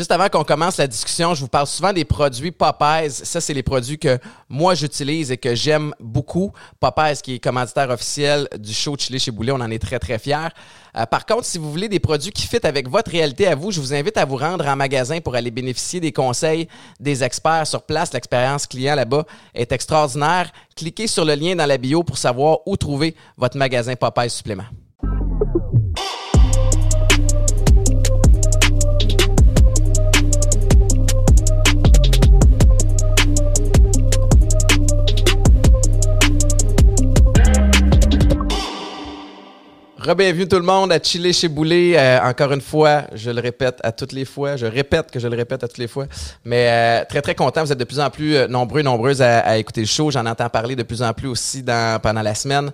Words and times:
Juste 0.00 0.12
avant 0.12 0.30
qu'on 0.30 0.44
commence 0.44 0.78
la 0.78 0.86
discussion, 0.86 1.34
je 1.34 1.42
vous 1.42 1.48
parle 1.48 1.66
souvent 1.66 1.92
des 1.92 2.06
produits 2.06 2.52
Popeyes. 2.52 3.10
Ça, 3.10 3.38
c'est 3.38 3.52
les 3.52 3.62
produits 3.62 3.98
que 3.98 4.18
moi, 4.48 4.74
j'utilise 4.74 5.30
et 5.30 5.36
que 5.36 5.54
j'aime 5.54 5.94
beaucoup. 6.00 6.52
Popeyes, 6.80 7.20
qui 7.22 7.34
est 7.34 7.38
commanditaire 7.38 7.90
officiel 7.90 8.48
du 8.58 8.72
show 8.72 8.96
Chili 8.96 9.18
chez 9.18 9.30
Boulet, 9.30 9.52
on 9.52 9.56
en 9.56 9.70
est 9.70 9.78
très, 9.78 9.98
très 9.98 10.18
fiers. 10.18 10.48
Euh, 10.96 11.04
par 11.04 11.26
contre, 11.26 11.44
si 11.44 11.58
vous 11.58 11.70
voulez 11.70 11.90
des 11.90 12.00
produits 12.00 12.32
qui 12.32 12.46
fit 12.46 12.66
avec 12.66 12.88
votre 12.88 13.10
réalité 13.10 13.46
à 13.46 13.54
vous, 13.54 13.72
je 13.72 13.78
vous 13.78 13.92
invite 13.92 14.16
à 14.16 14.24
vous 14.24 14.38
rendre 14.38 14.66
en 14.66 14.74
magasin 14.74 15.20
pour 15.20 15.34
aller 15.34 15.50
bénéficier 15.50 16.00
des 16.00 16.12
conseils 16.12 16.66
des 16.98 17.22
experts 17.22 17.66
sur 17.66 17.82
place. 17.82 18.14
L'expérience 18.14 18.66
client 18.66 18.94
là-bas 18.94 19.26
est 19.52 19.70
extraordinaire. 19.70 20.50
Cliquez 20.76 21.08
sur 21.08 21.26
le 21.26 21.34
lien 21.34 21.54
dans 21.56 21.66
la 21.66 21.76
bio 21.76 22.04
pour 22.04 22.16
savoir 22.16 22.60
où 22.64 22.74
trouver 22.78 23.14
votre 23.36 23.58
magasin 23.58 23.96
Popeyes 23.96 24.30
supplément. 24.30 24.64
Bienvenue 40.02 40.48
tout 40.48 40.56
le 40.56 40.62
monde 40.62 40.92
à 40.92 40.98
Chiller 40.98 41.34
chez 41.34 41.46
Boulet. 41.46 41.92
Euh, 41.94 42.20
encore 42.22 42.52
une 42.52 42.62
fois, 42.62 43.02
je 43.12 43.30
le 43.30 43.38
répète 43.38 43.80
à 43.82 43.92
toutes 43.92 44.12
les 44.12 44.24
fois. 44.24 44.56
Je 44.56 44.64
répète 44.64 45.10
que 45.10 45.20
je 45.20 45.28
le 45.28 45.36
répète 45.36 45.62
à 45.62 45.68
toutes 45.68 45.76
les 45.76 45.88
fois. 45.88 46.06
Mais 46.42 46.68
euh, 46.70 47.04
très, 47.06 47.20
très 47.20 47.34
content. 47.34 47.62
Vous 47.62 47.70
êtes 47.70 47.78
de 47.78 47.84
plus 47.84 48.00
en 48.00 48.08
plus 48.08 48.34
euh, 48.34 48.48
nombreux 48.48 48.80
nombreuses 48.80 49.20
à, 49.20 49.58
écouter 49.58 49.82
le 49.82 49.86
show. 49.86 50.10
J'en 50.10 50.24
entends 50.24 50.48
parler 50.48 50.74
de 50.74 50.84
plus 50.84 51.02
en 51.02 51.12
plus 51.12 51.28
aussi 51.28 51.62
dans, 51.62 52.00
pendant 52.00 52.22
la 52.22 52.34
semaine. 52.34 52.72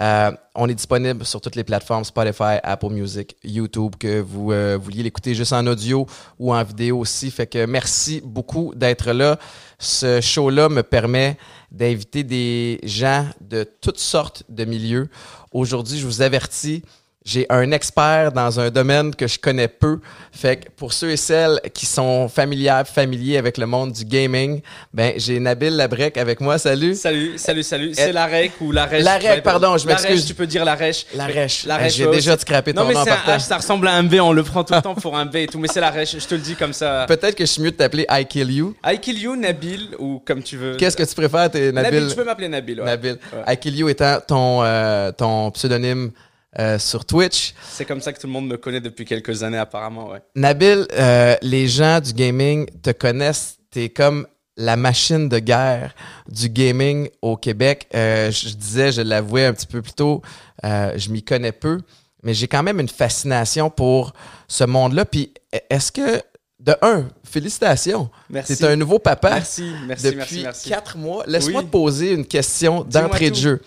On 0.00 0.68
est 0.68 0.74
disponible 0.74 1.24
sur 1.24 1.40
toutes 1.40 1.56
les 1.56 1.64
plateformes 1.64 2.04
Spotify, 2.04 2.58
Apple 2.62 2.90
Music, 2.90 3.36
YouTube, 3.44 3.94
que 3.98 4.20
vous 4.20 4.52
vouliez 4.80 5.02
l'écouter 5.02 5.34
juste 5.34 5.52
en 5.52 5.66
audio 5.66 6.06
ou 6.38 6.54
en 6.54 6.62
vidéo 6.62 6.98
aussi. 6.98 7.30
Fait 7.30 7.46
que 7.46 7.66
merci 7.66 8.20
beaucoup 8.24 8.72
d'être 8.74 9.12
là. 9.12 9.38
Ce 9.78 10.20
show-là 10.20 10.68
me 10.68 10.82
permet 10.82 11.36
d'inviter 11.70 12.24
des 12.24 12.80
gens 12.82 13.26
de 13.40 13.64
toutes 13.80 13.98
sortes 13.98 14.42
de 14.48 14.64
milieux. 14.64 15.08
Aujourd'hui, 15.52 15.98
je 15.98 16.06
vous 16.06 16.22
avertis, 16.22 16.82
j'ai 17.28 17.44
un 17.50 17.70
expert 17.72 18.32
dans 18.32 18.58
un 18.58 18.70
domaine 18.70 19.14
que 19.14 19.26
je 19.26 19.38
connais 19.38 19.68
peu. 19.68 20.00
Fait 20.32 20.56
que 20.56 20.70
pour 20.70 20.94
ceux 20.94 21.10
et 21.10 21.16
celles 21.18 21.60
qui 21.74 21.84
sont 21.84 22.26
familiers, 22.26 22.82
familiers 22.86 23.36
avec 23.36 23.58
le 23.58 23.66
monde 23.66 23.92
du 23.92 24.04
gaming, 24.06 24.62
ben 24.94 25.12
j'ai 25.16 25.38
Nabil 25.38 25.76
Labrec 25.76 26.16
avec 26.16 26.40
moi. 26.40 26.56
Salut. 26.56 26.94
Salut, 26.94 27.36
salut, 27.36 27.62
salut. 27.62 27.92
C'est 27.92 28.12
la 28.12 28.26
rec 28.26 28.52
ou 28.62 28.72
la 28.72 28.86
rèche. 28.86 29.04
La 29.04 29.18
rec, 29.18 29.42
pardon, 29.42 29.76
je 29.76 29.86
m'excuse. 29.86 30.24
Tu 30.24 30.32
peux 30.32 30.46
dire 30.46 30.64
la 30.64 30.74
rèche. 30.74 31.04
La 31.14 31.26
rèche. 31.26 31.66
La 31.66 31.76
rèche. 31.76 31.96
J'ai 31.96 32.06
déjà 32.06 32.38
scrappé 32.38 32.72
ton 32.72 32.84
nom. 32.84 32.92
Non 32.92 32.94
mais 33.04 33.04
c'est 33.04 33.30
un 33.30 33.36
H, 33.36 33.40
ça 33.40 33.58
ressemble 33.58 33.88
à 33.88 33.92
un 33.92 34.04
B. 34.04 34.14
On 34.14 34.32
le 34.32 34.42
prend 34.42 34.64
tout 34.64 34.72
le 34.72 34.80
temps 34.80 34.94
pour 34.94 35.14
un 35.18 35.26
B 35.26 35.36
et 35.36 35.46
tout. 35.48 35.58
Mais 35.58 35.68
c'est 35.68 35.80
la 35.80 35.90
rèche. 35.90 36.16
Je 36.18 36.26
te 36.26 36.34
le 36.34 36.40
dis 36.40 36.54
comme 36.54 36.72
ça. 36.72 37.04
Peut-être 37.08 37.34
que 37.34 37.44
je 37.44 37.50
suis 37.50 37.60
mieux 37.60 37.72
de 37.72 37.76
t'appeler 37.76 38.06
I 38.10 38.24
Kill 38.24 38.50
You. 38.50 38.74
I 38.86 38.98
Kill 38.98 39.20
You, 39.20 39.36
Nabil 39.36 39.90
ou 39.98 40.22
comme 40.24 40.42
tu 40.42 40.56
veux. 40.56 40.76
Qu'est-ce 40.76 40.96
que 40.96 41.02
tu 41.02 41.14
préfères, 41.14 41.50
Nabil? 41.52 41.72
Nabil, 41.72 42.08
tu 42.08 42.16
peux 42.16 42.24
m'appeler 42.24 42.48
Nabil. 42.48 42.80
Nabil. 42.82 43.18
I 43.46 43.56
Kill 43.58 43.76
You 43.76 43.88
étant 43.90 44.18
ton 44.26 44.62
euh, 44.62 45.12
ton 45.12 45.50
pseudonyme 45.50 46.10
euh, 46.58 46.78
sur 46.78 47.04
Twitch. 47.04 47.54
C'est 47.70 47.84
comme 47.84 48.00
ça 48.00 48.12
que 48.12 48.18
tout 48.18 48.26
le 48.26 48.32
monde 48.32 48.48
me 48.48 48.56
connaît 48.56 48.80
depuis 48.80 49.04
quelques 49.04 49.42
années, 49.42 49.58
apparemment, 49.58 50.08
ouais. 50.08 50.22
Nabil, 50.34 50.86
euh, 50.92 51.36
les 51.42 51.68
gens 51.68 52.00
du 52.00 52.14
gaming 52.14 52.66
te 52.82 52.90
connaissent. 52.90 53.58
T'es 53.70 53.90
comme 53.90 54.26
la 54.56 54.76
machine 54.76 55.28
de 55.28 55.38
guerre 55.38 55.94
du 56.26 56.48
gaming 56.48 57.10
au 57.20 57.36
Québec. 57.36 57.86
Euh, 57.94 58.30
je 58.30 58.54
disais, 58.54 58.92
je 58.92 59.02
l'avouais 59.02 59.44
un 59.44 59.52
petit 59.52 59.66
peu 59.66 59.82
plus 59.82 59.92
tôt, 59.92 60.22
je 60.64 61.10
m'y 61.10 61.22
connais 61.22 61.52
peu, 61.52 61.82
mais 62.22 62.32
j'ai 62.32 62.48
quand 62.48 62.62
même 62.62 62.80
une 62.80 62.88
fascination 62.88 63.68
pour 63.68 64.14
ce 64.48 64.64
monde-là. 64.64 65.04
Puis, 65.04 65.34
est-ce 65.68 65.92
que, 65.92 66.22
de 66.60 66.74
un, 66.82 67.08
félicitations. 67.24 68.10
Merci. 68.30 68.56
C'est 68.56 68.66
un 68.66 68.74
nouveau 68.74 68.98
papa. 68.98 69.34
Merci, 69.34 69.72
merci, 69.86 70.04
depuis 70.06 70.42
merci, 70.42 70.68
quatre 70.68 70.96
mois. 70.96 71.24
Laisse-moi 71.26 71.62
te 71.62 71.68
poser 71.68 72.12
une 72.12 72.26
question 72.26 72.84
d'entrée 72.84 73.30
de 73.30 73.36
jeu. 73.36 73.62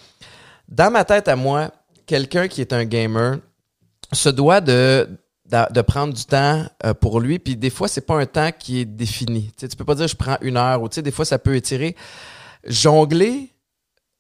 Dans 0.68 0.92
ma 0.92 1.06
tête 1.06 1.28
à 1.28 1.36
moi, 1.36 1.72
quelqu'un 2.12 2.50
qui 2.50 2.60
est 2.60 2.74
un 2.74 2.84
gamer 2.84 3.38
se 4.12 4.28
doit 4.28 4.60
de, 4.60 5.08
prendre 5.88 6.14
du 6.14 6.26
temps 6.26 6.66
euh, 6.84 6.94
pour 6.94 7.22
lui. 7.22 7.40
Puis 7.40 7.56
des 7.56 7.70
fois, 7.70 7.88
c'est 7.88 8.06
pas 8.06 8.16
un 8.16 8.26
temps 8.26 8.52
qui 8.52 8.82
est 8.82 8.86
défini. 8.86 9.50
Tu, 9.58 9.66
tu 9.70 9.78
peux 9.78 9.86
pas 9.86 9.96
dire 9.96 10.10
je 10.10 10.18
prends 10.18 10.38
une 10.42 10.58
heure 10.58 10.84
ou 10.84 10.90
des 10.90 11.12
fois, 11.12 11.24
ça 11.24 11.40
peut 11.40 11.56
étirer. 11.56 11.96
Jongler 12.66 13.56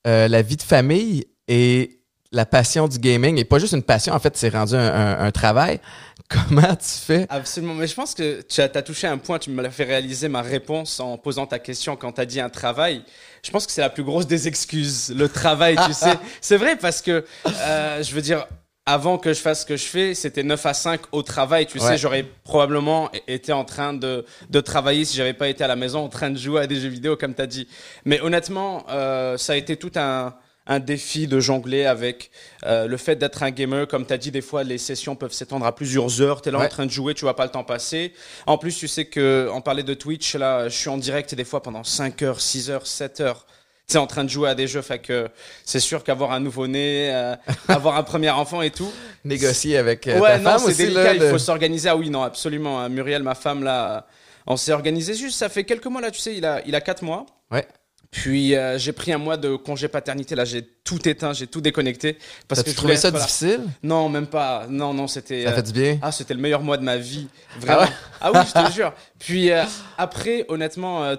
euh, 0.08 0.30
la 0.30 0.42
vie 0.42 0.56
de 0.56 0.62
famille 0.62 1.26
et 1.50 2.01
la 2.32 2.46
passion 2.46 2.88
du 2.88 2.98
gaming, 2.98 3.38
et 3.38 3.44
pas 3.44 3.60
juste 3.60 3.74
une 3.74 3.84
passion, 3.84 4.14
en 4.14 4.20
fait, 4.20 4.38
c'est 4.38 4.50
rendu 4.50 4.76
un, 4.76 5.32
travail. 5.32 5.80
Comment 6.30 6.76
tu 6.76 6.88
fais? 6.88 7.26
Absolument. 7.30 7.74
Mais 7.74 7.88
je 7.88 7.94
pense 7.94 8.14
que 8.14 8.42
tu 8.42 8.62
as, 8.62 8.70
touché 8.82 9.06
un 9.08 9.18
point, 9.18 9.38
tu 9.38 9.50
me 9.50 9.62
l'as 9.62 9.70
fait 9.70 9.84
réaliser 9.84 10.30
ma 10.30 10.42
réponse 10.42 11.02
en 11.02 11.18
posant 11.18 11.46
ta 11.46 11.60
question 11.60 11.98
quand 11.98 12.14
tu 12.14 12.22
as 12.22 12.26
dit 12.26 12.40
un 12.40 12.50
travail. 12.50 13.04
Je 13.44 13.52
pense 13.52 13.66
que 13.66 13.74
c'est 13.74 13.82
la 13.82 13.90
plus 13.90 14.04
grosse 14.04 14.28
des 14.28 14.48
excuses, 14.48 15.14
le 15.14 15.28
travail, 15.28 15.76
tu 15.86 15.94
sais. 15.94 16.14
C'est 16.42 16.58
vrai 16.58 16.78
parce 16.78 17.02
que, 17.02 17.26
euh, 17.48 18.04
je 18.04 18.16
veux 18.16 18.22
dire, 18.22 18.48
avant 18.86 19.18
que 19.18 19.34
je 19.34 19.40
fasse 19.40 19.62
ce 19.62 19.66
que 19.66 19.76
je 19.76 19.86
fais, 19.86 20.14
c'était 20.14 20.44
9 20.44 20.66
à 20.66 20.74
5 20.74 21.02
au 21.12 21.24
travail. 21.24 21.66
Tu 21.66 21.80
sais, 21.80 21.98
j'aurais 21.98 22.24
probablement 22.44 23.12
été 23.28 23.52
en 23.52 23.66
train 23.66 23.94
de, 23.94 24.26
de 24.50 24.62
travailler 24.62 25.04
si 25.04 25.18
j'avais 25.18 25.34
pas 25.34 25.50
été 25.50 25.64
à 25.66 25.68
la 25.68 25.76
maison 25.76 26.06
en 26.06 26.10
train 26.10 26.30
de 26.30 26.38
jouer 26.38 26.62
à 26.62 26.68
des 26.68 26.80
jeux 26.80 26.90
vidéo, 26.90 27.18
comme 27.18 27.36
tu 27.36 27.42
as 27.42 27.48
dit. 27.48 27.68
Mais 28.06 28.22
honnêtement, 28.22 28.86
euh, 28.90 29.38
ça 29.38 29.54
a 29.54 29.56
été 29.58 29.76
tout 29.76 29.92
un 29.96 30.34
un 30.68 30.80
défi 30.80 31.28
de 31.28 31.40
jongler 31.40 31.86
avec 31.86 32.32
euh, 32.66 32.88
le 32.88 32.98
fait 32.98 33.16
d'être 33.16 33.44
un 33.44 33.52
gamer. 33.52 33.88
Comme 33.88 34.06
tu 34.06 34.14
as 34.14 34.18
dit, 34.18 34.32
des 34.32 34.42
fois, 34.42 34.64
les 34.64 34.78
sessions 34.78 35.16
peuvent 35.16 35.34
s'étendre 35.34 35.66
à 35.66 35.74
plusieurs 35.74 36.22
heures. 36.22 36.42
Tu 36.42 36.50
es 36.50 36.52
là 36.52 36.60
en 36.60 36.68
train 36.68 36.86
de 36.86 36.92
jouer, 36.92 37.14
tu 37.14 37.22
vois 37.22 37.36
pas 37.36 37.46
le 37.46 37.52
temps 37.52 37.64
passer. 37.64 38.14
En 38.46 38.58
plus, 38.58 38.78
tu 38.78 38.88
sais 38.88 39.06
que, 39.06 39.50
on 39.54 39.62
parlait 39.62 39.84
de 39.84 39.94
Twitch, 39.94 40.36
là, 40.36 40.70
je 40.70 40.76
suis 40.76 40.90
en 40.90 40.98
direct 40.98 41.34
des 41.34 41.44
fois 41.44 41.64
pendant 41.64 41.84
5 41.84 42.22
heures, 42.22 42.42
6 42.42 42.70
heures, 42.70 42.86
7 42.86 43.22
heures. 43.22 43.46
Tu 43.88 43.94
sais, 43.94 43.98
en 43.98 44.08
train 44.08 44.24
de 44.24 44.30
jouer 44.30 44.50
à 44.50 44.56
des 44.56 44.68
jeux. 44.68 44.84
Fait 44.84 45.00
que 45.00 45.28
c'est 45.66 45.80
sûr 45.80 46.04
qu'avoir 46.04 46.32
un 46.32 46.40
nouveau-né, 46.40 47.12
euh, 47.12 47.36
avoir 47.68 47.98
un 47.98 48.04
premier 48.04 48.30
enfant 48.30 48.62
et 48.62 48.70
tout. 48.70 48.92
Négocier 49.26 49.78
avec 49.78 50.08
euh, 50.08 50.20
ouais, 50.20 50.42
ta 50.42 50.58
non, 50.58 50.60
c'est 50.60 50.78
délicat. 50.78 51.16
il 51.16 51.22
faut 51.24 51.40
s'organiser. 51.40 51.90
Ah 51.90 51.98
oui, 51.98 52.10
non, 52.10 52.22
absolument. 52.22 52.88
Muriel, 52.88 53.24
ma 53.24 53.36
femme, 53.36 53.64
là, 53.64 54.06
on 54.46 54.58
s'est 54.58 54.72
organisé 54.72 55.16
juste. 55.16 55.38
Ça 55.38 55.50
fait 55.50 55.64
quelques 55.64 55.88
mois, 55.88 56.02
là, 56.02 56.12
tu 56.12 56.20
sais, 56.20 56.36
il 56.36 56.46
a, 56.46 56.62
il 56.68 56.76
a 56.76 56.82
4 56.82 57.04
mois. 57.04 57.26
Ouais. 57.50 57.68
Puis 58.12 58.56
euh, 58.56 58.78
j'ai 58.78 58.92
pris 58.92 59.14
un 59.14 59.18
mois 59.18 59.38
de 59.38 59.56
congé 59.56 59.88
paternité. 59.88 60.36
Là, 60.36 60.44
j'ai 60.44 60.64
tout 60.84 61.08
éteint, 61.08 61.32
j'ai 61.32 61.48
tout 61.48 61.62
déconnecté. 61.62 62.18
Parce 62.48 62.62
que 62.62 62.70
tu 62.70 62.76
trouvais 62.76 62.98
ça 62.98 63.10
difficile? 63.10 63.62
Non, 63.82 64.10
même 64.10 64.28
pas. 64.28 64.68
Non, 64.70 64.94
non, 64.94 65.08
c'était. 65.08 65.46
Ça 65.46 65.54
fait 65.54 65.64
du 65.64 65.72
bien. 65.72 66.00
Ah, 66.02 66.12
c'était 66.12 66.34
le 66.34 66.42
meilleur 66.42 66.62
mois 66.62 66.78
de 66.78 66.84
ma 66.84 66.98
vie, 66.98 67.28
vraiment. 67.60 67.86
Ah, 68.20 68.20
ah 68.20 68.32
oui, 68.34 68.40
je 68.48 68.68
te 68.68 68.72
jure. 68.76 68.94
Puis 69.18 69.50
euh, 69.50 69.64
après, 69.98 70.46
honnêtement, 70.50 71.16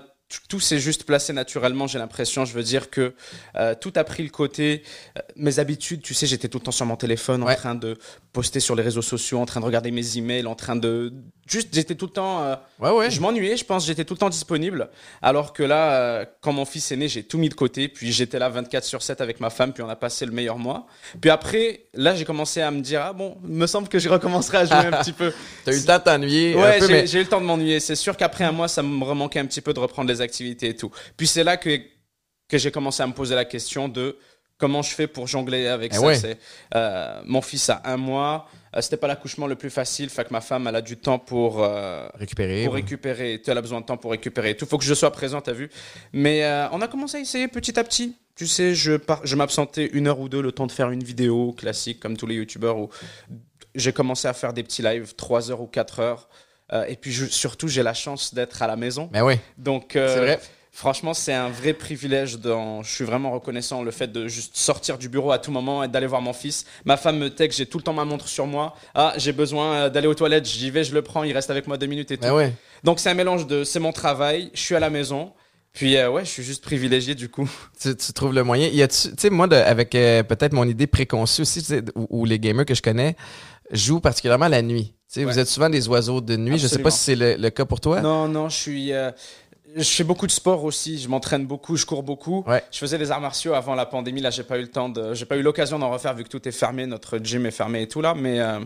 tout 0.48 0.60
s'est 0.60 0.78
juste 0.78 1.04
placé 1.04 1.32
naturellement, 1.32 1.86
j'ai 1.86 1.98
l'impression. 1.98 2.44
Je 2.44 2.54
veux 2.54 2.62
dire 2.62 2.90
que 2.90 3.14
euh, 3.56 3.74
tout 3.78 3.92
a 3.96 4.04
pris 4.04 4.22
le 4.22 4.30
côté. 4.30 4.82
Euh, 5.16 5.20
mes 5.36 5.58
habitudes, 5.58 6.02
tu 6.02 6.14
sais, 6.14 6.26
j'étais 6.26 6.48
tout 6.48 6.58
le 6.58 6.64
temps 6.64 6.72
sur 6.72 6.86
mon 6.86 6.96
téléphone 6.96 7.42
en 7.42 7.54
train 7.54 7.74
de 7.74 7.98
poster 8.32 8.60
sur 8.60 8.74
les 8.74 8.82
réseaux 8.82 9.02
sociaux, 9.02 9.38
en 9.38 9.46
train 9.46 9.60
de 9.60 9.64
regarder 9.66 9.90
mes 9.90 10.18
emails, 10.18 10.46
en 10.46 10.54
train 10.54 10.76
de. 10.76 11.12
Juste, 11.44 11.70
j'étais 11.72 11.96
tout 11.96 12.06
le 12.06 12.12
temps. 12.12 12.44
Euh, 12.44 12.54
ouais, 12.78 12.90
ouais. 12.90 13.10
Je 13.10 13.20
m'ennuyais, 13.20 13.56
je 13.56 13.64
pense, 13.64 13.84
j'étais 13.84 14.04
tout 14.04 14.14
le 14.14 14.18
temps 14.18 14.28
disponible. 14.28 14.88
Alors 15.20 15.52
que 15.52 15.64
là, 15.64 16.24
quand 16.40 16.52
mon 16.52 16.64
fils 16.64 16.92
est 16.92 16.96
né, 16.96 17.08
j'ai 17.08 17.24
tout 17.24 17.36
mis 17.36 17.48
de 17.48 17.54
côté. 17.54 17.88
Puis 17.88 18.12
j'étais 18.12 18.38
là 18.38 18.48
24 18.48 18.84
sur 18.84 19.02
7 19.02 19.20
avec 19.20 19.40
ma 19.40 19.50
femme, 19.50 19.72
puis 19.72 19.82
on 19.82 19.88
a 19.88 19.96
passé 19.96 20.24
le 20.24 20.32
meilleur 20.32 20.58
mois. 20.58 20.86
Puis 21.20 21.30
après, 21.30 21.86
là, 21.94 22.14
j'ai 22.14 22.24
commencé 22.24 22.60
à 22.60 22.70
me 22.70 22.80
dire, 22.80 23.02
ah 23.02 23.12
bon, 23.12 23.36
il 23.44 23.54
me 23.54 23.66
semble 23.66 23.88
que 23.88 23.98
je 23.98 24.08
recommencerai 24.08 24.58
à 24.58 24.64
jouer 24.66 24.94
un 24.94 25.02
petit 25.02 25.12
peu. 25.12 25.32
T'as 25.64 25.72
eu 25.72 25.78
le 25.78 25.84
temps 25.84 25.98
de 25.98 26.04
t'ennuyer. 26.04 26.54
Ouais, 26.54 27.06
j'ai 27.06 27.18
eu 27.18 27.22
le 27.22 27.28
temps 27.28 27.40
de 27.40 27.46
m'ennuyer. 27.46 27.80
C'est 27.80 27.96
sûr 27.96 28.16
qu'après 28.16 28.44
un 28.44 28.52
mois, 28.52 28.68
ça 28.68 28.82
me 28.82 29.04
remanquait 29.04 29.40
un 29.40 29.46
petit 29.46 29.60
peu 29.60 29.74
de 29.74 29.80
reprendre 29.80 30.08
les 30.08 30.20
activités 30.20 30.68
et 30.68 30.76
tout. 30.76 30.92
Puis 31.16 31.26
c'est 31.26 31.44
là 31.44 31.56
que, 31.56 31.76
que 32.48 32.56
j'ai 32.56 32.70
commencé 32.70 33.02
à 33.02 33.06
me 33.06 33.14
poser 33.14 33.34
la 33.34 33.44
question 33.44 33.88
de 33.88 34.16
comment 34.58 34.82
je 34.82 34.94
fais 34.94 35.08
pour 35.08 35.26
jongler 35.26 35.66
avec 35.66 35.92
eh 35.92 36.14
ça. 36.14 36.28
Euh, 36.76 37.20
mon 37.24 37.42
fils 37.42 37.68
a 37.68 37.82
un 37.84 37.96
mois. 37.96 38.48
Euh, 38.74 38.80
c'était 38.80 38.96
pas 38.96 39.06
l'accouchement 39.06 39.46
le 39.46 39.54
plus 39.54 39.70
facile, 39.70 40.08
fait 40.10 40.24
que 40.24 40.32
ma 40.32 40.40
femme 40.40 40.66
elle 40.66 40.76
a 40.76 40.80
du 40.82 40.96
temps 40.96 41.18
pour 41.18 41.62
euh, 41.62 42.08
récupérer. 42.14 42.64
Pour 42.64 42.74
récupérer, 42.74 43.40
elle 43.46 43.58
a 43.58 43.60
besoin 43.60 43.80
de 43.80 43.86
temps 43.86 43.96
pour 43.96 44.10
récupérer. 44.12 44.56
Tout 44.56 44.66
faut 44.66 44.78
que 44.78 44.84
je 44.84 44.94
sois 44.94 45.10
présent, 45.10 45.40
t'as 45.40 45.52
vu. 45.52 45.70
Mais 46.12 46.44
on 46.72 46.80
a 46.80 46.88
commencé 46.88 47.18
à 47.18 47.20
essayer 47.20 47.48
petit 47.48 47.78
à 47.78 47.84
petit. 47.84 48.16
Tu 48.34 48.46
sais, 48.46 48.74
je, 48.74 48.92
je 49.24 49.36
m'absentais 49.36 49.86
une 49.92 50.06
heure 50.06 50.18
ou 50.18 50.28
deux 50.28 50.40
le 50.40 50.52
temps 50.52 50.66
de 50.66 50.72
faire 50.72 50.90
une 50.90 51.04
vidéo 51.04 51.52
classique 51.52 52.00
comme 52.00 52.16
tous 52.16 52.26
les 52.26 52.36
youtubeurs 52.36 52.78
où 52.78 52.88
j'ai 53.74 53.92
commencé 53.92 54.26
à 54.26 54.32
faire 54.32 54.54
des 54.54 54.62
petits 54.62 54.82
lives, 54.82 55.14
3 55.16 55.50
heures 55.50 55.60
ou 55.60 55.66
4 55.66 56.00
heures. 56.00 56.28
et 56.88 56.96
puis 56.96 57.12
surtout, 57.12 57.68
j'ai 57.68 57.82
la 57.82 57.94
chance 57.94 58.32
d'être 58.32 58.62
à 58.62 58.66
la 58.66 58.76
maison. 58.76 59.10
Mais 59.12 59.20
oui. 59.20 59.34
Donc, 59.58 59.90
c'est 59.92 60.16
vrai. 60.16 60.40
Franchement, 60.74 61.12
c'est 61.12 61.34
un 61.34 61.50
vrai 61.50 61.74
privilège. 61.74 62.38
Dans... 62.38 62.82
Je 62.82 62.90
suis 62.90 63.04
vraiment 63.04 63.30
reconnaissant 63.30 63.82
le 63.82 63.90
fait 63.90 64.10
de 64.10 64.26
juste 64.26 64.56
sortir 64.56 64.96
du 64.96 65.10
bureau 65.10 65.30
à 65.30 65.38
tout 65.38 65.50
moment 65.50 65.84
et 65.84 65.88
d'aller 65.88 66.06
voir 66.06 66.22
mon 66.22 66.32
fils. 66.32 66.64
Ma 66.86 66.96
femme 66.96 67.18
me 67.18 67.28
texte, 67.28 67.58
j'ai 67.58 67.66
tout 67.66 67.76
le 67.76 67.84
temps 67.84 67.92
ma 67.92 68.06
montre 68.06 68.26
sur 68.26 68.46
moi. 68.46 68.74
Ah, 68.94 69.12
j'ai 69.18 69.32
besoin 69.32 69.74
euh, 69.74 69.90
d'aller 69.90 70.06
aux 70.06 70.14
toilettes, 70.14 70.48
j'y 70.48 70.70
vais, 70.70 70.82
je 70.82 70.94
le 70.94 71.02
prends, 71.02 71.24
il 71.24 71.32
reste 71.34 71.50
avec 71.50 71.66
moi 71.66 71.76
deux 71.76 71.86
minutes 71.86 72.10
et 72.10 72.16
tout. 72.16 72.26
Donc 72.84 73.00
c'est 73.00 73.10
un 73.10 73.14
mélange 73.14 73.46
de 73.46 73.64
c'est 73.64 73.80
mon 73.80 73.92
travail, 73.92 74.50
je 74.54 74.60
suis 74.60 74.74
à 74.74 74.80
la 74.80 74.88
maison. 74.88 75.34
Puis 75.74 75.96
euh, 75.98 76.10
ouais, 76.10 76.24
je 76.24 76.30
suis 76.30 76.42
juste 76.42 76.64
privilégié 76.64 77.14
du 77.14 77.28
coup. 77.28 77.48
Tu, 77.80 77.94
trouves 78.14 78.32
le 78.32 78.42
moyen. 78.42 78.70
tu 78.70 78.86
sais, 78.90 79.30
moi, 79.30 79.52
avec 79.52 79.94
euh, 79.94 80.22
peut-être 80.22 80.54
mon 80.54 80.66
idée 80.66 80.86
préconçue 80.86 81.42
aussi, 81.42 81.66
où, 81.94 82.06
où, 82.08 82.24
les 82.24 82.38
gamers 82.38 82.64
que 82.64 82.74
je 82.74 82.82
connais 82.82 83.14
jouent 83.72 84.00
particulièrement 84.00 84.48
la 84.48 84.62
nuit 84.62 84.94
sais, 85.12 85.24
Ouais. 85.24 85.32
Vous 85.32 85.38
êtes 85.38 85.48
souvent 85.48 85.68
des 85.68 85.88
oiseaux 85.88 86.20
de 86.20 86.36
nuit. 86.36 86.58
Je 86.58 86.66
sais 86.66 86.78
pas 86.78 86.88
Absolument. 86.88 86.90
si 86.90 87.04
c'est 87.04 87.16
le, 87.16 87.42
le 87.42 87.50
cas 87.50 87.64
pour 87.64 87.80
toi. 87.80 88.00
Non, 88.00 88.28
non, 88.28 88.48
je 88.48 88.56
suis. 88.56 88.92
euh, 88.92 89.10
je 89.76 89.82
fais 89.88 90.04
beaucoup 90.04 90.26
de 90.26 90.32
sport 90.32 90.64
aussi. 90.64 90.98
Je 90.98 91.08
m'entraîne 91.08 91.46
beaucoup, 91.46 91.76
je 91.76 91.86
cours 91.86 92.02
beaucoup. 92.02 92.44
Ouais. 92.46 92.62
Je 92.70 92.78
faisais 92.78 92.98
des 92.98 93.10
arts 93.10 93.20
martiaux 93.20 93.54
avant 93.54 93.74
la 93.74 93.86
pandémie. 93.86 94.20
Là, 94.20 94.30
j'ai 94.30 94.42
pas 94.42 94.58
eu 94.58 94.62
le 94.62 94.70
temps 94.70 94.88
de. 94.88 95.14
J'ai 95.14 95.24
pas 95.26 95.36
eu 95.36 95.42
l'occasion 95.42 95.78
d'en 95.78 95.90
refaire 95.90 96.14
vu 96.14 96.24
que 96.24 96.28
tout 96.28 96.46
est 96.48 96.52
fermé. 96.52 96.86
Notre 96.86 97.18
gym 97.18 97.46
est 97.46 97.50
fermé 97.50 97.82
et 97.82 97.88
tout 97.88 98.00
là. 98.00 98.14
Mais 98.14 98.40
euh, 98.40 98.60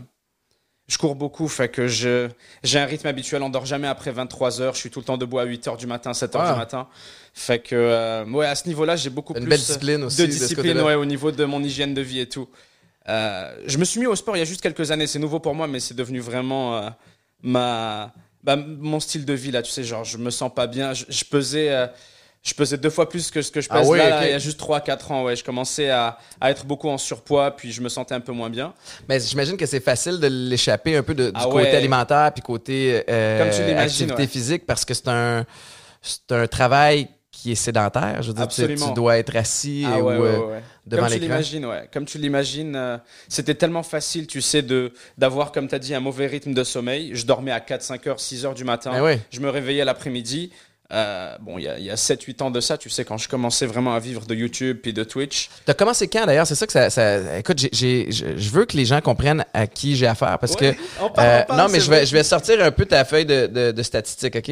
je 0.89 0.99
cours 0.99 1.15
beaucoup. 1.15 1.49
Fait 1.49 1.69
que 1.69 1.87
je 1.89 2.29
j'ai 2.63 2.79
un 2.79 2.87
rythme 2.87 3.07
habituel. 3.07 3.43
On 3.43 3.51
dort 3.51 3.67
jamais 3.67 3.89
après 3.89 4.11
23 4.11 4.61
heures. 4.61 4.75
Je 4.75 4.81
suis 4.81 4.91
tout 4.91 5.01
le 5.01 5.05
temps 5.05 5.19
debout 5.19 5.39
à 5.39 5.45
8 5.45 5.69
heures 5.69 5.77
du 5.77 5.87
matin, 5.87 6.13
7 6.15 6.35
heures 6.37 6.43
Ah. 6.45 6.53
du 6.53 6.59
matin. 6.59 6.89
Fait 7.35 7.59
que 7.59 7.75
euh, 7.75 8.25
ouais, 8.27 8.47
à 8.47 8.55
ce 8.55 8.67
niveau-là, 8.69 8.97
j'ai 8.97 9.11
beaucoup 9.11 9.35
Une 9.35 9.41
plus 9.43 9.51
belle 9.51 9.59
discipline 9.59 10.05
aussi. 10.05 10.21
de 10.23 10.27
discipline 10.27 10.81
ouais, 10.81 10.95
au 10.95 11.05
niveau 11.05 11.31
de 11.31 11.45
mon 11.45 11.63
hygiène 11.63 11.95
de 11.95 12.01
vie 12.03 12.21
et 12.21 12.29
tout. 12.29 12.49
Euh, 13.09 13.55
je 13.67 13.79
me 13.79 13.85
suis 13.85 14.01
mis 14.01 14.07
au 14.07 14.17
sport 14.17 14.37
il 14.37 14.41
y 14.41 14.43
a 14.43 14.47
juste 14.47 14.61
quelques 14.63 14.91
années. 14.91 15.07
C'est 15.07 15.19
nouveau 15.21 15.39
pour 15.39 15.55
moi, 15.55 15.67
mais 15.69 15.79
c'est 15.81 15.95
devenu 15.95 16.19
vraiment 16.19 16.91
ma, 17.43 18.13
bah, 18.47 18.57
mon 18.57 19.01
style 19.01 19.25
de 19.27 19.33
vie 19.35 19.51
là. 19.51 19.61
Tu 19.61 19.71
sais, 19.73 19.83
genre, 19.85 20.05
je 20.05 20.17
me 20.17 20.31
sens 20.31 20.51
pas 20.55 20.67
bien. 20.69 20.95
Je, 20.95 21.05
je 21.09 21.25
pesais, 21.25 21.69
euh, 21.71 21.87
je 22.45 22.55
pesais 22.55 22.77
deux 22.79 22.91
fois 22.91 23.09
plus 23.09 23.29
que 23.33 23.43
ce 23.43 23.51
que 23.51 23.61
je 23.61 23.67
Ah 23.71 23.81
pèse 23.81 23.89
ouais, 23.89 23.99
là, 23.99 24.25
il 24.27 24.31
y 24.31 24.35
a 24.35 24.39
juste 24.39 24.61
3-4 24.61 25.13
ans. 25.13 25.25
Ouais, 25.25 25.35
je 25.35 25.43
commençais 25.43 25.91
à, 25.91 26.17
à 26.41 26.53
être 26.53 26.65
beaucoup 26.65 26.89
en 26.89 26.97
surpoids, 26.97 27.51
puis 27.57 27.73
je 27.73 27.83
me 27.83 27.89
sentais 27.89 28.15
un 28.15 28.21
peu 28.21 28.31
moins 28.33 28.49
bien. 28.49 28.73
Mais 29.09 29.19
j'imagine 29.19 29.57
que 29.57 29.67
c'est 29.67 29.81
facile 29.81 30.21
de 30.21 30.29
l'échapper 30.29 30.97
un 30.97 31.03
peu 31.03 31.15
de- 31.15 31.27
du 31.27 31.33
Ah 31.35 31.49
côté 31.51 31.77
alimentaire 31.77 32.31
puis 32.33 32.43
côté 32.43 33.03
euh, 33.11 33.39
Comme 33.41 33.51
tu 33.51 33.73
activité 33.73 34.15
ouais. 34.15 34.27
physique 34.29 34.65
parce 34.65 34.85
que 34.85 34.95
c'est 34.95 35.09
un, 35.09 35.45
c'est 36.01 36.31
un 36.31 36.47
travail 36.47 37.09
qui 37.37 37.53
est 37.53 37.57
sédentaire. 37.57 38.23
Je 38.23 38.29
veux 38.29 38.35
dire, 38.35 38.49
tu, 38.49 38.95
dois 38.95 39.19
être 39.19 39.37
assis 39.37 39.85
Ah 39.87 40.01
ou 40.01 40.07
ouais, 40.07 40.17
ouais, 40.17 40.29
euh, 40.29 40.47
ouais, 40.47 40.63
devant 40.87 41.03
Comme 41.03 41.13
tu 41.13 41.19
l'imagines, 41.19 41.67
ouais. 41.67 41.89
Comme 41.93 42.05
tu 42.07 42.19
l'imagines, 42.19 42.75
euh, 42.75 42.97
c'était 43.29 43.55
tellement 43.55 43.83
facile, 43.83 44.27
tu 44.27 44.41
sais, 44.41 44.63
de 44.63 44.93
d'avoir, 45.19 45.53
comme 45.53 45.69
tu 45.69 45.75
as 45.75 45.79
dit, 45.79 45.95
un 45.95 46.01
mauvais 46.01 46.27
rythme 46.27 46.55
de 46.55 46.65
sommeil. 46.65 47.11
Je 47.15 47.27
dormais 47.27 47.53
à 47.53 47.61
4, 47.61 47.83
5 47.83 48.07
heures, 48.07 48.21
6 48.21 48.47
heures 48.47 48.55
du 48.55 48.65
matin. 48.65 49.03
Ouais. 49.03 49.21
Je 49.31 49.41
me 49.41 49.51
réveillais 49.51 49.85
l'après-midi. 49.85 50.51
Euh, 50.93 51.37
bon, 51.41 51.59
il 51.59 51.65
y 51.65 51.69
a, 51.69 51.79
y 51.81 51.91
a 51.91 51.97
7-8 51.97 52.43
ans 52.43 52.51
de 52.51 52.61
ça, 52.61 52.79
tu 52.79 52.89
sais, 52.91 53.05
quand 53.05 53.19
je 53.19 53.29
commençais 53.29 53.67
vraiment 53.67 53.95
à 53.95 53.99
vivre 53.99 54.25
de 54.25 54.35
YouTube 54.37 54.79
puis 54.83 54.93
de 54.93 55.03
Twitch. 55.03 55.51
T'as 55.65 55.75
commencé 55.75 56.07
quand 56.07 56.27
d'ailleurs? 56.27 56.47
C'est 56.47 56.55
ça 56.55 56.67
que 56.67 56.73
ça. 56.73 56.91
ça- 56.91 57.39
écoute, 57.39 57.59
j'ai- 57.59 57.71
j'ai- 57.73 58.37
je 58.39 58.51
veux 58.51 58.67
que 58.67 58.77
les 58.77 58.85
gens 58.85 59.01
comprennent 59.01 59.45
à 59.53 59.67
qui 59.67 59.97
j'ai 59.97 60.07
affaire 60.07 60.39
parce 60.39 60.53
Ouais, 60.55 60.75
que. 60.75 60.81
on 61.03 61.11
parle, 61.11 61.27
euh, 61.29 61.41
on 61.43 61.47
parle, 61.49 61.61
non, 61.61 61.67
mais 61.73 61.81
je 61.81 61.91
vais, 61.91 62.07
je 62.07 62.13
vais 62.13 62.23
sortir 62.23 62.63
un 62.63 62.71
peu 62.71 62.87
ta 62.87 63.05
feuille 63.05 63.27
de, 63.27 63.47
de- 63.49 63.73
de 63.73 63.83
statistiques, 63.83 64.37
OK? 64.37 64.49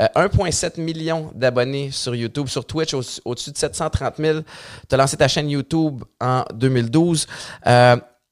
Euh, 0.00 0.06
1,7 0.14 0.78
million 0.78 1.30
d'abonnés 1.34 1.90
sur 1.90 2.14
YouTube, 2.14 2.48
sur 2.48 2.64
Twitch, 2.64 2.94
au- 2.94 3.02
au-dessus 3.26 3.50
de 3.52 3.58
730 3.58 4.14
000. 4.18 4.38
Tu 4.88 4.94
as 4.94 4.96
lancé 4.96 5.16
ta 5.18 5.28
chaîne 5.28 5.50
YouTube 5.50 6.02
en 6.20 6.44
2012. 6.54 7.26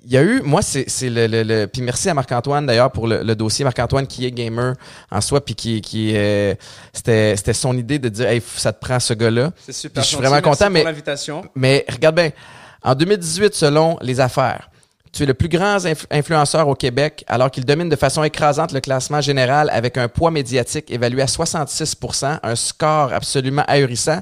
Il 0.05 0.11
y 0.13 0.17
a 0.17 0.23
eu, 0.23 0.41
moi, 0.43 0.63
c'est 0.63 0.85
c'est 0.89 1.09
le, 1.09 1.27
le, 1.29 1.43
le- 1.45 1.67
Puis 1.67 1.81
merci 1.83 2.09
à 2.09 2.15
Marc-Antoine 2.15 2.67
d'ailleurs 2.67 2.91
pour 2.91 3.07
le, 3.07 3.23
le 3.23 3.35
dossier. 3.37 3.65
Marc-Antoine 3.65 4.07
qui 4.07 4.27
est 4.27 4.33
gamer 4.33 4.75
en 5.11 5.21
soi, 5.21 5.45
puis 5.45 5.55
qui, 5.55 5.81
qui 5.81 6.13
euh, 6.17 6.55
c'était 6.93 7.37
c'était 7.37 7.53
son 7.53 7.77
idée 7.77 7.99
de 7.99 8.09
dire, 8.09 8.27
hey, 8.29 8.43
ça 8.57 8.73
te 8.73 8.81
prend 8.81 8.99
ce 8.99 9.15
gars-là. 9.15 9.53
C'est 9.65 9.73
super. 9.73 10.03
je 10.03 10.09
suis 10.09 10.17
vraiment 10.17 10.41
content, 10.43 10.71
mais-. 10.71 10.83
Mais 11.55 11.85
regarde 11.89 12.17
bien, 12.17 12.31
en 12.83 12.95
2018, 12.97 13.55
selon 13.55 13.97
les 14.03 14.19
affaires, 14.19 14.69
tu 15.13 15.23
es 15.23 15.27
le 15.27 15.35
plus 15.35 15.49
grand 15.51 15.77
inf- 15.77 16.07
influenceur 16.11 16.67
au 16.69 16.75
Québec 16.75 17.23
alors 17.29 17.51
qu'il 17.51 17.65
domine 17.67 17.89
de 17.91 17.97
façon 17.97 18.25
écrasante 18.25 18.73
le 18.73 18.81
classement 18.81 19.21
général 19.21 19.69
avec 19.71 19.99
un 19.99 20.09
poids 20.09 20.31
médiatique 20.31 20.91
évalué 20.91 21.21
à 21.23 21.27
66% 21.27 22.39
un 22.43 22.57
score 22.57 23.13
absolument 23.13 23.63
ahurissant 23.69 24.21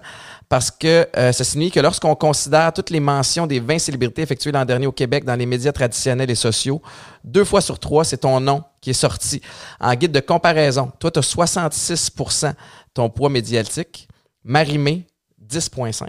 parce 0.51 0.71
que 0.73 1.07
euh, 1.17 1.31
ça 1.33 1.45
signifie 1.45 1.71
que 1.71 1.81
lorsqu'on 1.81 2.15
considère 2.17 2.73
toutes 2.73 2.91
les 2.91 2.99
mentions 3.01 3.47
des 3.47 3.61
20 3.61 3.79
célébrités 3.79 4.21
effectuées 4.21 4.51
l'an 4.53 4.65
dernier 4.65 4.87
au 4.89 4.93
Québec 4.93 5.25
dans 5.25 5.37
les 5.37 5.47
médias 5.47 5.71
traditionnels 5.73 6.29
et 6.29 6.35
sociaux, 6.35 6.83
deux 7.25 7.45
fois 7.45 7.61
sur 7.61 7.79
trois, 7.79 8.05
c'est 8.05 8.19
ton 8.19 8.41
nom 8.41 8.65
qui 8.81 8.91
est 8.91 8.95
sorti. 8.95 9.41
En 9.79 9.95
guide 9.95 10.11
de 10.11 10.19
comparaison, 10.21 10.91
toi, 10.99 11.11
tu 11.13 11.21
as 11.21 11.23
66% 11.23 12.53
ton 12.93 13.09
poids 13.09 13.29
médiatique. 13.31 14.09
Marimé, 14.43 15.07
10,5. 15.49 16.09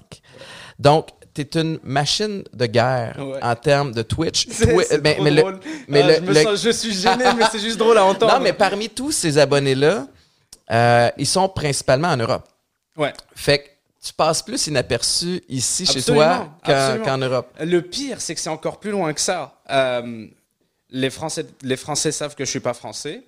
Donc, 0.79 1.09
tu 1.35 1.41
es 1.41 1.49
une 1.61 1.77
machine 1.83 2.43
de 2.51 2.65
guerre 2.65 3.17
Ouais. 3.19 3.39
en 3.43 3.55
termes 3.55 3.91
de 3.93 4.01
Twitch. 4.01 4.47
Twi- 4.49 4.85
mais- 5.03 5.17
le- 5.19 5.59
mais 5.87 6.01
Ah, 6.01 6.07
le- 6.07 6.13
je, 6.15 6.21
me 6.21 6.33
le- 6.33 6.43
sens- 6.43 6.63
je 6.63 6.69
suis 6.71 6.93
gêné, 6.99 7.25
mais 7.37 7.43
c'est 7.51 7.59
juste 7.59 7.77
drôle 7.77 7.97
à 7.99 8.05
entendre. 8.05 8.33
non, 8.33 8.39
mais 8.39 8.53
parmi 8.53 8.89
tous 8.89 9.11
ces 9.11 9.37
abonnés-là, 9.37 10.07
euh, 10.71 11.09
ils 11.17 11.27
sont 11.27 11.47
principalement 11.47 12.07
en 12.07 12.17
Europe. 12.17 12.47
Ouais. 12.97 13.13
Fait 13.35 13.59
que 13.59 13.69
tu 14.03 14.13
passes 14.13 14.41
plus 14.41 14.67
inaperçu 14.67 15.43
ici 15.47 15.85
chez 15.85 16.01
toi 16.01 16.49
qu'en 16.65 17.17
Europe. 17.17 17.55
Le 17.59 17.81
pire, 17.81 18.19
c'est 18.19 18.33
que 18.33 18.41
c'est 18.41 18.49
encore 18.49 18.79
plus 18.79 18.91
loin 18.91 19.13
que 19.13 19.21
ça. 19.21 19.61
Euh, 19.69 20.27
les, 20.89 21.09
Français, 21.09 21.45
les 21.61 21.77
Français 21.77 22.11
savent 22.11 22.35
que 22.35 22.43
je 22.43 22.49
suis 22.49 22.59
pas 22.59 22.73
français. 22.73 23.23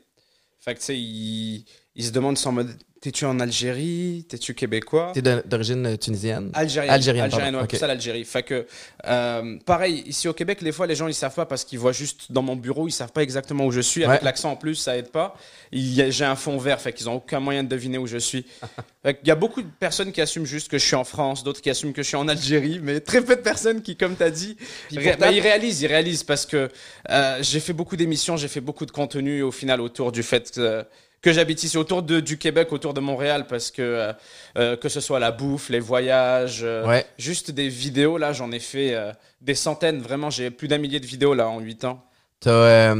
Fait 0.60 0.74
que, 0.74 0.92
ils 0.92 1.66
se 2.00 2.10
demandent 2.10 2.38
sans 2.38 2.52
mode 2.52 2.76
T'es-tu 3.04 3.26
en 3.26 3.38
Algérie? 3.42 4.26
T'es-tu 4.30 4.54
québécois? 4.54 5.12
Tu 5.14 5.20
es 5.20 5.44
d'origine 5.46 5.98
tunisienne? 5.98 6.52
Algérienne. 6.54 6.94
Algérienne, 6.94 7.26
Algérienne, 7.26 7.56
ouais, 7.58 7.62
Ok. 7.64 7.70
pour 7.72 7.80
ça 7.80 7.86
l'Algérie. 7.88 8.24
Fait 8.24 8.44
que, 8.44 8.66
euh, 9.06 9.58
pareil, 9.66 10.06
ici 10.08 10.30
au 10.30 10.34
Québec, 10.34 10.64
des 10.64 10.72
fois, 10.72 10.88
les 10.88 10.96
gens, 10.96 11.10
ils 11.10 11.14
savent 11.14 11.36
pas 11.36 11.46
parce 11.46 11.66
qu'ils 11.66 11.80
voient 11.80 11.92
juste 11.92 12.32
dans 12.32 12.42
mon 12.42 12.56
bureau, 12.56 12.88
ils 12.88 12.94
savent 12.94 13.12
pas 13.12 13.22
exactement 13.22 13.66
où 13.66 13.72
je 13.74 13.82
suis. 13.82 14.06
Avec 14.06 14.22
Ouais. 14.22 14.26
l'accent 14.26 14.52
en 14.52 14.56
plus, 14.56 14.76
ça 14.76 14.96
aide 14.96 15.10
pas. 15.10 15.36
Il 15.74 16.10
J'ai 16.14 16.24
un 16.24 16.38
fond 16.38 16.58
vert, 16.58 16.80
fait 16.80 16.94
qu'ils 16.94 17.10
ont 17.10 17.16
aucun 17.16 17.42
moyen 17.42 17.66
de 17.66 17.68
deviner 17.68 17.98
où 17.98 18.08
je 18.08 18.18
suis. 18.20 18.46
Qu'il 19.06 19.28
y 19.28 19.32
a 19.32 19.36
beaucoup 19.36 19.62
de 19.62 19.68
personnes 19.82 20.14
qui 20.14 20.22
assument 20.22 20.46
juste 20.46 20.70
que 20.72 20.78
je 20.78 20.86
suis 20.86 20.96
en 20.96 21.04
France, 21.04 21.44
d'autres 21.44 21.60
qui 21.60 21.70
assument 21.70 21.92
que 21.92 22.04
je 22.04 22.08
suis 22.08 22.16
en 22.16 22.30
Algérie, 22.30 22.80
mais 22.82 23.02
très 23.02 23.20
peu 23.22 23.36
de 23.36 23.42
personnes 23.42 23.82
qui, 23.82 23.98
comme 23.98 24.16
tu 24.16 24.24
as 24.24 24.32
dit, 24.32 24.56
ré- 24.96 25.18
bah, 25.20 25.30
ils 25.30 25.42
réalisent, 25.42 25.82
ils 25.82 25.88
réalisent 25.88 26.24
parce 26.24 26.46
que 26.46 26.70
euh, 27.10 27.38
j'ai 27.42 27.60
fait 27.60 27.74
beaucoup 27.74 27.98
d'émissions, 27.98 28.38
j'ai 28.38 28.48
fait 28.48 28.62
beaucoup 28.62 28.86
de 28.86 28.92
contenu 28.92 29.42
au 29.42 29.52
final 29.52 29.82
autour 29.82 30.14
du 30.14 30.24
fait 30.24 30.50
que, 30.52 30.86
que 31.24 31.32
j'habite 31.34 31.64
ici, 31.64 31.78
autour 31.78 32.04
de, 32.04 32.20
du 32.20 32.38
Québec, 32.38 32.72
autour 32.74 32.94
de 32.94 33.00
Montréal, 33.00 33.48
parce 33.48 33.72
que 33.72 33.82
euh, 33.82 34.14
euh, 34.58 34.76
que 34.78 34.90
ce 34.90 35.00
soit 35.00 35.20
la 35.20 35.32
bouffe, 35.32 35.70
les 35.70 35.80
voyages, 35.80 36.60
euh, 36.64 36.86
Ouais. 36.86 37.06
juste 37.18 37.50
des 37.50 37.70
vidéos, 37.70 38.18
là, 38.18 38.34
j'en 38.34 38.52
ai 38.52 38.60
fait 38.60 38.94
euh, 38.94 39.12
des 39.42 39.56
centaines, 39.56 40.02
vraiment, 40.02 40.30
j'ai 40.30 40.52
plus 40.52 40.68
d'un 40.68 40.78
millier 40.78 41.00
de 41.00 41.06
vidéos 41.06 41.34
là 41.34 41.48
en 41.50 41.60
8 41.60 41.86
ans. 41.86 42.04
Tu 42.42 42.50
as, 42.50 42.94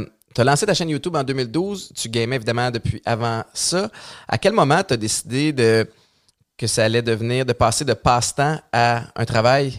lancé 0.44 0.64
ta 0.66 0.72
chaîne 0.74 0.88
YouTube 0.88 1.14
en 1.14 1.22
2012. 1.22 1.92
Tu 1.94 2.08
gamais 2.08 2.36
évidemment 2.36 2.70
depuis 2.70 3.00
avant 3.04 3.44
ça. 3.52 3.90
À 4.26 4.38
quel 4.38 4.54
moment 4.54 4.82
tu 4.82 4.94
as 4.94 4.96
décidé 4.96 5.52
de, 5.52 5.86
que 6.56 6.66
ça 6.66 6.84
allait 6.84 7.02
devenir, 7.02 7.44
de 7.44 7.52
passer 7.52 7.84
de 7.84 7.92
passe-temps 7.92 8.58
à 8.72 9.04
un 9.14 9.24
travail? 9.26 9.74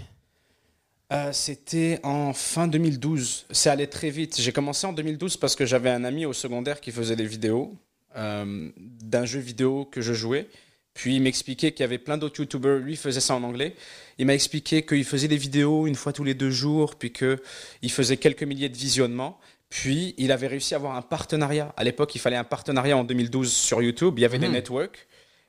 Euh, 1.11 1.31
C'était 1.33 1.99
en 2.03 2.31
fin 2.33 2.67
2012. 2.67 3.47
C'est 3.51 3.69
allé 3.71 3.87
très 3.87 4.11
vite. 4.11 4.39
J'ai 4.39 4.51
commencé 4.51 4.85
en 4.85 4.93
2012 4.93 5.35
parce 5.37 5.55
que 5.55 5.65
j'avais 5.65 5.89
un 5.89 6.03
ami 6.03 6.25
au 6.27 6.33
secondaire 6.33 6.79
qui 6.79 6.91
faisait 6.91 7.15
des 7.15 7.25
vidéos 7.25 7.75
euh, 8.15 8.69
d'un 8.77 9.25
jeu 9.25 9.39
vidéo 9.39 9.85
que 9.85 10.01
je 10.01 10.13
jouais. 10.13 10.47
Puis 10.93 11.15
il 11.17 11.21
m'expliquait 11.21 11.71
qu'il 11.73 11.81
y 11.81 11.83
avait 11.83 11.97
plein 11.97 12.17
d'autres 12.17 12.39
youtubeurs. 12.39 12.79
Lui 12.79 12.95
faisait 12.95 13.19
ça 13.19 13.35
en 13.35 13.43
anglais. 13.43 13.75
Il 14.17 14.25
m'a 14.25 14.33
expliqué 14.33 14.85
qu'il 14.85 15.03
faisait 15.03 15.27
des 15.27 15.35
vidéos 15.37 15.87
une 15.87 15.95
fois 15.95 16.13
tous 16.13 16.23
les 16.23 16.33
deux 16.33 16.51
jours, 16.51 16.95
puis 16.95 17.11
qu'il 17.11 17.91
faisait 17.91 18.15
quelques 18.17 18.43
milliers 18.43 18.69
de 18.69 18.77
visionnements. 18.77 19.37
Puis 19.69 20.13
il 20.17 20.31
avait 20.31 20.47
réussi 20.47 20.73
à 20.73 20.77
avoir 20.77 20.95
un 20.95 21.01
partenariat. 21.01 21.73
À 21.75 21.83
l'époque, 21.83 22.15
il 22.15 22.19
fallait 22.19 22.37
un 22.37 22.45
partenariat 22.45 22.95
en 22.97 23.03
2012 23.03 23.51
sur 23.51 23.81
YouTube. 23.81 24.13
Il 24.17 24.21
y 24.21 24.25
avait 24.25 24.39
des 24.39 24.47
Mhm. 24.47 24.53
networks. 24.53 25.05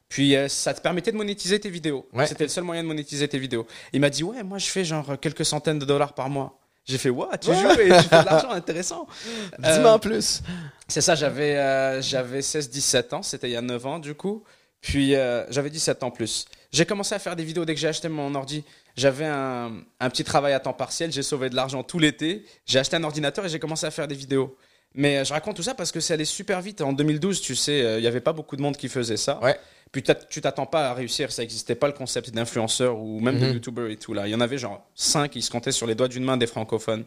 Puis 0.09 0.35
euh, 0.35 0.49
ça 0.49 0.75
te 0.75 0.81
permettait 0.81 1.13
de 1.13 1.17
monétiser 1.17 1.61
tes 1.61 1.71
vidéos. 1.71 2.09
Ouais. 2.13 2.27
C'était 2.27 2.45
le 2.45 2.49
seul 2.49 2.65
moyen 2.65 2.83
de 2.83 2.89
monétiser 2.89 3.29
tes 3.29 3.39
vidéos. 3.39 3.67
Il 3.93 4.01
m'a 4.01 4.11
dit 4.11 4.25
ouais, 4.25 4.43
moi 4.43 4.59
je 4.59 4.67
fais 4.67 4.85
genre 4.85 5.19
quelques 5.21 5.45
centaines 5.45 5.79
de 5.79 5.85
dollars 5.85 6.15
par 6.15 6.29
mois. 6.31 6.59
J'ai 6.87 6.99
fait 6.99 7.11
what? 7.11 7.39
Tu 7.39 7.53
joues 7.53 7.71
et 7.81 7.89
tu 7.89 8.09
fais 8.09 8.21
de 8.21 8.25
l'argent 8.27 8.51
intéressant. 8.51 9.07
Dis-moi 9.59 9.91
Euh, 9.91 9.95
en 9.95 9.99
plus. 9.99 10.43
C'est 10.89 11.01
ça, 11.01 11.15
j'avais 11.17 11.57
euh, 11.57 12.01
j'avais 12.01 12.41
16-17 12.41 13.15
ans, 13.15 13.23
c'était 13.23 13.49
il 13.49 13.53
y 13.53 13.57
a 13.57 13.63
9 13.63 13.87
ans 13.87 13.99
du 13.99 14.15
coup. 14.15 14.45
Puis 14.81 15.17
euh, 15.17 15.45
j'avais 15.51 15.71
17 15.71 16.05
ans 16.05 16.11
plus. 16.13 16.45
J'ai 16.71 16.87
commencé 16.87 17.15
à 17.15 17.19
faire 17.19 17.35
des 17.35 17.43
vidéos 17.45 17.65
dès 17.65 17.75
que 17.75 17.81
j'ai 17.81 17.89
acheté 17.89 18.09
mon 18.09 18.35
ordi. 18.37 18.63
J'avais 18.97 19.25
un, 19.27 19.73
un 19.99 20.11
petit 20.11 20.23
travail 20.23 20.53
à 20.53 20.61
temps 20.61 20.73
partiel, 20.73 21.11
j'ai 21.11 21.23
sauvé 21.23 21.51
de 21.51 21.57
l'argent 21.57 21.83
tout 21.83 21.99
l'été. 21.99 22.45
J'ai 22.67 22.79
acheté 22.79 22.97
un 22.97 23.03
ordinateur 23.05 23.45
et 23.45 23.49
j'ai 23.49 23.59
commencé 23.59 23.85
à 23.85 23.91
faire 23.91 24.07
des 24.07 24.15
vidéos. 24.15 24.57
Mais 24.97 25.19
euh, 25.19 25.25
je 25.25 25.33
raconte 25.33 25.55
tout 25.57 25.63
ça 25.63 25.75
parce 25.75 25.93
que 25.93 26.01
c'est 26.01 26.15
allé 26.15 26.25
super 26.25 26.61
vite. 26.61 26.81
En 26.81 26.93
2012, 26.93 27.41
tu 27.41 27.55
sais, 27.55 27.83
euh, 27.83 27.99
il 27.99 28.01
n'y 28.03 28.07
avait 28.09 28.21
pas 28.21 28.33
beaucoup 28.33 28.57
de 28.57 28.63
monde 28.63 28.77
qui 28.77 28.89
faisait 28.89 29.17
ça. 29.19 29.39
Ouais. 29.43 29.57
Puis 29.93 30.03
tu 30.29 30.41
t'attends 30.41 30.67
pas 30.67 30.91
à 30.91 30.95
réussir, 30.95 31.31
ça 31.31 31.43
n'existait 31.43 31.75
pas 31.77 31.87
le 31.87 31.93
concept 31.93 32.31
d'influenceur 32.31 32.99
ou 32.99 33.21
même 33.21 33.39
de 33.39 33.47
Mhm. 33.47 33.53
youtubeur 33.55 33.89
et 33.89 33.97
tout 33.97 34.13
là. 34.15 34.27
Il 34.27 34.31
y 34.31 34.35
en 34.35 34.41
avait 34.41 34.59
genre 34.59 34.85
5 34.95 35.31
qui 35.31 35.43
se 35.43 35.51
comptaient 35.51 35.71
sur 35.73 35.87
les 35.87 35.95
doigts 35.95 36.09
d'une 36.09 36.25
main 36.25 36.37
des 36.37 36.47
francophones. 36.49 37.05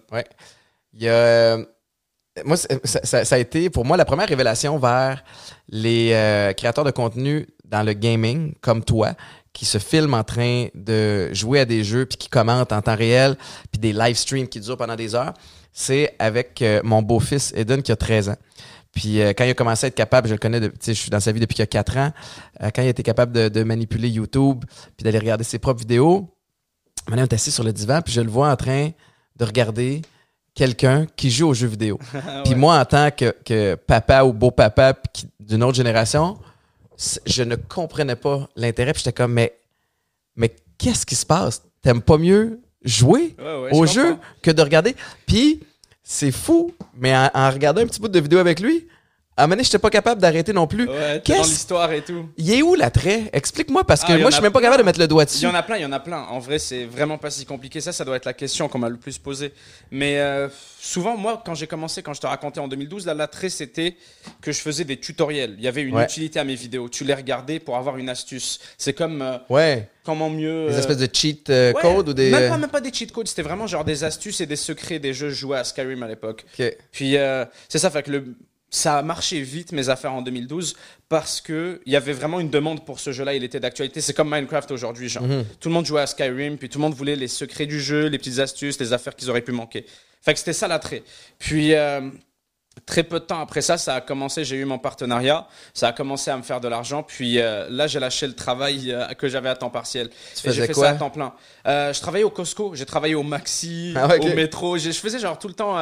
Il 0.94 1.04
y 1.04 1.10
a, 1.10 1.14
euh, 1.14 1.66
moi, 2.46 2.56
ça, 2.58 2.68
ça- 3.04 3.26
ça 3.26 3.36
a 3.36 3.38
été 3.38 3.70
pour 3.70 3.84
moi 3.86 3.98
la 3.98 4.06
première 4.06 4.28
révélation 4.30 4.78
vers 4.78 5.24
les 5.68 6.12
euh, 6.14 6.54
créateurs 6.54 6.86
de 6.86 6.92
contenu 6.92 7.48
dans 7.66 7.84
le 7.84 7.94
gaming, 7.94 8.54
comme 8.62 8.84
toi, 8.84 9.14
qui 9.52 9.66
se 9.66 9.78
filment 9.78 10.14
en 10.14 10.24
train 10.24 10.68
de 10.74 11.34
jouer 11.34 11.60
à 11.60 11.66
des 11.66 11.84
jeux, 11.84 12.06
puis 12.06 12.18
qui 12.18 12.30
commentent 12.30 12.72
en 12.72 12.82
temps 12.82 12.96
réel, 12.96 13.36
puis 13.72 13.80
des 13.80 13.94
live 13.94 14.16
streams 14.16 14.48
qui 14.48 14.60
durent 14.62 14.78
pendant 14.78 14.96
des 14.96 15.16
heures. 15.16 15.34
C'est 15.72 16.16
avec 16.20 16.62
euh, 16.62 16.82
mon 16.84 17.02
beau-fils 17.02 17.54
Eden 17.56 17.82
qui 17.82 17.92
a 17.92 17.96
13 17.96 18.30
ans. 18.30 18.36
Puis 18.92 19.22
euh, 19.22 19.30
quand 19.38 19.44
il 19.44 19.52
a 19.52 19.54
commencé 19.54 19.86
à 19.86 19.88
être 19.90 19.96
capable, 19.96 20.28
je 20.28 20.34
le 20.34 20.40
connais, 20.40 20.60
de- 20.60 20.68
tu 20.68 20.76
sais, 20.82 20.94
je 20.94 21.00
suis 21.00 21.10
dans 21.12 21.20
sa 21.20 21.32
vie 21.32 21.40
depuis 21.40 21.54
qu'il 21.56 21.64
a 21.64 21.68
4 21.68 21.98
ans, 21.98 22.12
euh, 22.62 22.70
quand 22.74 22.82
il 22.82 22.88
a 22.88 22.90
été 22.90 23.04
capable 23.04 23.32
de, 23.32 23.48
de 23.50 23.64
manipuler 23.64 24.10
YouTube, 24.10 24.66
puis 24.98 25.04
d'aller 25.04 25.20
regarder 25.20 25.44
ses 25.44 25.60
propres 25.60 25.80
vidéos, 25.82 26.28
maintenant 27.08 27.24
on 27.24 27.28
est 27.28 27.34
assis 27.34 27.52
sur 27.52 27.64
le 27.64 27.72
divan, 27.72 28.02
puis 28.02 28.14
je 28.14 28.22
le 28.22 28.30
vois 28.30 28.50
en 28.52 28.56
train 28.56 28.90
de 29.36 29.46
regarder 29.46 30.02
quelqu'un 30.56 31.06
qui 31.16 31.30
joue 31.30 31.48
aux 31.50 31.54
jeux 31.54 31.68
vidéo. 31.68 32.00
Ah 32.16 32.42
Puis 32.44 32.56
moi, 32.56 32.80
en 32.80 32.86
tant 32.86 33.12
que, 33.12 33.34
que 33.46 33.76
papa 33.76 34.24
ou 34.24 34.34
beau-papa 34.34 34.96
d'une 35.40 35.64
autre 35.64 35.78
génération, 35.78 36.38
je 37.26 37.44
ne 37.44 37.56
comprenais 37.56 38.16
pas 38.18 38.50
l'intérêt. 38.58 38.92
Puis 38.94 39.04
j'étais 39.06 39.14
comme, 39.16 39.34
mais, 39.34 39.58
mais 40.36 40.54
qu'est-ce 40.78 41.06
qui 41.06 41.16
se 41.16 41.26
passe? 41.26 41.62
T'aimes 41.82 42.02
pas 42.02 42.18
mieux 42.18 42.60
jouer 42.84 43.36
Ouais, 43.40 43.62
ouais, 43.64 43.70
au 43.74 43.86
je 43.86 43.94
jeu 43.94 44.10
comprends. 44.12 44.26
que 44.42 44.52
de 44.52 44.62
regarder? 44.62 44.96
Puis 45.26 45.62
c'est 46.04 46.32
fou, 46.32 46.74
mais 46.98 47.16
en, 47.16 47.30
en 47.34 47.50
regardant 47.52 47.82
un 47.82 47.88
petit 47.88 48.00
bout 48.00 48.08
de 48.08 48.20
vidéo 48.20 48.40
avec 48.40 48.60
lui, 48.60 48.88
à 49.40 49.44
un 49.44 49.48
moment 49.48 49.56
donné, 49.56 49.64
j'étais 49.64 49.80
pas 49.80 49.90
capable 49.90 50.22
d'arrêter 50.22 50.54
non 50.54 50.68
plus. 50.68 50.88
Ouais, 50.88 51.20
t'es 51.22 51.34
dans 51.34 51.40
Qu'est-ce- 51.40 51.50
l'histoire 51.50 51.92
et 51.94 52.02
tout. 52.02 52.28
Il 52.38 52.52
est 52.54 52.62
où 52.62 52.76
l'attrait? 52.76 53.24
Explique-moi, 53.34 53.84
parce 53.86 54.02
que 54.02 54.08
Ah, 54.12 54.16
il 54.16 54.22
moi, 54.22 54.30
je 54.30 54.36
suis 54.36 54.44
même 54.44 54.52
pas 54.52 54.62
capable 54.62 54.82
de 54.82 54.86
mettre 54.86 55.00
le 55.00 55.08
doigt 55.08 55.24
Il 55.24 55.28
dessus. 55.28 55.44
y 55.44 55.48
en 55.48 55.54
a 55.56 55.64
plein, 55.64 55.78
il 55.78 55.82
y 55.82 55.86
en 55.86 55.92
a 55.92 56.00
plein. 56.00 56.24
En 56.30 56.40
vrai, 56.40 56.60
c'est 56.60 56.86
vraiment 56.86 57.18
pas 57.18 57.32
si 57.32 57.46
compliqué. 57.46 57.82
Ça, 57.82 57.92
ça 57.94 58.04
doit 58.06 58.16
être 58.18 58.26
la 58.26 58.34
question 58.34 58.68
qu'on 58.68 58.80
m'a 58.80 58.90
le 58.90 58.98
plus 58.98 59.18
posée. 59.18 59.54
Mais 59.92 60.20
euh, 60.20 60.50
souvent, 60.80 61.16
moi, 61.18 61.42
quand 61.46 61.56
j'ai 61.56 61.68
commencé, 61.68 62.02
quand 62.04 62.14
je 62.14 62.22
te 62.22 62.28
racontais 62.28 62.60
en 62.60 62.68
2012, 62.68 63.06
là, 63.06 63.14
l'attrait, 63.14 63.50
c'était 63.50 63.96
que 64.42 64.52
je 64.52 64.60
faisais 64.60 64.84
des 64.84 64.98
tutoriels. 64.98 65.56
Il 65.58 65.64
y 65.64 65.68
avait 65.68 65.82
une 65.82 65.96
Ouais. 65.96 66.04
utilité 66.04 66.40
à 66.40 66.44
mes 66.44 66.56
vidéos. 66.56 66.90
Tu 66.90 67.04
les 67.04 67.14
regardais 67.14 67.60
pour 67.60 67.78
avoir 67.78 67.98
une 67.98 68.10
astuce. 68.10 68.60
C'est 68.78 68.94
comme 68.94 69.22
euh, 69.22 69.38
Ouais. 69.50 69.90
comment 70.04 70.30
mieux. 70.30 70.68
Des 70.68 70.76
euh, 70.76 70.80
espèces 70.80 70.98
de 70.98 71.08
cheat 71.12 71.50
euh, 71.50 71.72
ouais, 71.74 71.82
codes 71.82 72.10
ou 72.10 72.14
des. 72.14 72.30
Même 72.32 72.50
pas, 72.50 72.58
même 72.58 72.70
pas 72.70 72.82
des 72.82 72.92
cheat 72.94 73.12
codes, 73.12 73.28
c'était 73.28 73.42
vraiment 73.44 73.68
genre 73.68 73.86
des 73.86 74.04
astuces 74.04 74.42
et 74.42 74.46
des 74.46 74.56
secrets 74.56 75.00
des 75.00 75.14
jeux 75.14 75.30
joués 75.30 75.58
à 75.58 75.64
Skyrim 75.64 76.04
à 76.04 76.08
l'époque. 76.08 76.46
Ok. 76.60 76.76
Puis 76.92 77.16
euh, 77.18 77.46
c'est 77.70 77.80
ça, 77.80 77.90
fait 77.90 78.04
que 78.04 78.12
le, 78.12 78.36
ça 78.72 78.98
a 79.00 79.02
marché 79.02 79.42
vite 79.42 79.72
mes 79.72 79.90
affaires 79.90 80.14
en 80.14 80.22
2012 80.22 80.76
parce 81.10 81.42
que 81.42 81.82
il 81.86 81.94
y 81.94 81.96
avait 81.96 82.14
vraiment 82.14 82.40
une 82.40 82.50
demande 82.52 82.86
pour 82.86 83.00
ce 83.00 83.12
jeu-là. 83.12 83.34
Il 83.34 83.44
était 83.44 83.60
d'actualité. 83.60 84.00
C'est 84.02 84.14
comme 84.14 84.30
Minecraft 84.30 84.70
aujourd'hui, 84.72 85.10
genre 85.10 85.24
Mhm. 85.24 85.44
tout 85.60 85.70
le 85.70 85.74
monde 85.74 85.86
jouait 85.86 86.02
à 86.02 86.08
Skyrim, 86.08 86.58
puis 86.58 86.70
tout 86.70 86.78
le 86.78 86.84
monde 86.84 86.94
voulait 86.94 87.16
les 87.16 87.28
secrets 87.28 87.66
du 87.66 87.80
jeu, 87.82 88.08
les 88.08 88.18
petites 88.20 88.40
astuces, 88.40 88.80
les 88.80 88.94
affaires 88.94 89.16
qu'ils 89.16 89.30
auraient 89.30 89.42
pu 89.42 89.52
manquer. 89.52 89.86
Fait 90.22 90.34
que 90.34 90.40
c'était 90.40 90.54
ça 90.54 90.68
l'attrait. 90.68 91.02
Puis 91.40 91.74
euh, 91.74 92.02
très 92.86 93.04
peu 93.04 93.20
de 93.20 93.26
temps 93.26 93.42
après 93.42 93.62
ça, 93.62 93.78
ça 93.80 93.96
a 93.96 94.02
commencé. 94.02 94.46
J'ai 94.46 94.58
eu 94.58 94.66
mon 94.66 94.78
partenariat, 94.78 95.48
ça 95.74 95.88
a 95.88 95.92
commencé 95.94 96.30
à 96.30 96.38
me 96.38 96.44
faire 96.44 96.62
de 96.62 96.68
l'argent. 96.68 97.02
Puis 97.02 97.40
euh, 97.40 97.68
là, 97.72 97.88
j'ai 97.88 98.00
lâché 98.00 98.28
le 98.28 98.34
travail 98.36 98.92
euh, 98.92 99.08
que 99.16 99.28
j'avais 99.28 99.50
à 99.50 99.56
temps 99.56 99.70
partiel. 99.72 100.10
Tu 100.40 100.48
Et 100.48 100.52
j'ai 100.52 100.68
fait 100.68 100.74
quoi? 100.74 100.86
ça 100.86 100.92
à 100.92 100.96
temps 100.96 101.10
plein. 101.10 101.34
Je 101.66 102.00
travaillais 102.02 102.24
au 102.26 102.30
Costco, 102.30 102.76
j'ai 102.76 102.86
travaillé 102.86 103.16
au 103.16 103.24
Maxi, 103.24 103.94
Ah 103.96 104.08
ouais, 104.08 104.20
ok. 104.20 104.26
au 104.32 104.36
métro. 104.36 104.78
Je 104.78 104.92
faisais 104.92 105.18
genre 105.20 105.40
tout 105.40 105.48
le 105.48 105.56
temps 105.56 105.76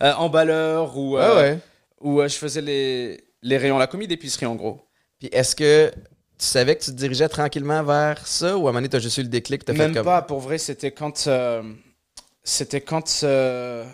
emballeur 0.00 0.96
ou, 0.96 1.18
euh, 1.18 1.36
ouais. 1.36 1.58
Ou 2.02 2.20
euh, 2.20 2.28
je 2.28 2.36
faisais 2.36 2.60
les, 2.60 3.24
les 3.42 3.56
rayons, 3.58 3.78
la 3.78 3.86
commis 3.86 4.06
d'épicerie 4.06 4.46
en 4.46 4.54
gros. 4.54 4.80
Puis 5.18 5.28
est-ce 5.32 5.54
que 5.56 5.90
tu 6.38 6.46
savais 6.46 6.76
que 6.76 6.82
tu 6.84 6.90
te 6.90 6.96
dirigeais 6.96 7.28
tranquillement 7.28 7.82
vers 7.84 8.26
ça 8.26 8.56
ou 8.56 8.66
à 8.66 8.70
un 8.70 8.72
moment 8.72 8.78
donné, 8.78 8.88
t'as 8.88 8.98
juste 8.98 9.18
eu 9.18 9.22
le 9.22 9.28
déclic, 9.28 9.64
fait 9.64 9.72
Même 9.72 9.94
comme. 9.94 10.04
pas, 10.04 10.22
pour 10.22 10.40
vrai, 10.40 10.58
c'était 10.58 10.90
quand. 10.90 11.26
euh, 11.28 11.62
c'était 12.42 12.80
quand. 12.80 13.20
euh, 13.22 13.84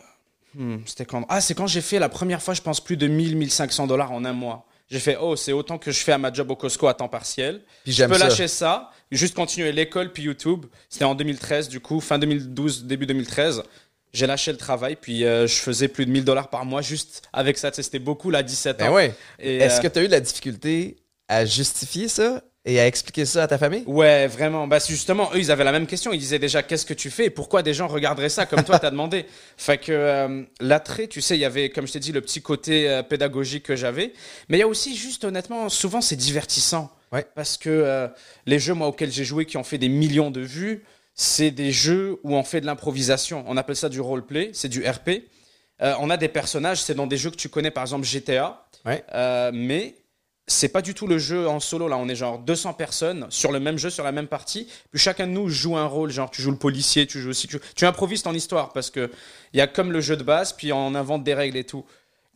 hmm, 0.54 0.78
c'était 0.86 1.04
quand. 1.04 1.24
Ah, 1.28 1.40
c'est 1.40 1.54
quand 1.54 1.66
j'ai 1.66 1.82
fait 1.82 1.98
la 1.98 2.08
première 2.08 2.42
fois, 2.42 2.54
je 2.54 2.62
pense, 2.62 2.80
plus 2.80 2.96
de 2.96 3.06
1000, 3.06 3.36
1500 3.36 3.86
dollars 3.86 4.12
en 4.12 4.24
un 4.24 4.32
mois. 4.32 4.66
J'ai 4.90 5.00
fait, 5.00 5.18
oh, 5.20 5.36
c'est 5.36 5.52
autant 5.52 5.76
que 5.76 5.90
je 5.90 5.98
fais 5.98 6.12
à 6.12 6.18
ma 6.18 6.32
job 6.32 6.50
au 6.50 6.56
Costco 6.56 6.86
à 6.88 6.94
temps 6.94 7.08
partiel. 7.08 7.62
Puis 7.84 7.92
Je 7.92 8.04
peux 8.04 8.14
ça. 8.14 8.24
lâcher 8.24 8.48
ça, 8.48 8.90
juste 9.10 9.34
continuer 9.34 9.70
l'école 9.70 10.10
puis 10.12 10.22
YouTube. 10.22 10.64
C'était 10.88 11.04
en 11.04 11.14
2013, 11.14 11.68
du 11.68 11.78
coup, 11.80 12.00
fin 12.00 12.18
2012, 12.18 12.84
début 12.84 13.04
2013. 13.04 13.62
J'ai 14.12 14.26
lâché 14.26 14.52
le 14.52 14.58
travail, 14.58 14.96
puis 14.96 15.24
euh, 15.24 15.46
je 15.46 15.56
faisais 15.56 15.88
plus 15.88 16.06
de 16.06 16.10
1000 16.10 16.24
dollars 16.24 16.48
par 16.48 16.64
mois 16.64 16.80
juste 16.80 17.22
avec 17.32 17.58
ça. 17.58 17.70
C'était 17.72 17.98
beaucoup, 17.98 18.30
là, 18.30 18.42
17 18.42 18.82
ans. 18.82 18.86
Ben 18.86 18.92
ouais. 18.92 19.14
Et, 19.38 19.58
Est-ce 19.58 19.78
euh, 19.78 19.82
que 19.82 19.88
tu 19.88 19.98
as 19.98 20.02
eu 20.02 20.06
de 20.06 20.12
la 20.12 20.20
difficulté 20.20 20.96
à 21.28 21.44
justifier 21.44 22.08
ça 22.08 22.42
et 22.64 22.80
à 22.80 22.86
expliquer 22.86 23.26
ça 23.26 23.42
à 23.42 23.46
ta 23.46 23.58
famille? 23.58 23.84
Ouais, 23.86 24.26
vraiment. 24.26 24.66
Bah, 24.66 24.78
justement, 24.78 25.30
eux, 25.34 25.38
ils 25.38 25.50
avaient 25.50 25.64
la 25.64 25.72
même 25.72 25.86
question. 25.86 26.12
Ils 26.12 26.18
disaient 26.18 26.38
déjà, 26.38 26.62
qu'est-ce 26.62 26.86
que 26.86 26.94
tu 26.94 27.10
fais 27.10 27.26
et 27.26 27.30
pourquoi 27.30 27.62
des 27.62 27.74
gens 27.74 27.86
regarderaient 27.86 28.30
ça 28.30 28.46
comme 28.46 28.64
toi, 28.64 28.78
t'as 28.78 28.90
demandé? 28.90 29.26
Fait 29.58 29.76
que 29.76 29.92
euh, 29.92 30.42
l'attrait, 30.60 31.06
tu 31.06 31.20
sais, 31.20 31.36
il 31.36 31.40
y 31.40 31.44
avait, 31.44 31.68
comme 31.68 31.86
je 31.86 31.92
t'ai 31.92 32.00
dit, 32.00 32.12
le 32.12 32.22
petit 32.22 32.40
côté 32.40 33.02
pédagogique 33.10 33.64
que 33.64 33.76
j'avais. 33.76 34.14
Mais 34.48 34.56
il 34.56 34.60
y 34.60 34.64
a 34.64 34.68
aussi, 34.68 34.96
juste 34.96 35.24
honnêtement, 35.24 35.68
souvent, 35.68 36.00
c'est 36.00 36.16
divertissant. 36.16 36.90
Ouais. 37.12 37.26
Parce 37.34 37.58
que 37.58 38.08
les 38.46 38.58
jeux, 38.58 38.74
moi, 38.74 38.86
auxquels 38.86 39.12
j'ai 39.12 39.24
joué, 39.24 39.44
qui 39.44 39.58
ont 39.58 39.64
fait 39.64 39.78
des 39.78 39.88
millions 39.88 40.30
de 40.30 40.40
vues, 40.40 40.84
c'est 41.20 41.50
des 41.50 41.72
jeux 41.72 42.20
où 42.22 42.36
on 42.36 42.44
fait 42.44 42.60
de 42.60 42.66
l'improvisation. 42.66 43.44
On 43.48 43.56
appelle 43.56 43.74
ça 43.74 43.88
du 43.88 44.00
roleplay, 44.00 44.50
c'est 44.54 44.68
du 44.68 44.88
RP. 44.88 45.24
Euh, 45.82 45.94
on 45.98 46.10
a 46.10 46.16
des 46.16 46.28
personnages, 46.28 46.80
c'est 46.80 46.94
dans 46.94 47.08
des 47.08 47.16
jeux 47.16 47.30
que 47.30 47.36
tu 47.36 47.48
connais, 47.48 47.72
par 47.72 47.82
exemple 47.82 48.06
GTA. 48.06 48.64
Ouais. 48.86 49.04
Euh, 49.12 49.50
mais 49.52 49.96
c'est 50.46 50.68
pas 50.68 50.80
du 50.80 50.94
tout 50.94 51.08
le 51.08 51.18
jeu 51.18 51.48
en 51.48 51.58
solo. 51.58 51.88
Là, 51.88 51.98
on 51.98 52.08
est 52.08 52.14
genre 52.14 52.38
200 52.38 52.74
personnes 52.74 53.26
sur 53.30 53.50
le 53.50 53.58
même 53.58 53.78
jeu, 53.78 53.90
sur 53.90 54.04
la 54.04 54.12
même 54.12 54.28
partie. 54.28 54.68
Puis 54.92 55.00
chacun 55.00 55.26
de 55.26 55.32
nous 55.32 55.48
joue 55.48 55.76
un 55.76 55.86
rôle. 55.86 56.10
Genre, 56.10 56.30
tu 56.30 56.40
joues 56.40 56.52
le 56.52 56.56
policier, 56.56 57.04
tu 57.08 57.20
joues 57.20 57.30
aussi. 57.30 57.48
Tu, 57.48 57.58
tu 57.74 57.84
improvises 57.84 58.22
ton 58.22 58.32
histoire 58.32 58.72
parce 58.72 58.88
que 58.88 59.10
il 59.52 59.58
y 59.58 59.60
a 59.60 59.66
comme 59.66 59.90
le 59.90 60.00
jeu 60.00 60.16
de 60.16 60.22
base, 60.22 60.52
puis 60.52 60.72
on 60.72 60.94
invente 60.94 61.24
des 61.24 61.34
règles 61.34 61.56
et 61.56 61.64
tout. 61.64 61.84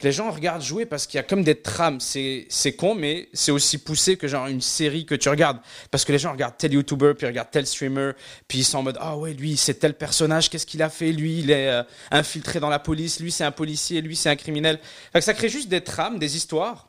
Les 0.02 0.12
gens 0.12 0.30
regardent 0.30 0.62
jouer 0.62 0.84
parce 0.86 1.06
qu'il 1.06 1.18
y 1.18 1.20
a 1.20 1.22
comme 1.22 1.44
des 1.44 1.54
trames. 1.54 2.00
C'est 2.00 2.46
c'est 2.48 2.72
con, 2.74 2.94
mais 2.94 3.28
c'est 3.32 3.52
aussi 3.52 3.78
poussé 3.78 4.16
que 4.16 4.26
genre 4.26 4.46
une 4.46 4.60
série 4.60 5.06
que 5.06 5.14
tu 5.14 5.28
regardes. 5.28 5.58
Parce 5.90 6.04
que 6.04 6.12
les 6.12 6.18
gens 6.18 6.32
regardent 6.32 6.56
tel 6.58 6.72
YouTuber, 6.72 7.14
puis 7.16 7.26
regardent 7.26 7.50
tel 7.50 7.66
streamer, 7.66 8.12
puis 8.48 8.58
ils 8.58 8.64
sont 8.64 8.78
en 8.78 8.82
mode 8.82 8.98
Ah 9.00 9.16
ouais, 9.16 9.32
lui, 9.32 9.56
c'est 9.56 9.74
tel 9.74 9.94
personnage, 9.94 10.50
qu'est-ce 10.50 10.66
qu'il 10.66 10.82
a 10.82 10.90
fait? 10.90 11.12
Lui, 11.12 11.40
il 11.40 11.50
est 11.50 11.68
euh, 11.68 11.82
infiltré 12.10 12.60
dans 12.60 12.68
la 12.68 12.78
police, 12.78 13.20
lui, 13.20 13.30
c'est 13.30 13.44
un 13.44 13.52
policier, 13.52 14.00
lui, 14.00 14.16
c'est 14.16 14.30
un 14.30 14.36
criminel. 14.36 14.78
Fait 15.12 15.20
que 15.20 15.24
ça 15.24 15.34
crée 15.34 15.48
juste 15.48 15.68
des 15.68 15.82
trames, 15.82 16.18
des 16.18 16.36
histoires. 16.36 16.88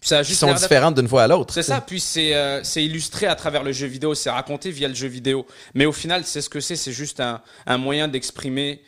Puis 0.00 0.08
ça 0.08 0.18
a 0.18 0.22
Qui 0.22 0.28
juste 0.28 0.40
sont 0.40 0.52
différentes 0.52 0.96
d'une 0.96 1.08
fois 1.08 1.22
à 1.22 1.28
l'autre. 1.28 1.54
c'est 1.54 1.62
ça, 1.62 1.80
puis 1.80 1.98
c'est 2.00 2.34
euh, 2.34 2.62
c'est 2.62 2.84
illustré 2.84 3.26
à 3.26 3.34
travers 3.34 3.62
le 3.62 3.72
jeu 3.72 3.86
vidéo, 3.86 4.14
c'est 4.14 4.28
raconté 4.28 4.70
via 4.70 4.88
le 4.88 4.94
jeu 4.94 5.08
vidéo. 5.08 5.46
Mais 5.72 5.86
au 5.86 5.92
final, 5.92 6.24
c'est 6.24 6.42
ce 6.42 6.50
que 6.50 6.60
c'est, 6.60 6.76
c'est 6.76 6.92
juste 6.92 7.20
un, 7.20 7.40
un 7.64 7.78
moyen 7.78 8.06
d'exprimer. 8.08 8.82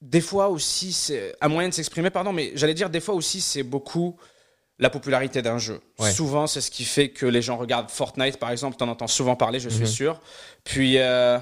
Des 0.00 0.20
fois 0.20 0.48
aussi, 0.48 0.92
c'est 0.92 1.34
un 1.40 1.48
moyen 1.48 1.68
de 1.68 1.74
s'exprimer, 1.74 2.10
pardon, 2.10 2.32
mais 2.32 2.52
j'allais 2.54 2.74
dire 2.74 2.88
des 2.90 3.00
fois 3.00 3.14
aussi, 3.14 3.40
c'est 3.40 3.62
beaucoup 3.62 4.16
la 4.78 4.88
popularité 4.88 5.42
d'un 5.42 5.58
jeu. 5.58 5.80
Ouais. 5.98 6.10
Souvent, 6.10 6.46
c'est 6.46 6.62
ce 6.62 6.70
qui 6.70 6.84
fait 6.84 7.10
que 7.10 7.26
les 7.26 7.42
gens 7.42 7.58
regardent 7.58 7.90
Fortnite, 7.90 8.38
par 8.38 8.50
exemple, 8.50 8.76
t'en 8.78 8.88
entends 8.88 9.06
souvent 9.06 9.36
parler, 9.36 9.60
je 9.60 9.68
suis 9.68 9.80
Mhm. 9.80 9.86
sûr. 9.86 10.20
Puis 10.64 10.94
euh, 10.96 11.38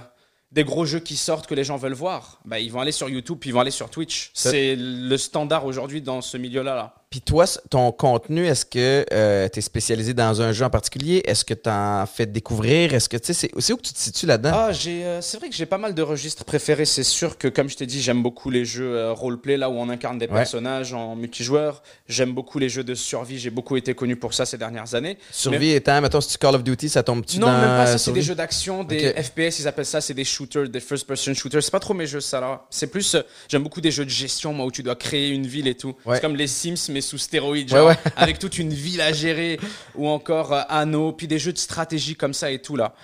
des 0.50 0.64
gros 0.64 0.84
jeux 0.84 0.98
qui 0.98 1.16
sortent 1.16 1.46
que 1.46 1.54
les 1.54 1.62
gens 1.62 1.76
veulent 1.76 1.92
voir, 1.92 2.40
bah, 2.44 2.58
ils 2.58 2.72
vont 2.72 2.80
aller 2.80 2.90
sur 2.90 3.08
YouTube, 3.08 3.38
puis 3.40 3.50
ils 3.50 3.52
vont 3.52 3.60
aller 3.60 3.70
sur 3.70 3.90
Twitch. 3.90 4.32
C'est 4.34 4.74
le 4.76 5.16
standard 5.16 5.64
aujourd'hui 5.66 6.02
dans 6.02 6.20
ce 6.20 6.36
milieu-là. 6.36 6.74
Là. 6.74 6.94
Puis 7.10 7.22
toi, 7.22 7.46
ton 7.70 7.90
contenu, 7.90 8.46
est-ce 8.46 8.66
que 8.66 9.04
tu 9.48 9.58
es 9.58 9.62
spécialisé 9.62 10.12
dans 10.12 10.42
un 10.42 10.52
jeu 10.52 10.64
en 10.66 10.70
particulier? 10.70 11.22
Est-ce 11.24 11.42
que 11.42 11.54
tu 11.54 11.70
en 11.70 12.04
fais 12.06 12.26
découvrir? 12.26 12.92
Est-ce 12.92 13.08
que 13.08 13.16
tu 13.16 13.26
sais, 13.28 13.32
c'est 13.32 13.50
c'est 13.58 13.72
où 13.72 13.76
que 13.78 13.82
tu 13.82 13.94
te 13.94 13.98
situes 13.98 14.26
là-dedans? 14.26 14.50
Ah, 14.52 14.72
j'ai, 14.72 15.04
euh, 15.04 15.20
c'est 15.22 15.38
vrai 15.38 15.48
que 15.48 15.54
j'ai 15.54 15.64
pas 15.64 15.78
mal 15.78 15.94
de 15.94 16.02
registres 16.02 16.44
préférés. 16.44 16.84
C'est 16.84 17.02
sûr 17.02 17.38
que, 17.38 17.48
comme 17.48 17.70
je 17.70 17.76
t'ai 17.76 17.86
dit, 17.86 18.02
j'aime 18.02 18.22
beaucoup 18.22 18.50
les 18.50 18.66
jeux 18.66 18.94
euh, 18.94 19.12
roleplay, 19.14 19.56
là 19.56 19.70
où 19.70 19.74
on 19.74 19.88
incarne 19.88 20.18
des 20.18 20.26
Ouais. 20.26 20.34
personnages 20.34 20.92
en 20.92 21.16
multijoueur. 21.16 21.82
J'aime 22.08 22.32
beaucoup 22.34 22.58
les 22.58 22.68
jeux 22.68 22.84
de 22.84 22.94
survie. 22.94 23.38
J'ai 23.38 23.48
beaucoup 23.50 23.76
été 23.78 23.94
connu 23.94 24.14
pour 24.16 24.34
ça 24.34 24.44
ces 24.44 24.58
dernières 24.58 24.94
années. 24.94 25.16
Survie 25.30 25.70
étant, 25.70 26.00
mettons, 26.02 26.20
si 26.20 26.28
tu 26.32 26.36
Call 26.38 26.54
of 26.56 26.62
Duty, 26.62 26.90
ça 26.90 27.02
tombe-tu 27.02 27.38
non, 27.38 27.46
dans 27.46 27.52
même 27.58 27.68
pas 27.70 27.86
ça. 27.86 27.96
C'est 27.96 28.12
des 28.12 28.20
jeux 28.22 28.34
d'action, 28.34 28.84
des. 28.84 29.14
FPS, 29.14 29.60
ils 29.60 29.66
appellent 29.68 29.86
ça. 29.86 30.02
C'est 30.02 30.12
des 30.14 30.24
shooters, 30.24 30.68
des 30.68 30.80
first-person 30.80 31.32
shooters. 31.32 31.62
C'est 31.62 31.70
pas 31.70 31.80
trop 31.80 31.94
mes 31.94 32.06
jeux, 32.06 32.20
ça 32.20 32.38
là. 32.40 32.66
C'est 32.68 32.88
plus, 32.88 33.14
euh, 33.14 33.22
j'aime 33.48 33.62
beaucoup 33.62 33.80
des 33.80 33.90
jeux 33.90 34.04
de 34.04 34.10
gestion, 34.10 34.52
moi, 34.52 34.66
où 34.66 34.70
tu 34.70 34.82
dois 34.82 34.94
créer 34.96 35.30
une 35.30 35.46
ville 35.46 35.68
et 35.68 35.74
tout. 35.74 35.94
Ouais. 36.04 36.16
C'est 36.16 36.20
comme 36.20 36.36
les 36.36 36.46
Sims, 36.46 36.90
mais 36.90 36.97
sous 37.00 37.18
stéroïdes, 37.18 37.72
Ouais, 37.72 37.78
genre, 37.78 37.88
ouais. 37.88 37.96
avec 38.16 38.38
toute 38.38 38.58
une 38.58 38.72
ville 38.72 39.00
à 39.00 39.12
gérer, 39.12 39.58
ou 39.94 40.08
encore 40.08 40.52
euh, 40.52 40.62
Anno, 40.68 41.12
puis 41.12 41.26
des 41.28 41.38
jeux 41.38 41.52
de 41.52 41.58
stratégie 41.58 42.14
comme 42.16 42.34
ça 42.34 42.50
et 42.50 42.60
tout 42.60 42.76
là. 42.76 42.94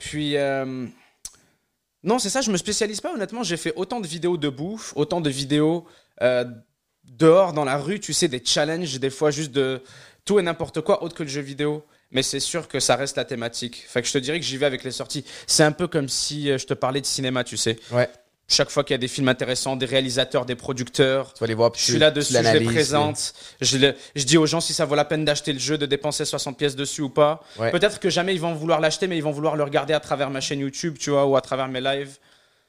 Puis. 0.00 0.36
euh, 0.36 0.86
Non, 2.04 2.18
c'est 2.18 2.30
ça, 2.30 2.40
je 2.40 2.50
me 2.50 2.56
spécialise 2.56 3.00
pas, 3.00 3.12
honnêtement. 3.14 3.42
J'ai 3.44 3.56
fait 3.56 3.72
autant 3.76 4.00
de 4.00 4.06
vidéos 4.06 4.36
de 4.36 4.48
bouffe, 4.48 4.92
autant 4.96 5.20
de 5.20 5.30
vidéos 5.30 5.86
euh, 6.20 6.44
dehors, 7.04 7.52
dans 7.52 7.64
la 7.64 7.76
rue, 7.76 8.00
tu 8.00 8.12
sais, 8.12 8.28
des 8.28 8.42
challenges, 8.44 8.98
des 8.98 9.10
fois 9.10 9.30
juste 9.30 9.52
de 9.52 9.82
tout 10.24 10.38
et 10.38 10.42
n'importe 10.42 10.80
quoi 10.80 11.02
autre 11.02 11.14
que 11.14 11.22
le 11.22 11.28
jeu 11.28 11.40
vidéo. 11.42 11.84
Mais 12.10 12.22
c'est 12.22 12.40
sûr 12.40 12.68
que 12.68 12.78
ça 12.78 12.94
reste 12.96 13.16
la 13.16 13.24
thématique. 13.24 13.84
Fait 13.88 14.02
que 14.02 14.08
je 14.08 14.12
te 14.12 14.18
dirais 14.18 14.38
que 14.38 14.44
j'y 14.44 14.58
vais 14.58 14.66
avec 14.66 14.84
les 14.84 14.90
sorties. 14.90 15.24
C'est 15.46 15.62
un 15.62 15.72
peu 15.72 15.86
comme 15.88 16.08
si 16.08 16.50
euh, 16.50 16.58
je 16.58 16.66
te 16.66 16.74
parlais 16.74 17.00
de 17.00 17.06
cinéma, 17.06 17.42
tu 17.44 17.56
sais. 17.56 17.78
Ouais. 17.90 18.08
Chaque 18.52 18.70
fois 18.70 18.84
qu'il 18.84 18.92
y 18.92 18.96
a 18.96 18.98
des 18.98 19.08
films 19.08 19.28
intéressants, 19.28 19.76
des 19.76 19.86
réalisateurs, 19.86 20.44
des 20.44 20.54
producteurs, 20.54 21.32
Tu 21.32 21.40
vas 21.40 21.46
les 21.46 21.54
voir, 21.54 21.72
je 21.74 21.80
suis 21.82 21.98
là-dessus, 21.98 22.32
je 22.34 22.38
les 22.58 22.64
présente. 22.74 23.32
Je, 23.60 23.78
le- 23.78 23.94
je 24.14 24.24
dis 24.24 24.36
aux 24.36 24.46
gens 24.46 24.60
si 24.60 24.72
ça 24.74 24.84
vaut 24.84 24.94
la 24.94 25.04
peine 25.06 25.24
d'acheter 25.24 25.52
le 25.52 25.58
jeu, 25.58 25.78
de 25.78 25.86
dépenser 25.86 26.24
60 26.24 26.58
pièces 26.58 26.76
dessus 26.76 27.00
ou 27.02 27.08
pas. 27.08 27.42
Ouais. 27.58 27.70
Peut-être 27.70 27.98
que 27.98 28.10
jamais 28.10 28.34
ils 28.34 28.40
vont 28.40 28.52
vouloir 28.54 28.80
l'acheter, 28.80 29.06
mais 29.06 29.16
ils 29.16 29.22
vont 29.22 29.30
vouloir 29.30 29.56
le 29.56 29.64
regarder 29.64 29.94
à 29.94 30.00
travers 30.00 30.28
ma 30.30 30.40
chaîne 30.40 30.60
YouTube, 30.60 30.96
tu 30.98 31.10
vois, 31.10 31.24
ou 31.26 31.36
à 31.36 31.40
travers 31.40 31.68
mes 31.68 31.80
lives. 31.80 32.18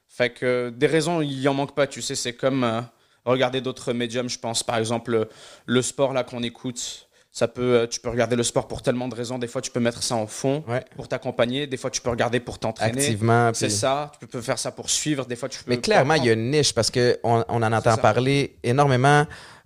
Fait 0.07 0.29
que 0.29 0.45
euh, 0.45 0.71
des 0.71 0.87
raisons, 0.87 1.21
il 1.21 1.39
y 1.41 1.47
en 1.47 1.53
manque 1.53 1.75
pas, 1.75 1.87
tu 1.87 2.01
sais. 2.01 2.15
C'est 2.15 2.33
comme 2.33 2.63
euh, 2.63 2.81
regarder 3.25 3.59
d'autres 3.61 3.91
médiums, 3.93 4.29
je 4.29 4.39
pense. 4.39 4.63
Par 4.63 4.77
exemple, 4.77 5.27
le 5.65 5.81
sport 5.81 6.13
là 6.13 6.23
qu'on 6.23 6.43
écoute. 6.43 7.07
Ça 7.35 7.47
peut, 7.47 7.61
euh, 7.79 7.87
tu 7.87 7.99
peux 7.99 8.09
regarder 8.09 8.35
le 8.35 8.43
sport 8.43 8.67
pour 8.67 8.83
tellement 8.83 9.07
de 9.07 9.15
raisons. 9.15 9.39
Des 9.39 9.47
fois, 9.47 9.59
tu 9.59 9.71
peux 9.71 9.79
mettre 9.79 10.03
ça 10.03 10.15
en 10.15 10.27
fond 10.27 10.63
Ouais. 10.67 10.85
pour 10.95 11.07
t'accompagner. 11.07 11.65
Des 11.65 11.77
fois, 11.77 11.89
tu 11.89 11.99
peux 11.99 12.11
regarder 12.11 12.39
pour 12.39 12.59
t'entraîner. 12.59 13.01
Activement. 13.01 13.49
C'est 13.55 13.65
puis- 13.67 13.75
ça. 13.75 14.11
Tu 14.19 14.27
peux 14.27 14.39
faire 14.39 14.59
ça 14.59 14.71
pour 14.71 14.87
suivre. 14.87 15.25
Des 15.25 15.35
fois, 15.35 15.49
tu 15.49 15.63
peux. 15.63 15.71
Mais 15.71 15.79
clairement, 15.79 16.13
il 16.13 16.25
y 16.25 16.29
a 16.29 16.33
une 16.33 16.51
niche 16.51 16.75
parce 16.75 16.91
qu'on 16.91 17.15
on 17.23 17.63
en 17.63 17.73
entend 17.73 17.97
parler 17.97 18.55
énormément. 18.63 19.25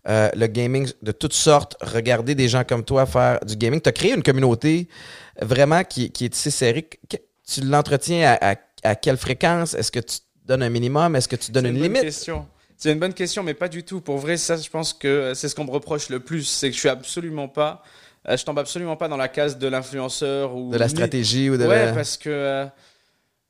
euh, 0.10 0.30
le 0.36 0.48
gaming 0.48 0.90
de 1.02 1.12
toutes 1.12 1.34
sortes, 1.34 1.76
regarder 1.82 2.34
des 2.34 2.48
gens 2.48 2.64
comme 2.64 2.86
toi 2.86 3.06
faire 3.06 3.42
du 3.46 3.58
gaming. 3.58 3.82
Tu 3.82 3.90
as 3.90 3.92
créé 3.92 4.14
une 4.14 4.24
communauté 4.24 4.88
vraiment 5.42 5.84
qui, 5.84 6.10
qui 6.12 6.24
est 6.26 6.34
serrée. 6.34 6.84
Que- 7.10 7.18
Tu 7.46 7.60
l'entretiens 7.60 8.38
à, 8.40 8.52
à- 8.52 8.56
à 8.84 8.96
quelle 8.96 9.18
fréquence? 9.18 9.74
Est-ce 9.74 9.92
que 9.92 10.00
tu 10.00 10.20
donnes 10.46 10.64
un 10.64 10.70
minimum? 10.70 11.14
Est-ce 11.18 11.28
que 11.28 11.36
tu 11.36 11.52
donnes 11.52 11.66
C'est 11.66 11.70
une 11.72 11.76
bonne 11.76 11.84
limite? 11.84 12.02
question. 12.04 12.48
C'est 12.78 12.92
une 12.92 13.00
bonne 13.00 13.14
question, 13.14 13.42
mais 13.44 13.54
pas 13.56 13.70
du 13.70 13.84
tout. 13.84 14.02
Pour 14.02 14.18
vrai, 14.20 14.38
ça, 14.38 14.56
je 14.56 14.70
pense 14.70 14.94
que 14.94 15.34
c'est 15.34 15.50
ce 15.50 15.56
qu'on 15.56 15.66
me 15.66 15.72
reproche 15.72 16.10
le 16.10 16.20
plus. 16.20 16.44
C'est 16.44 16.70
que 16.70 16.76
je 16.76 16.80
suis 16.80 16.90
absolument 16.90 17.48
pas. 17.48 17.84
euh, 18.30 18.38
je 18.38 18.46
tombe 18.46 18.60
absolument 18.60 18.96
pas 18.96 19.08
dans 19.08 19.18
la 19.18 19.28
case 19.28 19.58
de 19.58 19.68
l'influenceur 19.68 20.56
ou. 20.56 20.72
De 20.72 20.78
la 20.78 20.88
stratégie 20.88 21.50
ou 21.50 21.58
de 21.58 21.66
Ouais, 21.66 21.86
la... 21.88 21.94
parce 21.94 22.18
que. 22.18 22.30
euh, 22.30 22.66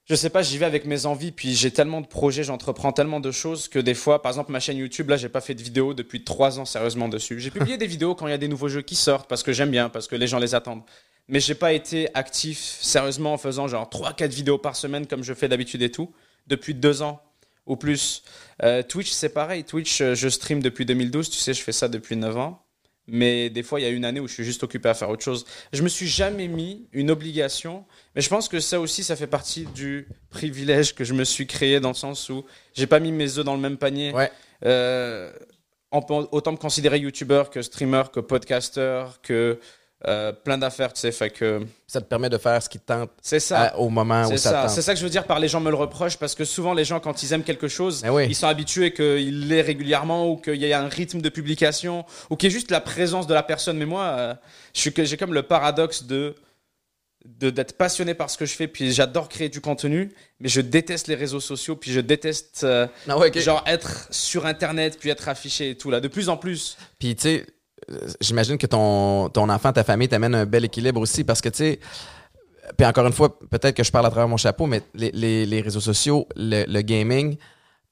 je 0.05 0.15
sais 0.15 0.29
pas, 0.29 0.41
j'y 0.41 0.57
vais 0.57 0.65
avec 0.65 0.85
mes 0.85 1.05
envies, 1.05 1.33
puis 1.33 1.53
j'ai 1.53 1.69
tellement 1.69 1.99
de 1.99 2.07
projets, 2.07 2.41
j'entreprends 2.45 2.93
tellement 2.93 3.19
de 3.19 3.29
choses 3.29 3.67
que 3.67 3.77
des 3.77 3.93
fois, 3.93 4.21
par 4.21 4.31
exemple, 4.31 4.53
ma 4.53 4.61
chaîne 4.61 4.77
YouTube, 4.77 5.09
là, 5.09 5.17
j'ai 5.17 5.27
pas 5.27 5.41
fait 5.41 5.53
de 5.53 5.61
vidéo 5.61 5.93
depuis 5.93 6.23
trois 6.23 6.59
ans 6.59 6.63
sérieusement 6.65 7.09
dessus. 7.09 7.41
J'ai 7.41 7.51
publié 7.51 7.75
des 7.75 7.87
vidéos 7.87 8.15
quand 8.15 8.25
il 8.25 8.29
y 8.29 8.33
a 8.33 8.37
des 8.37 8.47
nouveaux 8.47 8.69
jeux 8.69 8.81
qui 8.83 8.95
sortent 8.95 9.27
parce 9.27 9.43
que 9.43 9.51
j'aime 9.51 9.69
bien, 9.69 9.89
parce 9.89 10.07
que 10.07 10.15
les 10.15 10.27
gens 10.27 10.39
les 10.39 10.55
attendent. 10.55 10.83
Mais 11.27 11.41
j'ai 11.41 11.55
pas 11.55 11.73
été 11.73 12.07
actif 12.13 12.57
sérieusement 12.79 13.33
en 13.33 13.37
faisant 13.37 13.67
genre 13.67 13.89
3-4 13.89 14.29
vidéos 14.29 14.57
par 14.57 14.77
semaine 14.77 15.07
comme 15.07 15.23
je 15.25 15.33
fais 15.33 15.49
d'habitude 15.49 15.81
et 15.81 15.91
tout, 15.91 16.13
depuis 16.47 16.73
deux 16.73 17.01
ans 17.01 17.21
ou 17.67 17.75
plus. 17.75 18.23
Euh, 18.63 18.81
Twitch, 18.81 19.11
c'est 19.11 19.29
pareil. 19.29 19.63
Twitch, 19.63 20.01
euh, 20.01 20.15
je 20.15 20.27
stream 20.29 20.61
depuis 20.61 20.85
2012, 20.85 21.29
tu 21.29 21.37
sais, 21.37 21.53
je 21.53 21.61
fais 21.61 21.71
ça 21.71 21.87
depuis 21.87 22.15
9 22.15 22.37
ans. 22.37 22.63
Mais 23.09 23.49
des 23.49 23.63
fois, 23.63 23.79
il 23.79 23.83
y 23.83 23.85
a 23.85 23.89
une 23.89 24.03
année 24.03 24.19
où 24.19 24.27
je 24.27 24.33
suis 24.33 24.43
juste 24.43 24.63
occupé 24.63 24.89
à 24.89 24.93
faire 24.93 25.09
autre 25.09 25.23
chose. 25.23 25.45
Je 25.71 25.81
me 25.81 25.87
suis 25.87 26.07
jamais 26.07 26.49
mis 26.49 26.87
une 26.91 27.09
obligation, 27.09 27.85
mais 28.15 28.21
je 28.21 28.27
pense 28.27 28.49
que 28.49 28.59
ça 28.59 28.81
aussi, 28.81 29.03
ça 29.03 29.15
fait 29.15 29.27
partie 29.27 29.65
du 29.73 30.09
privilège 30.29 30.93
que 30.93 31.05
je 31.05 31.13
me 31.13 31.23
suis 31.23 31.47
créé 31.47 31.79
dans 31.79 31.89
le 31.89 31.95
sens 31.95 32.29
où 32.29 32.43
j'ai 32.73 32.87
pas 32.87 32.99
mis 32.99 33.13
mes 33.13 33.37
œufs 33.37 33.45
dans 33.45 33.55
le 33.55 33.61
même 33.61 33.77
panier. 33.77 34.11
Ouais. 34.11 34.29
Euh, 34.65 35.31
on 35.93 36.01
peut 36.01 36.15
autant 36.31 36.51
me 36.51 36.57
considérer 36.57 36.99
youtubeur 36.99 37.49
que 37.49 37.61
streamer, 37.61 38.03
que 38.11 38.19
podcasteur, 38.19 39.21
que 39.21 39.57
euh, 40.05 40.31
plein 40.31 40.57
d'affaires, 40.59 40.93
tu 40.93 40.99
sais. 41.01 41.11
Fait 41.11 41.29
que 41.31 41.61
Ça 41.87 41.99
te 42.01 42.05
permet 42.05 42.29
de 42.29 42.37
faire 42.37 42.61
ce 42.61 42.69
qui 42.69 42.77
te 42.77 42.85
tente 42.85 43.09
c'est 43.21 43.39
ça. 43.39 43.61
à- 43.61 43.77
au 43.77 43.89
moment 43.89 44.25
où 44.25 44.29
C'est 44.29 44.37
ça, 44.37 44.51
ça, 44.63 44.67
c'est 44.69 44.81
ça 44.83 44.93
que 44.93 44.99
je 44.99 45.03
veux 45.03 45.09
dire 45.09 45.23
par 45.25 45.39
les 45.39 45.47
gens 45.47 45.59
me 45.59 45.69
le 45.71 45.75
reprochent 45.75 46.17
parce 46.17 46.35
que 46.35 46.45
souvent 46.45 46.73
les 46.75 46.85
gens 46.85 46.99
quand 46.99 47.23
ils 47.23 47.33
aiment 47.33 47.43
quelque 47.43 47.67
chose, 47.67 48.03
Eh 48.05 48.09
oui. 48.09 48.27
ils 48.29 48.35
sont 48.35 48.45
habitués 48.47 48.93
qu'il 48.93 49.47
l'ait 49.47 49.61
régulièrement 49.61 50.29
ou 50.29 50.37
qu'il 50.37 50.55
y 50.57 50.65
ait 50.65 50.73
un 50.73 50.87
rythme 50.87 51.19
de 51.21 51.29
publication 51.29 52.05
ou 52.29 52.35
qu'il 52.35 52.49
y 52.49 52.51
ait 52.51 52.55
juste 52.55 52.69
la 52.69 52.79
présence 52.81 53.25
de 53.25 53.33
la 53.33 53.41
personne. 53.43 53.77
Mais 53.77 53.85
moi, 53.87 54.03
euh, 54.03 54.33
je 54.75 54.81
suis 54.81 54.93
que 54.93 55.03
j'ai 55.03 55.17
comme 55.17 55.33
le 55.33 55.43
paradoxe 55.43 56.03
de 56.03 56.35
de- 57.25 57.49
d'être 57.49 57.73
passionné 57.77 58.13
par 58.13 58.29
ce 58.29 58.37
que 58.37 58.45
je 58.45 58.53
fais 58.53 58.67
puis 58.67 58.93
j'adore 58.93 59.27
créer 59.27 59.49
du 59.49 59.59
contenu 59.59 60.13
mais 60.39 60.47
je 60.47 60.61
déteste 60.61 61.07
les 61.07 61.15
réseaux 61.15 61.41
sociaux 61.41 61.75
puis 61.75 61.91
je 61.91 61.99
déteste 61.99 62.61
euh, 62.63 62.87
Ah 63.09 63.17
ouais, 63.17 63.33
genre 63.41 63.63
être 63.67 64.07
sur 64.11 64.45
internet 64.45 64.97
puis 64.97 65.09
être 65.09 65.27
affiché 65.27 65.71
et 65.71 65.75
tout 65.75 65.91
là 65.91 65.99
de 65.99 66.07
plus 66.07 66.29
en 66.29 66.37
plus 66.37 66.77
Puis, 66.99 67.15
tu 67.17 67.23
sais, 67.23 67.45
j'imagine 68.21 68.57
que 68.57 68.67
ton, 68.67 69.29
ton 69.29 69.49
enfant, 69.49 69.71
ta 69.73 69.83
famille 69.83 70.07
t'amène 70.09 70.35
un 70.35 70.45
bel 70.45 70.65
équilibre 70.65 70.99
aussi 71.01 71.23
parce 71.23 71.41
que, 71.41 71.49
tu 71.49 71.57
sais, 71.57 71.79
puis 72.77 72.85
encore 72.85 73.07
une 73.07 73.13
fois, 73.13 73.37
peut-être 73.49 73.75
que 73.75 73.83
je 73.83 73.91
parle 73.91 74.05
à 74.05 74.09
travers 74.09 74.27
mon 74.27 74.37
chapeau, 74.37 74.65
mais 74.65 74.81
les, 74.93 75.11
les- 75.11 75.45
les 75.45 75.61
réseaux 75.61 75.79
sociaux, 75.79 76.27
le, 76.35 76.65
le 76.67 76.81
gaming, 76.81 77.37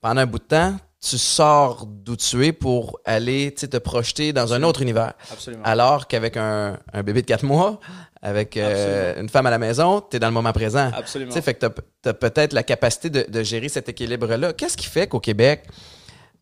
pendant 0.02 0.22
un 0.22 0.26
bout 0.26 0.40
de 0.40 0.44
temps, 0.44 0.76
tu 1.02 1.18
sors 1.18 1.86
d'où 1.86 2.16
tu 2.16 2.46
es 2.46 2.52
pour 2.52 3.00
aller 3.06 3.54
te 3.54 3.78
projeter 3.78 4.34
dans 4.34 4.54
un 4.54 4.64
autre 4.64 4.82
univers. 4.82 5.14
absolument 5.32 5.64
Alors 5.64 6.08
qu'avec 6.08 6.36
un, 6.36 6.78
un 6.92 7.04
bébé 7.04 7.22
de 7.22 7.28
4 7.28 7.44
mois, 7.46 7.80
avec 8.22 8.58
euh, 8.58 9.22
une 9.22 9.30
femme 9.30 9.46
à 9.46 9.52
la 9.52 9.60
maison, 9.60 10.02
tu 10.02 10.18
es 10.18 10.20
dans 10.20 10.28
le 10.28 10.34
moment 10.34 10.52
présent. 10.52 10.90
absolument 10.94 11.30
Tu 11.32 11.36
sais, 11.36 11.42
fait 11.44 11.54
que 11.54 11.68
tu 12.02 12.10
as, 12.10 12.14
peut-être 12.14 12.54
la 12.54 12.64
capacité 12.64 13.10
de, 13.12 13.26
de 13.30 13.44
gérer 13.44 13.70
cet 13.70 13.88
équilibre-là. 13.88 14.54
Qu'est-ce 14.54 14.76
qui 14.76 14.88
fait 14.88 15.06
qu'au 15.08 15.20
Québec, 15.20 15.64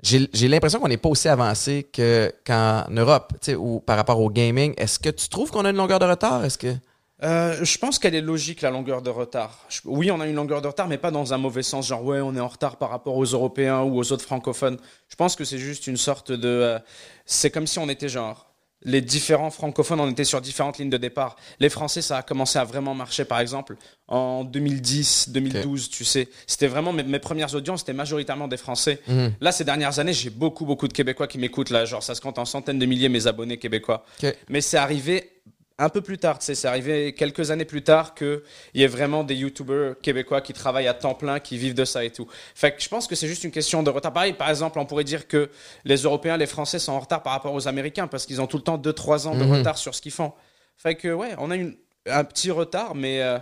j'ai 0.03 0.47
l'impression 0.49 0.79
qu'on 0.79 0.89
n'est 0.89 0.97
pas 0.97 1.09
aussi 1.09 1.29
avancé 1.29 1.83
que- 1.91 2.31
qu'en 2.45 2.85
Europe, 2.91 3.33
tu 3.41 3.51
sais, 3.51 3.55
ou 3.55 3.79
par 3.79 3.95
rapport 3.97 4.19
au 4.19 4.29
gaming. 4.29 4.73
Est-ce 4.77 4.99
que 4.99 5.09
tu 5.09 5.29
trouves 5.29 5.49
qu'on 5.49 5.65
a 5.65 5.69
une 5.69 5.77
longueur 5.77 5.99
de 5.99 6.05
retard? 6.05 6.43
Est-ce 6.43 6.57
que. 6.57 6.75
Euh, 7.23 7.63
je 7.63 7.77
pense 7.77 7.99
qu'elle 7.99 8.15
est 8.15 8.21
logique, 8.21 8.61
la 8.61 8.69
longueur 8.69 9.01
de 9.01 9.09
retard. 9.09 9.65
Oui, 9.85 10.11
on 10.11 10.19
a 10.19 10.27
une 10.27 10.35
longueur 10.35 10.61
de 10.61 10.67
retard, 10.67 10.89
mais 10.89 10.97
pas 10.97 11.09
dans 11.09 11.33
un 11.33 11.37
mauvais 11.37 11.63
sens, 11.63 11.87
genre 11.87 12.03
ouais, 12.03 12.19
on 12.19 12.35
est 12.35 12.41
en 12.41 12.49
retard 12.49 12.75
par 12.75 12.89
rapport 12.89 13.15
aux 13.15 13.23
Européens 13.23 13.81
ou 13.81 13.97
aux 13.97 14.11
autres 14.11 14.25
francophones. 14.25 14.77
Je 15.07 15.15
pense 15.15 15.37
que 15.37 15.45
c'est 15.45 15.57
juste 15.57 15.87
une 15.87 15.95
sorte 15.95 16.33
de... 16.33 16.49
euh, 16.49 16.79
c'est 17.25 17.49
comme 17.49 17.65
si 17.65 17.79
on 17.79 17.87
était 17.87 18.09
genre... 18.09 18.52
Les 18.85 19.01
différents 19.01 19.49
francophones, 19.51 19.99
on 19.99 20.09
était 20.09 20.23
sur 20.23 20.41
différentes 20.41 20.77
lignes 20.77 20.89
de 20.89 20.97
départ. 20.97 21.35
Les 21.59 21.69
Français, 21.69 22.01
ça 22.01 22.17
a 22.17 22.21
commencé 22.21 22.59
à 22.59 22.63
vraiment 22.63 22.93
marcher, 22.93 23.25
par 23.25 23.39
exemple, 23.39 23.75
en 24.07 24.43
2010, 24.43 25.29
2012, 25.29 25.89
tu 25.89 26.03
sais. 26.05 26.27
C'était 26.47 26.67
vraiment 26.67 26.93
mes, 26.93 27.03
mes 27.03 27.19
premières 27.19 27.53
audiences, 27.55 27.81
c'était 27.81 27.93
majoritairement 27.93 28.47
des 28.47 28.57
Français. 28.57 28.99
Là, 29.41 29.51
ces 29.51 29.63
dernières 29.63 29.99
années, 29.99 30.13
j'ai 30.13 30.29
beaucoup, 30.29 30.65
beaucoup 30.65 30.87
de 30.87 30.93
Québécois 30.93 31.27
qui 31.27 31.37
m'écoutent. 31.37 31.69
Là, 31.69 31.85
genre, 31.85 32.03
ça 32.03 32.15
se 32.15 32.21
compte 32.21 32.39
en 32.39 32.45
centaines 32.45 32.79
de 32.79 32.85
milliers, 32.85 33.09
mes 33.09 33.27
abonnés 33.27 33.57
québécois. 33.57 34.05
Mais 34.49 34.61
c'est 34.61 34.77
arrivé 34.77 35.29
un 35.79 35.89
peu 35.89 36.01
plus 36.01 36.17
tard, 36.19 36.37
c'est 36.39 36.65
arrivé 36.65 37.13
quelques 37.15 37.49
années 37.51 37.65
plus 37.65 37.81
tard 37.83 38.13
qu'il 38.13 38.41
y 38.75 38.83
ait 38.83 38.87
vraiment 38.87 39.23
des 39.23 39.35
youtubeurs 39.35 39.99
québécois 40.01 40.41
qui 40.41 40.53
travaillent 40.53 40.87
à 40.87 40.93
temps 40.93 41.15
plein, 41.15 41.39
qui 41.39 41.57
vivent 41.57 41.73
de 41.73 41.83
ça 41.85 42.03
et 42.05 42.11
tout. 42.11 42.27
Fait 42.53 42.75
que 42.75 42.81
je 42.81 42.87
pense 42.89 43.07
que 43.07 43.15
c'est 43.15 43.27
juste 43.27 43.43
une 43.43 43.51
question 43.51 43.81
de 43.81 43.89
retard. 43.89 44.13
Pareil, 44.13 44.33
par 44.33 44.49
exemple, 44.49 44.77
on 44.79 44.85
pourrait 44.85 45.03
dire 45.03 45.27
que 45.27 45.49
les 45.83 45.97
Européens, 46.03 46.37
les 46.37 46.45
Français 46.45 46.77
sont 46.79 46.91
en 46.93 46.99
retard 46.99 47.23
par 47.23 47.33
rapport 47.33 47.53
aux 47.53 47.67
Américains 47.67 48.07
parce 48.07 48.25
qu'ils 48.27 48.39
ont 48.39 48.47
tout 48.47 48.57
le 48.57 48.63
temps 48.63 48.77
2-3 48.77 49.25
ans 49.27 49.35
de 49.35 49.43
Mhm. 49.43 49.51
retard 49.57 49.77
sur 49.77 49.95
ce 49.95 50.01
qu'ils 50.01 50.11
font. 50.11 50.31
Fait 50.77 50.95
que, 50.95 51.07
ouais, 51.11 51.33
on 51.39 51.49
a 51.49 51.55
une- 51.55 51.75
un 52.07 52.23
petit 52.23 52.51
retard, 52.51 52.93
mais 52.95 53.21
euh, 53.23 53.39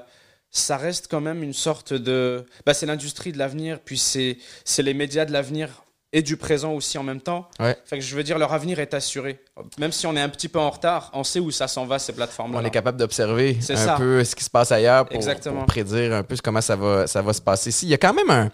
ça 0.52 0.78
reste 0.78 1.08
quand 1.10 1.22
même 1.22 1.44
une 1.44 1.54
sorte 1.54 1.94
de. 1.94 2.46
Bah, 2.66 2.74
c'est 2.74 2.86
l'industrie 2.86 3.32
de 3.34 3.38
l'avenir, 3.40 3.80
puis 3.84 3.98
c'est 3.98 4.38
les 4.80 4.94
médias 4.94 5.26
de 5.26 5.32
l'avenir 5.34 5.84
et 6.14 6.22
du 6.22 6.36
présent 6.38 6.74
aussi 6.74 6.98
en 6.98 7.04
même 7.04 7.22
temps. 7.22 7.48
Ouais. 7.60 7.78
Fait 7.86 7.98
que 7.98 8.04
je 8.04 8.16
veux 8.16 8.24
dire, 8.24 8.38
leur 8.38 8.52
avenir 8.54 8.80
est 8.80 8.94
assuré. 8.94 9.40
Même 9.80 9.92
si 9.92 10.06
on 10.08 10.16
est 10.16 10.22
un 10.22 10.30
petit 10.30 10.50
peu 10.50 10.60
en 10.60 10.70
retard, 10.70 11.10
on 11.14 11.24
sait 11.24 11.40
où 11.40 11.52
ça 11.52 11.68
s'en 11.68 11.86
va, 11.86 12.00
ces 12.00 12.14
plateformes-là. 12.14 12.60
On 12.62 12.66
est 12.66 12.70
capable 12.72 12.98
d'observer 12.98 13.58
un 13.70 13.76
ça. 13.78 13.96
peu 13.98 14.24
ce 14.24 14.36
qui 14.36 14.44
se 14.44 14.50
passe 14.50 14.72
ailleurs 14.72 15.08
pour, 15.08 15.20
prédire 15.68 16.14
un 16.14 16.24
peu 16.24 16.36
comment 16.44 16.62
ça 16.62 16.76
va, 16.76 17.08
ça 17.08 17.22
va 17.22 17.32
se 17.34 17.42
passer 17.42 17.70
ici. 17.70 17.86
Il 17.86 17.90
y 17.90 17.94
a 17.94 17.98
quand 17.98 18.14
même 18.14 18.30
un, 18.30 18.52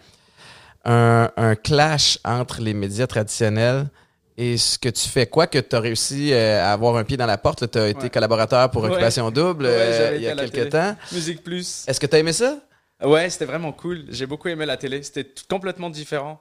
un, 0.85 1.31
un 1.35 1.55
clash 1.55 2.19
entre 2.23 2.61
les 2.61 2.73
médias 2.73 3.07
traditionnels 3.07 3.87
et 4.37 4.57
ce 4.57 4.77
que 4.77 4.89
tu 4.89 5.09
fais. 5.09 5.25
Quoi 5.25 5.47
que 5.47 5.57
tu 5.57 5.75
as 5.75 5.79
réussi 5.79 6.31
euh, 6.33 6.63
à 6.63 6.73
avoir 6.73 6.95
un 6.97 7.03
pied 7.03 7.17
dans 7.17 7.25
la 7.25 7.39
porte, 7.39 7.71
tu 7.71 7.77
as 7.79 7.87
été 7.87 8.03
Ouais. 8.03 8.09
collaborateur 8.11 8.69
pour 8.69 8.83
Ouais. 8.83 8.91
Occupation 8.91 9.31
Double 9.31 9.65
Ouais, 9.65 9.71
euh, 9.71 9.97
j'avais 9.97 10.15
il 10.17 10.21
y 10.23 10.27
a 10.27 10.35
quelques 10.35 10.69
temps. 10.69 10.95
Musique 11.11 11.43
Plus. 11.43 11.83
Est-ce 11.87 11.99
que 11.99 12.05
tu 12.05 12.15
as 12.15 12.19
aimé 12.19 12.33
ça? 12.33 12.59
Ouais, 13.03 13.29
c'était 13.31 13.45
vraiment 13.45 13.71
cool. 13.71 14.05
J'ai 14.09 14.25
beaucoup 14.27 14.47
aimé 14.47 14.65
la 14.65 14.77
télé. 14.77 15.01
C'était 15.03 15.27
complètement 15.49 15.89
différent. 15.89 16.39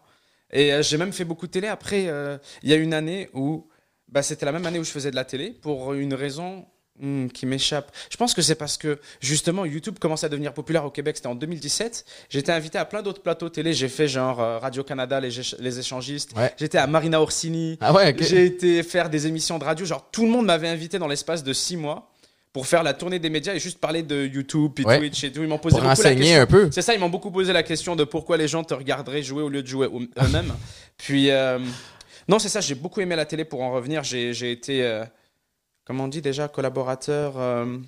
Et 0.53 0.73
euh, 0.73 0.83
j'ai 0.83 0.97
même 0.97 1.13
fait 1.13 1.25
beaucoup 1.25 1.47
de 1.47 1.53
télé. 1.53 1.69
Après, 1.69 2.07
euh, 2.09 2.39
il 2.63 2.71
y 2.71 2.73
a 2.73 2.77
une 2.77 2.95
année 2.95 3.29
où. 3.35 3.67
Bah, 4.09 4.23
c'était 4.23 4.47
la 4.47 4.53
même 4.53 4.65
année 4.67 4.79
où 4.79 4.85
je 4.85 4.91
faisais 4.91 5.11
de 5.11 5.17
la 5.17 5.25
télé 5.25 5.51
pour 5.51 5.93
une 5.95 6.15
raison 6.15 6.65
hmm, 7.01 7.27
qui 7.27 7.45
m'échappe. 7.45 7.91
Je 8.09 8.17
pense 8.17 8.35
que 8.35 8.41
c'est 8.41 8.55
parce 8.55 8.77
que 8.77 9.01
justement 9.21 9.65
YouTube 9.65 9.99
commençait 9.99 10.27
à 10.27 10.29
devenir 10.29 10.55
populaire 10.55 10.85
au 10.85 10.91
Québec. 10.93 11.17
C'était 11.17 11.27
en 11.27 11.35
2017. 11.35 12.05
J'étais 12.29 12.53
invité 12.53 12.79
à 12.79 12.85
plein 12.85 13.03
d'autres 13.03 13.21
plateaux 13.21 13.49
télé. 13.49 13.73
J'ai 13.73 13.89
fait 13.89 14.07
genre 14.07 14.41
euh, 14.41 14.59
Radio-Canada, 14.59 15.19
les, 15.19 15.41
Éch- 15.41 15.57
les 15.59 15.81
échangistes. 15.81 16.37
Ouais. 16.37 16.55
J'étais 16.57 16.79
à 16.79 16.87
Marina 16.87 17.21
Orsini. 17.21 17.79
Ah 17.81 17.93
ouais. 17.93 18.15
J'ai 18.21 18.45
été 18.47 18.85
faire 18.85 19.11
des 19.11 19.27
émissions 19.27 19.59
de 19.59 19.65
radio. 19.65 19.85
Genre, 19.85 20.09
tout 20.13 20.25
le 20.25 20.31
monde 20.31 20.47
m'avait 20.47 20.69
invité 20.69 21.01
dans 21.01 21.09
l'espace 21.09 21.43
de 21.43 21.53
six 21.53 21.77
mois 21.77 22.13
pour 22.57 22.67
faire 22.67 22.83
la 22.83 22.95
tournée 22.95 23.19
des 23.19 23.29
médias 23.29 23.53
et 23.53 23.59
juste 23.59 23.79
parler 23.79 24.03
de 24.03 24.25
YouTube, 24.25 24.73
puis 24.75 24.83
Ouais. 24.87 24.97
Twitch 24.97 25.23
et 25.25 25.31
tout. 25.31 25.43
Ils 25.43 25.47
m'ont 25.47 25.59
posé 25.59 25.77
Pour 25.79 25.87
beaucoup 25.87 26.03
la 26.03 26.15
question. 26.15 26.41
un 26.41 26.47
peu. 26.47 26.71
C'est 26.73 26.81
ça, 26.81 26.95
ils 26.95 26.99
m'ont 26.99 27.11
beaucoup 27.11 27.31
posé 27.31 27.53
la 27.53 27.63
question 27.63 27.95
de 27.97 28.05
pourquoi 28.05 28.39
les 28.39 28.49
gens 28.49 28.65
te 28.65 28.73
regarderaient 28.73 29.23
jouer 29.23 29.43
au 29.43 29.51
lieu 29.51 29.63
de 29.63 29.67
jouer 29.67 29.89
eux- 29.89 30.09
eux-mêmes. 30.25 30.55
Puis, 30.97 31.31
euh, 31.31 31.59
non, 32.27 32.39
c'est 32.39 32.49
ça, 32.49 32.63
j'ai 32.63 32.75
beaucoup 32.75 33.03
aimé 33.03 33.15
la 33.15 33.27
télé 33.27 33.45
pour 33.45 33.61
en 33.61 33.73
revenir. 33.73 34.03
J'ai 34.05 34.51
été, 34.51 34.83
euh, 34.87 35.05
comment 35.85 36.05
on 36.05 36.09
dit 36.09 36.23
déjà, 36.23 36.49
collaborateur. 36.49 37.35
euh, 37.37 37.67
ouais, 37.67 37.79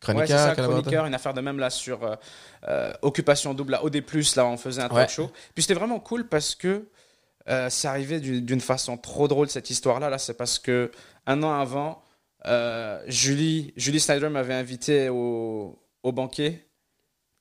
Chroniqueur, 0.00 0.28
ça, 0.38 0.54
chroniqueur, 0.54 1.04
une 1.04 1.14
affaire 1.14 1.34
de 1.34 1.42
même 1.42 1.58
là 1.58 1.68
sur 1.68 2.00
euh, 2.66 2.92
Occupation 3.02 3.52
Double, 3.52 3.72
là, 3.72 3.84
OD, 3.84 4.02
là, 4.34 4.46
on 4.46 4.56
faisait 4.56 4.80
un 4.80 4.88
talk 4.88 4.96
Ouais. 4.96 5.08
show. 5.08 5.30
Puis 5.54 5.62
c'était 5.64 5.74
vraiment 5.74 6.00
cool 6.00 6.26
parce 6.26 6.54
que 6.54 6.86
c'est 7.68 7.86
arrivé 7.86 8.18
d'une 8.20 8.40
d'une 8.46 8.62
façon 8.62 8.96
trop 8.96 9.28
drôle 9.28 9.50
cette 9.50 9.68
histoire-là. 9.68 10.08
Là, 10.08 10.16
c'est 10.16 10.38
parce 10.38 10.58
que 10.58 10.90
un 11.26 11.42
an 11.42 11.52
avant, 11.60 12.02
euh, 12.46 13.02
Julie, 13.06 13.72
Julie 13.76 14.00
Snyder 14.00 14.28
m'avait 14.28 14.54
invité 14.54 15.08
au, 15.08 15.78
au 16.02 16.12
banquet. 16.12 16.66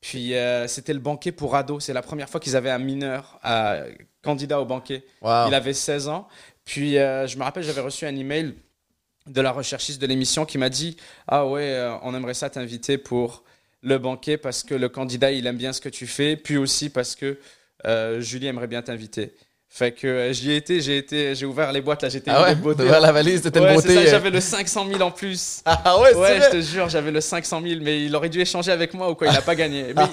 Puis 0.01 0.35
euh, 0.35 0.67
c'était 0.67 0.93
le 0.93 0.99
banquet 0.99 1.31
pour 1.31 1.55
ados. 1.55 1.83
C'est 1.83 1.93
la 1.93 2.01
première 2.01 2.29
fois 2.29 2.39
qu'ils 2.39 2.55
avaient 2.55 2.69
un 2.69 2.79
mineur 2.79 3.39
à, 3.43 3.83
candidat 4.21 4.59
au 4.61 4.65
banquet. 4.65 5.03
Wow. 5.21 5.47
Il 5.47 5.53
avait 5.53 5.73
16 5.73 6.09
ans. 6.09 6.27
Puis 6.65 6.97
euh, 6.97 7.27
je 7.27 7.37
me 7.37 7.43
rappelle, 7.43 7.63
j'avais 7.63 7.81
reçu 7.81 8.05
un 8.05 8.15
email 8.15 8.55
de 9.27 9.41
la 9.41 9.51
recherchiste 9.51 10.01
de 10.01 10.07
l'émission 10.07 10.45
qui 10.45 10.57
m'a 10.57 10.69
dit 10.69 10.97
Ah 11.27 11.47
ouais, 11.47 11.69
euh, 11.69 11.95
on 12.01 12.13
aimerait 12.13 12.33
ça 12.33 12.49
t'inviter 12.49 12.97
pour 12.97 13.43
le 13.81 13.97
banquet 13.97 14.37
parce 14.37 14.63
que 14.63 14.75
le 14.75 14.89
candidat 14.89 15.31
il 15.31 15.45
aime 15.47 15.57
bien 15.57 15.71
ce 15.71 15.81
que 15.81 15.89
tu 15.89 16.07
fais, 16.07 16.35
puis 16.35 16.57
aussi 16.57 16.89
parce 16.89 17.15
que 17.15 17.39
euh, 17.85 18.19
Julie 18.19 18.47
aimerait 18.47 18.67
bien 18.67 18.81
t'inviter. 18.81 19.35
Fait 19.77 19.91
que 19.91 20.07
euh, 20.07 20.31
j'y 20.31 20.51
ai 20.51 20.55
été, 20.55 20.79
j'ai 20.79 20.97
été, 20.97 21.35
j'ai 21.35 21.45
ouvert 21.45 21.73
les 21.73 21.81
boîtes 21.81 22.01
là, 22.01 22.07
j'étais 22.07 22.31
Ah 22.33 22.43
ouais, 22.43 22.55
beauté. 22.55 22.83
devant 22.83 22.97
la 22.97 23.11
valise, 23.11 23.41
c'était 23.43 23.59
Ouais, 23.59 23.73
beauté. 23.75 23.93
ça, 23.93 24.05
j'avais 24.05 24.29
le 24.29 24.39
500 24.39 24.87
000 24.87 25.01
en 25.01 25.11
plus. 25.11 25.61
Ah 25.65 25.99
ouais, 25.99 26.15
Ouais, 26.15 26.39
je 26.45 26.49
te 26.49 26.61
jure, 26.61 26.87
j'avais 26.87 27.11
le 27.11 27.19
500 27.19 27.61
000, 27.61 27.81
mais 27.83 28.05
il 28.05 28.15
aurait 28.15 28.29
dû 28.29 28.39
échanger 28.39 28.71
avec 28.71 28.93
moi 28.93 29.09
ou 29.09 29.15
quoi, 29.15 29.27
il 29.27 29.33
n'a 29.33 29.41
pas 29.41 29.53
gagné. 29.53 29.93
Mais 29.93 30.03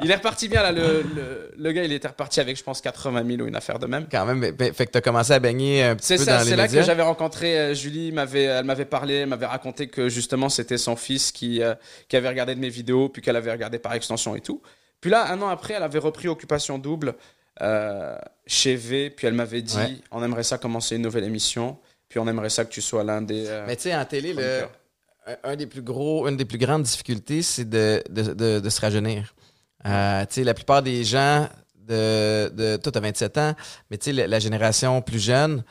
il, 0.00 0.06
il 0.06 0.10
est 0.10 0.16
reparti 0.16 0.48
bien 0.48 0.60
là, 0.64 0.72
le, 0.72 1.04
le, 1.14 1.52
le 1.56 1.72
gars 1.72 1.84
il 1.84 1.92
était 1.92 2.08
reparti 2.08 2.40
avec 2.40 2.56
je 2.58 2.64
pense 2.64 2.80
80 2.80 3.22
000 3.24 3.42
ou 3.42 3.46
une 3.46 3.54
affaire 3.54 3.78
de 3.78 3.86
même. 3.86 4.06
Quand 4.10 4.26
même, 4.26 4.38
mais- 4.38 4.52
mais- 4.58 4.72
fait 4.72 4.86
que 4.86 4.90
tu 4.90 4.98
as 4.98 5.02
commencé 5.02 5.32
à 5.32 5.38
baigner 5.38 5.84
un 5.84 5.94
petit 5.94 6.16
peu 6.16 6.24
ça, 6.24 6.38
dans 6.38 6.42
les 6.42 6.50
c'est 6.50 6.56
là 6.56 6.64
médias. 6.64 6.80
que 6.80 6.86
j'avais 6.86 7.02
rencontré 7.04 7.56
euh, 7.56 7.74
Julie. 7.74 8.10
m'avait- 8.10 8.42
Elle 8.42 8.64
m'avait 8.64 8.84
parlé, 8.86 9.14
elle 9.18 9.28
m'avait 9.28 9.46
raconté 9.46 9.86
que 9.86 10.08
justement 10.08 10.48
c'était 10.48 10.78
son 10.78 10.96
fils 10.96 11.30
qui, 11.30 11.62
euh, 11.62 11.74
qui 12.08 12.16
avait 12.16 12.28
regardé 12.28 12.56
de 12.56 12.60
mes 12.60 12.70
vidéos, 12.70 13.08
puis 13.08 13.22
qu'elle 13.22 13.36
avait 13.36 13.52
regardé 13.52 13.78
par 13.78 13.94
extension 13.94 14.34
et 14.34 14.40
tout. 14.40 14.60
Puis 15.00 15.12
là, 15.12 15.30
un 15.32 15.40
an 15.42 15.48
après, 15.48 15.74
elle 15.74 15.82
avait 15.84 16.00
repris 16.00 16.26
Occupation 16.26 16.76
Double. 16.78 17.14
Euh, 17.60 18.16
chez 18.46 18.76
V, 18.76 19.10
puis 19.10 19.26
elle 19.26 19.34
m'avait 19.34 19.62
dit 19.62 19.76
Ouais. 19.76 19.98
on 20.10 20.22
aimerait 20.22 20.42
ça 20.42 20.58
commencer 20.58 20.96
une 20.96 21.02
nouvelle 21.02 21.24
émission, 21.24 21.78
puis 22.08 22.18
on 22.18 22.26
aimerait 22.26 22.50
ça 22.50 22.64
que 22.64 22.70
tu 22.70 22.80
sois 22.80 23.04
l'un 23.04 23.22
des. 23.22 23.46
euh, 23.46 23.64
Mais 23.66 23.76
tu 23.76 23.82
sais, 23.82 23.94
en 23.96 24.04
télé, 24.04 24.32
le- 24.32 24.66
un, 25.44 25.54
des 25.56 25.66
plus 25.66 25.82
gros, 25.82 26.26
une 26.28 26.36
des 26.36 26.44
plus 26.44 26.58
grandes 26.58 26.82
difficultés, 26.82 27.42
c'est 27.42 27.68
de, 27.68 28.02
de, 28.10 28.34
de- 28.34 28.60
de 28.60 28.68
se 28.70 28.80
rajeunir. 28.80 29.34
Euh, 29.86 30.22
tu 30.26 30.34
sais, 30.34 30.44
la 30.44 30.54
plupart 30.54 30.82
des 30.82 31.04
gens 31.04 31.48
de, 31.76 32.48
de 32.48 32.76
toi, 32.76 32.90
t'as 32.92 33.00
27 33.00 33.38
ans, 33.38 33.54
mais 33.90 33.98
tu 33.98 34.06
sais, 34.06 34.12
la, 34.12 34.26
la 34.26 34.38
génération 34.38 35.00
plus 35.02 35.18
jeune 35.20 35.62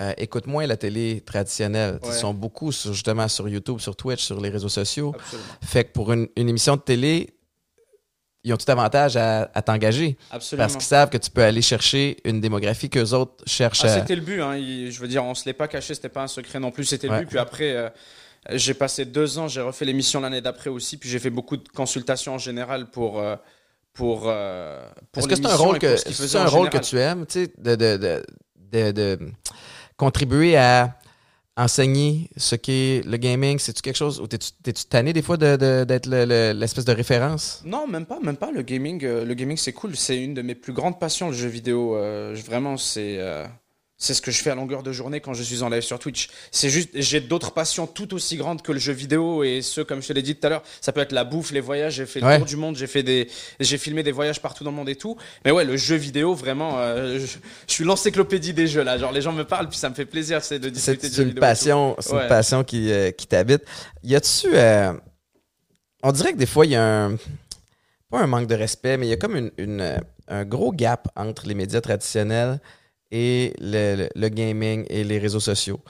euh, 0.00 0.12
écoute 0.16 0.46
moins 0.46 0.66
la 0.66 0.76
télé 0.76 1.20
traditionnelle. 1.24 1.98
Ouais. 2.02 2.08
Ils 2.08 2.14
sont 2.14 2.34
beaucoup 2.34 2.72
sur, 2.72 2.92
justement 2.92 3.28
sur 3.28 3.48
YouTube, 3.48 3.78
sur 3.78 3.94
Twitch, 3.94 4.22
sur 4.24 4.40
les 4.40 4.48
réseaux 4.50 4.68
sociaux. 4.68 5.12
Absolument. 5.14 5.48
Fait 5.62 5.84
que 5.84 5.92
pour 5.92 6.12
une, 6.12 6.26
une 6.36 6.48
émission 6.48 6.74
de 6.76 6.80
télé, 6.80 7.33
ils 8.44 8.52
ont 8.52 8.56
tout 8.56 8.70
avantage 8.70 9.16
à, 9.16 9.50
à 9.54 9.62
t'engager 9.62 10.16
Absolument. 10.30 10.64
parce 10.64 10.74
qu'ils 10.76 10.84
savent 10.84 11.10
que 11.10 11.16
tu 11.18 11.30
peux 11.30 11.42
aller 11.42 11.62
chercher 11.62 12.18
une 12.24 12.40
démographie 12.40 12.90
qu'eux 12.90 13.12
autres 13.14 13.42
cherchent 13.46 13.84
Ah, 13.84 13.88
à. 13.88 14.00
c'était 14.00 14.14
le 14.14 14.20
but, 14.20 14.40
hein. 14.40 14.54
Il- 14.56 14.92
je 14.92 15.00
veux 15.00 15.08
dire, 15.08 15.24
on 15.24 15.34
se 15.34 15.44
l'est 15.46 15.52
pas 15.54 15.66
caché, 15.68 15.94
c'était 15.94 16.08
pas 16.10 16.22
un 16.22 16.28
secret 16.28 16.60
non 16.60 16.70
plus, 16.70 16.84
c'était 16.84 17.08
Ouais. 17.08 17.16
le 17.16 17.20
but. 17.22 17.30
Puis 17.30 17.38
après, 17.38 17.72
euh, 17.72 17.88
j'ai 18.52 18.74
passé 18.74 19.04
deux 19.06 19.38
ans, 19.38 19.48
j'ai 19.48 19.62
refait 19.62 19.86
l'émission 19.86 20.20
l'année 20.20 20.40
d'après 20.42 20.68
aussi, 20.70 20.96
puis 20.98 21.08
j'ai 21.08 21.18
fait 21.18 21.30
beaucoup 21.30 21.56
de 21.56 21.66
consultations 21.68 22.34
en 22.34 22.38
général 22.38 22.86
pour. 22.90 23.18
euh, 23.18 23.36
pour, 23.94 24.24
euh, 24.26 24.84
pour 25.12 25.20
Est-ce 25.22 25.28
que 25.28 25.36
c'est 25.36 25.46
un 25.46 25.54
rôle 25.56 25.78
que 25.78 25.96
ce 25.96 26.36
un 26.36 26.46
rôle 26.46 26.68
que 26.68 26.78
tu 26.78 26.98
aimes, 26.98 27.26
tu 27.26 27.44
sais, 27.44 27.52
de, 27.56 27.76
de, 27.76 27.96
de, 27.96 28.22
de, 28.72 28.90
de 28.90 29.18
contribuer 29.96 30.56
à 30.56 30.96
enseigner 31.56 32.28
ce 32.36 32.56
qu'est 32.56 33.02
le 33.04 33.16
gaming? 33.16 33.58
C'est-tu 33.58 33.82
quelque 33.82 33.96
chose 33.96 34.20
où 34.20 34.26
t'es-tu 34.26 34.84
tanné 34.88 35.12
des 35.12 35.22
fois 35.22 35.36
de- 35.36 35.56
de- 35.56 35.84
d'être 35.84 36.06
le- 36.08 36.52
l'espèce 36.52 36.84
de 36.84 36.92
référence? 36.92 37.62
Non, 37.64 37.86
même 37.86 38.06
pas, 38.06 38.18
même 38.20 38.36
pas. 38.36 38.50
Le 38.50 38.62
gaming, 38.62 39.04
euh, 39.04 39.24
le 39.24 39.34
gaming, 39.34 39.56
c'est 39.56 39.72
cool. 39.72 39.96
C'est 39.96 40.22
une 40.22 40.34
de 40.34 40.42
mes 40.42 40.54
plus 40.54 40.72
grandes 40.72 40.98
passions, 40.98 41.28
le 41.28 41.34
jeu 41.36 41.48
vidéo. 41.48 41.96
Euh, 41.96 42.34
vraiment, 42.46 42.76
c'est 42.76 43.16
euh, 43.18 43.46
c'est 43.96 44.12
ce 44.12 44.20
que 44.20 44.30
je 44.32 44.42
fais 44.42 44.50
à 44.50 44.54
longueur 44.56 44.82
de 44.82 44.90
journée 44.92 45.20
quand 45.20 45.34
je 45.34 45.42
suis 45.42 45.62
en 45.62 45.68
live 45.68 45.82
sur 45.82 45.98
Twitch. 46.00 46.28
C'est 46.50 46.68
juste, 46.68 46.90
j'ai 46.94 47.20
d'autres 47.20 47.52
passions 47.52 47.86
tout 47.86 48.12
aussi 48.12 48.36
grandes 48.36 48.60
que 48.60 48.72
le 48.72 48.78
jeu 48.80 48.92
vidéo 48.92 49.44
et 49.44 49.62
ceux, 49.62 49.84
comme 49.84 50.02
je 50.02 50.08
te 50.08 50.12
l'ai 50.12 50.20
dit 50.22 50.34
tout 50.34 50.44
à 50.46 50.50
l'heure, 50.50 50.62
ça 50.80 50.92
peut 50.92 51.00
être 51.00 51.12
la 51.12 51.22
bouffe, 51.24 51.52
les 51.52 51.60
voyages. 51.60 51.94
J'ai 51.94 52.06
fait 52.06 52.18
le 52.20 52.26
Ouais. 52.26 52.38
tour 52.38 52.46
du 52.46 52.56
monde, 52.56 52.76
j'ai 52.76 52.88
fait 52.88 53.02
des, 53.04 53.28
j'ai 53.60 53.78
filmé 53.78 54.02
des 54.02 54.10
voyages 54.12 54.40
partout 54.42 54.64
dans 54.64 54.70
le 54.70 54.76
monde 54.76 54.88
et 54.88 54.96
tout. 54.96 55.16
Mais 55.44 55.52
ouais, 55.52 55.64
le 55.64 55.76
jeu 55.76 55.94
vidéo, 55.96 56.34
vraiment, 56.34 56.78
euh, 56.78 57.18
je, 57.20 57.26
je 57.26 57.72
suis 57.72 57.84
l'encyclopédie 57.84 58.52
des 58.52 58.66
jeux 58.66 58.82
là. 58.82 58.98
Genre, 58.98 59.12
les 59.12 59.22
gens 59.22 59.32
me 59.32 59.44
parlent, 59.44 59.68
puis 59.68 59.78
ça 59.78 59.88
me 59.88 59.94
fait 59.94 60.06
plaisir, 60.06 60.42
c'est 60.42 60.58
de 60.58 60.68
discuter 60.68 61.08
de 61.08 61.14
jeux 61.14 61.24
vidéo. 61.24 61.40
passion, 61.40 61.94
c'est 62.00 62.12
Ouais. 62.14 62.22
une 62.22 62.28
passion 62.28 62.64
qui, 62.64 62.90
euh, 62.90 63.10
qui 63.12 63.26
t'habite. 63.28 63.62
Y 64.02 64.16
a-tu. 64.16 64.48
euh, 64.54 64.92
on 66.02 66.10
dirait 66.12 66.32
que 66.32 66.38
des 66.38 66.46
fois, 66.46 66.66
il 66.66 66.72
y 66.72 66.76
a 66.76 67.04
un. 67.04 67.16
Pas 68.10 68.20
un 68.20 68.26
manque 68.26 68.46
de 68.48 68.54
respect, 68.54 68.96
mais 68.96 69.06
il 69.06 69.10
y 69.10 69.12
a 69.12 69.16
comme 69.16 69.36
une, 69.36 69.50
une, 69.56 69.80
euh, 69.80 69.96
un 70.28 70.44
gros 70.44 70.72
gap 70.72 71.08
entre 71.16 71.46
les 71.46 71.54
médias 71.54 71.80
traditionnels 71.80 72.60
et 73.16 73.54
le, 73.60 74.28
gaming 74.28 74.84
et 74.90 75.04
les 75.04 75.18
réseaux 75.20 75.38
sociaux. 75.52 75.80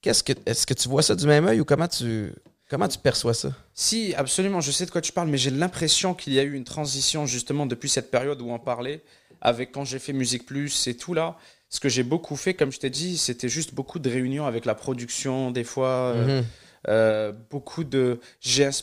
Qu'est-ce 0.00 0.24
que, 0.24 0.32
est-ce 0.46 0.66
que 0.66 0.74
tu 0.74 0.88
vois 0.88 1.02
ça 1.02 1.14
du 1.14 1.26
même 1.26 1.46
œil 1.46 1.60
ou 1.60 1.64
comment 1.64 1.86
tu, 1.86 2.32
comment 2.68 2.88
tu 2.88 2.98
perçois 2.98 3.34
ça? 3.34 3.52
Si, 3.72 4.14
absolument, 4.16 4.60
je 4.60 4.72
sais 4.72 4.84
de 4.84 4.90
quoi 4.90 5.00
tu 5.00 5.12
parles, 5.12 5.28
mais 5.28 5.38
j'ai 5.38 5.50
l'impression 5.50 6.12
qu'il 6.12 6.32
y 6.32 6.40
a 6.40 6.42
eu 6.42 6.54
une 6.54 6.64
transition 6.64 7.24
justement 7.24 7.66
depuis 7.66 7.88
cette 7.88 8.10
période 8.10 8.42
où 8.42 8.50
on 8.50 8.58
parlait, 8.58 9.02
avec 9.40 9.70
quand 9.70 9.84
j'ai 9.84 10.00
fait 10.00 10.12
Musique 10.12 10.44
Plus 10.44 10.86
et 10.88 10.96
tout 10.96 11.14
là. 11.14 11.36
Ce 11.68 11.78
que 11.80 11.88
j'ai 11.88 12.02
beaucoup 12.02 12.36
fait, 12.36 12.54
comme 12.54 12.72
je 12.72 12.80
t'ai 12.80 12.90
dit, 12.90 13.16
c'était 13.16 13.48
juste 13.48 13.72
beaucoup 13.74 13.98
de 14.00 14.10
réunions 14.10 14.44
avec 14.46 14.64
la 14.66 14.74
production, 14.74 15.52
des 15.52 15.64
fois, 15.64 16.12
euh, 16.16 16.40
Mhm. 16.40 16.44
euh, 16.88 17.32
beaucoup 17.50 17.84
de. 17.84 18.18
Ins- 18.44 18.82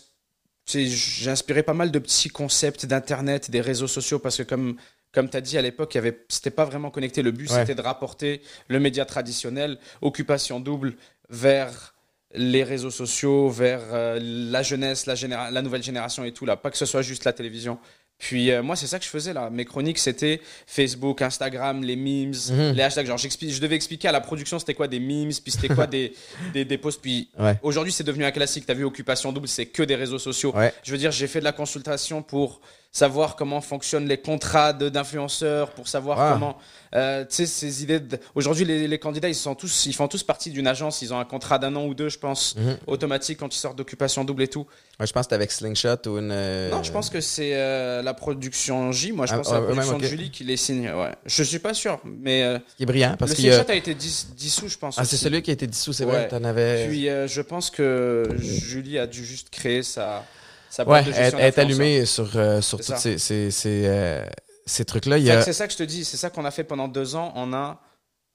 j'ai 0.66 1.30
inspiré 1.30 1.64
pas 1.64 1.74
mal 1.74 1.92
de 1.92 2.00
petits 2.00 2.30
concepts 2.30 2.86
d'internet, 2.86 3.50
des 3.52 3.62
réseaux 3.62 3.88
sociaux, 3.88 4.20
parce 4.20 4.38
que 4.38 4.44
comme. 4.44 4.78
Comme 5.12 5.30
tu 5.30 5.38
as 5.38 5.41
dit 5.41 5.58
à 5.58 5.62
l'époque, 5.62 5.95
avait- 5.95 6.26
c'était 6.30 6.52
pas 6.52 6.65
vraiment 6.65 6.91
connecté. 6.91 7.22
Le 7.24 7.32
but, 7.32 7.50
Ouais. 7.50 7.60
c'était 7.62 7.76
de 7.76 7.82
rapporter 7.82 8.41
le 8.67 8.80
média 8.80 9.06
traditionnel, 9.06 9.78
occupation 10.02 10.60
double, 10.60 10.95
vers 11.30 11.95
les 12.36 12.63
réseaux 12.63 12.91
sociaux, 12.91 13.50
vers 13.50 13.82
euh, 13.91 14.19
la 14.22 14.62
jeunesse, 14.62 15.08
la, 15.08 15.15
généra- 15.15 15.50
la 15.50 15.62
nouvelle 15.63 15.82
génération 15.84 16.24
et 16.26 16.32
tout, 16.32 16.45
là. 16.45 16.56
Pas 16.56 16.69
que 16.69 16.78
ce 16.78 16.86
soit 16.86 17.02
juste 17.02 17.26
la 17.26 17.34
télévision. 17.34 17.80
Puis 18.19 18.52
euh, 18.52 18.62
moi, 18.62 18.76
c'est 18.76 18.86
ça 18.86 19.00
que 19.00 19.06
je 19.06 19.10
faisais 19.10 19.34
là. 19.34 19.50
Mes 19.50 19.63
chroniques, 19.65 19.98
c'était 19.98 20.41
Facebook, 20.67 21.22
Instagram, 21.22 21.82
les 21.84 21.95
memes, 21.95 22.34
Mhm. 22.52 22.74
les 22.76 22.84
hashtags. 22.84 23.08
Genre, 23.08 23.17
je 23.17 23.60
devais 23.62 23.76
expliquer 23.78 24.10
à 24.10 24.12
la 24.12 24.22
production 24.22 24.60
c'était 24.60 24.74
quoi 24.76 24.88
des 24.89 25.00
memes, 25.00 25.30
puis 25.41 25.52
c'était 25.52 25.69
quoi 25.74 25.88
des, 25.88 26.13
des, 26.54 26.65
des 26.65 26.78
posts. 26.78 27.02
Puis 27.02 27.30
Ouais. 27.39 27.56
aujourd'hui, 27.63 27.93
c'est 27.93 28.04
devenu 28.04 28.26
un 28.26 28.32
classique. 28.32 28.65
T'as 28.67 28.74
vu, 28.74 28.84
Occupation 28.84 29.32
Double, 29.32 29.48
c'est 29.48 29.65
que 29.67 29.82
des 29.84 29.95
réseaux 29.95 30.19
sociaux. 30.19 30.54
Ouais. 30.56 30.74
Je 30.84 30.91
veux 30.91 30.98
dire, 30.98 31.12
j'ai 31.12 31.28
fait 31.28 31.39
de 31.39 31.45
la 31.45 31.54
consultation 31.54 32.22
pour 32.22 32.60
savoir 32.91 33.36
comment 33.36 33.62
fonctionnent 33.62 34.08
les 34.08 34.17
contrats 34.17 34.73
d'influenceurs, 34.73 35.71
pour 35.71 35.88
savoir 35.88 36.19
Ah. 36.19 36.34
comment. 36.34 36.58
euh, 36.95 37.21
tu 37.23 37.36
sais, 37.36 37.45
ces 37.45 37.84
idées. 37.84 37.99
de- 37.99 38.17
Aujourd'hui, 38.34 38.65
les, 38.65 38.88
les 38.88 38.97
candidats, 38.97 39.30
ils, 39.30 39.36
sont 39.36 39.54
tous, 39.54 39.86
ils 39.86 39.93
font 39.93 40.08
tous 40.08 40.23
partie 40.23 40.49
d'une 40.49 40.65
agence. 40.65 41.04
Ils 41.04 41.13
ont 41.13 41.19
un 41.19 41.25
contrat 41.25 41.60
d'un 41.60 41.75
an 41.75 41.86
ou 41.86 41.93
deux, 41.93 42.10
je 42.10 42.17
pense, 42.17 42.56
Mhm. 42.56 42.78
automatique 42.88 43.38
quand 43.39 43.54
ils 43.54 43.60
sortent 43.60 43.78
d'Occupation 43.78 44.23
Double 44.23 44.41
et 44.41 44.47
tout. 44.47 44.65
Ouais, 44.99 45.06
je 45.06 45.13
pense 45.13 45.21
que 45.21 45.25
c'était 45.25 45.36
avec 45.36 45.52
Slingshot 45.52 46.08
ou 46.10 46.17
une. 46.17 46.32
euh, 46.32 46.71
Non, 46.71 46.82
je 46.82 46.91
pense 46.91 47.12
que 47.12 47.21
c'est 47.21 47.52
euh, 47.54 48.02
la 48.02 48.15
production 48.15 48.91
J. 48.91 49.12
Moi, 49.12 49.28
je 49.28 49.34
Ah, 49.34 49.38
pense 49.38 49.49
à 49.52 49.54
la 49.54 49.60
ah, 49.60 49.63
production 49.67 49.97
de. 49.99 50.06
Julie 50.06 50.32
qui 50.32 50.43
les 50.43 50.58
signe. 50.58 50.89
Ouais. 50.89 51.12
Je 51.28 51.43
suis 51.43 51.60
pas 51.60 51.75
sûr, 51.75 51.99
mais 52.04 52.41
euh, 52.43 52.58
qui 52.75 52.84
est 52.84 52.86
brillant 52.88 53.15
parce 53.19 53.32
le 53.32 53.38
a. 53.38 53.54
Slingshot 53.54 53.71
a 53.71 53.75
été 53.75 53.93
dis- 53.93 54.25
dissous, 54.36 54.67
je 54.67 54.78
pense. 54.80 54.95
Ah, 54.97 55.06
c'est 55.06 55.15
celui 55.17 55.43
qui 55.43 55.52
a 55.52 55.54
été 55.54 55.67
dissous, 55.67 55.93
c'est 55.93 56.06
Ouais. 56.06 56.12
vrai. 56.12 56.28
T'en 56.28 56.43
avais. 56.43 56.88
Puis 56.88 57.06
je 57.06 57.41
pense 57.41 57.69
que 57.69 58.28
Julie 58.39 58.97
a 58.97 59.06
dû 59.06 59.23
juste 59.23 59.52
créer 59.52 59.84
sa, 59.84 60.25
sa 60.69 60.84
ouais, 60.84 60.88
boîte 60.88 61.05
de 61.05 61.10
elle, 61.12 61.15
gestion 61.15 61.39
elle 61.39 61.45
est 61.45 61.51
d'influenceurs. 61.58 61.82
allumée 61.82 62.05
sur, 62.05 62.29
euh, 62.38 62.62
sur 62.62 62.77
tous 62.79 62.95
ces, 62.97 63.17
ces, 63.17 63.51
ces, 63.51 63.84
euh, 63.86 64.25
ces 64.65 64.86
trucs-là. 64.86 65.15
A... 65.15 65.41
C'est 65.41 65.53
ça 65.53 65.65
que 65.67 65.73
je 65.73 65.77
te 65.77 65.84
dis, 65.84 66.05
c'est 66.05 66.17
ça 66.17 66.29
qu'on 66.29 66.45
a 66.45 66.51
fait 66.51 66.63
pendant 66.63 66.88
deux 66.88 67.15
ans. 67.15 67.32
On 67.36 67.53
a, 67.53 67.82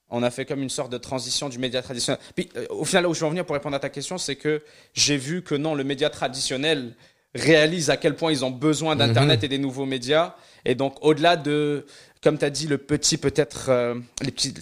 on 0.09 0.21
a 0.23 0.29
fait 0.31 0.45
comme 0.45 0.61
une 0.61 0.69
sorte 0.69 0.91
de 0.91 0.97
transition 0.97 1.49
du 1.49 1.57
média 1.59 1.81
traditionnel. 1.81 2.19
Puis 2.35 2.49
euh, 2.57 2.65
au 2.69 2.85
final, 2.85 3.03
là 3.03 3.09
où 3.09 3.13
je 3.13 3.19
veux 3.21 3.25
en 3.25 3.29
venir 3.29 3.45
pour 3.45 3.53
répondre 3.55 3.75
à 3.75 3.79
ta 3.79 3.89
question, 3.89 4.17
c'est 4.17 4.35
que 4.35 4.61
j'ai 4.93 5.17
vu 5.17 5.41
que 5.43 5.55
non, 5.55 5.75
le 5.75 5.83
média 5.83 6.09
traditionnel 6.09 6.93
réalise 7.33 7.89
à 7.89 7.97
quel 7.97 8.15
point 8.15 8.31
ils 8.31 8.45
ont 8.45 8.51
besoin 8.51 8.95
d'Internet 8.95 9.39
Mhm. 9.39 9.45
et 9.45 9.47
des 9.49 9.57
nouveaux 9.57 9.85
médias. 9.85 10.35
Et 10.63 10.73
donc, 10.75 10.95
au-delà 11.01 11.35
de, 11.35 11.85
comme 12.23 12.37
tu 12.37 12.45
as 12.45 12.49
dit, 12.49 12.67
le 12.67 12.77
petit, 12.77 13.17
peut-être, 13.17 13.67
euh, 13.69 13.95
les 14.21 14.31
petits, 14.31 14.53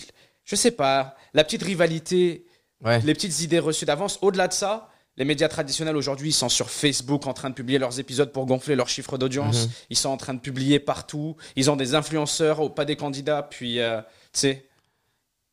je 0.44 0.56
sais 0.56 0.72
pas, 0.72 1.16
la 1.34 1.44
petite 1.44 1.64
rivalité, 1.64 2.46
Ouais. 2.84 3.00
les 3.02 3.14
petites 3.14 3.42
idées 3.42 3.60
reçues 3.60 3.86
d'avance, 3.86 4.20
au-delà 4.22 4.48
de 4.50 4.54
ça, 4.54 4.90
les 5.18 5.26
médias 5.26 5.48
traditionnels 5.48 5.96
aujourd'hui, 5.96 6.30
ils 6.30 6.34
sont 6.34 6.50
sur 6.50 6.70
Facebook 6.70 7.28
en 7.28 7.34
train 7.34 7.50
de 7.50 7.56
publier 7.56 7.78
leurs 7.80 8.00
épisodes 8.00 8.32
pour 8.32 8.46
gonfler 8.46 8.76
leurs 8.76 8.90
chiffres 8.90 9.18
d'audience. 9.18 9.66
Mhm. 9.66 9.72
Ils 9.92 9.98
sont 9.98 10.10
en 10.10 10.18
train 10.18 10.34
de 10.34 10.40
publier 10.40 10.80
partout. 10.80 11.36
Ils 11.56 11.70
ont 11.70 11.76
des 11.76 11.94
influenceurs, 11.96 12.60
oh, 12.62 12.70
pas 12.70 12.86
des 12.86 12.96
candidats. 12.96 13.44
Puis, 13.44 13.80
euh, 13.80 14.02
tu 14.02 14.08
sais, 14.40 14.66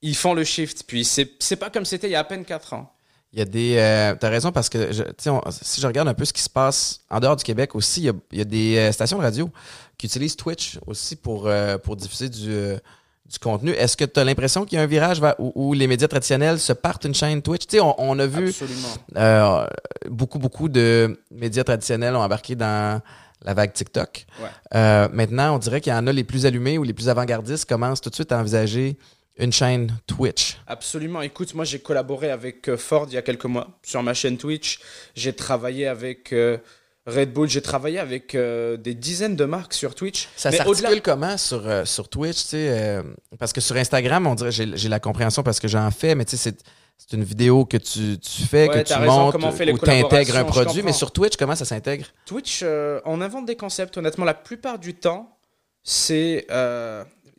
ils 0.03 0.17
font 0.17 0.33
le 0.35 0.45
shift. 0.45 0.85
Puis, 0.87 1.05
c'est 1.05 1.57
pas 1.57 1.69
comme 1.71 1.85
c'était 1.85 2.09
il 2.09 2.13
y 2.13 2.15
a 2.17 2.21
à 2.21 2.25
peine 2.25 2.45
4 2.45 2.73
ans. 2.73 2.91
Il 3.33 3.39
y 3.39 3.43
a 3.43 3.45
des. 3.45 3.77
euh, 3.77 4.17
T'as 4.19 4.29
raison 4.29 4.51
parce 4.51 4.69
que 4.69 4.91
je, 4.93 5.03
on- 5.31 5.41
si 5.51 5.81
je 5.81 5.87
regarde 5.87 6.09
un 6.09 6.15
peu 6.15 6.25
ce 6.25 6.33
qui 6.33 6.43
se 6.43 6.51
passe 6.51 7.01
en 7.11 7.21
dehors 7.21 7.37
du 7.37 7.45
Québec 7.45 7.77
aussi, 7.77 8.01
il 8.01 8.05
y 8.07 8.09
a, 8.09 8.13
il 8.33 8.39
y 8.39 8.41
a 8.41 8.45
des 8.45 8.77
euh, 8.77 8.93
stations 8.93 9.19
de 9.19 9.23
radio 9.23 9.49
qui 9.99 10.07
utilisent 10.07 10.35
Twitch 10.37 10.79
aussi 10.87 11.15
pour, 11.15 11.47
euh, 11.47 11.79
pour 11.79 11.95
diffuser 11.95 12.29
du, 12.29 12.51
du 13.31 13.39
contenu. 13.39 13.71
Est-ce 13.71 13.97
que 13.97 14.05
tu 14.05 14.19
as 14.19 14.25
l'impression 14.25 14.65
qu'il 14.65 14.77
y 14.77 14.81
a 14.81 14.83
un 14.83 14.87
virage 14.87 15.21
vers- 15.21 15.37
où, 15.39 15.53
où 15.55 15.73
les 15.73 15.87
médias 15.87 16.09
traditionnels 16.09 16.59
se 16.59 16.73
partent 16.73 17.05
une 17.05 17.15
chaîne 17.15 17.41
Twitch? 17.43 17.67
Tu 17.67 17.77
sais, 17.77 17.81
on, 17.81 17.95
on 17.99 18.19
a 18.19 18.27
vu 18.27 18.53
euh, 19.17 19.67
beaucoup, 20.09 20.39
beaucoup 20.39 20.69
de 20.69 21.19
médias 21.31 21.65
traditionnels 21.65 22.17
ont 22.17 22.23
embarqué 22.23 22.57
dans 22.57 23.01
la 23.43 23.55
vague 23.55 23.73
TikTok. 23.73 24.27
Ouais. 24.43 24.49
Euh, 24.75 25.09
maintenant, 25.13 25.55
on 25.55 25.59
dirait 25.59 25.81
qu'il 25.81 25.93
y 25.93 25.97
en 25.97 26.07
a 26.07 26.13
les 26.13 26.25
plus 26.25 26.45
allumés 26.45 26.77
ou 26.77 26.83
les 26.83 26.93
plus 26.93 27.09
avant-gardistes 27.09 27.67
commencent 27.69 28.01
tout 28.01 28.11
de 28.11 28.15
suite 28.15 28.33
à 28.33 28.39
envisager 28.39 28.99
une 29.39 29.53
chaîne 29.53 29.97
Twitch. 30.07 30.59
Absolument. 30.67 31.23
Écoute, 31.23 31.55
moi, 31.55 31.65
j'ai 31.65 31.79
collaboré 31.79 32.31
avec 32.31 32.69
euh, 32.69 32.77
Ford 32.77 33.07
il 33.09 33.15
y 33.15 33.17
a 33.17 33.23
quelques 33.23 33.47
mois 33.47 33.79
sur 33.83 34.03
ma 34.03 34.13
chaîne 34.13 34.37
Twitch. 34.37 34.81
J'ai 35.15 35.33
travaillé 35.33 35.87
avec 35.87 36.33
euh, 36.33 36.59
Red 37.07 37.33
Bull. 37.33 37.49
J'ai 37.49 37.63
travaillé 37.63 37.99
avec 37.99 38.35
euh, 38.35 38.77
des 38.77 38.95
dizaines 38.95 39.37
de 39.37 39.45
marques 39.45 39.75
sur 39.75 39.95
Twitch. 39.95 40.29
Ça 40.37 40.51
s'articule 40.53 40.87
au-delà- 40.89 41.01
comment 41.01 41.37
sur, 41.37 41.67
euh, 41.67 41.85
sur 41.85 42.09
Twitch, 42.09 42.43
tu 42.43 42.49
sais, 42.49 42.69
euh, 42.71 43.03
parce 43.39 43.53
que 43.53 43.61
sur 43.61 43.77
Instagram, 43.77 44.27
on 44.27 44.35
dirait, 44.35 44.53
j'ai 44.53 44.77
j'ai 44.77 44.89
la 44.89 45.01
compréhension 45.01 45.43
parce 45.43 45.61
que 45.61 45.69
j'en 45.69 45.91
fais, 45.91 46.15
mais 46.15 46.25
tu 46.25 46.37
sais, 46.37 46.53
c'est 46.99 47.13
une 47.17 47.25
vidéo 47.25 47.65
que 47.65 47.79
tu, 47.79 48.19
tu 48.19 48.43
fais, 48.43 48.69
Ouais, 48.69 48.83
que 48.85 48.89
tu 48.93 48.99
montes 49.01 49.35
ou 49.35 49.79
t'intègres 49.79 50.37
un 50.37 50.43
collaborations, 50.43 50.53
je 50.53 50.65
produit, 50.65 50.83
mais 50.83 50.93
sur 50.93 51.11
Twitch, 51.13 51.37
comment 51.37 51.57
ça 51.57 51.65
s'intègre? 51.65 52.07
Twitch, 52.27 52.61
euh, 52.63 53.01
on 53.07 53.21
invente 53.23 53.47
des 53.47 53.57
concepts. 53.57 53.97
Honnêtement, 53.97 54.25
la 54.27 54.35
plupart 54.35 54.79
du 54.79 54.95
temps, 54.95 55.39
c'est. 55.83 56.47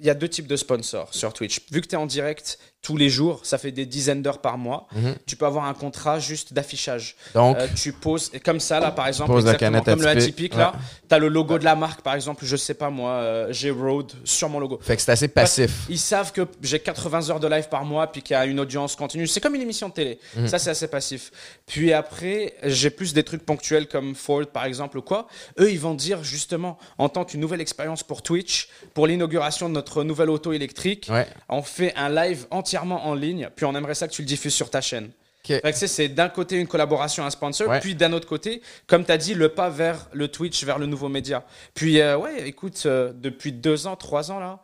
Il 0.04 0.08
y 0.08 0.10
a 0.10 0.16
deux 0.16 0.28
types 0.30 0.48
de 0.48 0.56
sponsors 0.56 1.14
sur 1.14 1.32
Twitch. 1.32 1.60
Vu 1.72 1.80
que 1.80 1.86
tu 1.86 1.94
es 1.94 1.98
en 1.98 2.08
direct, 2.08 2.58
tous 2.82 2.98
les 2.98 3.10
jours, 3.10 3.42
ça 3.44 3.60
fait 3.60 3.72
des 3.72 3.86
dizaines 3.86 4.24
d'heures 4.24 4.42
par 4.42 4.58
mois. 4.58 4.88
Mhm. 4.96 5.16
Tu 5.28 5.36
peux 5.36 5.46
avoir 5.46 5.66
un 5.66 5.74
contrat 5.76 6.18
juste 6.20 6.52
d'affichage. 6.54 7.16
Donc, 7.36 7.58
Euh, 7.58 7.68
tu 7.76 7.94
poses, 7.94 8.32
et 8.34 8.40
comme 8.40 8.60
ça, 8.60 8.80
là, 8.80 8.90
par 8.92 9.08
exemple, 9.08 9.32
exactement, 9.34 9.82
comme 9.84 10.02
le 10.02 10.08
atypique, 10.08 10.56
là, 10.56 10.72
ouais. 10.74 10.80
tu 11.08 11.14
as 11.16 11.20
le 11.20 11.28
logo 11.28 11.60
de 11.60 11.64
la 11.64 11.76
marque, 11.76 12.02
par 12.02 12.16
exemple, 12.16 12.44
je 12.44 12.56
sais 12.56 12.74
pas 12.74 12.90
moi, 12.90 13.12
euh, 13.12 13.48
j'ai 13.52 13.70
Road 13.70 14.12
sur 14.24 14.50
mon 14.50 14.60
logo. 14.60 14.80
fait 14.82 14.96
que 14.96 15.02
c'est 15.04 15.12
assez 15.12 15.28
passif. 15.28 15.72
Ils 15.90 16.00
savent 16.00 16.32
que 16.32 16.48
j'ai 16.64 16.80
80 16.80 17.30
heures 17.30 17.40
de 17.40 17.48
live 17.48 17.70
par 17.70 17.86
mois, 17.86 18.12
puis 18.12 18.24
qu'il 18.24 18.34
y 18.34 18.38
a 18.38 18.46
une 18.48 18.60
audience 18.60 18.96
continue. 18.96 19.28
C'est 19.28 19.42
comme 19.42 19.54
une 19.54 19.62
émission 19.62 19.90
de 19.90 19.94
télé. 19.94 20.20
Mhm. 20.36 20.48
Ça, 20.48 20.58
c'est 20.58 20.72
assez 20.72 20.88
passif. 20.88 21.32
Puis 21.68 21.94
après, 21.94 22.56
j'ai 22.64 22.90
plus 22.90 23.14
des 23.14 23.24
trucs 23.24 23.46
ponctuels 23.46 23.88
comme 23.88 24.16
Ford, 24.16 24.48
par 24.52 24.66
exemple, 24.66 24.98
ou 24.98 25.02
quoi. 25.04 25.28
Eux, 25.60 25.72
ils 25.72 25.80
vont 25.80 25.94
dire 25.94 26.24
justement, 26.24 26.80
en 26.98 27.10
tant 27.10 27.26
qu'une 27.26 27.42
nouvelle 27.42 27.62
expérience 27.62 28.02
pour 28.02 28.24
Twitch, 28.24 28.70
pour 28.96 29.06
l'inauguration 29.06 29.70
de 29.70 29.74
notre 29.76 30.04
nouvelle 30.04 30.32
auto 30.32 30.52
électrique, 30.52 31.08
Ouais. 31.12 31.28
on 31.48 31.62
fait 31.62 31.94
un 31.96 32.10
live 32.10 32.48
entièrement 32.72 33.06
en 33.08 33.14
ligne, 33.16 33.50
puis 33.56 33.66
on 33.66 33.76
aimerait 33.76 33.96
ça 33.96 34.08
que 34.08 34.14
tu 34.14 34.22
le 34.22 34.28
diffuses 34.28 34.54
sur 34.54 34.70
ta 34.70 34.80
chaîne. 34.82 35.06
Ok. 35.44 35.48
Fait 35.48 35.62
que, 35.62 35.68
tu 35.70 35.74
sais, 35.74 35.88
c'est 35.88 36.08
d'un 36.08 36.30
côté 36.30 36.56
une 36.58 36.68
collaboration, 36.68 37.26
un 37.26 37.30
sponsor, 37.30 37.68
Ouais. 37.68 37.80
puis 37.82 37.96
d'un 37.96 38.14
autre 38.14 38.28
côté, 38.28 38.62
comme 38.88 39.04
tu 39.04 39.12
as 39.12 39.18
dit, 39.18 39.34
le 39.34 39.50
pas 39.50 39.70
vers 39.70 40.08
le 40.14 40.28
Twitch, 40.30 40.64
vers 40.64 40.78
le 40.78 40.86
nouveau 40.86 41.10
média. 41.10 41.44
Puis, 41.74 42.00
euh, 42.00 42.18
ouais, 42.18 42.48
écoute, 42.48 42.84
euh, 42.86 43.12
depuis 43.14 43.52
deux 43.52 43.88
ans, 43.88 43.96
trois 43.98 44.32
ans, 44.32 44.40
là, 44.40 44.60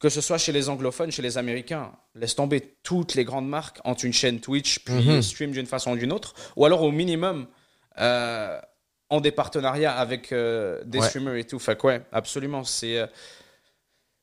que 0.00 0.08
ce 0.08 0.20
soit 0.20 0.38
chez 0.38 0.52
les 0.52 0.68
anglophones, 0.68 1.12
chez 1.12 1.22
les 1.22 1.38
américains, 1.38 1.92
laisse 2.14 2.34
tomber, 2.34 2.76
toutes 2.82 3.14
les 3.14 3.24
grandes 3.24 3.48
marques 3.48 3.78
ont 3.84 3.94
une 3.94 4.12
chaîne 4.12 4.40
Twitch, 4.40 4.80
puis 4.80 4.94
Mhm. 4.94 5.22
stream 5.22 5.50
d'une 5.52 5.66
façon 5.66 5.92
ou 5.92 5.96
d'une 5.96 6.12
autre, 6.12 6.34
ou 6.56 6.64
alors 6.64 6.82
au 6.82 6.90
minimum, 6.90 7.46
euh, 8.00 8.58
ont 9.10 9.20
des 9.20 9.30
partenariats 9.30 9.96
avec 9.96 10.32
euh, 10.32 10.82
des 10.84 10.98
Ouais. 10.98 11.06
streamers 11.08 11.36
et 11.36 11.44
tout. 11.44 11.58
Fait 11.60 11.78
que, 11.78 11.86
ouais, 11.86 12.02
absolument, 12.10 12.64
c'est. 12.64 13.06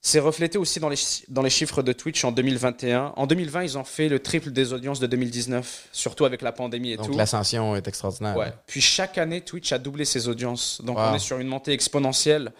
C'est 0.06 0.20
reflété 0.20 0.58
aussi 0.58 0.82
dans 0.82 0.90
les, 0.90 0.98
dans 1.30 1.42
les 1.42 1.50
chiffres 1.50 1.82
de 1.82 1.94
Twitch 1.94 2.26
en 2.26 2.34
2021. 2.34 3.14
En 3.16 3.26
2020, 3.26 3.64
ils 3.64 3.78
ont 3.78 3.86
fait 3.86 4.10
le 4.10 4.20
triple 4.20 4.52
des 4.52 4.74
audiences 4.74 5.00
de 5.00 5.08
2019, 5.08 5.88
surtout 5.94 6.26
avec 6.26 6.42
la 6.42 6.52
pandémie 6.52 6.92
et 6.92 6.98
Donc, 6.98 7.08
tout. 7.12 7.18
l'ascension 7.18 7.74
est 7.78 7.88
extraordinaire. 7.88 8.36
Ouais. 8.36 8.52
Puis 8.68 8.82
chaque 8.82 9.18
année, 9.18 9.40
Twitch 9.40 9.72
a 9.72 9.78
doublé 9.80 10.04
ses 10.04 10.28
audiences. 10.28 10.82
Donc 10.84 10.98
Wow. 10.98 11.06
on 11.12 11.16
est 11.16 11.20
sur 11.20 11.40
une 11.40 11.48
montée 11.48 11.72
exponentielle. 11.72 12.52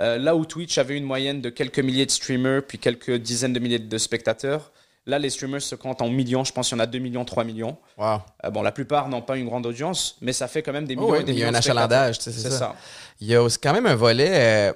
Euh, 0.00 0.16
là 0.16 0.34
où 0.34 0.46
Twitch 0.46 0.78
avait 0.78 0.96
une 0.96 1.04
moyenne 1.04 1.42
de 1.42 1.50
quelques 1.50 1.78
milliers 1.80 2.06
de 2.06 2.10
streamers, 2.10 2.62
puis 2.66 2.78
quelques 2.78 3.16
dizaines 3.16 3.52
de 3.52 3.58
milliers 3.60 3.78
de 3.78 3.98
spectateurs, 3.98 4.72
là 5.06 5.18
les 5.18 5.28
streamers 5.30 5.60
se 5.62 5.74
comptent 5.74 6.00
en 6.00 6.08
millions. 6.08 6.44
Je 6.44 6.52
pense 6.52 6.68
qu'il 6.70 6.78
y 6.78 6.80
en 6.80 6.84
a 6.84 6.86
2 6.86 6.98
millions, 6.98 7.26
3 7.26 7.44
millions. 7.44 7.76
Wow. 7.98 8.20
Euh, 8.44 8.50
bon, 8.50 8.62
la 8.62 8.72
plupart 8.72 9.08
n'ont 9.10 9.22
pas 9.22 9.36
une 9.36 9.46
grande 9.46 9.66
audience, 9.66 10.16
mais 10.22 10.32
ça 10.32 10.48
fait 10.48 10.62
quand 10.62 10.72
même 10.72 10.86
des 10.86 10.94
Oh 10.96 11.00
millions 11.00 11.12
ouais, 11.12 11.20
et 11.20 11.24
des 11.24 11.32
mais 11.32 11.38
il 11.38 11.40
y 11.42 11.44
a 11.44 11.48
un 11.48 11.54
achalandage, 11.54 12.16
c'est 12.20 12.32
ça. 12.32 12.50
ça. 12.50 12.74
Il 13.20 13.26
y 13.26 13.34
a 13.34 13.42
aussi 13.42 13.58
quand 13.58 13.72
même 13.74 13.86
un 13.86 13.94
volet 13.96 14.30
euh, 14.70 14.72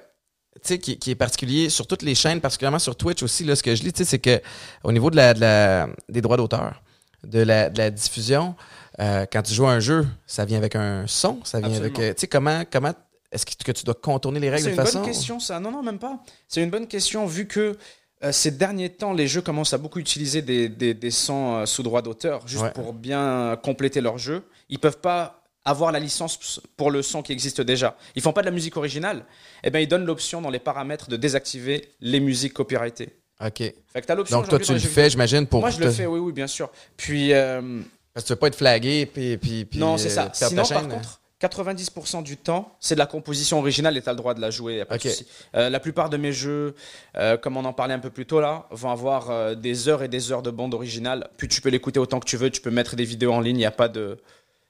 qui, 0.81 0.97
qui 0.99 1.11
est 1.11 1.15
particulier 1.15 1.69
sur 1.69 1.87
toutes 1.87 2.01
les 2.03 2.15
chaînes, 2.15 2.41
particulièrement 2.41 2.79
sur 2.79 2.95
Twitch 2.95 3.23
aussi. 3.23 3.43
Là, 3.43 3.55
ce 3.55 3.63
que 3.63 3.73
je 3.75 3.83
lis, 3.83 3.91
c'est 3.95 4.19
que 4.19 4.41
au 4.83 4.91
niveau 4.91 5.09
de 5.09 5.15
la, 5.15 5.33
de 5.33 5.39
la- 5.39 5.87
des 6.09 6.21
droits 6.21 6.37
d'auteur, 6.37 6.81
de 7.23 7.39
la, 7.39 7.69
de 7.69 7.77
la 7.77 7.89
diffusion, 7.89 8.55
euh, 8.99 9.25
quand 9.31 9.41
tu 9.43 9.53
joues 9.53 9.67
à 9.67 9.71
un 9.71 9.79
jeu, 9.79 10.05
ça 10.27 10.45
vient 10.45 10.57
avec 10.57 10.75
un 10.75 11.05
son, 11.07 11.39
ça 11.43 11.59
vient 11.59 11.69
Absolument. 11.69 11.95
avec. 11.95 11.99
euh, 12.09 12.13
Tu 12.13 12.21
sais, 12.21 12.27
comment, 12.27 12.63
comment 12.71 12.93
est-ce 13.31 13.45
que, 13.45 13.51
que 13.63 13.71
tu 13.71 13.85
dois 13.85 13.93
contourner 13.95 14.39
les 14.39 14.49
règles 14.49 14.63
C'est 14.63 14.69
de 14.71 14.75
une 14.75 14.81
façon? 14.85 14.99
bonne 14.99 15.07
question, 15.07 15.39
ça. 15.39 15.59
Non, 15.59 15.71
non, 15.71 15.81
même 15.83 15.99
pas. 15.99 16.19
C'est 16.47 16.61
une 16.61 16.69
bonne 16.69 16.87
question 16.87 17.25
vu 17.25 17.47
que 17.47 17.77
euh, 18.23 18.31
ces 18.31 18.51
derniers 18.51 18.89
temps, 18.89 19.13
les 19.13 19.27
jeux 19.27 19.41
commencent 19.41 19.73
à 19.73 19.77
beaucoup 19.77 19.99
utiliser 19.99 20.41
des, 20.41 20.67
des, 20.69 20.93
des 20.93 21.11
sons 21.11 21.55
euh, 21.57 21.65
sous 21.65 21.81
droit 21.81 22.01
d'auteur, 22.01 22.45
juste 22.47 22.63
Ouais. 22.63 22.71
pour 22.71 22.93
bien 22.93 23.57
compléter 23.63 24.01
leur 24.01 24.17
jeu. 24.17 24.43
Ils 24.69 24.79
peuvent 24.79 24.99
pas 24.99 25.40
avoir 25.65 25.91
la 25.91 25.99
licence 25.99 26.61
pour 26.77 26.89
le 26.91 27.01
son 27.01 27.21
qui 27.21 27.31
existe 27.31 27.61
déjà. 27.61 27.95
Ils 28.15 28.21
font 28.21 28.33
pas 28.33 28.41
de 28.41 28.45
la 28.47 28.51
musique 28.51 28.77
originale. 28.77 29.25
Eh 29.63 29.69
ben, 29.69 29.79
ils 29.79 29.87
donnent 29.87 30.05
l'option 30.05 30.41
dans 30.41 30.49
les 30.49 30.59
paramètres 30.59 31.09
de 31.09 31.17
désactiver 31.17 31.89
les 32.01 32.19
musiques 32.19 32.53
copyrightées. 32.53 33.15
OK. 33.45 33.57
Fait 33.57 33.73
que 34.01 34.05
t'as 34.05 34.15
l'option. 34.15 34.37
Donc, 34.39 34.49
toi, 34.49 34.59
tu 34.59 34.73
le 34.73 34.79
fais, 34.79 35.09
j'imagine, 35.09 35.45
pour. 35.47 35.61
Moi, 35.61 35.69
je 35.71 35.77
te- 35.77 35.83
le 35.83 35.91
fais, 35.91 36.05
oui, 36.05 36.19
oui, 36.19 36.31
bien 36.31 36.47
sûr. 36.47 36.69
Puis, 36.97 37.33
euh, 37.33 37.81
Parce 38.13 38.23
que 38.23 38.27
tu 38.27 38.33
veux 38.33 38.39
pas 38.39 38.47
être 38.47 38.55
flagué, 38.55 39.05
puis. 39.05 39.37
puis, 39.37 39.65
puis, 39.65 39.79
non, 39.79 39.97
c'est 39.97 40.07
euh, 40.17 40.29
ça. 40.31 40.47
Sinon, 40.47 40.63
par 40.63 40.81
chaîne. 40.81 40.89
contre, 40.89 41.19
90% 41.41 42.21
du 42.21 42.37
temps, 42.37 42.75
c'est 42.79 42.93
de 42.93 42.99
la 42.99 43.07
composition 43.07 43.57
originale 43.57 43.97
et 43.97 44.01
tu 44.03 44.09
as 44.09 44.11
le 44.11 44.17
droit 44.17 44.35
de 44.35 44.41
la 44.41 44.51
jouer. 44.51 44.85
pas 44.85 44.97
de 44.97 45.01
Ok. 45.07 45.09
souci. 45.11 45.25
Euh, 45.55 45.69
la 45.71 45.79
plupart 45.79 46.11
de 46.11 46.17
mes 46.17 46.31
jeux, 46.31 46.75
euh, 47.17 47.35
comme 47.37 47.57
on 47.57 47.65
en 47.65 47.73
parlait 47.73 47.95
un 47.95 47.99
peu 47.99 48.11
plus 48.11 48.27
tôt 48.27 48.41
là, 48.41 48.67
vont 48.69 48.91
avoir 48.91 49.31
euh, 49.31 49.55
des 49.55 49.89
heures 49.89 50.03
et 50.03 50.07
des 50.07 50.31
heures 50.31 50.43
de 50.43 50.51
bande 50.51 50.75
originale. 50.75 51.29
Puis 51.37 51.47
tu 51.47 51.61
peux 51.61 51.69
l'écouter 51.69 51.99
autant 51.99 52.19
que 52.19 52.27
tu 52.27 52.37
veux. 52.37 52.51
Tu 52.51 52.61
peux 52.61 52.69
mettre 52.69 52.95
des 52.95 53.05
vidéos 53.05 53.33
en 53.33 53.39
ligne. 53.39 53.55
Il 53.55 53.59
n'y 53.59 53.65
a 53.65 53.71
pas 53.71 53.87
de. 53.87 54.19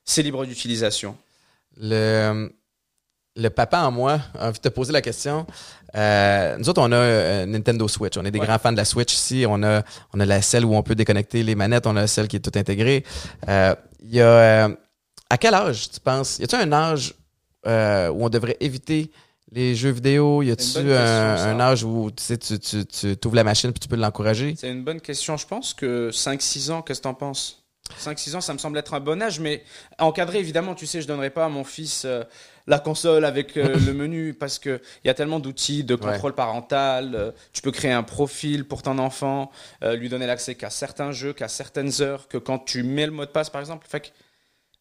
C'est 0.06 0.24
libre 0.24 0.46
d'utilisation. 0.46 1.16
Le, 1.80 2.52
le 3.36 3.50
papa 3.50 3.80
en 3.82 3.92
moi 3.92 4.20
a 4.38 4.48
envie 4.50 4.60
de 4.60 4.64
te 4.64 4.70
poser 4.70 4.92
la 4.92 5.02
question. 5.02 5.46
Euh, 5.96 6.58
nous 6.58 6.70
autres, 6.70 6.82
on 6.82 6.92
a 6.92 6.96
euh, 6.96 7.46
Nintendo 7.46 7.88
Switch. 7.88 8.18
On 8.18 8.26
est 8.26 8.32
des 8.32 8.40
Ouais. 8.40 8.46
grands 8.46 8.60
fans 8.60 8.72
de 8.72 8.78
la 8.78 8.86
Switch 8.86 9.14
ici. 9.14 9.46
On 9.48 9.62
a, 9.64 9.84
on 10.14 10.20
a 10.20 10.26
la 10.26 10.42
celle 10.42 10.66
où 10.66 10.76
on 10.76 10.84
peut 10.84 10.96
déconnecter 10.96 11.44
les 11.44 11.56
manettes. 11.56 11.88
On 11.88 11.96
a 11.96 12.08
celle 12.08 12.28
qui 12.28 12.36
est 12.38 12.40
toute 12.42 12.58
intégrée. 12.58 13.04
Euh, 13.48 13.76
y 14.04 14.20
a, 14.22 14.26
euh, 14.68 14.76
à 15.30 15.38
quel 15.38 15.54
âge, 15.54 15.92
tu 15.92 16.00
penses? 16.00 16.40
Y 16.40 16.44
a-t-il 16.44 16.62
un 16.62 16.74
âge 16.74 17.14
où 17.66 17.70
on 18.26 18.30
devrait 18.30 18.58
éviter 18.60 19.12
les 19.52 19.76
jeux 19.76 19.92
vidéo? 19.92 20.42
Y 20.42 20.52
a-t-il 20.52 20.92
un, 20.92 21.60
âge 21.60 21.84
où 21.84 22.10
tu 22.12 22.24
sais, 22.24 22.38
tu, 22.38 22.60
tu, 22.60 22.86
tu 22.86 23.28
ouvres 23.28 23.36
la 23.36 23.44
machine 23.44 23.72
puis 23.72 23.80
tu 23.80 23.88
peux 23.88 23.96
l'encourager? 23.96 24.56
C'est 24.58 24.70
une 24.72 24.84
bonne 24.84 25.00
question. 25.00 25.38
Je 25.38 25.46
pense 25.48 25.74
que 25.74 26.10
5-6 26.12 26.72
ans, 26.72 26.82
qu'est-ce 26.82 27.00
que 27.00 27.04
tu 27.04 27.10
en 27.10 27.14
penses? 27.14 27.61
5-6 28.00 28.36
ans, 28.36 28.42
ça 28.42 28.54
me 28.54 28.58
semble 28.58 28.78
être 28.78 28.94
un 28.94 29.00
bon 29.00 29.22
âge, 29.22 29.40
mais 29.40 29.64
encadré, 30.00 30.40
évidemment, 30.40 30.76
tu 30.76 30.86
sais, 30.86 31.02
je 31.02 31.08
donnerai 31.08 31.30
pas 31.30 31.46
à 31.46 31.50
mon 31.50 31.64
fils 31.64 32.04
euh, 32.06 32.24
la 32.68 32.80
console 32.80 33.26
avec 33.26 33.58
euh, 33.58 33.78
le 33.86 33.94
menu 33.94 34.34
parce 34.34 34.60
qu'il 34.60 34.80
y 35.04 35.10
a 35.10 35.14
tellement 35.14 35.40
d'outils 35.40 35.84
de 35.84 35.96
contrôle 36.12 36.34
parental. 36.34 37.16
euh, 37.16 37.32
tu 37.54 37.62
peux 37.62 37.72
créer 37.72 37.92
un 37.92 38.04
profil 38.04 38.66
pour 38.68 38.82
ton 38.84 38.98
enfant, 39.00 39.52
lui 39.82 40.10
donner 40.10 40.28
l'accès 40.28 40.56
qu'à 40.56 40.70
certains 40.70 41.12
jeux, 41.12 41.34
qu'à 41.34 41.48
certaines 41.48 42.02
heures, 42.02 42.28
que 42.28 42.38
quand 42.38 42.60
tu 42.60 42.84
mets 42.84 43.06
le 43.06 43.12
mot 43.12 43.26
de 43.26 43.32
passe, 43.32 43.50
par 43.50 43.62
exemple. 43.62 43.88
Fait 43.88 44.00
que 44.02 44.08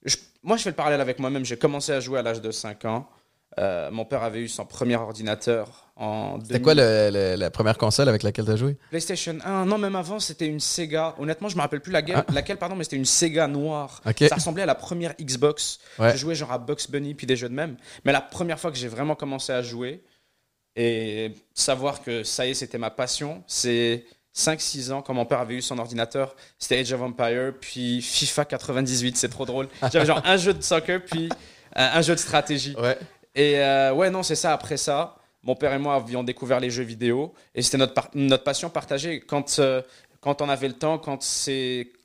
je- 0.04 0.16
moi, 0.42 0.56
je 0.56 0.62
fais 0.62 0.70
le 0.70 0.76
parallèle 0.76 1.00
avec 1.00 1.18
moi-même. 1.18 1.44
J'ai 1.44 1.56
commencé 1.58 1.92
à 1.92 2.00
jouer 2.00 2.18
à 2.18 2.22
l'âge 2.22 2.40
de 2.40 2.50
5 2.50 2.84
ans. 2.84 3.08
Euh, 3.58 3.90
mon 3.90 4.04
père 4.04 4.22
avait 4.22 4.40
eu 4.40 4.48
son 4.48 4.64
premier 4.64 4.94
ordinateur 4.96 5.92
en. 5.96 6.38
C'était 6.40 6.60
quoi 6.62 6.72
le- 6.74 7.10
le- 7.12 7.34
la 7.34 7.50
première 7.50 7.76
console 7.76 8.08
avec 8.08 8.22
laquelle 8.22 8.44
tu 8.44 8.50
as 8.52 8.56
joué? 8.56 8.76
PlayStation 8.90 9.36
1, 9.44 9.64
non, 9.66 9.76
même 9.76 9.96
avant, 9.96 10.20
c'était 10.20 10.46
une 10.46 10.60
Sega. 10.60 11.16
Honnêtement, 11.18 11.48
je 11.48 11.56
me 11.56 11.60
rappelle 11.60 11.80
plus 11.80 11.92
laquelle, 11.92 12.22
Ah. 12.28 12.32
laquelle 12.32 12.58
pardon, 12.58 12.76
mais 12.76 12.84
c'était 12.84 12.96
une 12.96 13.04
Sega 13.04 13.48
noire. 13.48 14.00
Ça 14.28 14.34
ressemblait 14.36 14.62
à 14.62 14.66
la 14.66 14.76
première 14.76 15.14
Xbox. 15.20 15.80
Ouais. 15.98 16.12
Je 16.12 16.16
jouais 16.18 16.36
genre 16.36 16.52
à 16.52 16.58
Bugs 16.58 16.76
Bunny 16.88 17.14
puis 17.14 17.26
des 17.26 17.34
jeux 17.36 17.48
de 17.48 17.54
même. 17.54 17.76
Mais 18.04 18.12
la 18.12 18.20
première 18.20 18.58
fois 18.60 18.70
que 18.70 18.78
j'ai 18.78 18.88
vraiment 18.88 19.16
commencé 19.16 19.52
à 19.52 19.62
jouer 19.62 20.04
et 20.76 21.32
savoir 21.52 22.02
que 22.02 22.22
ça 22.22 22.46
y 22.46 22.50
est, 22.50 22.54
c'était 22.54 22.78
ma 22.78 22.90
passion, 22.90 23.42
c'est 23.48 24.04
5-6 24.32 24.92
ans 24.92 25.02
quand 25.02 25.12
mon 25.12 25.26
père 25.26 25.40
avait 25.40 25.54
eu 25.54 25.62
son 25.62 25.76
ordinateur. 25.80 26.36
C'était 26.56 26.78
Age 26.78 26.92
of 26.92 27.02
Empire 27.02 27.52
puis 27.60 28.00
FIFA 28.00 28.44
98. 28.44 29.16
C'est 29.16 29.28
trop 29.28 29.44
drôle. 29.44 29.68
J'avais 29.92 30.06
genre 30.06 30.22
un 30.24 30.36
jeu 30.36 30.54
de 30.54 30.62
soccer 30.62 31.04
puis 31.04 31.28
un, 31.74 31.84
un 31.98 32.00
jeu 32.02 32.14
de 32.14 32.20
stratégie. 32.20 32.76
Ouais. 32.80 32.96
Et 33.40 33.58
euh, 33.58 33.92
ouais, 33.92 34.10
non, 34.10 34.22
c'est 34.22 34.34
ça. 34.34 34.52
Après 34.52 34.76
ça, 34.76 35.16
mon 35.42 35.54
père 35.54 35.72
et 35.72 35.78
moi 35.78 35.94
avions 35.94 36.22
découvert 36.22 36.60
les 36.60 36.70
jeux 36.70 36.82
vidéo 36.82 37.32
et 37.54 37.62
c'était 37.62 37.78
notre, 37.78 37.94
par- 37.94 38.10
notre 38.14 38.44
passion 38.44 38.68
partagée. 38.70 39.20
Quand, 39.20 39.58
euh, 39.58 39.80
quand 40.20 40.42
on 40.42 40.48
avait 40.48 40.68
le 40.68 40.74
temps, 40.74 40.98
quand, 40.98 41.18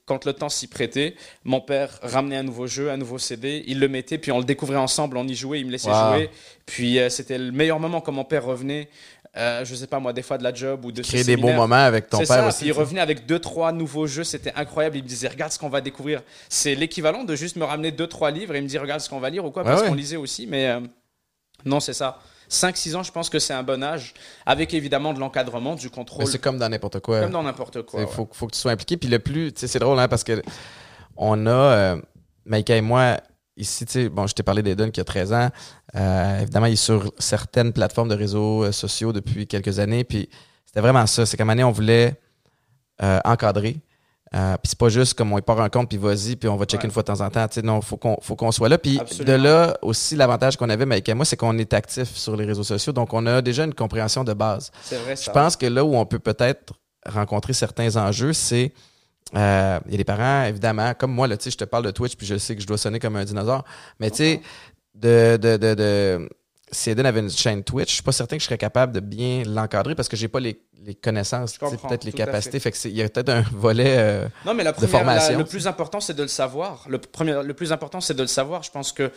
quand 0.05 0.25
le 0.25 0.33
temps 0.33 0.49
s'y 0.49 0.67
prêtait, 0.67 1.15
mon 1.43 1.59
père 1.61 1.99
ramenait 2.01 2.37
un 2.37 2.43
nouveau 2.43 2.67
jeu, 2.67 2.89
un 2.91 2.97
nouveau 2.97 3.17
CD, 3.17 3.63
il 3.67 3.79
le 3.79 3.87
mettait, 3.89 4.17
puis 4.17 4.31
on 4.31 4.37
le 4.37 4.45
découvrait 4.45 4.77
ensemble, 4.77 5.17
on 5.17 5.27
y 5.27 5.35
jouait, 5.35 5.59
il 5.59 5.65
me 5.65 5.71
laissait 5.71 5.89
Wow. 5.89 6.13
jouer. 6.13 6.29
Puis 6.65 6.99
euh, 6.99 7.09
c'était 7.09 7.37
le 7.37 7.51
meilleur 7.51 7.79
moment 7.79 7.99
quand 8.01 8.11
mon 8.13 8.23
père 8.23 8.45
revenait, 8.45 8.87
euh, 9.35 9.65
je 9.65 9.75
sais 9.75 9.87
pas 9.87 9.99
moi, 9.99 10.13
des 10.13 10.21
fois 10.21 10.37
de 10.37 10.43
la 10.43 10.53
job 10.53 10.85
ou 10.85 10.93
de 10.93 11.01
Créer 11.01 11.25
des 11.25 11.31
séminaires. 11.33 11.57
moments 11.57 11.75
avec 11.75 12.07
ton 12.09 12.19
père 12.19 12.27
ça, 12.27 12.47
aussi. 12.47 12.59
puis 12.59 12.67
il 12.67 12.71
revenait 12.71 13.01
avec 13.01 13.25
deux, 13.25 13.39
trois 13.39 13.73
nouveaux 13.73 14.07
jeux, 14.07 14.23
c'était 14.23 14.53
incroyable. 14.55 14.95
Il 14.95 15.03
me 15.03 15.09
disait, 15.09 15.27
regarde 15.27 15.51
ce 15.51 15.59
qu'on 15.59 15.67
va 15.67 15.81
découvrir. 15.81 16.21
C'est 16.47 16.73
l'équivalent 16.75 17.25
de 17.25 17.35
juste 17.35 17.57
me 17.57 17.65
ramener 17.65 17.91
deux, 17.91 18.07
trois 18.07 18.31
livres 18.31 18.55
et 18.55 18.61
me 18.61 18.67
dire, 18.67 18.81
regarde 18.81 19.01
ce 19.01 19.09
qu'on 19.09 19.19
va 19.19 19.29
lire 19.29 19.43
ou 19.43 19.51
quoi, 19.51 19.63
Ouais, 19.63 19.69
parce 19.71 19.81
ouais. 19.81 19.89
qu'on 19.89 19.93
lisait 19.95 20.15
aussi. 20.15 20.47
Mais 20.47 20.69
non, 21.65 21.79
c'est 21.79 21.93
ça. 21.93 22.19
5-6 22.49 22.95
ans, 22.95 23.03
je 23.03 23.11
pense 23.11 23.29
que 23.29 23.39
c'est 23.39 23.53
un 23.53 23.63
bon 23.63 23.83
âge, 23.83 24.13
avec 24.45 24.73
évidemment 24.73 25.13
de 25.13 25.19
l'encadrement, 25.19 25.75
du 25.75 25.89
contrôle, 25.89 26.27
c'est 26.27 26.37
comme 26.37 26.59
dans 26.59 26.69
n'importe 26.69 26.99
quoi. 26.99 27.21
comme 27.21 27.31
dans 27.31 27.41
n'importe 27.41 27.81
quoi. 27.81 28.01
Il 28.01 28.05
ouais. 28.05 28.11
faut, 28.11 28.29
faut 28.31 28.45
que 28.47 28.53
tu 28.53 28.59
sois 28.59 28.71
impliqué. 28.71 28.97
Puis 28.97 29.09
le 29.09 29.17
plus, 29.17 29.51
tu 29.51 29.61
sais, 29.61 29.67
c'est 29.67 29.79
drôle, 29.79 29.99
hein, 29.99 30.07
parce 30.07 30.23
que 30.23 30.41
on 31.17 31.47
a, 31.47 31.49
euh, 31.49 32.01
Maïka 32.45 32.75
et 32.75 32.81
moi, 32.81 33.17
ici, 33.57 33.85
tu 33.85 33.91
sais, 33.93 34.09
bon, 34.09 34.27
je 34.27 34.33
t'ai 34.33 34.43
parlé 34.43 34.61
d'Eden 34.61 34.91
qui 34.91 34.99
a 34.99 35.03
13 35.03 35.33
ans. 35.33 35.49
Euh, 35.95 36.41
évidemment, 36.41 36.65
il 36.67 36.73
est 36.73 36.75
sur 36.75 37.11
certaines 37.17 37.73
plateformes 37.73 38.09
de 38.09 38.15
réseaux 38.15 38.63
euh, 38.63 38.71
sociaux 38.71 39.13
depuis 39.13 39.47
quelques 39.47 39.79
années. 39.79 40.03
Puis 40.03 40.29
c'était 40.65 40.81
vraiment 40.81 41.05
ça. 41.07 41.25
C'est 41.25 41.37
qu'à 41.37 41.43
un 41.43 41.45
moment 41.45 41.55
donné, 41.55 41.63
on 41.63 41.71
voulait 41.71 42.19
euh, 43.01 43.19
encadrer. 43.25 43.77
Euh, 44.33 44.53
puis 44.57 44.69
c'est 44.69 44.77
pas 44.79 44.89
juste 44.89 45.13
comme 45.13 45.31
on 45.31 45.39
part 45.39 45.61
un 45.61 45.69
compte, 45.69 45.87
puis 45.87 45.97
vas-y, 45.97 46.35
puis 46.35 46.49
on 46.49 46.57
va 46.57 46.65
checker 46.65 46.81
Ouais. 46.83 46.85
une 46.85 46.91
fois 46.91 47.03
de 47.03 47.07
temps 47.07 47.21
en 47.21 47.29
temps. 47.29 47.47
Tu 47.47 47.55
sais, 47.55 47.61
non, 47.61 47.79
faut 47.81 47.95
qu'on 47.95 48.17
faut 48.21 48.35
qu'on 48.35 48.51
soit 48.51 48.67
là. 48.69 48.77
Puis 48.77 48.99
de 49.19 49.31
là 49.33 49.77
aussi, 49.81 50.15
l'avantage 50.15 50.57
qu'on 50.57 50.69
avait, 50.69 50.85
et 51.05 51.13
moi, 51.13 51.25
c'est 51.25 51.37
qu'on 51.37 51.57
est 51.57 51.71
actif 51.73 52.09
sur 52.15 52.35
les 52.35 52.43
réseaux 52.45 52.63
sociaux. 52.63 52.91
Donc, 52.91 53.13
on 53.13 53.25
a 53.27 53.41
déjà 53.41 53.63
une 53.63 53.73
compréhension 53.75 54.23
de 54.23 54.33
base. 54.33 54.71
C'est 54.81 54.97
vrai, 54.97 55.15
Je 55.15 55.29
pense 55.31 55.55
que 55.55 55.67
là 55.67 55.85
où 55.85 55.95
on 55.95 56.05
peut 56.05 56.19
peut-être 56.19 56.73
rencontrer 57.07 57.53
certains 57.53 57.95
enjeux, 57.97 58.33
c'est 58.33 58.73
euh, 59.35 59.79
il 59.85 59.91
y 59.91 59.95
a 59.95 59.97
des 59.97 60.03
parents, 60.03 60.43
évidemment, 60.45 60.93
comme 60.95 61.11
moi, 61.11 61.27
là, 61.27 61.37
tu 61.37 61.43
sais, 61.45 61.51
je 61.51 61.57
te 61.57 61.63
parle 61.63 61.83
de 61.85 61.91
Twitch, 61.91 62.15
puis 62.15 62.25
je 62.27 62.37
sais 62.37 62.55
que 62.55 62.61
je 62.61 62.67
dois 62.67 62.77
sonner 62.77 62.99
comme 62.99 63.15
un 63.15 63.23
dinosaure, 63.25 63.63
mais 63.99 64.09
tu 64.09 64.17
sais, 64.17 64.41
de, 64.95 65.37
de, 65.37 65.57
de, 65.57 65.73
de- 65.75 66.29
si 66.71 66.89
Eden 66.89 67.05
avait 67.05 67.19
une 67.19 67.29
chaîne 67.29 67.63
Twitch, 67.63 67.89
je 67.89 67.93
suis 67.95 68.03
pas 68.03 68.11
certain 68.11 68.37
que 68.37 68.41
je 68.41 68.45
serais 68.47 68.57
capable 68.57 68.91
de 68.93 68.99
bien 68.99 69.43
l'encadrer 69.45 69.93
parce 69.95 70.07
que 70.09 70.17
j'ai 70.17 70.27
pas 70.27 70.39
les, 70.39 70.59
les 70.83 70.95
connaissances, 70.95 71.57
peut-être 71.57 72.03
les 72.03 72.11
capacités. 72.11 72.59
Fait 72.59 72.71
que 72.71 72.77
c'est- 72.77 72.89
il 72.89 72.95
y 72.97 73.01
a 73.03 73.09
peut-être 73.09 73.29
un 73.29 73.41
volet. 73.53 73.95
euh, 73.97 74.27
Non, 74.45 74.53
mais 74.53 74.63
la 74.63 74.71
de 74.71 74.77
première, 74.77 74.91
formation. 74.91 75.31
la- 75.33 75.37
le 75.39 75.45
plus 75.45 75.67
important, 75.67 75.99
c'est 75.99 76.13
de 76.15 76.23
le 76.23 76.27
savoir. 76.27 76.85
Le, 76.89 76.97
premier, 76.97 77.41
le 77.43 77.53
plus 77.53 77.71
important, 77.71 78.01
c'est 78.01 78.13
de 78.15 78.21
le 78.21 78.27
savoir. 78.27 78.63
Je 78.63 78.71
pense 78.71 78.91
que 78.91 79.11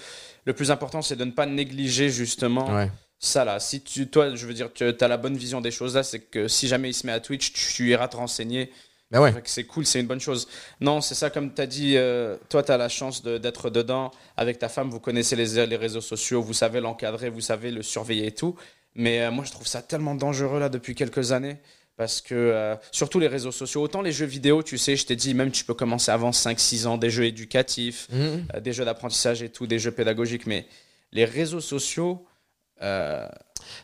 le 0.44 0.52
plus 0.52 0.70
important, 0.70 1.00
c'est 1.02 1.16
de 1.16 1.24
ne 1.24 1.30
pas 1.32 1.46
négliger 1.46 2.10
justement 2.10 2.74
ouais. 2.74 2.90
ça 3.18 3.44
là. 3.44 3.60
Si 3.60 3.80
tu, 3.82 4.08
toi, 4.08 4.34
je 4.34 4.46
veux 4.46 4.54
dire, 4.54 4.68
tu 4.72 4.84
as 4.84 5.08
la 5.08 5.16
bonne 5.16 5.36
vision 5.36 5.60
des 5.60 5.70
choses 5.70 5.94
là, 5.94 6.02
c'est 6.02 6.20
que 6.20 6.48
si 6.48 6.68
jamais 6.68 6.90
il 6.90 6.94
se 6.94 7.06
met 7.06 7.12
à 7.12 7.20
Twitch, 7.20 7.52
tu, 7.52 7.72
tu 7.74 7.88
iras 7.90 8.08
te 8.08 8.16
renseigner. 8.16 8.70
Ben 9.10 9.22
ouais. 9.22 9.32
C'est 9.46 9.64
cool, 9.64 9.86
c'est 9.86 10.00
une 10.00 10.06
bonne 10.06 10.20
chose. 10.20 10.46
Non, 10.80 11.00
c'est 11.00 11.14
ça, 11.14 11.30
comme 11.30 11.54
tu 11.54 11.62
as 11.62 11.66
dit, 11.66 11.96
euh, 11.96 12.36
toi, 12.50 12.62
tu 12.62 12.72
as 12.72 12.76
la 12.76 12.90
chance 12.90 13.22
de- 13.22 13.38
d'être 13.38 13.70
dedans. 13.70 14.10
Avec 14.36 14.58
ta 14.58 14.68
femme, 14.68 14.90
vous 14.90 15.00
connaissez 15.00 15.34
les, 15.34 15.66
les 15.66 15.76
réseaux 15.76 16.02
sociaux, 16.02 16.42
vous 16.42 16.52
savez 16.52 16.80
l'encadrer, 16.80 17.30
vous 17.30 17.40
savez 17.40 17.70
le 17.70 17.82
surveiller 17.82 18.26
et 18.26 18.32
tout. 18.32 18.54
Mais 18.94 19.22
euh, 19.22 19.30
moi, 19.30 19.44
je 19.46 19.52
trouve 19.52 19.66
ça 19.66 19.80
tellement 19.80 20.14
dangereux 20.14 20.60
là 20.60 20.68
depuis 20.68 20.94
quelques 20.94 21.32
années. 21.32 21.56
Parce 21.96 22.20
que, 22.20 22.34
euh, 22.34 22.76
surtout 22.92 23.18
les 23.18 23.26
réseaux 23.26 23.50
sociaux, 23.50 23.82
autant 23.82 24.02
les 24.02 24.12
jeux 24.12 24.26
vidéo, 24.26 24.62
tu 24.62 24.78
sais, 24.78 24.94
je 24.94 25.04
t'ai 25.06 25.16
dit, 25.16 25.34
même 25.34 25.50
tu 25.50 25.64
peux 25.64 25.74
commencer 25.74 26.10
avant 26.12 26.30
5-6 26.30 26.86
ans, 26.86 26.96
des 26.96 27.10
jeux 27.10 27.24
éducatifs, 27.24 28.06
euh, 28.12 28.60
des 28.60 28.72
jeux 28.72 28.84
d'apprentissage 28.84 29.42
et 29.42 29.48
tout, 29.48 29.66
des 29.66 29.78
jeux 29.80 29.90
pédagogiques. 29.90 30.46
Mais 30.46 30.66
les 31.12 31.24
réseaux 31.24 31.60
sociaux, 31.60 32.24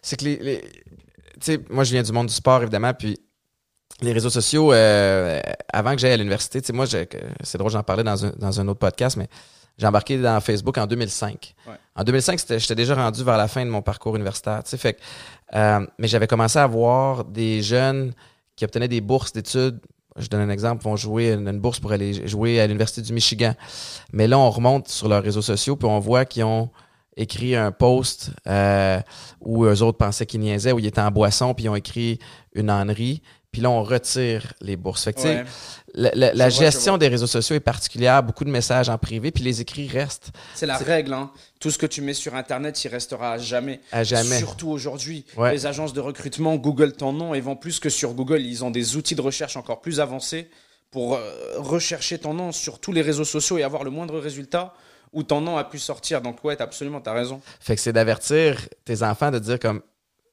C'est 0.03 0.17
que 0.19 0.25
les. 0.25 0.37
les- 0.37 0.61
tu 0.61 1.41
sais, 1.41 1.61
moi, 1.69 1.83
je 1.85 1.93
viens 1.93 2.03
du 2.03 2.13
monde 2.13 2.29
du 2.29 2.35
sport, 2.35 2.63
évidemment, 2.63 2.95
puis 2.95 3.19
les 4.01 4.13
réseaux 4.13 4.31
sociaux, 4.31 4.73
euh, 4.73 5.41
avant 5.73 5.93
que 5.93 5.99
j'aille 5.99 6.13
à 6.13 6.17
l'université, 6.17 6.61
tu 6.61 6.67
sais, 6.69 6.73
moi, 6.73 6.87
c'est 6.87 7.59
drôle, 7.59 7.71
j'en 7.71 7.83
parlais 7.83 8.03
dans 8.05 8.25
un, 8.27 8.33
dans 8.37 8.61
un 8.61 8.69
autre 8.69 8.81
podcast, 8.81 9.17
mais 9.17 9.29
j'ai 9.79 9.87
embarqué 9.87 10.19
dans 10.19 10.41
Facebook 10.41 10.77
en 10.79 10.87
2005. 10.87 11.55
Ouais. 11.67 11.75
En 11.97 12.05
2005, 12.05 12.39
c'était- 12.41 12.59
j'étais 12.59 12.75
déjà 12.75 12.95
rendu 12.95 13.23
vers 13.25 13.37
la 13.37 13.49
fin 13.49 13.65
de 13.65 13.71
mon 13.71 13.83
parcours 13.83 14.15
universitaire, 14.17 14.63
tu 14.65 14.71
sais, 14.71 14.77
fait 14.77 14.95
que, 14.95 15.01
euh, 15.55 15.87
mais 15.99 16.09
j'avais 16.09 16.27
commencé 16.27 16.59
à 16.59 16.67
voir 16.67 17.25
des 17.25 17.63
jeunes 17.63 18.13
qui 18.57 18.65
obtenaient 18.65 18.89
des 18.89 19.01
bourses 19.01 19.33
d'études. 19.33 19.81
Je 20.17 20.29
donne 20.29 20.43
un 20.43 20.51
exemple, 20.51 20.85
vont 20.85 20.95
jouer 20.95 21.33
une, 21.33 21.49
une 21.49 21.59
bourse 21.59 21.81
pour 21.81 21.91
aller 21.91 22.27
jouer 22.29 22.61
à 22.61 22.67
l'Université 22.69 23.03
du 23.03 23.13
Michigan. 23.13 23.53
Mais 24.13 24.29
là, 24.29 24.39
on 24.39 24.49
remonte 24.51 24.87
sur 24.89 25.09
leurs 25.09 25.23
réseaux 25.25 25.43
sociaux, 25.43 25.75
puis 25.75 25.89
on 25.89 25.99
voit 25.99 26.25
qu'ils 26.25 26.45
ont 26.45 26.71
écrit 27.17 27.57
un 27.57 27.73
post 27.73 28.31
euh, 28.47 29.01
où 29.41 29.65
eux 29.65 29.83
autres 29.83 29.99
pensaient 29.99 30.27
qu'ils 30.27 30.39
niaisaient, 30.41 30.71
où 30.71 30.79
ils 30.79 30.87
étaient 30.87 31.01
en 31.01 31.11
boisson, 31.11 31.53
puis 31.53 31.65
ils 31.65 31.69
ont 31.69 31.75
écrit 31.77 32.21
une 32.55 32.71
ânerie. 32.71 33.23
Puis 33.55 33.63
là, 33.63 33.71
on 33.71 33.85
retire 33.85 34.53
les 34.61 34.75
bourses. 34.75 35.05
Fait 35.05 35.13
que, 35.13 35.21
tu 35.21 35.29
ouais. 35.29 35.45
la, 35.95 36.49
gestion 36.49 36.99
des 36.99 37.07
réseaux 37.07 37.29
sociaux 37.29 37.55
est 37.55 37.61
particulière, 37.61 38.21
beaucoup 38.21 38.45
de 38.45 38.51
messages 38.51 38.89
en 38.89 38.99
privé, 38.99 39.31
puis 39.31 39.45
les 39.45 39.61
écrits 39.61 39.87
restent 39.87 40.33
c'est 40.57 40.67
la 40.67 40.77
règle. 40.77 41.13
Hein. 41.13 41.31
Tout 41.61 41.71
ce 41.71 41.79
que 41.79 41.87
tu 41.87 42.03
mets 42.03 42.15
sur 42.15 42.35
Internet, 42.35 42.85
il 42.85 42.89
restera 42.89 43.35
à 43.35 43.39
jamais. 43.39 43.79
à 43.93 44.03
jamais. 44.03 44.39
Surtout 44.39 44.71
aujourd'hui, 44.71 45.25
Ouais. 45.37 45.53
les 45.53 45.67
agences 45.67 45.93
de 45.93 46.01
recrutement 46.01 46.57
Google 46.57 46.95
ton 46.95 47.13
nom 47.13 47.33
et 47.33 47.41
vont 47.41 47.55
plus 47.55 47.79
que 47.79 47.91
sur 47.91 48.15
Google. 48.15 48.41
Ils 48.41 48.65
ont 48.65 48.73
des 48.73 48.97
outils 48.97 49.15
de 49.15 49.21
recherche 49.21 49.57
encore 49.57 49.81
plus 49.81 50.01
avancés 50.01 50.51
pour 50.91 51.15
euh, 51.15 51.31
rechercher 51.59 52.19
ton 52.19 52.35
nom 52.35 52.51
sur 52.51 52.81
tous 52.81 52.91
les 52.91 53.03
réseaux 53.03 53.25
sociaux 53.25 53.57
et 53.59 53.63
avoir 53.63 53.85
le 53.85 53.91
moindre 53.91 54.19
résultat 54.19 54.75
où 55.13 55.23
ton 55.23 55.41
nom 55.41 55.57
a 55.59 55.63
pu 55.63 55.79
sortir. 55.79 56.23
Donc 56.23 56.43
ouais, 56.43 56.57
t'as 56.57 56.65
absolument, 56.65 57.01
t'as 57.01 57.13
raison. 57.13 57.41
Fait 57.61 57.77
que 57.77 57.81
c'est 57.81 57.93
d'avertir 57.93 58.69
tes 58.85 59.05
enfants 59.05 59.31
de 59.31 59.39
dire 59.39 59.61
comme 59.61 59.81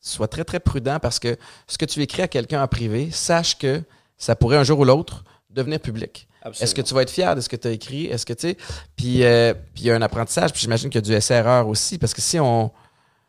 sois 0.02 0.28
très 0.28 0.44
très 0.44 0.60
prudent 0.60 1.00
parce 1.00 1.20
que 1.20 1.38
ce 1.68 1.78
que 1.78 1.86
tu 1.86 2.02
écris 2.02 2.24
à 2.24 2.28
quelqu'un 2.28 2.62
en 2.64 2.68
privé, 2.68 3.10
sache 3.12 3.58
que 3.58 3.82
ça 4.18 4.36
pourrait 4.36 4.58
un 4.58 4.64
jour 4.64 4.80
ou 4.80 4.86
l'autre 4.86 5.24
devenir 5.50 5.80
public. 5.80 6.28
Est-ce 6.60 6.74
que 6.74 6.82
tu 6.82 6.94
vas 6.94 7.04
être 7.04 7.12
fier 7.12 7.36
de 7.36 7.42
ce 7.42 7.50
que 7.50 7.56
tu 7.56 7.68
as 7.68 7.72
écrit? 7.72 8.08
Est-ce 8.08 8.26
que 8.26 8.34
tu 8.34 8.50
sais? 8.50 8.58
Puis 8.96 9.24
euh, 9.24 9.54
puis 9.54 9.84
il 9.84 9.88
y 9.88 9.92
a 9.92 9.96
un 9.96 10.02
apprentissage, 10.02 10.52
puis 10.52 10.62
j'imagine 10.62 10.90
qu'il 10.90 10.98
y 10.98 11.04
a 11.04 11.08
du 11.08 11.14
essai-erreur 11.14 11.68
aussi, 11.68 12.00
parce 12.00 12.14
que 12.14 12.22
si 12.22 12.40
on 12.40 12.72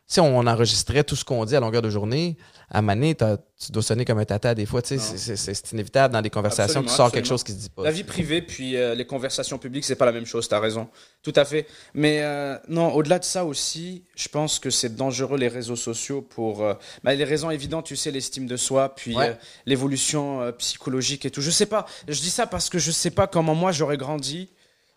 si 0.05 0.19
on 0.19 0.45
enregistrait 0.45 1.03
tout 1.03 1.15
ce 1.15 1.23
qu'on 1.25 1.43
dit 1.45 1.55
à 1.55 1.59
longueur 1.59 1.81
de 1.81 1.89
journée, 1.89 2.37
à 2.69 2.81
Mané, 2.81 3.15
tu 3.15 3.71
dois 3.71 3.81
sonner 3.83 4.03
comme 4.05 4.19
un 4.19 4.25
tata 4.25 4.53
des 4.53 4.65
fois. 4.65 4.81
tu. 4.81 4.97
C'est- 4.99 5.71
inévitable 5.71 6.13
dans 6.13 6.21
des 6.21 6.29
conversations 6.29 6.81
Absolument, 6.81 6.89
qui 6.89 6.95
sort 6.95 7.11
quelque 7.11 7.27
chose 7.27 7.43
qui 7.43 7.51
se 7.51 7.57
dit 7.57 7.69
pas. 7.69 7.83
La 7.83 7.91
vie 7.91 8.03
privée, 8.03 8.41
puis 8.41 8.75
euh, 8.75 8.95
les 8.95 9.05
conversations 9.05 9.57
publiques, 9.57 9.85
c'est 9.85 9.95
pas 9.95 10.05
la 10.05 10.11
même 10.11 10.25
chose, 10.25 10.47
t'as 10.47 10.59
raison. 10.59 10.89
Tout 11.23 11.33
à 11.35 11.45
fait. 11.45 11.67
Mais 11.93 12.21
euh, 12.21 12.57
non, 12.67 12.91
au-delà 12.93 13.19
de 13.19 13.23
ça 13.23 13.45
aussi, 13.45 14.03
je 14.15 14.27
pense 14.27 14.59
que 14.59 14.69
c'est 14.69 14.95
dangereux 14.95 15.37
les 15.37 15.47
réseaux 15.47 15.75
sociaux 15.75 16.21
pour 16.21 16.63
euh, 16.63 16.73
bah, 17.03 17.13
les 17.15 17.23
raisons 17.23 17.49
évidentes, 17.49 17.85
tu 17.85 17.95
sais, 17.95 18.11
l'estime 18.11 18.45
de 18.47 18.57
soi, 18.57 18.93
puis 18.95 19.15
Ouais. 19.15 19.37
l'évolution 19.65 20.51
psychologique 20.57 21.25
et 21.25 21.31
tout. 21.31 21.41
Je 21.41 21.51
sais 21.51 21.65
pas, 21.65 21.85
je 22.07 22.19
dis 22.19 22.29
ça 22.29 22.45
parce 22.47 22.69
que 22.69 22.77
je 22.79 22.91
sais 22.91 23.11
pas 23.11 23.27
comment 23.27 23.55
moi 23.55 23.71
j'aurais 23.71 23.97
grandi 23.97 24.49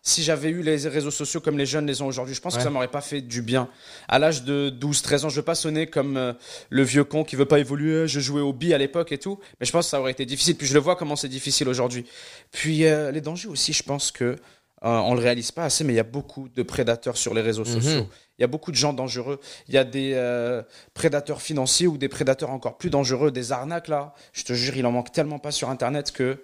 si 0.07 0.23
j'avais 0.23 0.49
eu 0.49 0.61
les 0.61 0.87
réseaux 0.87 1.11
sociaux 1.11 1.41
comme 1.41 1.57
les 1.57 1.65
jeunes 1.65 1.85
les 1.85 2.01
ont 2.01 2.07
aujourd'hui. 2.07 2.33
Je 2.33 2.39
pense 2.41 2.53
Ouais. 2.53 2.59
que 2.59 2.63
ça 2.63 2.69
m'aurait 2.69 2.87
pas 2.87 3.01
fait 3.01 3.21
du 3.21 3.41
bien. 3.41 3.69
À 4.07 4.19
l'âge 4.19 4.43
de 4.43 4.69
12-13 4.69 5.25
ans, 5.25 5.29
je 5.29 5.35
veux 5.35 5.41
pas 5.41 5.55
sonner 5.55 5.87
comme 5.87 6.15
euh, 6.17 6.33
le 6.69 6.83
vieux 6.83 7.03
con 7.03 7.23
qui 7.23 7.35
veut 7.35 7.45
pas 7.45 7.59
évoluer, 7.59 8.07
je 8.07 8.19
jouais 8.19 8.41
au 8.41 8.53
bi 8.53 8.73
à 8.73 8.77
l'époque 8.77 9.11
et 9.11 9.17
tout, 9.17 9.39
mais 9.59 9.65
je 9.65 9.71
pense 9.71 9.85
que 9.85 9.89
ça 9.91 9.99
aurait 9.99 10.11
été 10.11 10.25
difficile. 10.25 10.55
Puis 10.55 10.65
je 10.67 10.73
le 10.73 10.79
vois 10.79 10.95
comment 10.95 11.15
c'est 11.15 11.27
difficile 11.27 11.67
aujourd'hui. 11.67 12.05
Puis 12.51 12.85
euh, 12.85 13.11
les 13.11 13.21
dangers 13.21 13.49
aussi, 13.49 13.73
je 13.73 13.83
pense 13.83 14.11
que 14.11 14.23
euh, 14.23 14.35
on 14.81 15.13
le 15.15 15.19
réalise 15.21 15.51
pas 15.51 15.63
assez, 15.65 15.83
mais 15.83 15.93
il 15.93 15.97
y 15.97 15.99
a 15.99 16.03
beaucoup 16.03 16.47
de 16.49 16.63
prédateurs 16.63 17.17
sur 17.17 17.33
les 17.33 17.41
réseaux 17.41 17.65
Mhm. 17.65 17.81
sociaux. 17.81 18.07
Il 18.37 18.43
y 18.43 18.45
a 18.45 18.47
beaucoup 18.47 18.71
de 18.71 18.75
gens 18.77 18.93
dangereux. 18.93 19.39
Il 19.67 19.73
y 19.73 19.77
a 19.79 19.83
des 19.83 20.11
euh, 20.13 20.61
prédateurs 20.93 21.41
financiers 21.41 21.87
ou 21.87 21.97
des 21.97 22.07
prédateurs 22.07 22.51
encore 22.51 22.77
plus 22.77 22.89
dangereux, 22.91 23.31
des 23.31 23.51
arnaques 23.51 23.87
là. 23.89 24.13
Je 24.33 24.43
te 24.43 24.53
jure, 24.53 24.77
il 24.77 24.85
en 24.85 24.91
manque 24.91 25.11
tellement 25.11 25.39
pas 25.39 25.51
sur 25.51 25.69
Internet 25.69 26.11
que 26.11 26.41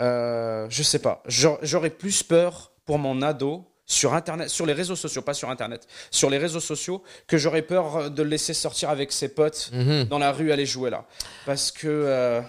euh, 0.00 0.66
je 0.70 0.82
sais 0.82 0.98
pas. 0.98 1.22
J'aurais 1.28 1.90
plus 1.90 2.22
peur 2.22 2.72
pour 2.90 2.98
mon 2.98 3.22
ado 3.22 3.64
sur 3.86 4.14
Internet, 4.14 4.48
sur 4.48 4.66
les 4.66 4.72
réseaux 4.72 4.96
sociaux, 4.96 5.22
pas 5.22 5.32
sur 5.32 5.48
Internet, 5.48 5.86
sur 6.10 6.28
les 6.28 6.38
réseaux 6.38 6.58
sociaux, 6.58 7.04
que 7.28 7.38
j'aurais 7.38 7.62
peur 7.62 8.10
de 8.10 8.22
le 8.24 8.28
laisser 8.30 8.52
sortir 8.52 8.90
avec 8.90 9.12
ses 9.12 9.28
potes 9.28 9.70
Mhm. 9.72 10.06
dans 10.06 10.18
la 10.18 10.32
rue 10.32 10.50
aller 10.50 10.66
jouer 10.66 10.90
là. 10.90 11.06
Parce 11.46 11.70
que 11.70 11.86
euh, 11.86 12.40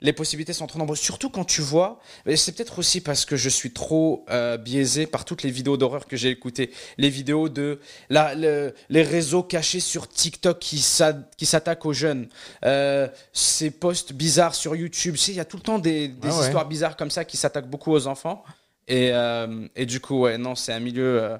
les 0.00 0.14
possibilités 0.14 0.54
sont 0.54 0.66
trop 0.66 0.78
nombreuses. 0.78 1.00
Surtout 1.00 1.28
quand 1.28 1.44
tu 1.44 1.60
vois, 1.60 1.98
mais 2.24 2.34
c'est 2.36 2.52
peut-être 2.52 2.78
aussi 2.78 3.02
parce 3.02 3.26
que 3.26 3.36
je 3.36 3.50
suis 3.50 3.72
trop 3.74 4.24
euh, 4.30 4.56
biaisé 4.56 5.06
par 5.06 5.26
toutes 5.26 5.42
les 5.42 5.50
vidéos 5.50 5.76
d'horreur 5.76 6.06
que 6.06 6.16
j'ai 6.16 6.30
écoutées. 6.30 6.70
Les 6.96 7.10
vidéos 7.10 7.50
de 7.50 7.78
la, 8.08 8.34
le- 8.34 8.72
les 8.88 9.02
réseaux 9.02 9.42
cachés 9.42 9.80
sur 9.80 10.08
TikTok 10.08 10.58
qui 10.60 10.78
s'a- 10.78 11.12
qui 11.36 11.44
s'attaquent 11.44 11.84
aux 11.84 11.92
jeunes. 11.92 12.26
Euh, 12.64 13.06
ces 13.34 13.70
posts 13.70 14.14
bizarres 14.14 14.54
sur 14.54 14.74
YouTube. 14.76 15.16
Tu 15.16 15.20
sais, 15.20 15.32
il 15.32 15.36
y 15.36 15.40
a 15.40 15.44
tout 15.44 15.58
le 15.58 15.62
temps 15.62 15.78
des, 15.78 16.08
des 16.08 16.28
Ah 16.30 16.38
ouais. 16.38 16.44
histoires 16.46 16.66
bizarres 16.66 16.96
comme 16.96 17.10
ça 17.10 17.26
qui 17.26 17.36
s'attaquent 17.36 17.68
beaucoup 17.68 17.92
aux 17.92 18.06
enfants. 18.06 18.42
Et, 18.90 19.10
euh, 19.12 19.66
et 19.76 19.86
du 19.86 20.00
coup, 20.00 20.20
ouais, 20.22 20.36
non, 20.36 20.54
c'est 20.54 20.72
un 20.72 20.80
milieu. 20.80 21.22
euh, 21.22 21.38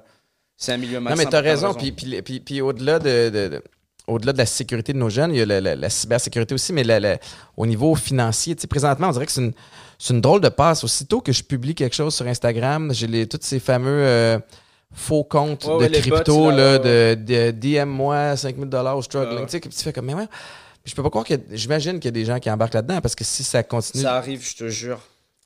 c'est 0.57 0.71
un 0.73 0.77
milieu 0.77 0.99
Non, 0.99 1.15
mais 1.17 1.25
t'as 1.25 1.41
raison. 1.41 1.73
Puis, 1.73 1.91
puis, 1.91 2.21
puis- 2.21 2.39
puis 2.39 2.61
au-delà 2.61 2.97
de, 2.99 3.29
de- 3.29 3.47
de- 3.49 3.63
au-delà 4.07 4.31
de 4.33 4.37
la 4.37 4.45
sécurité 4.45 4.93
de 4.93 4.97
nos 4.97 5.09
jeunes, 5.09 5.33
il 5.33 5.39
y 5.39 5.41
a 5.41 5.45
la, 5.45 5.59
la- 5.59 5.75
la 5.75 5.89
cybersécurité 5.89 6.53
aussi, 6.53 6.71
mais 6.71 6.83
la- 6.83 7.17
au 7.57 7.65
niveau 7.65 7.93
financier, 7.95 8.55
tu 8.55 8.61
sais, 8.61 8.67
présentement, 8.67 9.09
on 9.09 9.11
dirait 9.11 9.25
que 9.25 9.31
c'est 9.31 9.41
une, 9.41 9.53
c'est 9.99 10.13
une 10.13 10.21
drôle 10.21 10.39
de 10.41 10.49
passe. 10.49 10.83
Aussitôt 10.83 11.19
que 11.21 11.31
je 11.31 11.43
publie 11.43 11.75
quelque 11.75 11.95
chose 11.95 12.15
sur 12.15 12.25
Instagram, 12.27 12.93
j'ai 12.93 13.07
les, 13.07 13.27
tous 13.27 13.39
ces 13.41 13.59
fameux 13.59 13.89
euh, 14.05 14.39
faux 14.93 15.23
comptes 15.23 15.65
Ouais, 15.65 15.87
de 15.89 15.93
ouais, 15.95 16.01
crypto, 16.01 16.35
bots, 16.37 16.51
là, 16.51 16.77
de, 16.79 17.15
de 17.15 17.51
DM-moi 17.51 18.35
5000 18.37 18.69
dollars 18.69 19.03
struggling. 19.03 19.45
Tu 19.45 19.51
sais, 19.51 19.59
que 19.59 19.67
tu 19.69 19.77
fais 19.77 19.91
comme, 19.93 20.05
mais 20.05 20.13
ouais. 20.13 20.27
Je 20.85 20.95
peux 20.95 21.03
pas 21.03 21.09
croire 21.11 21.25
que 21.25 21.35
j'imagine 21.51 21.99
qu'il 21.99 22.05
y 22.05 22.07
a 22.07 22.11
des 22.11 22.25
gens 22.25 22.39
qui 22.39 22.49
embarquent 22.49 22.73
là-dedans 22.73 23.01
parce 23.01 23.13
que 23.13 23.23
si 23.23 23.43
ça 23.43 23.61
continue, 23.61 24.01
Ça 24.03 24.15
arrive, 24.15 24.43
je 24.43 24.55
te 24.55 24.67
jure. 24.67 24.99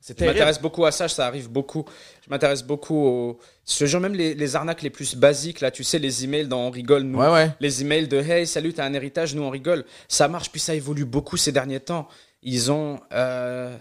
Je 0.08 0.14
m'intéresse 0.26 0.62
beaucoup 0.62 0.86
à 0.86 0.92
ça, 0.92 1.08
ça 1.08 1.26
arrive 1.26 1.50
beaucoup. 1.50 1.86
Je 2.24 2.30
m'intéresse 2.30 2.64
beaucoup 2.64 2.96
aux. 2.96 3.40
Je 3.68 3.78
te 3.80 3.86
jure, 3.86 4.00
même 4.00 4.14
les, 4.14 4.36
les 4.36 4.56
arnaques 4.56 4.82
les 4.84 4.90
plus 4.92 5.16
basiques, 5.16 5.62
là, 5.62 5.72
tu 5.72 5.84
sais, 5.84 5.98
les 6.00 6.24
emails 6.24 6.48
dont 6.48 6.60
on 6.60 6.70
rigole, 6.70 7.04
nous. 7.04 7.20
Ouais, 7.20 7.32
ouais. 7.32 7.50
Les 7.60 7.82
emails 7.82 8.08
de 8.08 8.18
Hey, 8.18 8.46
salut, 8.46 8.74
t'as 8.74 8.86
un 8.86 8.94
héritage, 8.94 9.34
nous 9.34 9.42
on 9.44 9.50
rigole. 9.50 9.84
Ça 10.08 10.28
marche, 10.28 10.52
puis 10.52 10.60
ça 10.60 10.76
évolue 10.76 11.06
beaucoup 11.06 11.38
ces 11.38 11.52
derniers 11.52 11.80
temps. 11.80 12.08
Ils 12.44 12.72
ont. 12.72 13.00
euh, 13.14 13.76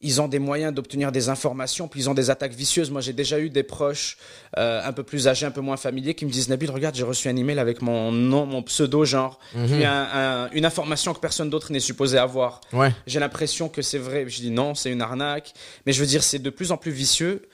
Ils 0.00 0.20
ont 0.20 0.28
des 0.28 0.38
moyens 0.38 0.72
d'obtenir 0.72 1.10
des 1.10 1.28
informations, 1.28 1.88
puis 1.88 1.98
ils 2.00 2.08
ont 2.08 2.14
des 2.14 2.30
attaques 2.30 2.52
vicieuses. 2.54 2.88
Moi, 2.92 3.00
j'ai 3.00 3.12
déjà 3.12 3.40
eu 3.40 3.50
des 3.50 3.64
proches 3.64 4.16
euh, 4.56 4.80
un 4.84 4.92
peu 4.92 5.02
plus 5.02 5.26
âgés, 5.26 5.44
un 5.44 5.50
peu 5.50 5.60
moins 5.60 5.76
familiers, 5.76 6.14
qui 6.14 6.24
me 6.24 6.30
disent 6.30 6.48
Nabil, 6.48 6.70
regarde, 6.70 6.94
j'ai 6.94 7.02
reçu 7.02 7.28
un 7.28 7.34
email 7.36 7.58
avec 7.58 7.82
mon 7.82 8.12
nom, 8.12 8.46
mon 8.46 8.62
pseudo, 8.62 9.04
genre, 9.04 9.40
Mhm. 9.56 9.66
puis 9.66 9.84
un- 9.84 10.08
un- 10.14 10.50
une 10.52 10.64
information 10.64 11.14
que 11.14 11.18
personne 11.18 11.50
d'autre 11.50 11.72
n'est 11.72 11.80
supposé 11.80 12.16
avoir 12.16 12.60
Ouais. 12.72 12.92
j'ai 13.08 13.18
l'impression 13.18 13.68
que 13.68 13.82
c'est 13.82 13.98
vrai. 13.98 14.24
Je 14.28 14.40
dis 14.40 14.50
non, 14.52 14.76
c'est 14.76 14.92
une 14.92 15.02
arnaque. 15.02 15.52
Mais 15.84 15.92
je 15.92 15.98
veux 16.00 16.06
dire, 16.06 16.22
c'est 16.22 16.38
de 16.38 16.50
plus 16.50 16.70
en 16.70 16.76
plus 16.76 16.92
vicieux 16.92 17.48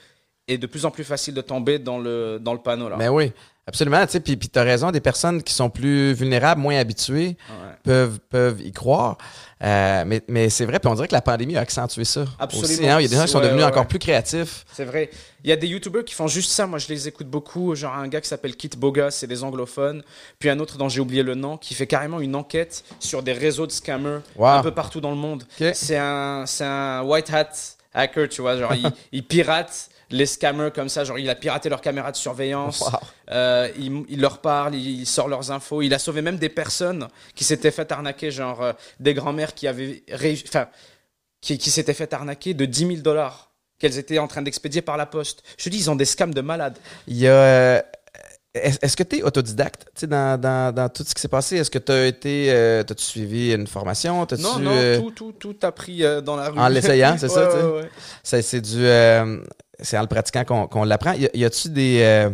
et 0.47 0.59
de 0.59 0.67
plus 0.67 0.85
en 0.85 0.91
plus 0.91 1.03
facile 1.03 1.33
de 1.33 1.41
tomber 1.41 1.79
dans 1.79 1.97
le, 1.97 2.37
dans 2.39 2.53
le 2.53 2.59
panneau. 2.59 2.89
Là. 2.89 2.95
Mais 2.99 3.07
oui, 3.09 3.31
absolument. 3.67 4.05
Tu 4.05 4.13
sais, 4.13 4.19
puis, 4.19 4.35
puis 4.37 4.49
tu 4.49 4.59
as 4.59 4.63
raison, 4.63 4.91
des 4.91 5.01
personnes 5.01 5.41
qui 5.43 5.53
sont 5.53 5.69
plus 5.69 6.13
vulnérables, 6.13 6.61
moins 6.61 6.77
habituées, 6.77 7.37
Ouais. 7.49 7.75
peuvent, 7.83 8.19
peuvent 8.29 8.61
y 8.61 8.71
croire. 8.71 9.17
Euh, 9.63 10.03
mais 10.05 10.21
mais 10.27 10.49
c'est 10.49 10.65
vrai, 10.65 10.79
puis 10.79 10.89
on 10.89 10.95
dirait 10.95 11.07
que 11.07 11.13
la 11.13 11.21
pandémie 11.21 11.55
a 11.55 11.61
accentué 11.61 12.03
ça. 12.03 12.25
Absolument. 12.37 12.67
Aussi, 12.67 12.87
hein. 12.87 12.99
Il 12.99 13.03
y 13.03 13.05
a 13.05 13.07
des 13.07 13.15
gens 13.15 13.23
qui 13.23 13.29
sont 13.31 13.37
Ouais, 13.39 13.45
devenus 13.45 13.63
ouais, 13.63 13.69
encore 13.69 13.87
plus 13.87 13.99
créatifs. 13.99 14.65
C'est 14.73 14.83
vrai. 14.83 15.09
Il 15.43 15.49
y 15.49 15.53
a 15.53 15.55
des 15.55 15.67
youtubeurs 15.67 16.03
qui 16.03 16.13
font 16.13 16.27
juste 16.27 16.51
ça. 16.51 16.67
Moi, 16.67 16.77
je 16.77 16.87
les 16.89 17.07
écoute 17.07 17.27
beaucoup. 17.27 17.73
Genre 17.73 17.93
un 17.93 18.07
gars 18.09 18.19
qui 18.21 18.27
s'appelle 18.27 18.55
Kit 18.55 18.69
Boga, 18.77 19.11
c'est 19.11 19.27
des 19.27 19.43
anglophones. 19.43 20.03
Puis 20.39 20.49
un 20.49 20.59
autre 20.59 20.77
dont 20.77 20.89
j'ai 20.89 20.99
oublié 20.99 21.23
le 21.23 21.35
nom, 21.35 21.57
qui 21.57 21.73
fait 21.73 21.87
carrément 21.87 22.19
une 22.19 22.35
enquête 22.35 22.83
sur 22.99 23.23
des 23.23 23.33
réseaux 23.33 23.65
de 23.65 23.71
scammers 23.71 24.19
Wow. 24.35 24.47
un 24.47 24.61
peu 24.63 24.71
partout 24.71 24.99
dans 24.99 25.11
le 25.11 25.15
monde. 25.17 25.43
C'est 25.73 25.97
un, 25.97 26.43
un 26.59 27.01
white 27.03 27.33
hat 27.33 27.49
hacker, 27.93 28.27
tu 28.27 28.41
vois. 28.41 28.57
Genre, 28.57 28.73
il, 28.75 28.91
il 29.13 29.23
pirate 29.25 29.89
les 30.11 30.25
scammers 30.25 30.71
comme 30.73 30.89
ça, 30.89 31.03
genre 31.03 31.17
il 31.19 31.29
a 31.29 31.35
piraté 31.35 31.69
leur 31.69 31.81
caméra 31.81 32.11
de 32.11 32.17
surveillance, 32.17 32.81
Wow. 32.81 32.91
euh, 33.31 33.69
il, 33.79 34.03
il 34.09 34.21
leur 34.21 34.39
parle, 34.39 34.75
il, 34.75 35.01
il 35.01 35.05
sort 35.05 35.27
leurs 35.27 35.51
infos, 35.51 35.81
il 35.81 35.93
a 35.93 35.99
sauvé 35.99 36.21
même 36.21 36.37
des 36.37 36.49
personnes 36.49 37.07
qui 37.35 37.43
s'étaient 37.43 37.71
fait 37.71 37.91
arnaquer, 37.91 38.31
genre 38.31 38.61
euh, 38.61 38.73
des 38.99 39.13
grands-mères 39.13 39.53
qui 39.53 39.67
avaient 39.67 40.03
enfin, 40.47 40.67
qui, 41.41 41.57
qui 41.57 41.69
s'étaient 41.71 41.93
fait 41.93 42.13
arnaquer 42.13 42.53
de 42.53 42.65
10 42.65 42.79
000 42.87 42.91
dollars 43.01 43.51
qu'elles 43.79 43.97
étaient 43.97 44.19
en 44.19 44.27
train 44.27 44.41
d'expédier 44.41 44.81
par 44.81 44.95
la 44.97 45.05
poste. 45.05 45.43
Je 45.57 45.65
te 45.65 45.69
dis, 45.69 45.77
ils 45.79 45.89
ont 45.91 45.95
des 45.95 46.05
scams 46.05 46.33
de 46.33 46.41
malades. 46.41 46.77
Il 47.07 47.17
y 47.17 47.27
a. 47.27 47.31
euh, 47.33 47.81
Est-ce 48.53 48.95
que 48.95 49.03
tu 49.03 49.17
es 49.17 49.21
autodidacte 49.23 50.05
dans, 50.05 50.39
dans, 50.39 50.73
dans 50.73 50.87
tout 50.87 51.03
ce 51.03 51.13
qui 51.13 51.19
s'est 51.21 51.27
passé? 51.27 51.57
Est-ce 51.57 51.69
que 51.69 51.77
tu 51.79 51.91
as 51.91 52.05
été. 52.07 52.51
euh, 52.53 52.83
T'as-tu 52.83 53.03
suivi 53.03 53.51
une 53.53 53.67
formation? 53.67 54.25
T'as-tu, 54.25 54.43
Non, 54.43 54.59
non, 54.59 54.71
euh, 54.73 54.97
tout, 55.01 55.11
tout, 55.11 55.33
tout 55.33 55.57
appris 55.63 56.05
euh, 56.05 56.21
dans 56.21 56.37
la 56.37 56.49
rue. 56.51 56.57
en 56.57 56.69
l'essayant, 56.69 57.17
c'est 57.19 57.27
ça, 57.27 57.49
Ouais, 57.69 57.89
c'est, 58.23 58.41
c'est 58.41 58.61
du. 58.61 58.85
C'est 59.79 59.97
en 59.97 60.01
le 60.01 60.07
pratiquant 60.07 60.43
qu'on, 60.45 60.67
qu'on 60.67 60.83
l'apprend. 60.83 61.13
Y, 61.13 61.43
a-tu 61.45 61.69
des. 61.69 61.99
euh, 62.01 62.29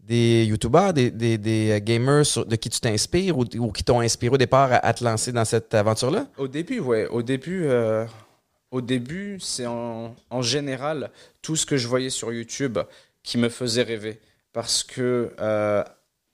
des 0.00 0.44
youtubeurs, 0.44 0.92
des, 0.92 1.10
des, 1.10 1.38
des 1.38 1.80
gamers 1.82 2.26
sur- 2.26 2.44
de 2.44 2.56
qui 2.56 2.68
tu 2.68 2.78
t'inspires 2.78 3.38
ou, 3.38 3.44
ou 3.56 3.72
qui 3.72 3.82
t'ont 3.82 4.00
inspiré 4.00 4.34
au 4.34 4.38
départ 4.38 4.70
à, 4.70 4.76
à 4.76 4.92
te 4.92 5.02
lancer 5.02 5.32
dans 5.32 5.46
cette 5.46 5.72
aventure-là? 5.72 6.26
Au 6.36 6.46
début, 6.46 6.80
ouais. 6.80 7.06
Au 7.06 7.22
début, 7.22 7.64
euh, 7.64 8.04
au 8.70 8.82
début, 8.82 9.38
c'est 9.40 9.64
en, 9.66 10.14
en 10.28 10.42
général 10.42 11.10
tout 11.40 11.56
ce 11.56 11.64
que 11.64 11.78
je 11.78 11.88
voyais 11.88 12.10
sur 12.10 12.30
YouTube 12.34 12.78
qui 13.22 13.38
me 13.38 13.48
faisait 13.48 13.82
rêver. 13.82 14.20
Parce 14.52 14.82
que 14.84 15.32
euh, 15.40 15.82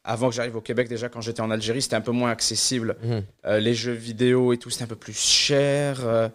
avant 0.02 0.30
que 0.30 0.34
j'arrive 0.34 0.56
au 0.56 0.60
Québec, 0.60 0.88
déjà 0.88 1.08
quand 1.08 1.20
j'étais 1.20 1.40
en 1.40 1.50
Algérie, 1.52 1.80
c'était 1.80 1.94
un 1.94 2.00
peu 2.00 2.10
moins 2.10 2.30
accessible. 2.32 2.96
Mhm. 3.04 3.22
Euh, 3.46 3.60
les 3.60 3.74
jeux 3.74 3.92
vidéo 3.92 4.52
et 4.52 4.56
tout, 4.58 4.70
c'était 4.70 4.84
un 4.84 4.88
peu 4.88 4.96
plus 4.96 5.16
cher. 5.16 6.00
euh, 6.04 6.28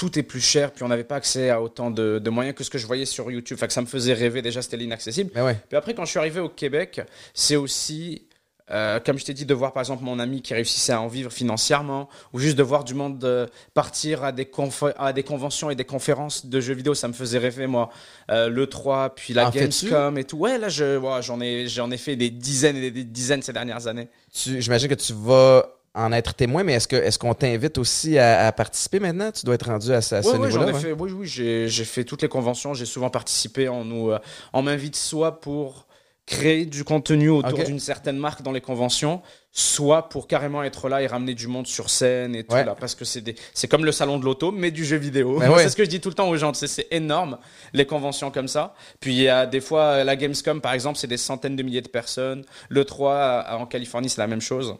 tout 0.00 0.18
est 0.18 0.22
plus 0.22 0.40
cher, 0.40 0.72
puis 0.72 0.82
on 0.82 0.88
n'avait 0.88 1.04
pas 1.04 1.16
accès 1.16 1.50
à 1.50 1.60
autant 1.60 1.90
de, 1.90 2.18
de 2.18 2.30
moyens 2.30 2.56
que 2.56 2.64
ce 2.64 2.70
que 2.70 2.78
je 2.78 2.86
voyais 2.86 3.04
sur 3.04 3.30
YouTube. 3.30 3.58
Fait 3.58 3.66
que 3.66 3.72
ça 3.74 3.82
me 3.82 3.86
faisait 3.86 4.14
rêver. 4.14 4.40
Déjà, 4.40 4.62
c'était 4.62 4.78
l'inaccessible. 4.78 5.30
Mais 5.34 5.42
ouais. 5.42 5.58
Puis 5.68 5.76
après, 5.76 5.92
quand 5.92 6.06
je 6.06 6.10
suis 6.10 6.18
arrivé 6.18 6.40
au 6.40 6.48
Québec, 6.48 7.02
c'est 7.34 7.56
aussi, 7.56 8.26
euh, 8.70 8.98
comme 8.98 9.18
je 9.18 9.26
t'ai 9.26 9.34
dit, 9.34 9.44
de 9.44 9.52
voir 9.52 9.74
par 9.74 9.82
exemple 9.82 10.02
mon 10.02 10.18
ami 10.18 10.40
qui 10.40 10.54
réussissait 10.54 10.94
à 10.94 11.02
en 11.02 11.08
vivre 11.08 11.30
financièrement, 11.30 12.08
ou 12.32 12.38
juste 12.38 12.56
de 12.56 12.62
voir 12.62 12.84
du 12.84 12.94
monde 12.94 13.22
euh, 13.24 13.46
partir 13.74 14.24
à 14.24 14.32
des, 14.32 14.50
à 14.96 15.12
des 15.12 15.22
conventions 15.22 15.68
et 15.68 15.74
des 15.74 15.84
conférences 15.84 16.46
de 16.46 16.60
jeux 16.62 16.72
vidéo, 16.72 16.94
ça 16.94 17.06
me 17.06 17.12
faisait 17.12 17.36
rêver, 17.36 17.66
moi. 17.66 17.90
Euh, 18.30 18.48
le 18.48 18.66
3, 18.68 19.14
puis 19.14 19.34
la 19.34 19.48
En 19.48 19.52
fais-tu? 19.52 19.90
Gamescom 19.90 20.16
et 20.16 20.24
tout. 20.24 20.38
Ouais, 20.38 20.56
là, 20.56 20.70
je, 20.70 20.96
ouais, 20.96 21.20
j'en 21.20 21.42
ai, 21.42 21.68
j'en 21.68 21.90
ai 21.90 21.98
fait 21.98 22.16
des 22.16 22.30
dizaines 22.30 22.78
et 22.78 22.90
des 22.90 23.04
dizaines 23.04 23.42
ces 23.42 23.52
dernières 23.52 23.86
années. 23.86 24.08
J'imagine 24.32 24.88
que 24.88 24.94
tu 24.94 25.12
vas 25.12 25.76
en 25.94 26.12
être 26.12 26.34
témoin, 26.34 26.62
mais 26.62 26.74
est-ce, 26.74 26.86
que, 26.88 26.96
est-ce 26.96 27.18
qu'on 27.18 27.34
t'invite 27.34 27.76
aussi 27.78 28.16
à, 28.18 28.46
à 28.46 28.52
participer 28.52 29.00
maintenant? 29.00 29.32
Tu 29.32 29.44
dois 29.44 29.56
être 29.56 29.66
rendu 29.66 29.92
à, 29.92 30.00
ce- 30.00 30.14
à 30.16 30.22
niveau-là. 30.22 30.78
fait, 30.78 30.92
oui, 30.92 31.10
oui, 31.12 31.26
j'ai, 31.26 31.68
fait 31.84 32.04
toutes 32.04 32.22
les 32.22 32.28
conventions, 32.28 32.74
j'ai 32.74 32.86
souvent 32.86 33.10
participé. 33.10 33.68
On, 33.68 33.84
nous, 33.84 34.10
euh, 34.10 34.18
on 34.52 34.62
m'invite 34.62 34.94
soit 34.96 35.40
pour 35.40 35.86
créer 36.26 36.64
du 36.64 36.84
contenu 36.84 37.28
autour 37.28 37.58
d'une 37.64 37.80
certaine 37.80 38.16
marque 38.16 38.42
dans 38.42 38.52
les 38.52 38.60
conventions, 38.60 39.20
soit 39.50 40.08
pour 40.08 40.28
carrément 40.28 40.62
être 40.62 40.88
là 40.88 41.02
et 41.02 41.08
ramener 41.08 41.34
du 41.34 41.48
monde 41.48 41.66
sur 41.66 41.90
scène 41.90 42.36
et 42.36 42.44
tout 42.44 42.54
Ouais. 42.54 42.64
là, 42.64 42.76
parce 42.78 42.94
que 42.94 43.04
c'est 43.04 43.20
des, 43.20 43.34
c'est 43.52 43.66
comme 43.66 43.84
le 43.84 43.90
salon 43.90 44.16
de 44.16 44.24
l'auto, 44.24 44.52
mais 44.52 44.70
du 44.70 44.84
jeu 44.84 44.96
vidéo. 44.96 45.40
Ben 45.40 45.50
ouais. 45.52 45.64
C'est 45.64 45.70
ce 45.70 45.76
que 45.76 45.82
je 45.84 45.88
dis 45.88 45.98
tout 46.00 46.08
le 46.08 46.14
temps 46.14 46.28
aux 46.28 46.36
gens, 46.36 46.54
c'est 46.54 46.86
énorme 46.92 47.36
les 47.72 47.84
conventions 47.84 48.30
comme 48.30 48.46
ça. 48.46 48.74
Puis 49.00 49.12
il 49.12 49.22
y 49.22 49.28
a 49.28 49.44
des 49.44 49.60
fois 49.60 49.82
euh, 49.82 50.04
la 50.04 50.14
Gamescom 50.14 50.60
par 50.60 50.72
exemple, 50.72 50.98
c'est 50.98 51.08
des 51.08 51.16
centaines 51.16 51.56
de 51.56 51.64
milliers 51.64 51.80
de 51.82 51.88
personnes. 51.88 52.44
Le 52.68 52.84
3 52.84 53.16
à- 53.16 53.56
en 53.56 53.66
Californie, 53.66 54.08
c'est 54.08 54.20
la 54.20 54.28
même 54.28 54.40
chose. 54.40 54.76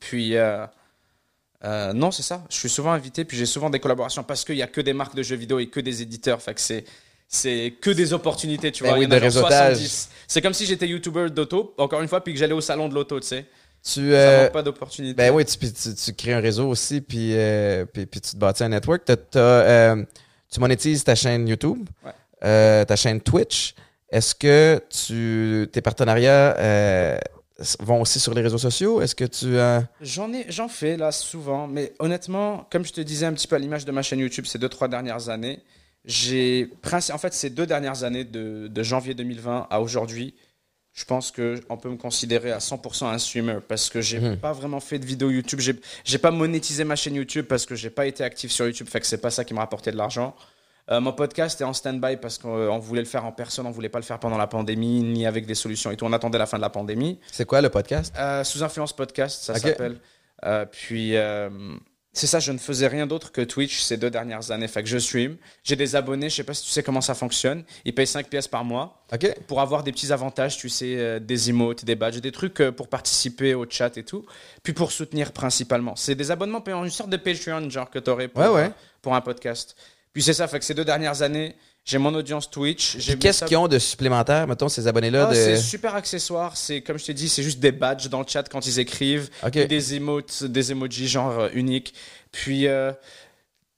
Puis 0.00 0.36
euh, 0.36 0.66
euh, 1.64 1.92
non, 1.92 2.10
c'est 2.10 2.22
ça. 2.22 2.44
Je 2.50 2.56
suis 2.56 2.68
souvent 2.68 2.92
invité, 2.92 3.24
puis 3.24 3.36
j'ai 3.36 3.46
souvent 3.46 3.70
des 3.70 3.80
collaborations 3.80 4.22
parce 4.22 4.44
qu'il 4.44 4.56
y 4.56 4.62
a 4.62 4.66
que 4.66 4.80
des 4.80 4.92
marques 4.92 5.14
de 5.14 5.22
jeux 5.22 5.36
vidéo 5.36 5.58
et 5.58 5.68
que 5.68 5.80
des 5.80 6.02
éditeurs. 6.02 6.40
Fait 6.40 6.54
que 6.54 6.60
c'est 6.60 6.84
c'est 7.30 7.74
que 7.80 7.90
des 7.90 8.12
opportunités, 8.14 8.72
tu 8.72 8.82
Ben 8.84 8.90
vois. 8.90 8.98
oui, 9.00 9.06
de 9.06 9.14
réseautage. 9.16 9.76
70. 9.76 10.08
C'est 10.26 10.40
comme 10.40 10.54
si 10.54 10.64
j'étais 10.64 10.86
YouTuber 10.88 11.28
d'auto, 11.30 11.74
encore 11.76 12.00
une 12.00 12.08
fois, 12.08 12.22
puis 12.24 12.32
que 12.32 12.38
j'allais 12.38 12.54
au 12.54 12.60
salon 12.62 12.88
de 12.88 12.94
l'auto, 12.94 13.20
tu 13.20 13.26
sais. 13.26 13.44
Tu, 13.84 13.90
Ça 13.90 14.16
euh, 14.16 14.50
pas 14.50 14.62
d'opportunités. 14.62 15.14
ben 15.14 15.32
oui, 15.32 15.44
tu, 15.44 15.56
tu, 15.58 15.94
tu 15.94 16.12
crées 16.14 16.32
un 16.32 16.40
réseau 16.40 16.68
aussi, 16.68 17.00
puis, 17.02 17.30
euh, 17.36 17.84
puis, 17.84 18.06
puis 18.06 18.20
tu 18.20 18.30
te 18.32 18.36
bâtis 18.36 18.64
un 18.64 18.70
network. 18.70 19.02
Euh, 19.36 20.04
tu 20.50 20.58
monétises 20.60 21.04
ta 21.04 21.14
chaîne 21.14 21.46
YouTube, 21.46 21.86
Ouais. 22.04 22.84
ta 22.86 22.96
chaîne 22.96 23.20
Twitch. 23.20 23.74
Est-ce 24.10 24.34
que 24.34 24.82
tu, 24.88 25.68
tes 25.70 25.82
partenariats 25.82 26.56
vont 27.80 28.00
aussi 28.00 28.20
sur 28.20 28.34
les 28.34 28.42
réseaux 28.42 28.58
sociaux? 28.58 29.00
Est-ce 29.02 29.14
que 29.14 29.24
tu... 29.24 29.46
euh, 29.46 29.80
J'en 30.00 30.32
ai, 30.32 30.46
j'en 30.48 30.68
fais 30.68 30.96
là 30.96 31.10
souvent, 31.12 31.66
mais 31.66 31.92
honnêtement, 31.98 32.66
comme 32.70 32.84
je 32.84 32.92
te 32.92 33.00
disais 33.00 33.26
un 33.26 33.32
petit 33.32 33.48
peu 33.48 33.56
à 33.56 33.58
l'image 33.58 33.84
de 33.84 33.92
ma 33.92 34.02
chaîne 34.02 34.20
YouTube 34.20 34.46
ces 34.46 34.58
deux 34.58 34.68
trois 34.68 34.88
dernières 34.88 35.28
années, 35.28 35.60
j'ai 36.04 36.70
en 37.12 37.18
fait 37.18 37.34
ces 37.34 37.50
deux 37.50 37.66
dernières 37.66 38.04
années 38.04 38.24
de, 38.24 38.68
de 38.68 38.82
janvier 38.82 39.14
2020 39.14 39.66
à 39.70 39.80
aujourd'hui, 39.80 40.34
je 40.94 41.04
pense 41.04 41.30
que 41.30 41.60
on 41.68 41.76
peut 41.76 41.90
me 41.90 41.96
considérer 41.96 42.50
à 42.50 42.58
100% 42.58 43.06
un 43.06 43.18
streamer 43.18 43.58
parce 43.66 43.88
que 43.90 44.00
j'ai 44.00 44.18
Mhm. 44.18 44.36
pas 44.38 44.52
vraiment 44.52 44.80
fait 44.80 44.98
de 44.98 45.04
vidéo 45.06 45.30
YouTube, 45.30 45.60
j'ai 45.60 45.74
j'ai 46.04 46.18
pas 46.18 46.30
monétisé 46.30 46.84
ma 46.84 46.96
chaîne 46.96 47.14
YouTube 47.16 47.46
parce 47.46 47.66
que 47.66 47.74
j'ai 47.74 47.90
pas 47.90 48.06
été 48.06 48.24
actif 48.24 48.50
sur 48.50 48.66
YouTube, 48.66 48.88
fait 48.88 49.00
que 49.00 49.06
c'est 49.06 49.20
pas 49.20 49.30
ça 49.30 49.44
qui 49.44 49.52
me 49.54 49.58
rapportait 49.58 49.92
de 49.92 49.96
l'argent. 49.96 50.34
Euh, 50.90 51.00
mon 51.00 51.12
podcast 51.12 51.60
est 51.60 51.64
en 51.64 51.72
stand-by 51.72 52.16
parce 52.16 52.38
qu'on 52.38 52.48
on 52.68 52.78
voulait 52.78 53.02
le 53.02 53.06
faire 53.06 53.24
en 53.24 53.32
personne, 53.32 53.66
on 53.66 53.70
voulait 53.70 53.88
pas 53.90 53.98
le 53.98 54.04
faire 54.04 54.18
pendant 54.18 54.38
la 54.38 54.46
pandémie 54.46 55.02
ni 55.02 55.26
avec 55.26 55.44
des 55.46 55.54
solutions 55.54 55.90
et 55.90 55.96
tout. 55.96 56.06
On 56.06 56.12
attendait 56.12 56.38
la 56.38 56.46
fin 56.46 56.56
de 56.56 56.62
la 56.62 56.70
pandémie. 56.70 57.18
c'est 57.30 57.44
quoi 57.46 57.60
le 57.60 57.68
podcast? 57.68 58.14
Euh, 58.18 58.42
sous 58.44 58.62
influence 58.64 58.92
podcast, 58.94 59.42
ça 59.42 59.54
s'appelle. 59.58 59.98
Euh, 60.44 60.64
puis 60.64 61.16
euh, 61.16 61.50
c'est 62.14 62.26
ça, 62.26 62.40
je 62.40 62.52
ne 62.52 62.58
faisais 62.58 62.86
rien 62.86 63.06
d'autre 63.06 63.30
que 63.32 63.42
Twitch 63.42 63.80
ces 63.82 63.96
deux 63.96 64.08
dernières 64.10 64.50
années. 64.50 64.66
Fait 64.66 64.82
que 64.82 64.88
je 64.88 64.98
stream. 64.98 65.36
J'ai 65.62 65.76
des 65.76 65.94
abonnés, 65.94 66.30
je 66.30 66.36
sais 66.36 66.42
pas 66.44 66.54
si 66.54 66.64
tu 66.64 66.70
sais 66.70 66.82
comment 66.82 67.00
ça 67.02 67.14
fonctionne. 67.14 67.64
Ils 67.84 67.94
payent 67.94 68.06
5 68.06 68.28
pièces 68.28 68.48
par 68.48 68.64
mois 68.64 69.04
pour 69.46 69.60
avoir 69.60 69.82
des 69.82 69.92
petits 69.92 70.10
avantages, 70.12 70.56
tu 70.56 70.68
sais, 70.68 70.96
euh, 70.96 71.18
des 71.20 71.50
emotes, 71.50 71.84
des 71.84 71.96
badges, 71.96 72.20
des 72.20 72.32
trucs 72.32 72.60
euh, 72.60 72.72
pour 72.72 72.88
participer 72.88 73.54
au 73.54 73.66
chat 73.68 73.96
et 73.98 74.04
tout. 74.04 74.24
Puis 74.62 74.72
pour 74.72 74.90
soutenir 74.90 75.32
principalement. 75.32 75.96
C'est 75.96 76.14
des 76.14 76.30
abonnements 76.30 76.60
payants, 76.62 76.82
une 76.82 76.90
sorte 76.90 77.10
de 77.10 77.18
Patreon, 77.18 77.68
genre 77.68 77.90
que 77.90 77.98
tu 77.98 78.08
aurais 78.10 78.28
pour, 78.28 78.42
Ouais, 78.42 78.48
ouais. 78.48 78.64
euh, 78.64 78.70
pour 79.02 79.14
un 79.14 79.20
podcast. 79.20 79.76
Puis 80.12 80.22
c'est 80.22 80.34
ça, 80.34 80.48
fait 80.48 80.58
que 80.58 80.64
ces 80.64 80.74
deux 80.74 80.84
dernières 80.84 81.22
années, 81.22 81.54
j'ai 81.84 81.98
mon 81.98 82.14
audience 82.14 82.50
Twitch. 82.50 82.96
qu'est-ce 83.18 83.38
ça- 83.40 83.46
qu'ils 83.46 83.56
ont 83.56 83.68
de 83.68 83.78
supplémentaire, 83.78 84.46
mettons, 84.46 84.68
ces 84.68 84.86
abonnés-là? 84.86 85.28
ah, 85.28 85.30
de... 85.30 85.34
C'est 85.34 85.56
super 85.56 85.94
accessoire. 85.94 86.56
C'est 86.56 86.82
comme 86.82 86.98
je 86.98 87.06
t'ai 87.06 87.14
dit, 87.14 87.28
c'est 87.28 87.42
juste 87.42 87.60
des 87.60 87.72
badges 87.72 88.08
dans 88.08 88.20
le 88.20 88.26
chat 88.28 88.42
quand 88.48 88.66
ils 88.66 88.78
écrivent, 88.78 89.30
OK. 89.42 89.52
puis 89.52 89.66
des 89.66 89.94
emotes, 89.94 90.44
des 90.44 90.72
emojis 90.72 91.08
genre 91.08 91.38
euh, 91.38 91.48
uniques. 91.54 91.94
Puis 92.30 92.66
euh, 92.66 92.92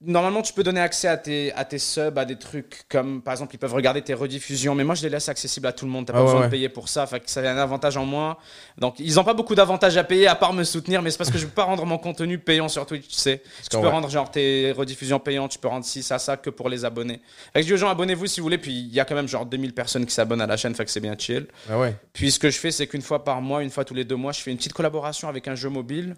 normalement, 0.03 0.41
tu 0.41 0.53
peux 0.53 0.63
donner 0.63 0.79
accès 0.81 1.07
à 1.07 1.17
tes 1.17 1.53
à 1.53 1.65
tes 1.65 1.79
subs, 1.79 2.17
à 2.17 2.25
des 2.25 2.35
trucs 2.35 2.83
comme 2.89 3.21
par 3.21 3.33
exemple, 3.33 3.55
ils 3.55 3.57
peuvent 3.57 3.73
regarder 3.73 4.01
tes 4.01 4.13
rediffusions. 4.13 4.75
Mais 4.75 4.83
moi, 4.83 4.95
je 4.95 5.03
les 5.03 5.09
laisse 5.09 5.29
accessibles 5.29 5.67
à 5.67 5.73
tout 5.73 5.85
le 5.85 5.91
monde. 5.91 6.05
T'as 6.07 6.13
pas 6.13 6.19
Ah 6.19 6.21
ouais, 6.21 6.27
besoin 6.27 6.39
ouais. 6.41 6.47
de 6.47 6.51
payer 6.51 6.69
pour 6.69 6.89
ça. 6.89 7.05
Fait 7.07 7.19
que 7.19 7.29
ça 7.29 7.41
a 7.41 7.51
un 7.53 7.57
avantage 7.57 7.97
en 7.97 8.05
moins. 8.05 8.37
Donc, 8.77 8.99
ils 8.99 9.19
ont 9.19 9.23
pas 9.23 9.33
beaucoup 9.33 9.55
d'avantages 9.55 9.97
à 9.97 10.03
payer 10.03 10.27
à 10.27 10.35
part 10.35 10.53
me 10.53 10.63
soutenir. 10.63 11.01
Mais 11.01 11.11
c'est 11.11 11.17
parce 11.17 11.29
que 11.31 11.37
je 11.37 11.45
peux 11.45 11.51
pas 11.53 11.63
rendre 11.63 11.85
mon 11.85 11.97
contenu 11.97 12.37
payant 12.39 12.67
sur 12.69 12.85
Twitch. 12.85 13.07
Tu 13.07 13.15
sais, 13.15 13.41
tu 13.69 13.77
peux 13.79 13.87
rendre 13.87 14.09
genre 14.09 14.29
tes 14.31 14.71
rediffusions 14.71 15.19
payantes. 15.19 15.51
Tu 15.51 15.59
peux 15.59 15.67
rendre 15.67 15.85
ci 15.85 16.03
ça 16.03 16.19
ça 16.19 16.37
que 16.37 16.49
pour 16.49 16.69
les 16.69 16.83
abonnés. 16.85 17.21
Fait 17.53 17.59
que 17.59 17.61
je 17.61 17.67
dis 17.67 17.73
aux 17.73 17.77
gens 17.77 17.89
abonnez-vous 17.89 18.27
si 18.27 18.39
vous 18.39 18.45
voulez. 18.45 18.57
Puis 18.57 18.71
il 18.71 18.93
y 18.93 18.99
a 18.99 19.05
quand 19.05 19.15
même 19.15 19.27
genre 19.27 19.45
2000 19.45 19.73
personnes 19.73 20.05
qui 20.05 20.13
s'abonnent 20.13 20.41
à 20.41 20.47
la 20.47 20.57
chaîne. 20.57 20.75
Fait 20.75 20.85
que 20.85 20.91
c'est 20.91 20.99
bien 20.99 21.15
chill. 21.17 21.47
Ah 21.69 21.79
ouais. 21.79 21.95
Puis 22.13 22.31
ce 22.31 22.39
que 22.39 22.49
je 22.49 22.57
fais, 22.59 22.71
c'est 22.71 22.87
qu'une 22.87 23.01
fois 23.01 23.23
par 23.23 23.41
mois, 23.41 23.61
une 23.63 23.69
fois 23.69 23.85
tous 23.85 23.93
les 23.93 24.03
deux 24.05 24.15
mois, 24.15 24.31
je 24.31 24.41
fais 24.41 24.51
une 24.51 24.57
petite 24.57 24.73
collaboration 24.73 25.27
avec 25.29 25.47
un 25.47 25.55
jeu 25.55 25.69
mobile. 25.69 26.15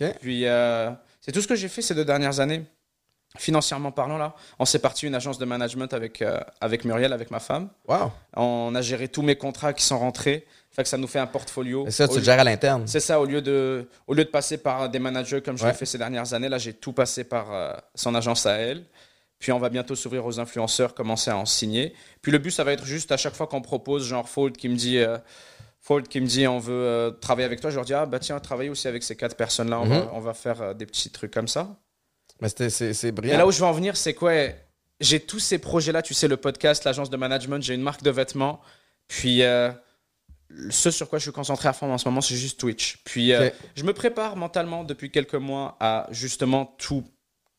OK. 0.00 0.08
Puis 0.20 0.46
euh, 0.46 0.90
c'est 1.20 1.32
tout 1.32 1.40
ce 1.40 1.48
que 1.48 1.54
j'ai 1.54 1.68
fait 1.68 1.82
ces 1.82 1.94
deux 1.94 2.04
dernières 2.04 2.40
années. 2.40 2.64
Financièrement 3.36 3.90
parlant, 3.90 4.16
là, 4.16 4.34
on 4.60 4.64
s'est 4.64 4.78
parti 4.78 5.06
une 5.08 5.14
agence 5.16 5.38
de 5.38 5.44
management 5.44 5.92
avec, 5.92 6.22
euh, 6.22 6.38
avec 6.60 6.84
Muriel, 6.84 7.12
avec 7.12 7.32
ma 7.32 7.40
femme. 7.40 7.68
Wow. 7.88 8.12
On 8.36 8.72
a 8.76 8.80
géré 8.80 9.08
tous 9.08 9.22
mes 9.22 9.34
contrats 9.36 9.72
qui 9.72 9.82
sont 9.84 9.98
rentrés. 9.98 10.46
Fait 10.70 10.84
que 10.84 10.88
ça 10.88 10.96
nous 10.98 11.06
fait 11.08 11.18
un 11.18 11.26
portfolio. 11.26 11.84
Et 11.86 11.90
ça, 11.90 12.06
tu 12.06 12.14
le 12.14 12.18
lieu- 12.20 12.24
gères 12.24 12.38
à 12.40 12.44
l'interne. 12.44 12.84
c'est 12.86 13.00
ça, 13.00 13.20
au 13.20 13.24
lieu, 13.24 13.42
de, 13.42 13.88
au 14.06 14.14
lieu 14.14 14.24
de 14.24 14.30
passer 14.30 14.58
par 14.58 14.88
des 14.88 14.98
managers 15.00 15.40
comme 15.42 15.56
je 15.58 15.64
Ouais. 15.64 15.70
l'ai 15.70 15.76
fait 15.76 15.86
ces 15.86 15.98
dernières 15.98 16.32
années, 16.32 16.48
là, 16.48 16.58
j'ai 16.58 16.72
tout 16.74 16.92
passé 16.92 17.24
par 17.24 17.52
euh, 17.52 17.72
son 17.96 18.14
agence 18.14 18.46
à 18.46 18.52
elle. 18.54 18.84
Puis 19.40 19.50
on 19.52 19.58
va 19.58 19.68
bientôt 19.68 19.94
s'ouvrir 19.96 20.24
aux 20.24 20.38
influenceurs, 20.40 20.94
commencer 20.94 21.30
à 21.30 21.36
en 21.36 21.44
signer. 21.44 21.92
Puis 22.22 22.30
le 22.32 22.38
but, 22.38 22.50
ça 22.52 22.62
va 22.64 22.72
être 22.72 22.84
juste 22.84 23.10
à 23.12 23.16
chaque 23.16 23.34
fois 23.34 23.46
qu'on 23.48 23.60
propose, 23.62 24.06
genre 24.06 24.28
Fold 24.28 24.56
qui 24.56 24.68
me 24.68 24.76
dit, 24.76 24.98
euh, 24.98 25.18
Fold 25.80 26.06
qui 26.08 26.20
me 26.20 26.26
dit 26.26 26.46
on 26.46 26.58
veut 26.60 26.72
euh, 26.72 27.10
travailler 27.10 27.44
avec 27.46 27.60
toi, 27.60 27.70
je 27.70 27.76
leur 27.76 27.84
dis, 27.84 27.94
ah 27.94 28.06
bah 28.06 28.18
tiens, 28.20 28.38
travailler 28.40 28.70
aussi 28.70 28.88
avec 28.88 29.02
ces 29.02 29.16
quatre 29.16 29.36
personnes-là, 29.36 29.80
on, 29.80 29.84
Mhm. 29.86 29.90
va, 29.98 30.10
on 30.14 30.20
va 30.20 30.34
faire 30.34 30.62
euh, 30.62 30.72
des 30.74 30.86
petits 30.86 31.10
trucs 31.10 31.32
comme 31.32 31.48
ça. 31.48 31.68
Mais 32.40 32.48
c'est 32.48 32.70
c'est 32.70 33.04
Et 33.04 33.12
brillant. 33.12 33.38
là 33.38 33.46
où 33.46 33.52
je 33.52 33.58
veux 33.58 33.66
en 33.66 33.72
venir, 33.72 33.96
c'est 33.96 34.14
quoi 34.14 34.32
J'ai 35.00 35.20
tous 35.20 35.38
ces 35.38 35.58
projets-là, 35.58 36.02
tu 36.02 36.14
sais, 36.14 36.28
le 36.28 36.36
podcast, 36.36 36.84
l'agence 36.84 37.10
de 37.10 37.16
management, 37.16 37.62
j'ai 37.62 37.74
une 37.74 37.82
marque 37.82 38.02
de 38.02 38.10
vêtements. 38.10 38.60
Puis 39.08 39.42
euh, 39.42 39.70
ce 40.70 40.90
sur 40.90 41.08
quoi 41.08 41.18
je 41.18 41.24
suis 41.24 41.32
concentré 41.32 41.68
à 41.68 41.72
fond 41.72 41.90
en 41.92 41.98
ce 41.98 42.08
moment, 42.08 42.20
c'est 42.20 42.36
juste 42.36 42.58
Twitch. 42.60 42.98
Puis 43.04 43.32
euh, 43.32 43.50
je 43.74 43.84
me 43.84 43.92
prépare 43.92 44.36
mentalement 44.36 44.84
depuis 44.84 45.10
quelques 45.10 45.34
mois 45.34 45.76
à 45.80 46.06
justement 46.10 46.74
tout 46.78 47.04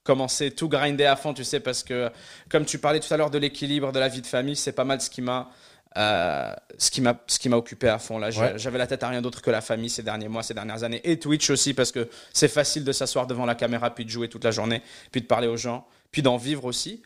commencer, 0.03 0.51
tout 0.51 0.69
grinder 0.69 1.05
à 1.05 1.15
fond, 1.15 1.33
tu 1.33 1.43
sais, 1.43 1.59
parce 1.59 1.83
que 1.83 2.11
comme 2.49 2.65
tu 2.65 2.77
parlais 2.77 2.99
tout 2.99 3.11
à 3.13 3.17
l'heure 3.17 3.31
de 3.31 3.39
l'équilibre 3.39 3.91
de 3.91 3.99
la 3.99 4.07
vie 4.07 4.21
de 4.21 4.27
famille, 4.27 4.55
c'est 4.55 4.71
pas 4.71 4.83
mal 4.85 5.01
ce 5.01 5.09
qui 5.09 5.21
m'a. 5.21 5.49
Euh, 5.97 6.51
ce 6.77 6.91
qui 6.91 7.01
m'a 7.01 7.17
ce 7.27 7.39
qui 7.39 7.47
m'a 7.49 7.55
occupé 7.57 7.87
à 7.87 7.99
fond 7.99 8.17
là 8.19 8.29
Ouais. 8.37 8.53
j'avais 8.57 8.77
la 8.77 8.87
tête 8.87 9.01
à 9.03 9.07
rien 9.09 9.21
d'autre 9.21 9.41
que 9.41 9.49
la 9.51 9.61
famille 9.61 9.89
ces 9.89 10.03
derniers 10.03 10.27
mois 10.27 10.43
ces 10.43 10.53
dernières 10.53 10.83
années 10.83 11.01
et 11.03 11.17
Twitch 11.19 11.49
aussi 11.49 11.73
parce 11.73 11.91
que 11.91 12.09
c'est 12.33 12.47
facile 12.49 12.83
de 12.83 12.91
s'asseoir 12.91 13.27
devant 13.27 13.45
la 13.45 13.55
caméra 13.55 13.93
puis 13.95 14.03
de 14.05 14.09
jouer 14.09 14.27
toute 14.27 14.43
la 14.43 14.51
journée 14.51 14.81
puis 15.11 15.21
de 15.21 15.25
parler 15.27 15.47
aux 15.47 15.57
gens 15.57 15.87
puis 16.11 16.21
d'en 16.21 16.37
vivre 16.37 16.65
aussi 16.65 17.01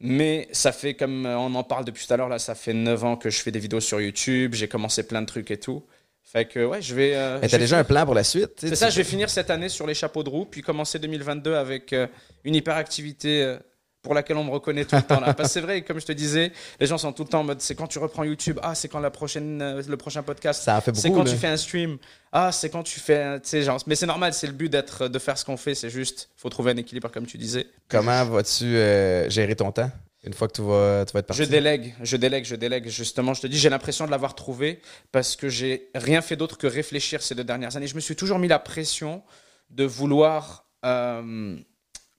Mais 0.00 0.48
ça 0.52 0.72
fait, 0.72 0.94
comme 0.94 1.24
on 1.24 1.54
en 1.54 1.62
parle 1.64 1.84
depuis 1.84 2.06
tout 2.06 2.12
à 2.12 2.16
l'heure, 2.16 2.28
là, 2.28 2.38
ça 2.38 2.54
fait 2.54 2.74
9 2.74 3.04
ans 3.04 3.16
que 3.16 3.30
je 3.30 3.40
fais 3.40 3.50
des 3.52 3.60
vidéos 3.60 3.80
sur 3.80 4.00
YouTube, 4.00 4.52
j'ai 4.54 4.68
commencé 4.68 5.06
plein 5.06 5.22
de 5.22 5.26
trucs 5.26 5.50
et 5.50 5.56
tout. 5.58 5.82
Fait 6.22 6.46
que, 6.46 6.64
ouais, 6.64 6.82
je 6.82 6.94
vais. 6.94 7.12
euh, 7.14 7.38
Mais 7.40 7.48
t'as 7.48 7.58
déjà 7.58 7.78
un 7.78 7.84
plan 7.84 8.04
pour 8.04 8.14
la 8.14 8.24
suite. 8.24 8.52
c'est 8.58 8.74
ça, 8.74 8.90
je 8.90 8.96
vais 8.96 9.04
finir 9.04 9.30
cette 9.30 9.50
année 9.50 9.68
sur 9.68 9.86
les 9.86 9.94
chapeaux 9.94 10.22
de 10.24 10.28
roue, 10.30 10.46
puis 10.46 10.62
commencer 10.62 10.98
2022 10.98 11.54
avec 11.54 11.92
euh, 11.92 12.06
une 12.44 12.54
hyperactivité 12.56 13.42
euh, 13.44 13.56
pour 14.04 14.14
laquelle 14.14 14.36
on 14.36 14.44
me 14.44 14.50
reconnaît 14.50 14.84
tout 14.84 14.94
le 14.94 15.02
temps. 15.02 15.18
Là. 15.18 15.34
Parce 15.34 15.48
que 15.48 15.52
c'est 15.54 15.60
vrai, 15.60 15.82
comme 15.82 15.98
je 15.98 16.06
te 16.06 16.12
disais, 16.12 16.52
les 16.78 16.86
gens 16.86 16.98
sont 16.98 17.12
tout 17.12 17.24
le 17.24 17.28
temps 17.28 17.40
en 17.40 17.44
mode 17.44 17.60
c'est 17.60 17.74
quand 17.74 17.88
tu 17.88 17.98
reprends 17.98 18.22
YouTube, 18.22 18.60
ah, 18.62 18.74
c'est 18.76 18.88
quand 18.88 19.00
la 19.00 19.10
prochaine, 19.10 19.60
euh, 19.60 19.82
le 19.88 19.96
prochain 19.96 20.22
podcast, 20.22 20.62
Ça 20.62 20.76
en 20.76 20.80
fait 20.80 20.94
c'est 20.94 21.08
beaucoup. 21.08 21.20
quand 21.20 21.24
là. 21.24 21.32
tu 21.32 21.38
fais 21.38 21.48
un 21.48 21.56
stream, 21.56 21.96
ah, 22.30 22.52
c'est 22.52 22.70
quand 22.70 22.82
tu 22.84 23.00
fais. 23.00 23.40
genre, 23.62 23.80
mais 23.86 23.96
c'est 23.96 24.06
normal, 24.06 24.34
c'est 24.34 24.46
le 24.46 24.52
but 24.52 24.68
d'être, 24.68 25.08
de 25.08 25.18
faire 25.18 25.36
ce 25.38 25.44
qu'on 25.44 25.56
fait, 25.56 25.74
c'est 25.74 25.90
juste, 25.90 26.28
faut 26.36 26.50
trouver 26.50 26.72
un 26.72 26.76
équilibre, 26.76 27.10
comme 27.10 27.26
tu 27.26 27.38
disais. 27.38 27.66
Comment 27.88 28.24
vas-tu 28.26 28.64
euh, 28.64 29.28
gérer 29.30 29.56
ton 29.56 29.72
temps 29.72 29.90
une 30.22 30.32
fois 30.34 30.48
que 30.48 30.54
tu 30.54 30.62
vas, 30.62 31.04
tu 31.06 31.12
vas 31.12 31.20
être 31.20 31.26
parti? 31.26 31.42
Je 31.42 31.48
délègue, 31.48 31.94
je 32.02 32.16
délègue, 32.16 32.44
je 32.44 32.56
délègue. 32.56 32.88
Justement, 32.88 33.34
je 33.34 33.40
te 33.40 33.46
dis, 33.46 33.58
j'ai 33.58 33.70
l'impression 33.70 34.04
de 34.04 34.10
l'avoir 34.10 34.34
trouvé 34.34 34.80
parce 35.12 35.34
que 35.34 35.48
j'ai 35.48 35.88
rien 35.94 36.20
fait 36.20 36.36
d'autre 36.36 36.58
que 36.58 36.66
réfléchir 36.66 37.22
ces 37.22 37.34
deux 37.34 37.44
dernières 37.44 37.76
années. 37.76 37.86
Je 37.86 37.94
me 37.94 38.00
suis 38.00 38.16
toujours 38.16 38.38
mis 38.38 38.48
la 38.48 38.58
pression 38.58 39.22
de 39.70 39.84
vouloir 39.84 40.66
euh, 40.84 41.56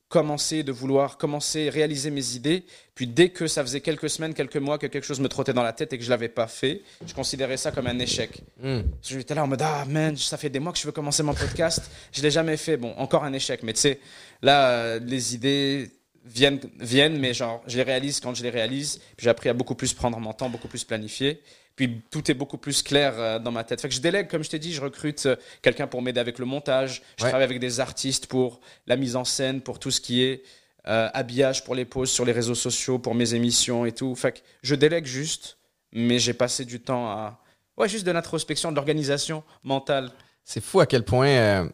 commencer, 0.09 0.63
de 0.63 0.71
vouloir 0.71 1.17
commencer, 1.17 1.69
réaliser 1.69 2.11
mes 2.11 2.35
idées. 2.35 2.63
Puis 2.93 3.07
dès 3.07 3.29
que 3.29 3.47
ça 3.47 3.63
faisait 3.63 3.81
quelques 3.81 4.09
semaines, 4.09 4.33
quelques 4.33 4.57
mois 4.57 4.77
que 4.77 4.87
quelque 4.87 5.03
chose 5.03 5.19
me 5.19 5.27
trottait 5.27 5.53
dans 5.53 5.63
la 5.63 5.73
tête 5.73 5.91
et 5.93 5.97
que 5.97 6.03
je 6.03 6.09
l'avais 6.09 6.29
pas 6.29 6.47
fait, 6.47 6.81
je 7.05 7.13
considérais 7.13 7.57
ça 7.57 7.71
comme 7.71 7.87
un 7.87 7.99
échec. 7.99 8.41
Je 8.63 8.81
J'étais 9.01 9.35
là 9.35 9.43
en 9.43 9.47
mode 9.47 9.61
ah 9.61 9.83
man, 9.85 10.15
ça 10.15 10.37
fait 10.37 10.49
des 10.49 10.59
mois 10.59 10.71
que 10.71 10.79
je 10.79 10.85
veux 10.85 10.91
commencer 10.91 11.23
mon 11.23 11.33
podcast, 11.33 11.89
je 12.11 12.21
l'ai 12.21 12.31
jamais 12.31 12.57
fait. 12.57 12.77
Bon, 12.77 12.93
encore 12.97 13.23
un 13.23 13.33
échec, 13.33 13.63
mais 13.63 13.73
tu 13.73 13.81
sais, 13.81 13.99
là 14.41 14.69
euh, 14.69 14.99
les 14.99 15.33
idées 15.33 15.89
viennent 16.23 16.59
viennent, 16.79 17.17
mais 17.19 17.33
genre 17.33 17.63
je 17.67 17.77
les 17.77 17.83
réalise 17.83 18.19
quand 18.19 18.33
je 18.35 18.43
les 18.43 18.49
réalise. 18.49 18.97
Puis 19.17 19.23
j'ai 19.23 19.29
appris 19.29 19.49
à 19.49 19.53
beaucoup 19.53 19.75
plus 19.75 19.93
prendre 19.93 20.19
mon 20.19 20.33
temps, 20.33 20.49
beaucoup 20.49 20.67
plus 20.67 20.83
planifier. 20.83 21.41
Puis 21.75 22.01
tout 22.09 22.29
est 22.31 22.33
beaucoup 22.33 22.57
plus 22.57 22.81
clair 22.81 23.13
euh, 23.17 23.39
dans 23.39 23.51
ma 23.51 23.63
tête. 23.63 23.81
Fait 23.81 23.89
que 23.89 23.93
je 23.95 23.99
délègue, 23.99 24.29
comme 24.29 24.43
je 24.43 24.49
t'ai 24.49 24.59
dit, 24.59 24.73
je 24.73 24.81
recrute 24.81 25.25
euh, 25.25 25.35
quelqu'un 25.61 25.87
pour 25.87 26.01
m'aider 26.01 26.19
avec 26.19 26.39
le 26.39 26.45
montage. 26.45 27.01
Je 27.17 27.23
Ouais. 27.23 27.29
travaille 27.29 27.43
avec 27.45 27.59
des 27.59 27.79
artistes 27.79 28.27
pour 28.27 28.61
la 28.87 28.95
mise 28.95 29.15
en 29.15 29.25
scène, 29.25 29.61
pour 29.61 29.77
tout 29.79 29.91
ce 29.91 29.99
qui 29.99 30.23
est 30.23 30.43
euh, 30.87 31.09
habillage 31.13 31.63
pour 31.65 31.75
les 31.75 31.83
posts 31.85 32.13
sur 32.13 32.25
les 32.25 32.31
réseaux 32.31 32.55
sociaux, 32.55 32.97
pour 32.99 33.13
mes 33.15 33.33
émissions 33.33 33.85
et 33.85 33.91
tout. 33.91 34.15
Fait 34.15 34.31
que 34.33 34.39
je 34.63 34.75
délègue 34.75 35.05
juste, 35.05 35.57
mais 35.91 36.19
j'ai 36.19 36.33
passé 36.33 36.63
du 36.63 36.79
temps 36.79 37.07
à 37.09 37.41
ouais 37.77 37.89
juste 37.89 38.05
de 38.05 38.11
l'introspection, 38.11 38.69
de 38.71 38.75
l'organisation 38.75 39.43
mentale. 39.63 40.11
C'est 40.43 40.61
fou 40.63 40.79
à 40.79 40.85
quel 40.85 41.03
point, 41.03 41.27
euh, 41.27 41.67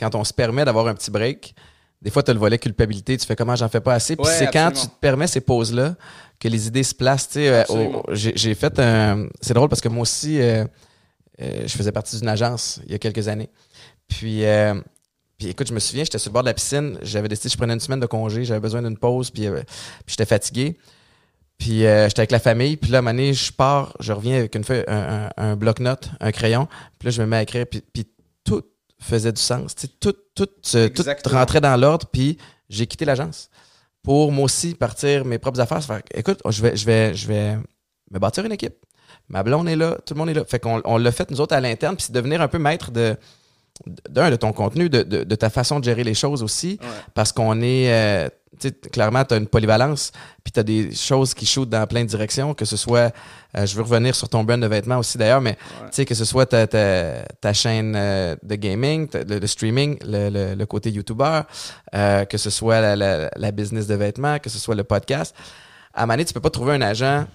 quand 0.00 0.14
on 0.14 0.24
se 0.24 0.32
permet 0.32 0.64
d'avoir 0.64 0.86
un 0.88 0.94
petit 0.94 1.10
break, 1.10 1.54
des 2.00 2.10
fois, 2.10 2.22
tu 2.22 2.30
as 2.30 2.34
le 2.34 2.40
volet 2.40 2.58
culpabilité, 2.58 3.16
tu 3.16 3.26
fais 3.26 3.34
comment 3.36 3.56
j'en 3.56 3.68
fais 3.68 3.80
pas 3.80 3.94
assez. 3.94 4.14
Puis 4.16 4.24
Ouais, 4.24 4.32
c'est 4.32 4.50
quand 4.52 4.70
tu 4.72 4.86
te 4.86 4.94
permets 5.00 5.26
ces 5.26 5.40
pauses-là 5.40 5.96
que 6.38 6.48
les 6.48 6.66
idées 6.68 6.82
se 6.84 6.94
placent. 6.94 7.28
tu 7.28 7.34
sais, 7.34 7.48
euh, 7.48 7.64
au- 7.68 8.04
J'ai 8.12 8.54
fait 8.54 8.78
un. 8.78 9.26
C'est 9.40 9.54
drôle 9.54 9.68
parce 9.68 9.80
que 9.80 9.88
moi 9.88 10.02
aussi, 10.02 10.40
euh, 10.40 10.64
euh, 11.40 11.62
je 11.66 11.76
faisais 11.76 11.90
partie 11.92 12.16
d'une 12.18 12.28
agence 12.28 12.80
il 12.86 12.92
y 12.92 12.94
a 12.94 12.98
quelques 12.98 13.26
années. 13.28 13.48
Puis, 14.06 14.44
euh, 14.44 14.74
puis 15.36 15.48
écoute, 15.48 15.68
je 15.68 15.74
me 15.74 15.80
souviens, 15.80 16.04
j'étais 16.04 16.18
sur 16.18 16.30
le 16.30 16.34
bord 16.34 16.42
de 16.42 16.48
la 16.48 16.54
piscine, 16.54 16.98
j'avais 17.02 17.28
décidé 17.28 17.48
que 17.48 17.52
je 17.52 17.58
prenais 17.58 17.74
une 17.74 17.80
semaine 17.80 18.00
de 18.00 18.06
congé, 18.06 18.44
j'avais 18.44 18.60
besoin 18.60 18.82
d'une 18.82 18.96
pause, 18.98 19.30
puis, 19.30 19.46
euh, 19.46 19.60
puis 20.06 20.14
j'étais 20.16 20.24
fatigué. 20.26 20.78
Puis 21.58 21.84
euh, 21.86 22.06
j'étais 22.08 22.20
avec 22.20 22.30
la 22.30 22.38
famille, 22.38 22.76
puis 22.76 22.90
là, 22.92 22.98
à 22.98 23.00
un 23.00 23.02
moment 23.02 23.14
donné, 23.14 23.34
je 23.34 23.52
pars, 23.52 23.96
je 23.98 24.12
reviens 24.12 24.38
avec 24.38 24.54
une 24.54 24.62
feuille, 24.62 24.84
un, 24.86 25.28
un- 25.36 25.50
un 25.50 25.56
bloc-notes, 25.56 26.08
un 26.20 26.30
crayon, 26.30 26.68
puis 26.98 27.06
là, 27.06 27.10
je 27.10 27.20
me 27.22 27.26
mets 27.26 27.36
à 27.38 27.42
écrire, 27.42 27.66
puis, 27.68 27.82
puis 27.92 28.06
tout 28.44 28.62
faisait 29.00 29.32
du 29.32 29.40
sens. 29.40 29.74
Tu 29.74 29.86
sais, 29.86 29.92
tout, 30.00 30.14
tout, 30.34 30.48
euh, 30.74 30.88
tout 30.88 31.04
rentrait 31.30 31.60
dans 31.60 31.76
l'ordre, 31.76 32.06
puis 32.06 32.38
j'ai 32.68 32.86
quitté 32.86 33.04
l'agence 33.04 33.50
pour 34.02 34.32
moi 34.32 34.44
aussi 34.44 34.74
partir 34.74 35.24
mes 35.24 35.38
propres 35.38 35.60
affaires. 35.60 35.82
Faire, 35.82 36.02
écoute, 36.14 36.40
je 36.48 36.62
vais, 36.62 36.76
je 36.76 36.86
vais, 36.86 37.14
je 37.14 37.28
vais 37.28 37.56
me 38.10 38.18
bâtir 38.18 38.44
une 38.44 38.52
équipe. 38.52 38.74
Ma 39.28 39.42
blonde 39.42 39.68
est 39.68 39.76
là, 39.76 39.98
tout 40.06 40.14
le 40.14 40.18
monde 40.18 40.30
est 40.30 40.34
là. 40.34 40.44
Fait 40.44 40.58
qu'on 40.58 40.80
on 40.84 40.96
l'a 40.96 41.12
fait 41.12 41.30
nous 41.30 41.40
autres 41.40 41.54
à 41.54 41.60
l'interne, 41.60 41.96
puis 41.96 42.06
c'est 42.06 42.12
devenir 42.12 42.40
un 42.40 42.48
peu 42.48 42.58
maître 42.58 42.90
de 42.90 43.16
d'un 44.08 44.30
de 44.30 44.36
ton 44.36 44.52
contenu, 44.52 44.88
de, 44.88 45.02
de, 45.02 45.24
de 45.24 45.34
ta 45.34 45.50
façon 45.50 45.78
de 45.80 45.84
gérer 45.84 46.04
les 46.04 46.14
choses 46.14 46.42
aussi, 46.42 46.78
Ouais. 46.80 46.88
parce 47.14 47.32
qu'on 47.32 47.60
est, 47.60 47.92
euh, 47.92 48.28
tu 48.60 48.68
sais, 48.68 48.72
clairement, 48.72 49.24
tu 49.24 49.34
as 49.34 49.36
une 49.36 49.46
polyvalence, 49.46 50.10
puis 50.42 50.52
tu 50.52 50.58
as 50.60 50.62
des 50.64 50.94
choses 50.94 51.32
qui 51.34 51.46
shootent 51.46 51.68
dans 51.70 51.86
plein 51.86 52.02
de 52.02 52.08
directions, 52.08 52.54
que 52.54 52.64
ce 52.64 52.76
soit, 52.76 53.12
euh, 53.56 53.66
je 53.66 53.76
veux 53.76 53.82
revenir 53.82 54.14
sur 54.14 54.28
ton 54.28 54.42
brand 54.44 54.60
de 54.60 54.66
vêtements 54.66 54.98
aussi 54.98 55.16
d'ailleurs, 55.16 55.40
mais 55.40 55.54
tu 55.54 55.60
sais, 55.92 56.04
que 56.04 56.14
ce 56.14 56.24
soit 56.24 56.46
ta, 56.46 56.66
ta, 56.66 57.22
ta 57.40 57.52
chaîne 57.52 57.94
euh, 57.96 58.34
de 58.42 58.54
gaming, 58.56 59.06
ta- 59.08 59.22
le, 59.24 59.38
le 59.38 59.46
streaming, 59.46 59.96
le, 60.04 60.28
le, 60.30 60.54
le 60.54 60.66
côté 60.66 60.90
YouTuber, 60.90 61.42
euh, 61.94 62.24
que 62.24 62.36
ce 62.36 62.50
soit 62.50 62.80
la, 62.80 62.96
la, 62.96 63.30
la 63.36 63.52
business 63.52 63.86
de 63.86 63.94
vêtements, 63.94 64.38
que 64.38 64.50
ce 64.50 64.58
soit 64.58 64.74
le 64.74 64.84
podcast. 64.84 65.34
À 65.94 66.06
donné, 66.06 66.24
tu 66.24 66.34
peux 66.34 66.40
pas 66.40 66.50
trouver 66.50 66.74
un 66.74 66.82
agent 66.82 67.26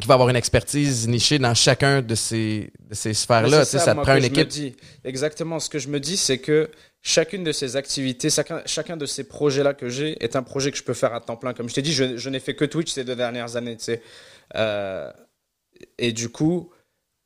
qui 0.00 0.08
va 0.08 0.14
avoir 0.14 0.28
une 0.28 0.36
expertise 0.36 1.08
nichée 1.08 1.38
dans 1.38 1.54
chacun 1.54 2.02
de 2.02 2.14
ces, 2.14 2.72
de 2.88 2.94
ces 2.94 3.14
sphères-là. 3.14 3.64
sais, 3.64 3.78
ça, 3.78 3.94
te 3.94 4.00
prend 4.00 4.16
une 4.16 4.24
équipe. 4.24 4.48
dis. 4.48 4.74
Exactement. 5.04 5.60
Ce 5.60 5.70
que 5.70 5.78
je 5.78 5.88
me 5.88 6.00
dis, 6.00 6.16
c'est 6.16 6.38
que 6.38 6.70
chacune 7.02 7.44
de 7.44 7.52
ces 7.52 7.76
activités, 7.76 8.28
chacun, 8.28 8.62
chacun 8.66 8.96
de 8.96 9.06
ces 9.06 9.24
projets-là 9.24 9.72
que 9.72 9.88
j'ai 9.88 10.22
est 10.22 10.34
un 10.36 10.42
projet 10.42 10.72
que 10.72 10.78
je 10.78 10.82
peux 10.82 10.94
faire 10.94 11.14
à 11.14 11.20
temps 11.20 11.36
plein. 11.36 11.54
Comme 11.54 11.68
je 11.68 11.74
t'ai 11.74 11.82
dit, 11.82 11.92
je, 11.92 12.16
je 12.16 12.30
n'ai 12.30 12.40
fait 12.40 12.56
que 12.56 12.64
Twitch 12.64 12.90
ces 12.90 13.04
deux 13.04 13.16
dernières 13.16 13.56
années. 13.56 13.76
Tu 13.76 13.84
sais. 13.84 14.02
Euh, 14.56 15.12
et 15.98 16.12
du 16.12 16.28
coup, 16.28 16.70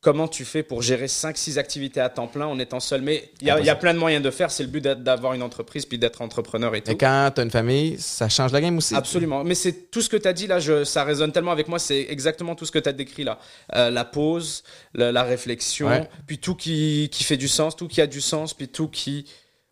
comment 0.01 0.27
tu 0.29 0.45
fais 0.45 0.63
pour 0.63 0.81
gérer 0.81 1.07
5-6 1.07 1.57
activités 1.57 1.99
à 1.99 2.07
temps 2.09 2.27
plein 2.27 2.45
en 2.47 2.57
étant 2.59 2.79
seul? 2.79 3.01
Mais 3.01 3.31
il 3.41 3.47
y, 3.47 3.51
a- 3.51 3.59
il 3.59 3.65
y 3.65 3.69
a 3.69 3.75
plein 3.75 3.93
de 3.93 3.99
moyens 3.99 4.23
de 4.23 4.31
faire. 4.31 4.49
C'est 4.51 4.63
le 4.63 4.69
but 4.69 4.81
d'avoir 4.81 5.33
une 5.33 5.43
entreprise 5.43 5.85
puis 5.85 5.97
d'être 5.97 6.21
entrepreneur 6.21 6.73
et 6.75 6.81
tout. 6.81 6.91
Et 6.91 6.97
quand 6.97 7.31
tu 7.35 7.41
as 7.41 7.43
une 7.43 7.51
famille, 7.51 7.97
ça 7.99 8.29
change 8.29 8.51
la 8.53 8.61
game 8.61 8.77
aussi. 8.77 8.95
Absolument. 8.95 9.43
Mais 9.43 9.55
c'est 9.55 9.91
tout 9.91 10.01
ce 10.01 10.09
que 10.09 10.17
tu 10.17 10.27
as 10.27 10.33
dit 10.33 10.47
là, 10.47 10.59
je, 10.59 10.83
ça 10.83 11.03
résonne 11.03 11.31
tellement 11.31 11.51
avec 11.51 11.67
moi. 11.67 11.79
C'est 11.79 12.07
exactement 12.09 12.55
tout 12.55 12.65
ce 12.65 12.71
que 12.71 12.79
tu 12.79 12.87
as 12.89 12.93
décrit 12.93 13.23
là. 13.23 13.39
Euh, 13.75 13.89
la 13.89 14.05
pause, 14.05 14.63
la, 14.93 15.11
la 15.11 15.23
réflexion, 15.23 15.87
Ouais. 15.87 16.09
puis 16.27 16.37
tout 16.37 16.55
qui, 16.55 17.09
qui 17.11 17.23
fait 17.23 17.37
du 17.37 17.47
sens, 17.47 17.75
tout 17.75 17.87
qui 17.87 17.99
a 18.01 18.07
du 18.07 18.21
sens, 18.21 18.53
puis 18.53 18.67
tout 18.69 18.87
qui. 18.87 19.25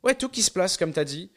Ouais, 0.03 0.13
tout 0.15 0.29
qui 0.29 0.41
se 0.41 0.51
place, 0.51 0.77
comme 0.77 0.93
tu 0.93 0.99
as 0.99 1.05
dit. 1.05 1.29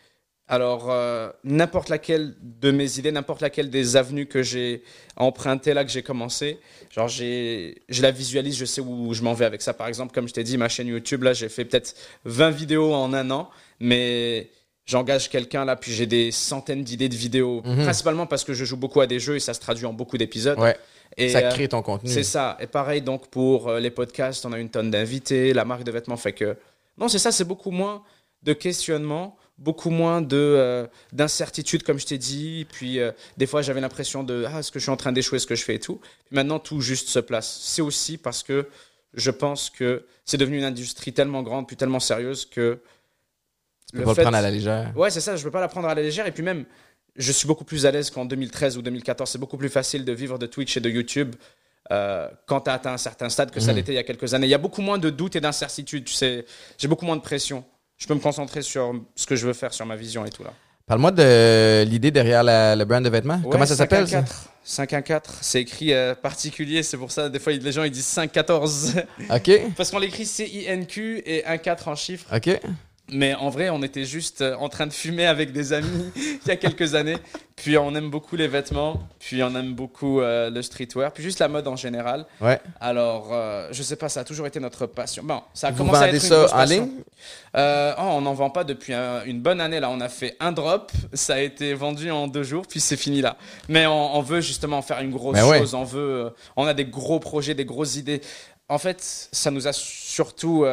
Alors, 0.50 0.90
euh, 0.90 1.30
n'importe 1.44 1.88
laquelle 1.88 2.34
de 2.42 2.70
mes 2.72 2.98
idées, 2.98 3.12
n'importe 3.12 3.40
laquelle 3.40 3.70
des 3.70 3.96
avenues 3.96 4.26
que 4.26 4.42
j'ai 4.42 4.82
empruntées 5.16 5.74
là, 5.74 5.84
que 5.84 5.90
j'ai 5.90 6.02
commencé, 6.02 6.58
genre, 6.90 7.08
j'ai, 7.08 7.82
je 7.88 8.02
la 8.02 8.10
visualise, 8.10 8.56
je 8.56 8.64
sais 8.64 8.80
où 8.80 9.14
je 9.14 9.22
m'en 9.22 9.32
vais 9.32 9.44
avec 9.44 9.62
ça. 9.62 9.72
Par 9.74 9.86
exemple, 9.86 10.12
comme 10.12 10.26
je 10.28 10.34
t'ai 10.34 10.42
dit, 10.44 10.58
ma 10.58 10.68
chaîne 10.68 10.88
YouTube, 10.88 11.22
là, 11.22 11.32
j'ai 11.32 11.48
fait 11.48 11.64
peut-être 11.64 11.94
20 12.24 12.50
vidéos 12.50 12.92
en 12.92 13.12
un 13.14 13.30
an, 13.30 13.48
mais 13.78 14.50
j'engage 14.86 15.30
quelqu'un 15.30 15.64
là, 15.64 15.76
puis 15.76 15.92
j'ai 15.92 16.06
des 16.06 16.32
centaines 16.32 16.82
d'idées 16.82 17.08
de 17.08 17.14
vidéos, 17.14 17.62
Mhm. 17.64 17.84
principalement 17.84 18.26
parce 18.26 18.42
que 18.42 18.52
je 18.52 18.64
joue 18.64 18.76
beaucoup 18.76 19.00
à 19.00 19.06
des 19.06 19.20
jeux 19.20 19.36
et 19.36 19.40
ça 19.40 19.54
se 19.54 19.60
traduit 19.60 19.86
en 19.86 19.92
beaucoup 19.92 20.18
d'épisodes. 20.18 20.58
Ouais, 20.58 20.76
Et, 21.16 21.28
ça 21.28 21.38
euh, 21.38 21.50
crée 21.50 21.68
ton 21.68 21.82
contenu. 21.82 22.10
c'est 22.10 22.24
ça. 22.24 22.56
Et 22.60 22.66
pareil, 22.66 23.02
donc, 23.02 23.28
pour 23.28 23.68
euh, 23.68 23.78
les 23.78 23.90
podcasts, 23.90 24.44
on 24.46 24.52
a 24.52 24.58
une 24.58 24.68
tonne 24.68 24.90
d'invités, 24.90 25.52
la 25.52 25.64
marque 25.64 25.84
de 25.84 25.92
vêtements 25.92 26.16
fait 26.16 26.32
que. 26.32 26.56
Non, 26.98 27.06
c'est 27.08 27.18
ça, 27.20 27.30
c'est 27.30 27.44
beaucoup 27.44 27.70
moins 27.70 28.02
de 28.42 28.52
questionnements, 28.52 29.36
beaucoup 29.60 29.90
moins 29.90 30.20
de 30.22 30.36
euh, 30.36 30.86
d'incertitude, 31.12 31.82
comme 31.84 31.98
je 31.98 32.06
t'ai 32.06 32.18
dit. 32.18 32.66
Puis, 32.72 32.98
euh, 32.98 33.12
des 33.36 33.46
fois, 33.46 33.62
j'avais 33.62 33.80
l'impression 33.80 34.24
de 34.24 34.44
Ah, 34.48 34.58
est-ce 34.60 34.72
que 34.72 34.78
je 34.78 34.84
suis 34.84 34.90
en 34.90 34.96
train 34.96 35.12
d'échouer, 35.12 35.38
ce 35.38 35.46
que 35.46 35.54
je 35.54 35.62
fais 35.64 35.76
et 35.76 35.80
tout. 35.80 35.96
Puis 35.96 36.34
maintenant, 36.34 36.58
tout 36.58 36.80
juste 36.80 37.08
se 37.08 37.18
place. 37.18 37.60
C'est 37.62 37.82
aussi 37.82 38.18
parce 38.18 38.42
que 38.42 38.66
je 39.14 39.30
pense 39.30 39.70
que 39.70 40.04
c'est 40.24 40.38
devenu 40.38 40.58
une 40.58 40.64
industrie 40.64 41.12
tellement 41.12 41.42
grande, 41.42 41.66
puis 41.66 41.76
tellement 41.76 42.00
sérieuse 42.00 42.44
que. 42.46 42.80
tu 43.92 43.98
peux 43.98 44.04
pas 44.04 44.14
le 44.14 44.22
prendre 44.22 44.36
à 44.36 44.42
la 44.42 44.50
légère. 44.50 44.92
Ouais, 44.96 45.10
c'est 45.10 45.20
ça, 45.20 45.36
je 45.36 45.42
peux 45.44 45.50
pas 45.50 45.60
la 45.60 45.68
prendre 45.68 45.88
à 45.88 45.94
la 45.94 46.02
légère. 46.02 46.26
Et 46.26 46.32
puis 46.32 46.42
même, 46.42 46.64
je 47.16 47.32
suis 47.32 47.46
beaucoup 47.46 47.64
plus 47.64 47.86
à 47.86 47.90
l'aise 47.90 48.08
qu'en 48.10 48.24
2013 48.24 48.78
ou 48.78 48.82
2014. 48.82 49.28
C'est 49.30 49.38
beaucoup 49.38 49.58
plus 49.58 49.68
facile 49.68 50.04
de 50.04 50.12
vivre 50.12 50.38
de 50.38 50.46
Twitch 50.46 50.76
et 50.76 50.80
de 50.80 50.88
YouTube 50.88 51.34
euh, 51.90 52.28
quand 52.46 52.60
tu 52.62 52.70
as 52.70 52.74
atteint 52.74 52.92
un 52.92 52.98
certain 52.98 53.28
stade 53.28 53.50
que 53.50 53.58
ça 53.58 53.72
Mhm. 53.72 53.76
l'était 53.76 53.92
il 53.92 53.96
y 53.96 53.98
a 53.98 54.04
quelques 54.04 54.32
années. 54.32 54.46
Il 54.46 54.50
y 54.50 54.54
a 54.54 54.58
beaucoup 54.58 54.80
moins 54.80 54.96
de 54.98 55.10
doutes 55.10 55.34
et 55.36 55.40
d'incertitudes. 55.40 56.04
Tu 56.04 56.14
sais, 56.14 56.46
j'ai 56.78 56.86
beaucoup 56.88 57.04
moins 57.04 57.16
de 57.16 57.22
pression. 57.22 57.64
Je 58.00 58.06
peux 58.06 58.14
me 58.14 58.20
concentrer 58.20 58.62
sur 58.62 58.94
ce 59.14 59.26
que 59.26 59.36
je 59.36 59.46
veux 59.46 59.52
faire, 59.52 59.72
sur 59.74 59.84
ma 59.86 59.94
vision 59.94 60.24
et 60.24 60.30
tout 60.30 60.42
là. 60.42 60.52
Parle-moi 60.86 61.12
de 61.12 61.84
l'idée 61.84 62.10
derrière 62.10 62.42
la- 62.42 62.74
le 62.74 62.84
brand 62.84 63.04
de 63.04 63.08
vêtements. 63.08 63.40
Comment 63.48 63.66
ça 63.66 63.76
s'appelle? 63.76 64.08
ça? 64.08 64.24
514. 64.64 65.36
C'est 65.40 65.60
écrit 65.60 65.92
euh, 65.92 66.14
particulier, 66.14 66.82
c'est 66.82 66.96
pour 66.96 67.12
ça, 67.12 67.28
des 67.28 67.38
fois, 67.38 67.52
les 67.52 67.72
gens 67.72 67.84
ils 67.84 67.90
disent 67.90 68.06
514. 68.06 68.96
OK. 69.30 69.50
Parce 69.76 69.90
qu'on 69.90 69.98
l'écrit 70.00 70.26
C-I-N-Q 70.26 71.22
et 71.24 71.44
un 71.46 71.58
4 71.58 71.88
en 71.88 71.94
chiffres. 71.94 72.26
OK. 72.34 72.58
Mais 73.12 73.34
en 73.34 73.50
vrai, 73.50 73.70
on 73.70 73.82
était 73.82 74.04
juste 74.04 74.40
euh, 74.40 74.54
en 74.56 74.68
train 74.68 74.86
de 74.86 74.92
fumer 74.92 75.26
avec 75.26 75.52
des 75.52 75.72
amis 75.72 76.10
il 76.16 76.48
y 76.48 76.50
a 76.50 76.56
quelques 76.56 76.94
années. 76.94 77.16
Puis 77.56 77.76
on 77.76 77.94
aime 77.94 78.08
beaucoup 78.08 78.36
les 78.36 78.48
vêtements, 78.48 78.98
puis 79.18 79.42
on 79.42 79.54
aime 79.54 79.74
beaucoup 79.74 80.20
euh, 80.22 80.48
le 80.48 80.62
streetwear, 80.62 81.12
puis 81.12 81.22
juste 81.22 81.40
la 81.40 81.48
mode 81.48 81.68
en 81.68 81.76
général. 81.76 82.24
Ouais. 82.40 82.58
Alors, 82.80 83.28
euh, 83.32 83.68
je 83.70 83.82
sais 83.82 83.96
pas, 83.96 84.08
ça 84.08 84.20
a 84.20 84.24
toujours 84.24 84.46
été 84.46 84.58
notre 84.60 84.86
passion. 84.86 85.22
Bon, 85.22 85.42
ça 85.52 85.66
a 85.66 85.70
Vous 85.70 85.78
commencé 85.84 86.02
à 86.02 86.08
être 86.08 86.22
une 86.24 86.30
grosse 86.30 86.52
passion. 86.52 86.90
Euh, 87.56 87.92
oh, 87.98 88.02
on 88.02 88.20
n'en 88.22 88.32
vend 88.32 88.48
pas 88.48 88.64
depuis 88.64 88.94
un- 88.94 89.24
une 89.24 89.40
bonne 89.42 89.60
année. 89.60 89.78
Là, 89.78 89.90
on 89.90 90.00
a 90.00 90.08
fait 90.08 90.36
un 90.40 90.52
drop, 90.52 90.90
ça 91.12 91.34
a 91.34 91.40
été 91.40 91.74
vendu 91.74 92.10
en 92.10 92.28
deux 92.28 92.44
jours, 92.44 92.66
puis 92.66 92.80
c'est 92.80 92.96
fini 92.96 93.20
là. 93.20 93.36
Mais 93.68 93.86
on, 93.86 94.16
on 94.16 94.22
veut 94.22 94.40
justement 94.40 94.80
faire 94.80 95.00
une 95.00 95.10
grosse 95.10 95.34
Mais 95.36 95.42
ouais. 95.42 95.58
chose. 95.58 95.74
On 95.74 95.84
veut, 95.84 96.32
on 96.56 96.66
a 96.66 96.72
des 96.72 96.86
gros 96.86 97.20
projets, 97.20 97.54
des 97.54 97.66
grosses 97.66 97.96
idées. 97.96 98.22
En 98.70 98.78
fait, 98.78 98.98
ça 99.32 99.50
nous 99.50 99.66
a 99.68 99.72
surtout, 99.74 100.64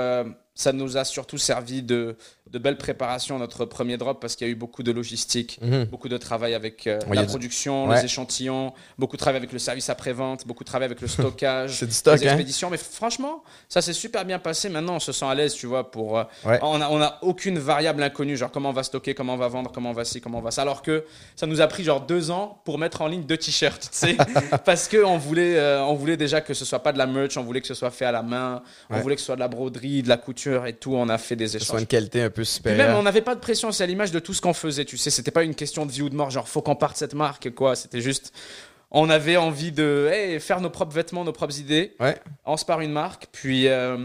ça 0.58 0.74
nous 0.74 0.97
a 0.97 1.05
surtout 1.05 1.38
servi 1.38 1.84
de, 1.84 2.18
de 2.51 2.58
belle 2.60 2.78
préparation 2.78 3.36
à 3.36 3.39
notre 3.39 3.64
premier 3.66 3.95
drop 3.97 4.20
parce 4.20 4.36
qu'il 4.36 4.47
y 4.47 4.49
a 4.49 4.51
eu 4.51 4.55
beaucoup 4.55 4.82
de 4.82 4.91
logistique, 4.91 5.60
Mhm. 5.62 5.86
beaucoup 5.86 6.10
de 6.10 6.18
travail 6.18 6.53
avec 6.55 6.88
euh, 6.88 6.99
a 7.10 7.14
la 7.14 7.22
du- 7.22 7.28
production, 7.28 7.88
Ouais. 7.88 7.97
les 7.99 8.05
échantillons, 8.05 8.74
beaucoup 8.97 9.16
de 9.18 9.22
travail 9.22 9.38
avec 9.38 9.51
le 9.53 9.60
service 9.60 9.89
après-vente, 9.89 10.47
beaucoup 10.47 10.64
de 10.64 10.68
travail 10.70 10.88
avec 10.88 10.99
le 10.99 11.08
stockage, 11.08 11.84
du 11.84 11.91
stock, 11.91 12.20
les 12.20 12.28
hein? 12.28 12.32
expéditions. 12.32 12.70
Mais 12.72 12.78
franchement, 12.78 13.43
ça 13.70 13.82
s'est 13.84 13.93
super 13.93 14.26
bien 14.26 14.39
passé. 14.39 14.68
Maintenant, 14.70 14.95
on 14.95 14.99
se 14.99 15.12
sent 15.12 15.26
à 15.26 15.36
l'aise, 15.36 15.53
tu 15.53 15.68
vois, 15.68 15.91
pour. 15.91 16.18
euh, 16.18 16.24
Ouais. 16.43 16.58
On 16.64 16.80
n'a 16.80 16.89
on 16.91 16.99
a 17.01 17.20
aucune 17.22 17.60
variable 17.60 18.01
inconnue, 18.01 18.36
genre 18.36 18.49
comment 18.51 18.70
on 18.70 18.74
va 18.74 18.84
stocker, 18.84 19.14
comment 19.14 19.34
on 19.36 19.38
va 19.38 19.47
vendre, 19.49 19.72
comment 19.72 19.91
on 19.91 19.93
va 19.93 20.05
ci, 20.05 20.22
comment 20.22 20.39
on 20.39 20.41
va 20.41 20.51
ça. 20.51 20.64
Alors 20.64 20.82
que 20.82 21.03
ça 21.36 21.45
nous 21.45 21.62
a 21.62 21.68
pris 21.68 21.84
genre 21.84 22.01
deux 22.01 22.32
ans 22.32 22.62
pour 22.66 22.80
mettre 22.80 23.01
en 23.01 23.08
ligne 23.08 23.24
deux 23.24 23.38
t-shirts, 23.38 23.82
tu 23.91 23.97
sais, 23.97 24.18
parce 24.66 24.88
que 24.88 25.03
on 25.03 25.18
voulait, 25.18 25.58
euh, 25.58 25.84
on 25.84 25.93
voulait 25.93 26.18
déjà 26.18 26.41
que 26.41 26.53
ce 26.55 26.66
soit 26.66 26.80
pas 26.80 26.93
de 26.93 26.97
la 26.97 27.05
merch, 27.05 27.38
on 27.38 27.43
voulait 27.43 27.62
que 27.62 27.68
ce 27.68 27.74
soit 27.76 27.91
fait 27.91 28.05
à 28.05 28.12
la 28.12 28.24
main, 28.24 28.64
on 28.89 28.95
Ouais. 28.95 29.01
voulait 29.01 29.16
que 29.16 29.22
ce 29.22 29.26
soit 29.28 29.36
de 29.36 29.41
la 29.41 29.47
broderie, 29.49 30.01
de 30.01 30.10
la 30.10 30.18
couture 30.18 30.47
et 30.66 30.74
tout. 30.74 30.95
On 30.95 31.10
a 31.10 31.18
fait 31.18 31.36
des 31.36 31.48
ce 31.48 31.60
soit 31.60 31.66
échanges. 31.76 31.82
une 31.82 31.88
qualité 31.88 32.22
un 32.22 32.30
peu 32.30 32.41
Puis 32.43 32.45
supérieure. 32.45 32.88
même, 32.89 32.98
on 32.98 33.04
n'avait 33.04 33.22
pas 33.22 33.36
de 33.36 33.39
pression, 33.39 33.72
c'est 33.72 33.84
à 33.84 33.88
l'image 33.88 34.12
de 34.12 34.20
tout 34.20 34.34
ce 34.34 34.41
qu'on 34.41 34.54
faisait, 34.54 34.86
tu 34.86 34.98
sais. 34.98 35.10
C'était 35.10 35.32
pas 35.32 35.43
une 35.43 35.56
question 35.56 35.86
de 35.86 35.91
vie 35.91 36.02
ou 36.02 36.10
de 36.10 36.16
mort, 36.16 36.30
genre 36.30 36.48
faut 36.48 36.62
qu'on 36.62 36.76
parte 36.76 36.98
cette 36.98 37.14
marque, 37.14 37.54
quoi. 37.54 37.76
C'était 37.76 38.02
juste, 38.02 38.34
on 38.91 39.10
avait 39.10 39.38
envie 39.38 39.72
de 39.72 40.10
hey, 40.12 40.39
faire 40.39 40.62
nos 40.62 40.70
propres 40.70 40.93
vêtements, 40.93 41.24
nos 41.26 41.34
propres 41.34 41.60
idées. 41.60 41.95
Ouais. 42.00 42.18
On 42.45 42.58
se 42.58 42.66
part 42.66 42.82
une 42.82 42.91
marque, 42.93 43.28
puis 43.32 43.68
euh, 43.68 43.98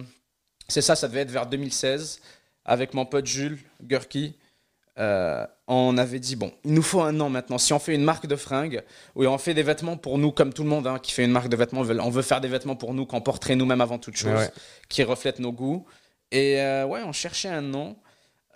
c'est 0.68 0.82
ça, 0.82 0.97
ça 0.97 1.09
devait 1.09 1.20
être 1.20 1.30
vers 1.30 1.47
2016, 1.47 2.20
avec 2.64 2.95
mon 2.95 3.05
pote 3.07 3.26
Jules 3.26 3.59
Gurki. 3.82 4.36
euh, 4.99 5.47
on 5.68 5.97
avait 5.97 6.18
dit, 6.18 6.36
bon, 6.36 6.53
il 6.66 6.74
nous 6.74 6.82
faut 6.82 7.01
un 7.01 7.18
an 7.20 7.30
maintenant. 7.30 7.57
Si 7.57 7.72
on 7.72 7.78
fait 7.78 7.95
une 7.95 8.05
marque 8.05 8.26
de 8.26 8.36
fringues, 8.36 8.82
oui, 9.14 9.26
on 9.26 9.38
fait 9.38 9.55
des 9.55 9.62
vêtements 9.62 9.97
pour 9.97 10.18
nous, 10.18 10.32
comme 10.32 10.53
tout 10.53 10.64
le 10.64 10.68
monde 10.68 10.86
hein, 10.86 10.99
qui 11.03 11.12
fait 11.12 11.24
une 11.24 11.30
marque 11.30 11.49
de 11.49 11.57
vêtements, 11.57 11.80
on 11.80 11.84
veut, 11.84 11.99
on 11.99 12.11
veut 12.11 12.20
faire 12.20 12.43
des 12.43 12.49
vêtements 12.49 12.76
pour 12.76 12.93
nous, 12.93 13.07
qu'on 13.07 13.22
porterait 13.22 13.57
nous-mêmes 13.57 13.80
avant 13.80 13.97
toute 13.99 14.16
chose, 14.16 14.32
Ouais. 14.38 14.51
qui 14.90 15.03
reflètent 15.03 15.38
nos 15.38 15.51
goûts. 15.53 15.86
Et 16.33 16.61
euh, 16.61 16.85
ouais, 16.87 17.01
on 17.05 17.12
cherchait 17.12 17.49
un 17.49 17.61
nom. 17.61 17.95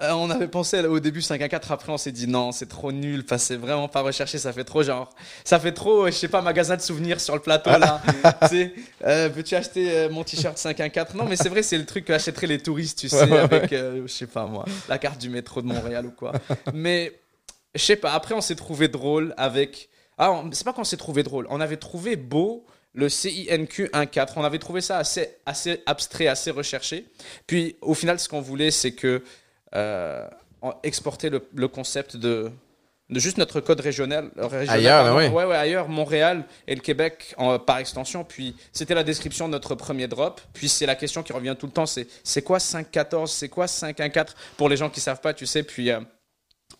Euh, 0.02 0.10
on 0.12 0.28
avait 0.28 0.48
pensé 0.48 0.78
au 0.84 1.00
début 1.00 1.22
5 1.22 1.40
à 1.40 1.48
4, 1.48 1.72
après 1.72 1.90
on 1.90 1.96
s'est 1.96 2.12
dit 2.12 2.26
non, 2.26 2.52
c'est 2.52 2.66
trop 2.68 2.92
nul, 2.92 3.24
que 3.24 3.38
c'est 3.38 3.56
vraiment 3.56 3.88
pas 3.88 4.02
recherché, 4.02 4.36
ça 4.36 4.52
fait 4.52 4.64
trop 4.64 4.82
genre. 4.82 5.08
Ça 5.42 5.58
fait 5.58 5.72
trop, 5.72 6.02
euh, 6.02 6.06
je 6.08 6.16
sais 6.16 6.28
pas, 6.28 6.42
magasin 6.42 6.76
de 6.76 6.82
souvenirs 6.82 7.18
sur 7.18 7.34
le 7.34 7.40
plateau 7.40 7.70
là. 7.70 8.02
tu 8.42 8.48
sais, 8.48 8.74
euh, 9.06 9.30
veux-tu 9.34 9.54
acheter 9.54 10.08
mon 10.10 10.22
t-shirt 10.22 10.58
5 10.58 10.80
à 10.80 10.88
4 10.90 11.16
Non, 11.16 11.24
mais 11.24 11.36
c'est 11.36 11.48
vrai, 11.48 11.62
c'est 11.62 11.78
le 11.78 11.86
truc 11.86 12.04
que 12.04 12.12
achèteraient 12.12 12.46
les 12.46 12.58
touristes, 12.58 12.98
tu 12.98 13.08
sais, 13.08 13.22
Ouais, 13.24 13.30
ouais, 13.30 13.38
avec, 13.38 13.72
euh, 13.72 14.02
je 14.06 14.12
sais 14.12 14.26
pas 14.26 14.44
moi, 14.44 14.66
la 14.86 14.98
carte 14.98 15.18
du 15.18 15.30
métro 15.30 15.62
de 15.62 15.66
Montréal 15.66 16.04
ou 16.04 16.10
quoi. 16.10 16.32
mais 16.74 17.12
je 17.74 17.80
sais 17.82 17.96
pas, 17.96 18.12
après 18.12 18.34
on 18.34 18.42
s'est 18.42 18.54
trouvé 18.56 18.88
drôle 18.88 19.32
avec. 19.38 19.88
Ah, 20.18 20.30
on- 20.32 20.50
c'est 20.52 20.64
pas 20.64 20.74
qu'on 20.74 20.84
s'est 20.84 20.96
trouvé 20.98 21.22
drôle, 21.22 21.46
on 21.48 21.58
avait 21.60 21.76
trouvé 21.78 22.16
beau 22.16 22.66
le 22.96 23.08
CINQ 23.08 23.90
1.4. 23.92 24.32
On 24.36 24.42
avait 24.44 24.58
trouvé 24.58 24.80
ça 24.80 24.98
assez, 24.98 25.28
assez 25.46 25.82
abstrait, 25.86 26.26
assez 26.26 26.50
recherché. 26.50 27.06
Puis 27.46 27.76
au 27.82 27.94
final, 27.94 28.18
ce 28.18 28.28
qu'on 28.28 28.40
voulait, 28.40 28.70
c'est 28.72 28.92
que 28.92 29.22
euh, 29.74 30.26
exporter 30.82 31.30
le, 31.30 31.46
le 31.54 31.68
concept 31.68 32.16
de, 32.16 32.50
de 33.10 33.20
juste 33.20 33.36
notre 33.38 33.60
code 33.60 33.80
régional. 33.80 34.30
euh, 34.38 34.46
régional, 34.46 34.78
Ailleurs, 34.78 35.14
ouais, 35.16 35.44
ouais, 35.44 35.54
ailleurs, 35.56 35.88
Montréal 35.88 36.44
et 36.66 36.74
le 36.74 36.80
Québec 36.80 37.34
en- 37.36 37.58
par 37.58 37.78
extension. 37.78 38.24
Puis 38.24 38.56
c'était 38.72 38.94
la 38.94 39.04
description 39.04 39.46
de 39.46 39.52
notre 39.52 39.74
premier 39.74 40.08
drop. 40.08 40.40
Puis 40.54 40.68
c'est 40.68 40.86
la 40.86 40.94
question 40.96 41.22
qui 41.22 41.32
revient 41.32 41.54
tout 41.58 41.66
le 41.66 41.72
temps, 41.72 41.86
c'est 41.86 42.06
c'est 42.24 42.42
quoi 42.42 42.58
5.14, 42.58 43.26
c'est 43.28 43.48
quoi 43.48 43.66
5.1.4 43.66 44.28
pour 44.56 44.68
les 44.68 44.76
gens 44.76 44.88
qui 44.90 45.00
savent 45.00 45.20
pas, 45.20 45.34
tu 45.34 45.46
sais? 45.46 45.62
Puis 45.62 45.90
euh, 45.90 46.00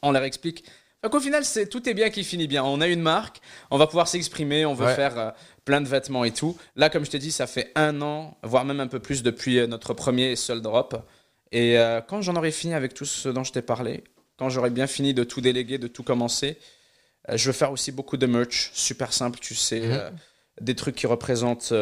on 0.03 0.11
leur 0.13 0.23
explique. 0.25 0.65
Donc 1.03 1.15
au 1.15 1.21
final, 1.21 1.45
c'est 1.45 1.69
tout 1.69 1.89
est 1.89 1.95
bien 1.95 2.11
qui 2.11 2.25
finit 2.25 2.49
bien. 2.49 2.65
On 2.65 2.81
a 2.81 2.87
une 2.89 3.03
marque, 3.03 3.41
on 3.71 3.79
va 3.79 3.87
pouvoir 3.87 4.09
s'exprimer, 4.09 4.65
on 4.67 4.75
veut 4.75 4.87
Ouais. 4.87 4.95
faire 4.95 5.19
euh, 5.19 5.31
plein 5.67 5.83
de 5.83 5.87
vêtements 5.89 6.25
et 6.25 6.31
tout. 6.33 6.57
Là, 6.77 6.89
comme 6.89 7.05
je 7.05 7.11
t'ai 7.11 7.19
dit, 7.19 7.31
ça 7.33 7.47
fait 7.47 7.71
un 7.75 8.01
an, 8.01 8.39
voire 8.43 8.65
même 8.65 8.81
un 8.81 8.87
peu 8.87 9.01
plus 9.01 9.23
depuis 9.23 9.59
euh, 9.59 9.67
notre 9.67 9.93
premier 9.93 10.35
seul 10.37 10.63
drop. 10.63 10.97
Et 11.53 11.79
euh, 11.79 12.01
quand 12.01 12.23
j'en 12.23 12.37
aurai 12.37 12.51
fini 12.53 12.73
avec 12.73 12.95
tout 12.95 13.05
ce 13.05 13.29
dont 13.29 13.45
je 13.45 13.53
t'ai 13.53 13.63
parlé, 13.63 14.05
quand 14.39 14.49
j'aurai 14.49 14.71
bien 14.71 14.87
fini 14.87 15.13
de 15.13 15.25
tout 15.25 15.41
déléguer, 15.43 15.77
de 15.79 15.89
tout 15.89 16.03
commencer, 16.03 16.57
euh, 17.29 17.37
je 17.37 17.47
veux 17.49 17.53
faire 17.53 17.73
aussi 17.73 17.93
beaucoup 17.93 18.17
de 18.17 18.27
merch, 18.27 18.71
super 18.75 19.13
simple, 19.13 19.39
tu 19.41 19.55
sais, 19.55 19.81
Mhm. 19.81 19.91
euh, 19.93 20.11
des 20.61 20.75
trucs 20.75 20.95
qui 20.95 21.07
représentent 21.07 21.73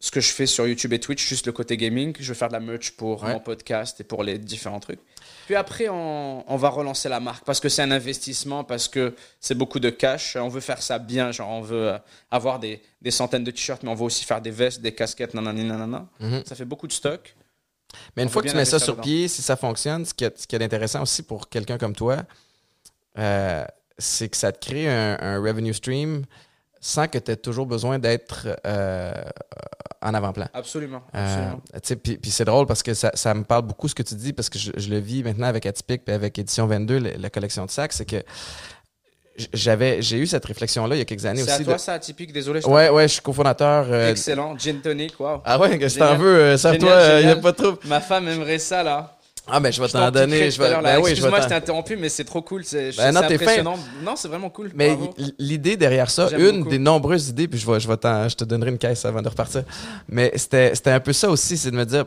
ce 0.00 0.10
que 0.12 0.20
je 0.20 0.30
fais 0.32 0.46
sur 0.46 0.66
YouTube 0.66 0.92
et 0.92 1.00
Twitch, 1.00 1.26
juste 1.26 1.46
le 1.46 1.52
côté 1.52 1.76
gaming. 1.76 2.14
Je 2.20 2.28
veux 2.28 2.34
faire 2.34 2.48
de 2.48 2.52
la 2.52 2.60
merch 2.60 2.92
pour 2.92 3.22
Ouais. 3.24 3.32
mon 3.32 3.40
podcast 3.40 4.00
et 4.00 4.04
pour 4.04 4.22
les 4.22 4.38
différents 4.38 4.78
trucs. 4.80 5.00
Puis 5.48 5.56
après, 5.56 5.88
on, 5.88 6.44
on 6.46 6.56
va 6.58 6.68
relancer 6.68 7.08
la 7.08 7.20
marque 7.20 7.42
parce 7.46 7.58
que 7.58 7.70
c'est 7.70 7.80
un 7.80 7.90
investissement, 7.90 8.64
parce 8.64 8.86
que 8.86 9.14
c'est 9.40 9.54
beaucoup 9.54 9.80
de 9.80 9.88
cash. 9.88 10.36
On 10.36 10.48
veut 10.48 10.60
faire 10.60 10.82
ça 10.82 10.98
bien, 10.98 11.32
genre 11.32 11.48
on 11.48 11.62
veut 11.62 11.88
euh, 11.92 11.98
avoir 12.30 12.58
des, 12.58 12.82
des 13.00 13.10
centaines 13.10 13.44
de 13.44 13.50
t-shirts, 13.50 13.82
mais 13.82 13.88
on 13.88 13.94
veut 13.94 14.04
aussi 14.04 14.26
faire 14.26 14.42
des 14.42 14.50
vestes, 14.50 14.82
des 14.82 14.94
casquettes, 14.94 15.32
nanani, 15.32 15.64
nanana. 15.64 16.06
Mhm. 16.20 16.42
Ça 16.44 16.54
fait 16.54 16.66
beaucoup 16.66 16.86
de 16.86 16.92
stock. 16.92 17.34
Mais 18.14 18.24
une 18.24 18.28
On 18.28 18.30
fois 18.30 18.42
que 18.42 18.48
tu 18.50 18.56
mets 18.56 18.66
ça 18.66 18.78
sur 18.78 18.92
dedans. 18.92 19.04
pied, 19.04 19.26
si 19.26 19.40
ça 19.40 19.56
fonctionne, 19.56 20.04
ce 20.04 20.12
qui 20.12 20.24
est, 20.24 20.38
ce 20.38 20.46
qui 20.46 20.54
est 20.54 20.62
intéressant 20.62 21.00
aussi 21.00 21.22
pour 21.22 21.48
quelqu'un 21.48 21.78
comme 21.78 21.94
toi, 21.94 22.18
euh, 23.18 23.64
c'est 23.96 24.28
que 24.28 24.36
ça 24.36 24.52
te 24.52 24.68
crée 24.68 24.86
un, 24.86 25.16
un 25.18 25.38
revenue 25.40 25.72
stream 25.72 26.26
sans 26.80 27.08
que 27.08 27.18
tu 27.18 27.30
aies 27.32 27.36
toujours 27.36 27.66
besoin 27.66 27.98
d'être 27.98 28.46
euh, 28.66 29.12
en 30.00 30.14
avant-plan. 30.14 30.46
Absolument. 30.54 31.02
Euh, 31.14 31.50
absolument. 31.74 32.02
puis, 32.22 32.30
c'est 32.30 32.44
drôle 32.44 32.66
parce 32.66 32.82
que 32.82 32.94
ça, 32.94 33.10
ça 33.14 33.34
me 33.34 33.42
parle 33.44 33.62
beaucoup 33.62 33.88
ce 33.88 33.94
que 33.94 34.02
tu 34.04 34.14
dis 34.14 34.32
parce 34.32 34.48
que 34.48 34.58
je, 34.58 34.70
je 34.76 34.88
le 34.90 34.98
vis 34.98 35.22
maintenant 35.24 35.48
avec 35.48 35.66
Atypique 35.66 36.04
puis 36.04 36.14
avec 36.14 36.38
Édition 36.38 36.66
22, 36.66 36.98
le- 37.00 37.12
la 37.18 37.30
collection 37.30 37.66
de 37.66 37.70
sacs, 37.70 37.92
c'est 37.92 38.04
que 38.04 38.22
j'avais 39.52 40.02
j'ai 40.02 40.18
eu 40.18 40.26
cette 40.26 40.44
réflexion 40.46 40.84
là 40.88 40.96
il 40.96 40.98
y 40.98 41.02
a 41.02 41.04
quelques 41.04 41.24
années 41.24 41.42
c'est 41.44 41.50
à 41.52 41.54
aussi. 41.56 41.64
toi 41.64 41.74
de- 41.74 41.78
ça, 41.78 41.92
atypique, 41.94 42.32
désolé. 42.32 42.60
je 42.60 42.66
Ouais, 42.66 42.88
ouais, 42.88 43.06
je 43.06 43.12
suis 43.14 43.22
cofondateur. 43.22 43.86
euh, 43.88 44.10
Excellent, 44.10 44.58
gin 44.58 44.80
tonic. 44.80 45.14
Ah 45.44 45.58
ouais, 45.60 45.78
que 45.78 45.88
si 45.88 45.98
t'en 45.98 46.16
veux, 46.16 46.26
euh, 46.36 46.56
serre-toi, 46.56 46.88
Génial, 46.88 47.02
il 47.02 47.08
n'y 47.08 47.12
a 47.12 47.20
génial. 47.20 47.40
pas 47.40 47.52
de 47.52 47.56
trouble. 47.56 47.78
Ma 47.84 48.00
femme 48.00 48.26
aimerait 48.26 48.58
ça 48.58 48.82
là. 48.82 49.16
Ah, 49.50 49.60
ben 49.60 49.72
je 49.72 49.80
vais 49.80 49.88
t'en 49.88 50.10
donner. 50.10 50.32
piquerai 50.48 50.50
Je 50.50 50.62
vais, 50.62 50.82
ben 50.82 50.98
oui, 51.00 51.10
Excuse-moi, 51.10 51.40
je 51.40 51.48
t'ai 51.48 51.54
interrompu, 51.54 51.96
mais 51.96 52.08
c'est 52.08 52.24
trop 52.24 52.42
cool. 52.42 52.64
C'est 52.64 52.94
Ben 52.96 53.12
non, 53.12 53.20
c'est 53.22 53.28
t'es 53.28 53.38
fin. 53.38 53.44
impressionnant. 53.44 53.78
Non, 54.02 54.14
c'est 54.16 54.28
vraiment 54.28 54.50
cool. 54.50 54.70
Mais 54.74 54.96
l'idée 55.38 55.76
derrière 55.76 56.10
ça, 56.10 56.28
une 56.36 56.58
beaucoup. 56.58 56.70
des 56.70 56.78
nombreuses 56.78 57.28
idées, 57.28 57.48
puis 57.48 57.58
je, 57.58 57.70
vais, 57.70 57.80
je, 57.80 57.88
vais 57.88 57.96
t'en- 57.96 58.28
je 58.28 58.36
te 58.36 58.44
donnerai 58.44 58.70
une 58.70 58.78
caisse 58.78 59.04
avant 59.04 59.22
de 59.22 59.28
repartir, 59.28 59.64
mais 60.08 60.32
c'était 60.36 60.74
c'était 60.74 60.90
un 60.90 61.00
peu 61.00 61.12
ça 61.12 61.28
aussi, 61.30 61.56
c'est 61.56 61.70
de 61.70 61.76
me 61.76 61.84
dire, 61.84 62.04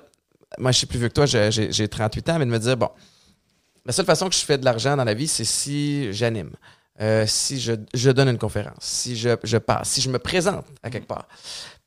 moi 0.57 0.71
je 0.71 0.77
suis 0.79 0.87
plus 0.87 0.99
vieux 0.99 1.09
que 1.09 1.13
toi, 1.13 1.25
j'ai 1.25 1.87
38 1.87 2.29
ans, 2.29 2.39
mais 2.39 2.45
de 2.45 2.51
me 2.51 2.59
dire, 2.59 2.77
bon, 2.77 2.89
la 3.85 3.91
seule 3.93 4.05
façon 4.05 4.29
que 4.29 4.35
je 4.35 4.41
fais 4.45 4.57
de 4.57 4.65
l'argent 4.65 4.95
dans 4.95 5.03
la 5.03 5.13
vie, 5.13 5.27
c'est 5.27 5.43
si 5.45 6.13
j'anime, 6.13 6.51
euh, 7.01 7.25
si 7.27 7.59
je, 7.59 7.73
je 7.93 8.11
donne 8.11 8.29
une 8.29 8.37
conférence, 8.37 8.75
si 8.81 9.15
je, 9.17 9.29
je 9.43 9.57
passe, 9.57 9.89
si 9.89 10.01
je 10.01 10.09
me 10.09 10.19
présente 10.19 10.65
à 10.83 10.89
quelque 10.91 11.07
part. 11.07 11.27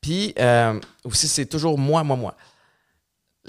Puis, 0.00 0.34
euh, 0.38 0.78
aussi, 1.04 1.28
c'est 1.28 1.46
toujours 1.46 1.78
moi, 1.78 2.02
moi, 2.04 2.16
moi. 2.16 2.34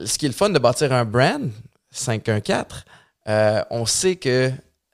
Ce 0.05 0.17
qui 0.17 0.25
est 0.25 0.29
le 0.29 0.33
fun 0.35 0.49
de 0.49 0.59
bâtir 0.59 0.93
un 0.93 1.03
brand, 1.03 1.49
514, 1.97 2.83
euh, 3.27 3.61
on 3.69 3.85
sait 3.85 4.15
que 4.15 4.51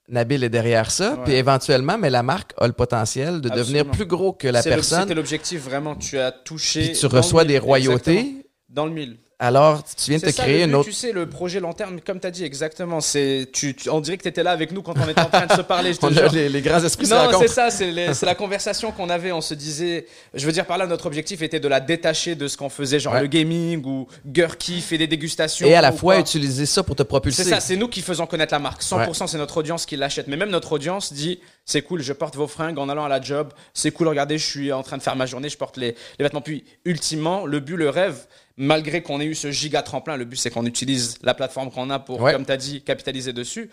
Nabil 0.07 0.43
est 0.43 0.49
derrière 0.49 0.91
ça, 0.91 1.17
puis 1.23 1.33
éventuellement, 1.33 1.97
mais 1.97 2.09
la 2.09 2.21
marque 2.23 2.53
a 2.57 2.67
le 2.67 2.73
potentiel 2.73 3.41
de 3.41 3.49
devenir 3.49 3.89
plus 3.89 4.05
gros 4.05 4.33
que 4.33 4.47
la 4.47 4.61
personne, 4.61 5.01
C'était 5.03 5.15
l'objectif 5.15 5.61
vraiment. 5.61 5.95
Tu 5.95 6.17
as 6.17 6.31
touché. 6.31 6.89
puis 6.89 6.99
tu 6.99 7.05
reçois 7.05 7.45
des 7.45 7.59
royautés. 7.59 8.11
Exactement. 8.19 8.43
Dans 8.69 8.85
le 8.85 8.91
mille. 8.91 9.17
Alors, 9.43 9.83
tu 9.83 10.11
viens 10.11 10.19
de 10.19 10.23
te 10.25 10.29
ça, 10.31 10.43
créer 10.43 10.59
le 10.59 10.63
une 10.69 10.75
autre. 10.75 10.87
Tu 10.87 10.93
sais, 10.93 11.11
le 11.11 11.27
projet 11.27 11.59
long 11.59 11.73
terme, 11.73 11.99
comme 11.99 12.19
tu 12.19 12.27
as 12.27 12.31
dit 12.31 12.43
exactement, 12.43 13.01
c'est, 13.01 13.49
tu, 13.51 13.73
tu- 13.73 13.89
on 13.89 13.99
dirait 13.99 14.15
que 14.17 14.21
tu 14.21 14.29
étais 14.29 14.43
là 14.43 14.51
avec 14.51 14.71
nous 14.71 14.83
quand 14.83 14.93
on 15.03 15.09
était 15.09 15.19
en 15.19 15.25
train 15.25 15.47
de 15.47 15.51
se 15.53 15.61
parler. 15.61 15.93
Je 15.93 15.99
te 15.99 16.05
On 16.11 16.15
a 16.15 16.27
les, 16.27 16.47
les 16.47 16.61
grands 16.61 16.83
esprits 16.83 17.07
Non, 17.07 17.27
c'est 17.39 17.47
ça, 17.47 17.71
c'est, 17.71 17.91
la 18.21 18.35
conversation 18.35 18.91
qu'on 18.91 19.09
avait. 19.09 19.31
On 19.31 19.41
se 19.41 19.55
disait, 19.55 20.05
je 20.35 20.45
veux 20.45 20.51
dire 20.51 20.67
par 20.67 20.77
là, 20.77 20.85
notre 20.85 21.07
objectif 21.07 21.41
était 21.41 21.59
de 21.59 21.67
la 21.67 21.79
détacher 21.79 22.35
de 22.35 22.47
ce 22.47 22.55
qu'on 22.55 22.69
faisait, 22.69 22.99
genre 22.99 23.11
Ouais. 23.13 23.21
le 23.21 23.27
gaming 23.27 23.83
ou 23.83 24.07
Gurky 24.27 24.79
fait 24.79 24.99
des 24.99 25.07
dégustations. 25.07 25.65
Et 25.65 25.73
à 25.73 25.81
la 25.81 25.91
fois 25.91 26.13
quoi. 26.13 26.21
utiliser 26.21 26.67
ça 26.67 26.83
pour 26.83 26.95
te 26.95 27.01
propulser. 27.03 27.43
C'est 27.43 27.49
ça, 27.49 27.59
c'est 27.59 27.75
nous 27.77 27.87
qui 27.87 28.01
faisons 28.01 28.27
connaître 28.27 28.53
la 28.53 28.59
marque. 28.59 28.83
100% 28.83 29.25
c'est 29.25 29.39
notre 29.39 29.57
audience 29.57 29.87
qui 29.87 29.97
l'achète. 29.97 30.27
Mais 30.27 30.37
même 30.37 30.51
notre 30.51 30.71
audience 30.73 31.11
dit 31.13 31.39
c'est 31.65 31.81
cool, 31.81 32.01
je 32.01 32.13
porte 32.13 32.35
vos 32.35 32.47
fringues 32.47 32.77
en 32.77 32.89
allant 32.89 33.05
à 33.05 33.09
la 33.09 33.21
job. 33.21 33.53
C'est 33.73 33.91
cool, 33.91 34.07
regardez, 34.07 34.37
je 34.37 34.45
suis 34.45 34.71
en 34.71 34.83
train 34.83 34.97
de 34.97 35.01
faire 35.01 35.15
ma 35.15 35.25
journée, 35.25 35.49
je 35.49 35.57
porte 35.57 35.77
les, 35.77 35.95
les 36.19 36.23
vêtements. 36.23 36.41
Puis, 36.41 36.63
ultimement, 36.85 37.45
le 37.45 37.59
but, 37.59 37.77
le 37.77 37.89
rêve, 37.89 38.15
malgré 38.57 39.01
qu'on 39.01 39.19
ait 39.21 39.25
eu 39.25 39.35
ce 39.35 39.51
giga 39.51 39.81
tremplin, 39.81 40.17
le 40.17 40.25
but 40.25 40.35
c'est 40.37 40.49
qu'on 40.51 40.65
utilise 40.65 41.15
la 41.23 41.33
plateforme 41.33 41.71
qu'on 41.71 41.89
a 41.89 41.99
pour, 41.99 42.21
Ouais. 42.21 42.33
comme 42.33 42.45
tu 42.45 42.51
as 42.51 42.57
dit, 42.57 42.81
capitaliser 42.81 43.33
dessus. 43.33 43.69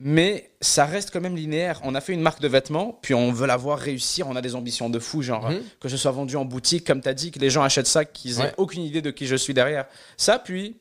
Mais 0.00 0.50
ça 0.60 0.84
reste 0.84 1.10
quand 1.10 1.20
même 1.20 1.34
linéaire. 1.34 1.80
On 1.82 1.94
a 1.96 2.00
fait 2.00 2.12
une 2.12 2.20
marque 2.20 2.40
de 2.40 2.46
vêtements, 2.46 2.96
puis 3.02 3.14
on 3.14 3.32
veut 3.32 3.48
la 3.48 3.56
voir 3.56 3.78
réussir. 3.80 4.28
On 4.28 4.36
a 4.36 4.40
des 4.40 4.54
ambitions 4.54 4.88
de 4.90 5.00
fou, 5.00 5.22
genre 5.22 5.50
Mhm. 5.50 5.60
que 5.80 5.88
je 5.88 5.96
sois 5.96 6.12
vendu 6.12 6.36
en 6.36 6.44
boutique, 6.44 6.86
comme 6.86 7.00
tu 7.00 7.08
as 7.08 7.14
dit, 7.14 7.32
que 7.32 7.40
les 7.40 7.50
gens 7.50 7.62
achètent 7.64 7.88
ça, 7.88 8.04
qu'ils 8.04 8.38
aient 8.38 8.42
Ouais. 8.44 8.54
aucune 8.58 8.82
idée 8.82 9.02
de 9.02 9.10
qui 9.10 9.26
je 9.26 9.34
suis 9.34 9.54
derrière. 9.54 9.86
Ça, 10.16 10.38
puis 10.38 10.76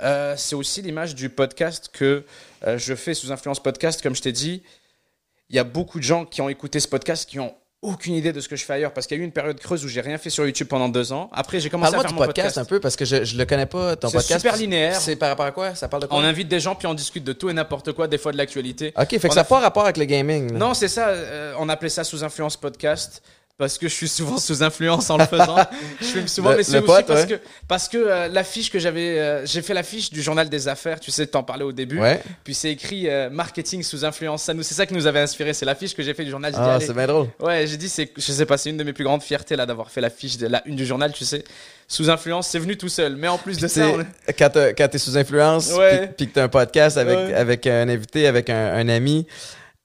euh, 0.00 0.34
c'est 0.36 0.54
aussi 0.54 0.80
l'image 0.80 1.14
du 1.16 1.28
podcast 1.28 1.90
que 1.92 2.24
euh, 2.66 2.78
je 2.78 2.94
fais 2.94 3.14
sous 3.14 3.32
influence 3.32 3.60
podcast, 3.60 4.00
comme 4.00 4.14
je 4.14 4.22
t'ai 4.22 4.32
dit. 4.32 4.62
Il 5.50 5.56
y 5.56 5.58
a 5.58 5.64
beaucoup 5.64 5.98
de 5.98 6.04
gens 6.04 6.24
qui 6.24 6.40
ont 6.40 6.48
écouté 6.48 6.78
ce 6.80 6.88
podcast 6.88 7.28
qui 7.28 7.38
ont 7.40 7.54
aucune 7.82 8.14
idée 8.14 8.32
de 8.32 8.40
ce 8.40 8.48
que 8.48 8.54
je 8.56 8.64
fais 8.64 8.74
ailleurs 8.74 8.92
parce 8.92 9.06
qu'il 9.08 9.16
y 9.16 9.20
a 9.20 9.22
eu 9.22 9.26
une 9.26 9.32
période 9.32 9.58
creuse 9.58 9.84
où 9.84 9.88
j'ai 9.88 10.00
rien 10.00 10.16
fait 10.16 10.30
sur 10.30 10.46
YouTube 10.46 10.68
pendant 10.68 10.88
deux 10.88 11.12
ans. 11.12 11.28
Après, 11.32 11.58
j'ai 11.58 11.68
commencé 11.68 11.94
à 11.94 12.00
faire 12.00 12.12
mon 12.12 12.18
podcast, 12.18 12.54
podcast. 12.54 12.58
un 12.58 12.64
peu 12.64 12.78
parce 12.80 12.94
que 12.94 13.04
je, 13.04 13.24
je 13.24 13.36
le 13.36 13.44
connais 13.44 13.66
pas, 13.66 13.96
ton 13.96 14.08
C'est 14.08 14.18
podcast. 14.18 14.40
super 14.40 14.56
linéaire. 14.56 14.96
C'est 15.00 15.16
par 15.16 15.28
rapport 15.30 15.46
à 15.46 15.50
quoi? 15.50 15.74
Ça 15.74 15.88
parle 15.88 16.04
de 16.04 16.06
quoi? 16.06 16.16
On 16.16 16.22
invite 16.22 16.46
des 16.48 16.60
gens 16.60 16.74
puis 16.76 16.86
on 16.86 16.94
discute 16.94 17.24
de 17.24 17.32
tout 17.32 17.50
et 17.50 17.52
n'importe 17.52 17.92
quoi, 17.92 18.06
des 18.06 18.18
fois 18.18 18.30
de 18.32 18.36
l'actualité. 18.36 18.92
Ok, 18.96 19.08
fait 19.10 19.18
que 19.28 19.34
ça 19.34 19.40
a 19.40 19.42
n'a 19.42 19.44
pas 19.44 19.58
rapport 19.58 19.82
avec 19.84 19.96
le 19.96 20.04
gaming. 20.04 20.52
là. 20.52 20.58
Non, 20.58 20.74
c'est 20.74 20.88
ça. 20.88 21.08
euh, 21.08 21.54
on 21.58 21.68
appelait 21.68 21.88
ça 21.88 22.04
sous 22.04 22.22
influence 22.22 22.56
podcast. 22.56 23.20
Parce 23.58 23.78
que 23.78 23.86
je 23.86 23.94
suis 23.94 24.08
souvent 24.08 24.38
sous 24.38 24.62
influence 24.64 25.08
en 25.10 25.18
le 25.18 25.26
faisant. 25.26 25.56
je 26.00 26.06
fume 26.06 26.26
souvent, 26.26 26.50
Le- 26.50 26.56
mais 26.56 26.62
c'est 26.64 26.78
aussi 26.78 26.86
pote, 26.86 27.06
parce 27.06 27.20
ouais. 27.22 27.26
que 27.28 27.34
parce 27.68 27.88
que 27.88 27.96
euh, 27.98 28.28
l'affiche 28.28 28.70
que 28.72 28.78
j'avais, 28.80 29.18
euh, 29.20 29.46
j'ai 29.46 29.62
fait 29.62 29.74
l'affiche 29.74 30.10
du 30.10 30.20
journal 30.22 30.48
des 30.48 30.66
affaires. 30.68 30.98
Tu 30.98 31.10
sais, 31.12 31.26
t'en 31.28 31.42
parlais 31.44 31.62
au 31.62 31.70
début. 31.72 32.00
Ouais. 32.00 32.20
Puis 32.42 32.54
c'est 32.54 32.70
écrit 32.72 33.08
euh, 33.08 33.30
marketing 33.30 33.82
sous 33.84 34.04
influence. 34.04 34.42
Ça 34.42 34.54
nous, 34.54 34.62
c'est 34.64 34.74
ça 34.74 34.84
qui 34.86 34.94
nous 34.94 35.06
avait 35.06 35.20
inspiré. 35.20 35.52
C'est 35.54 35.66
l'affiche 35.66 35.94
que 35.94 36.02
j'ai 36.02 36.14
fait 36.14 36.24
du 36.24 36.30
journal. 36.30 36.52
Ah, 36.56 36.78
c'est 36.80 36.92
bien 36.94 37.06
drôle. 37.06 37.28
Ouais, 37.38 37.66
j'ai 37.66 37.76
dit, 37.76 37.88
c'est, 37.88 38.10
je 38.16 38.32
sais 38.32 38.46
pas, 38.46 38.56
c'est 38.58 38.70
une 38.70 38.78
de 38.78 38.84
mes 38.84 38.92
plus 38.92 39.04
grandes 39.04 39.22
fiertés 39.22 39.54
là 39.54 39.64
d'avoir 39.66 39.90
fait 39.90 40.00
l'affiche 40.00 40.38
de 40.38 40.48
la 40.48 40.62
une 40.66 40.74
du 40.76 40.84
journal. 40.86 41.12
Tu 41.12 41.24
sais, 41.24 41.44
sous 41.86 42.10
influence, 42.10 42.48
c'est 42.48 42.58
venu 42.58 42.76
tout 42.76 42.88
seul. 42.88 43.14
Mais 43.16 43.28
en 43.28 43.38
plus 43.38 43.58
de 43.58 43.68
ça, 43.68 43.86
on 43.86 44.04
quand 44.36 44.50
quand 44.76 44.88
t'es 44.88 44.98
sous 44.98 45.16
influence, 45.16 45.68
puis, 45.70 46.08
puis 46.16 46.28
que 46.28 46.34
t'as 46.34 46.44
un 46.44 46.48
podcast 46.48 46.96
avec, 46.96 47.16
Ouais. 47.16 47.34
avec 47.34 47.66
un 47.68 47.88
invité, 47.88 48.26
avec 48.26 48.50
un, 48.50 48.74
un 48.74 48.88
ami, 48.88 49.26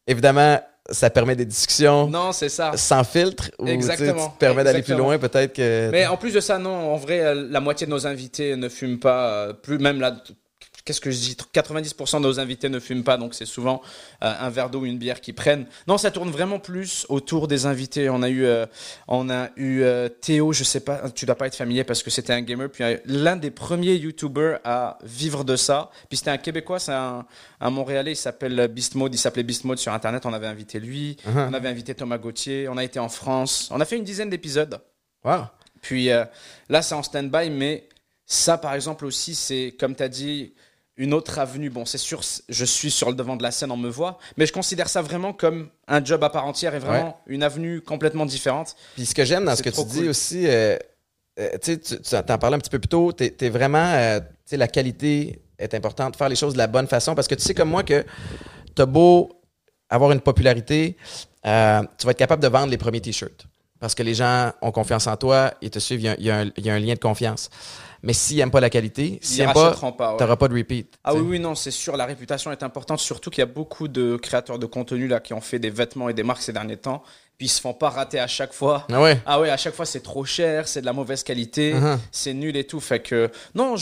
évidemment, 0.07 0.59
ça 0.89 1.09
permet 1.09 1.35
des 1.35 1.45
discussions 1.45 2.07
non, 2.07 2.31
c'est 2.31 2.49
ça. 2.49 2.71
sans 2.75 3.03
filtre. 3.03 3.51
Ou, 3.59 3.65
tu 3.65 3.69
sais, 3.69 3.73
Exactement. 3.75 4.27
Tu 4.27 4.33
te 4.33 4.37
permets 4.39 4.63
d'aller 4.63 4.81
plus 4.83 4.95
loin, 4.95 5.17
peut-être 5.17 5.53
que. 5.53 5.89
Mais 5.91 6.05
en 6.07 6.17
plus 6.17 6.33
de 6.33 6.39
ça, 6.39 6.57
non, 6.57 6.93
en 6.93 6.95
vrai, 6.97 7.19
euh, 7.21 7.47
la 7.49 7.59
moitié 7.59 7.85
de 7.87 7.91
nos 7.91 8.07
invités 8.07 8.55
ne 8.55 8.69
fument 8.69 8.99
pas. 8.99 9.27
euh, 9.29 9.53
plus 9.53 9.77
même 9.79 9.99
là, 9.99 10.15
qu'est-ce 10.87 11.01
que 11.01 11.11
je 11.11 11.17
dis? 11.19 11.37
90% 11.53 12.17
de 12.17 12.21
nos 12.21 12.39
invités 12.39 12.69
ne 12.69 12.79
fument 12.79 13.03
pas, 13.03 13.17
donc 13.17 13.33
c'est 13.33 13.45
souvent 13.45 13.81
euh, 14.23 14.33
un 14.39 14.49
verre 14.49 14.69
d'eau 14.69 14.79
ou 14.79 14.85
une 14.85 14.97
bière 14.97 15.19
qu'ils 15.19 15.35
prennent. 15.35 15.65
Non, 15.85 15.97
ça 15.97 16.11
tourne 16.11 16.31
vraiment 16.31 16.59
plus 16.59 17.05
autour 17.09 17.49
des 17.49 17.65
invités. 17.65 18.09
On 18.09 18.23
a 18.23 18.29
eu, 18.29 18.45
euh, 18.45 18.65
on 19.09 19.29
a 19.29 19.49
eu 19.57 19.81
euh, 19.81 20.07
Théo, 20.07 20.53
je 20.53 20.63
sais 20.63 20.79
pas, 20.79 21.09
tu 21.11 21.25
dois 21.25 21.35
pas 21.35 21.47
être 21.47 21.55
familier 21.55 21.83
parce 21.83 22.01
que 22.01 22.09
c'était 22.09 22.31
un 22.31 22.41
gamer, 22.41 22.69
puis 22.71 22.85
l'un 23.05 23.35
des 23.35 23.51
premiers 23.51 23.95
YouTubers 23.95 24.59
à 24.63 24.97
vivre 25.03 25.43
de 25.43 25.57
ça. 25.57 25.91
Puis 26.07 26.17
c'était 26.17 26.31
un 26.31 26.37
Québécois, 26.37 26.79
c'est 26.79 26.93
un, 26.93 27.25
un 27.59 27.69
Montréalais, 27.69 28.13
il 28.13 28.15
s'appelle 28.15 28.69
Beast 28.69 28.95
Mode, 28.95 29.13
il 29.13 29.17
s'appelait 29.17 29.43
Beast 29.43 29.65
Mode 29.65 29.79
sur 29.79 29.91
Internet. 29.91 30.25
On 30.25 30.33
avait 30.33 30.47
invité 30.47 30.79
lui, 30.79 31.17
Uh-huh. 31.27 31.49
on 31.49 31.53
avait 31.53 31.67
invité 31.67 31.95
Thomas 31.95 32.17
Gauthier, 32.17 32.69
on 32.69 32.77
a 32.77 32.83
été 32.83 32.99
en 32.99 33.09
France, 33.09 33.69
on 33.71 33.81
a 33.81 33.85
fait 33.85 33.97
une 33.97 34.03
dizaine 34.03 34.29
d'épisodes. 34.29 34.79
Wow. 35.25 35.45
Puis 35.81 36.07
là, 36.07 36.81
c'est 36.81 36.95
en 36.95 37.03
stand-by, 37.03 37.49
mais 37.49 37.89
ça, 38.25 38.57
par 38.57 38.73
exemple, 38.73 39.05
aussi, 39.05 39.35
c'est, 39.35 39.73
comme 39.79 39.95
tu 39.95 40.03
as 40.03 40.09
dit, 40.09 40.53
une 40.97 41.13
autre 41.13 41.39
avenue. 41.39 41.69
Bon, 41.69 41.85
c'est 41.85 41.97
sûr, 41.97 42.21
je 42.49 42.65
suis 42.65 42.91
sur 42.91 43.09
le 43.09 43.15
devant 43.15 43.35
de 43.35 43.43
la 43.43 43.51
scène, 43.51 43.71
on 43.71 43.77
me 43.77 43.89
voit, 43.89 44.17
mais 44.35 44.45
je 44.45 44.53
considère 44.53 44.89
ça 44.89 45.01
vraiment 45.01 45.31
comme 45.31 45.69
un 45.87 46.03
job 46.03 46.23
à 46.23 46.29
part 46.29 46.45
entière 46.45 46.75
et 46.75 46.79
vraiment 46.79 47.21
une 47.27 47.43
avenue 47.43 47.81
complètement 47.81 48.25
différente. 48.25 48.75
Puis 48.95 49.05
ce 49.05 49.15
que 49.15 49.23
j'aime 49.23 49.45
dans 49.45 49.55
ce 49.55 49.63
que 49.63 49.69
tu 49.69 49.85
dis 49.85 50.09
aussi, 50.09 50.47
euh, 50.47 50.77
euh, 51.39 51.51
tu 51.61 51.73
sais, 51.73 51.79
tu 51.79 51.97
tu 52.01 52.15
en 52.15 52.37
parlais 52.37 52.55
un 52.55 52.59
petit 52.59 52.69
peu 52.69 52.79
plus 52.79 52.89
tôt, 52.89 53.11
t'es 53.11 53.35
es 53.39 53.49
vraiment, 53.49 53.93
euh, 53.93 54.19
tu 54.19 54.25
sais, 54.45 54.57
la 54.57 54.67
qualité 54.67 55.41
est 55.59 55.73
importante, 55.73 56.15
faire 56.15 56.29
les 56.29 56.35
choses 56.35 56.53
de 56.53 56.57
la 56.57 56.67
bonne 56.67 56.87
façon, 56.87 57.15
parce 57.15 57.27
que 57.27 57.35
tu 57.35 57.43
sais 57.43 57.53
comme 57.53 57.69
moi 57.69 57.83
que 57.83 58.05
t'as 58.75 58.85
beau 58.85 59.31
avoir 59.89 60.11
une 60.11 60.21
popularité, 60.21 60.97
euh, 61.45 61.81
tu 61.97 62.05
vas 62.05 62.11
être 62.11 62.17
capable 62.17 62.41
de 62.41 62.47
vendre 62.47 62.71
les 62.71 62.77
premiers 62.77 63.01
t-shirts. 63.01 63.45
Parce 63.79 63.93
que 63.93 64.01
les 64.01 64.15
gens 64.15 64.51
ont 64.61 64.71
confiance 64.71 65.05
en 65.05 65.15
toi, 65.17 65.53
ils 65.61 65.69
te 65.69 65.79
suivent, 65.79 66.01
y 66.01 66.07
y 66.07 66.51
il 66.57 66.65
y 66.65 66.69
a 66.69 66.73
un 66.73 66.79
lien 66.79 66.95
de 66.95 66.99
confiance. 66.99 67.49
Mais 68.03 68.13
s'ils 68.13 68.37
n'aiment 68.37 68.51
pas 68.51 68.59
la 68.59 68.69
qualité, 68.69 69.19
s'ils 69.21 69.37
Ils 69.37 69.45
n'aiment 69.45 69.53
pas, 69.53 69.71
pas. 69.73 70.11
ouais. 70.11 70.17
t'auras 70.17 70.35
pas 70.35 70.47
de 70.47 70.55
repeat. 70.55 70.97
Ah 71.03 71.13
tu 71.13 71.19
oui, 71.19 71.27
oui, 71.31 71.39
non, 71.39 71.55
c'est 71.55 71.71
sûr, 71.71 71.97
la 71.97 72.05
réputation 72.05 72.51
est 72.51 72.63
importante, 72.63 72.99
surtout 72.99 73.29
qu'il 73.29 73.41
y 73.41 73.43
a 73.43 73.47
beaucoup 73.47 73.87
de 73.87 74.17
créateurs 74.17 74.59
de 74.59 74.65
contenu 74.65 75.07
là 75.07 75.19
qui 75.19 75.33
ont 75.33 75.41
fait 75.41 75.59
des 75.59 75.69
vêtements 75.69 76.09
et 76.09 76.13
des 76.13 76.23
marques 76.23 76.41
ces 76.41 76.53
derniers 76.53 76.77
temps, 76.77 77.03
puis 77.37 77.45
ils 77.45 77.49
se 77.49 77.61
font 77.61 77.73
pas 77.73 77.89
rater 77.89 78.19
à 78.19 78.25
chaque 78.27 78.51
fois. 78.53 78.87
Ah 78.91 79.01
ouais. 79.01 79.19
Ah 79.25 79.39
ouais, 79.39 79.49
à 79.49 79.57
chaque 79.57 79.75
fois 79.75 79.85
c'est 79.85 79.99
trop 80.01 80.25
cher, 80.25 80.67
c'est 80.67 80.81
de 80.81 80.85
la 80.87 80.93
mauvaise 80.93 81.23
qualité, 81.23 81.73
Uh-huh. 81.73 81.97
c'est 82.11 82.33
nul 82.33 82.55
et 82.57 82.63
tout. 82.63 82.79
Fait 82.79 82.99
que 82.99 83.29
non, 83.53 83.75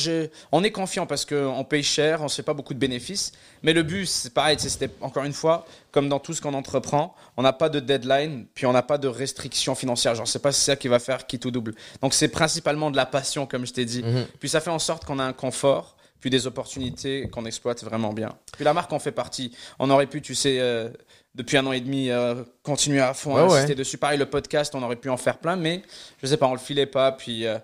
on 0.51 0.63
est 0.63 0.71
confiant 0.71 1.05
parce 1.05 1.23
qu'on 1.25 1.63
paye 1.63 1.83
cher, 1.83 2.21
on 2.21 2.27
se 2.27 2.35
fait 2.35 2.43
pas 2.43 2.53
beaucoup 2.53 2.73
de 2.73 2.79
bénéfices. 2.79 3.31
Mais 3.63 3.73
le 3.73 3.83
but, 3.83 4.05
c'est 4.05 4.33
pareil, 4.33 4.57
c'était 4.59 4.89
encore 5.01 5.23
une 5.23 5.33
fois, 5.33 5.65
comme 5.91 6.09
dans 6.09 6.19
tout 6.19 6.33
ce 6.33 6.41
qu'on 6.41 6.53
entreprend, 6.53 7.15
on 7.37 7.41
n'a 7.43 7.53
pas 7.53 7.69
de 7.69 7.79
deadline, 7.79 8.45
puis 8.53 8.65
on 8.65 8.73
n'a 8.73 8.83
pas 8.83 8.97
de 8.97 9.07
restrictions 9.07 9.73
financières. 9.73 10.15
Genre, 10.15 10.27
c'est 10.27 10.41
pas 10.41 10.51
ça 10.51 10.75
qui 10.75 10.87
va 10.87 10.99
faire 10.99 11.25
qui 11.25 11.39
tout 11.39 11.49
double. 11.51 11.73
Donc 12.01 12.13
c'est 12.13 12.27
principalement 12.27 12.91
de 12.91 12.97
la 12.97 13.05
passion, 13.05 13.45
comme 13.47 13.65
je 13.65 13.73
t'ai 13.73 13.85
dit. 13.85 14.03
Mhm. 14.03 14.25
Puis 14.39 14.49
ça 14.49 14.59
fait 14.59 14.69
en 14.69 14.79
sorte 14.79 15.05
qu'on 15.05 15.17
a 15.19 15.23
un 15.23 15.33
confort, 15.33 15.95
puis 16.19 16.29
des 16.29 16.47
opportunités 16.47 17.27
qu'on 17.31 17.45
exploite 17.45 17.83
vraiment 17.83 18.11
bien. 18.13 18.29
Puis 18.53 18.65
la 18.65 18.73
marque 18.73 18.91
en 18.93 18.99
fait 18.99 19.11
partie. 19.11 19.51
On 19.79 19.89
aurait 19.89 20.07
pu, 20.07 20.21
tu 20.21 20.33
sais, 20.35 20.57
euh, 20.59 20.89
depuis 21.35 21.57
un 21.57 21.65
an 21.67 21.71
et 21.73 21.81
demi, 21.81 22.09
euh, 22.09 22.35
continuer 22.63 23.01
à 23.01 23.13
fond 23.13 23.35
à 23.35 23.43
Ouais, 23.43 23.49
ouais. 23.51 23.55
insister 23.57 23.75
dessus. 23.75 23.97
Pareil, 23.97 24.17
le 24.17 24.25
podcast, 24.25 24.73
on 24.73 24.81
aurait 24.83 24.95
pu 24.95 25.09
en 25.09 25.17
faire 25.17 25.37
plein, 25.37 25.55
mais 25.57 25.81
je 26.21 26.27
sais 26.27 26.37
pas, 26.37 26.47
on 26.47 26.53
le 26.53 26.59
filait 26.59 26.85
pas. 26.85 27.11
Puis 27.11 27.45
euh, 27.45 27.57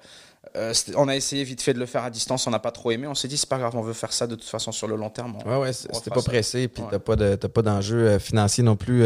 euh, 0.57 0.73
on 0.97 1.07
a 1.07 1.15
essayé 1.15 1.43
vite 1.45 1.61
fait 1.61 1.73
de 1.73 1.79
le 1.79 1.85
faire 1.85 2.03
à 2.03 2.09
distance, 2.09 2.45
on 2.47 2.51
n'a 2.51 2.59
pas 2.59 2.71
trop 2.71 2.91
aimé. 2.91 3.07
On 3.07 3.15
s'est 3.15 3.29
dit, 3.29 3.37
c'est 3.37 3.47
pas 3.47 3.57
grave, 3.57 3.73
on 3.77 3.81
veut 3.81 3.93
faire 3.93 4.11
ça 4.11 4.27
de 4.27 4.35
toute 4.35 4.49
façon 4.49 4.73
sur 4.73 4.87
le 4.87 4.97
long 4.97 5.09
terme. 5.09 5.37
On- 5.45 5.49
Ouais, 5.49 5.57
ouais, 5.57 5.71
c'était 5.73 6.09
pas 6.09 6.19
ça. 6.19 6.29
pressé, 6.29 6.67
puis 6.67 6.83
t'as 6.91 6.99
pas 6.99 7.15
de- 7.15 7.35
pas 7.35 7.61
d'enjeu 7.61 7.95
euh, 8.09 8.19
financier 8.19 8.61
non 8.63 8.75
plus 8.75 9.05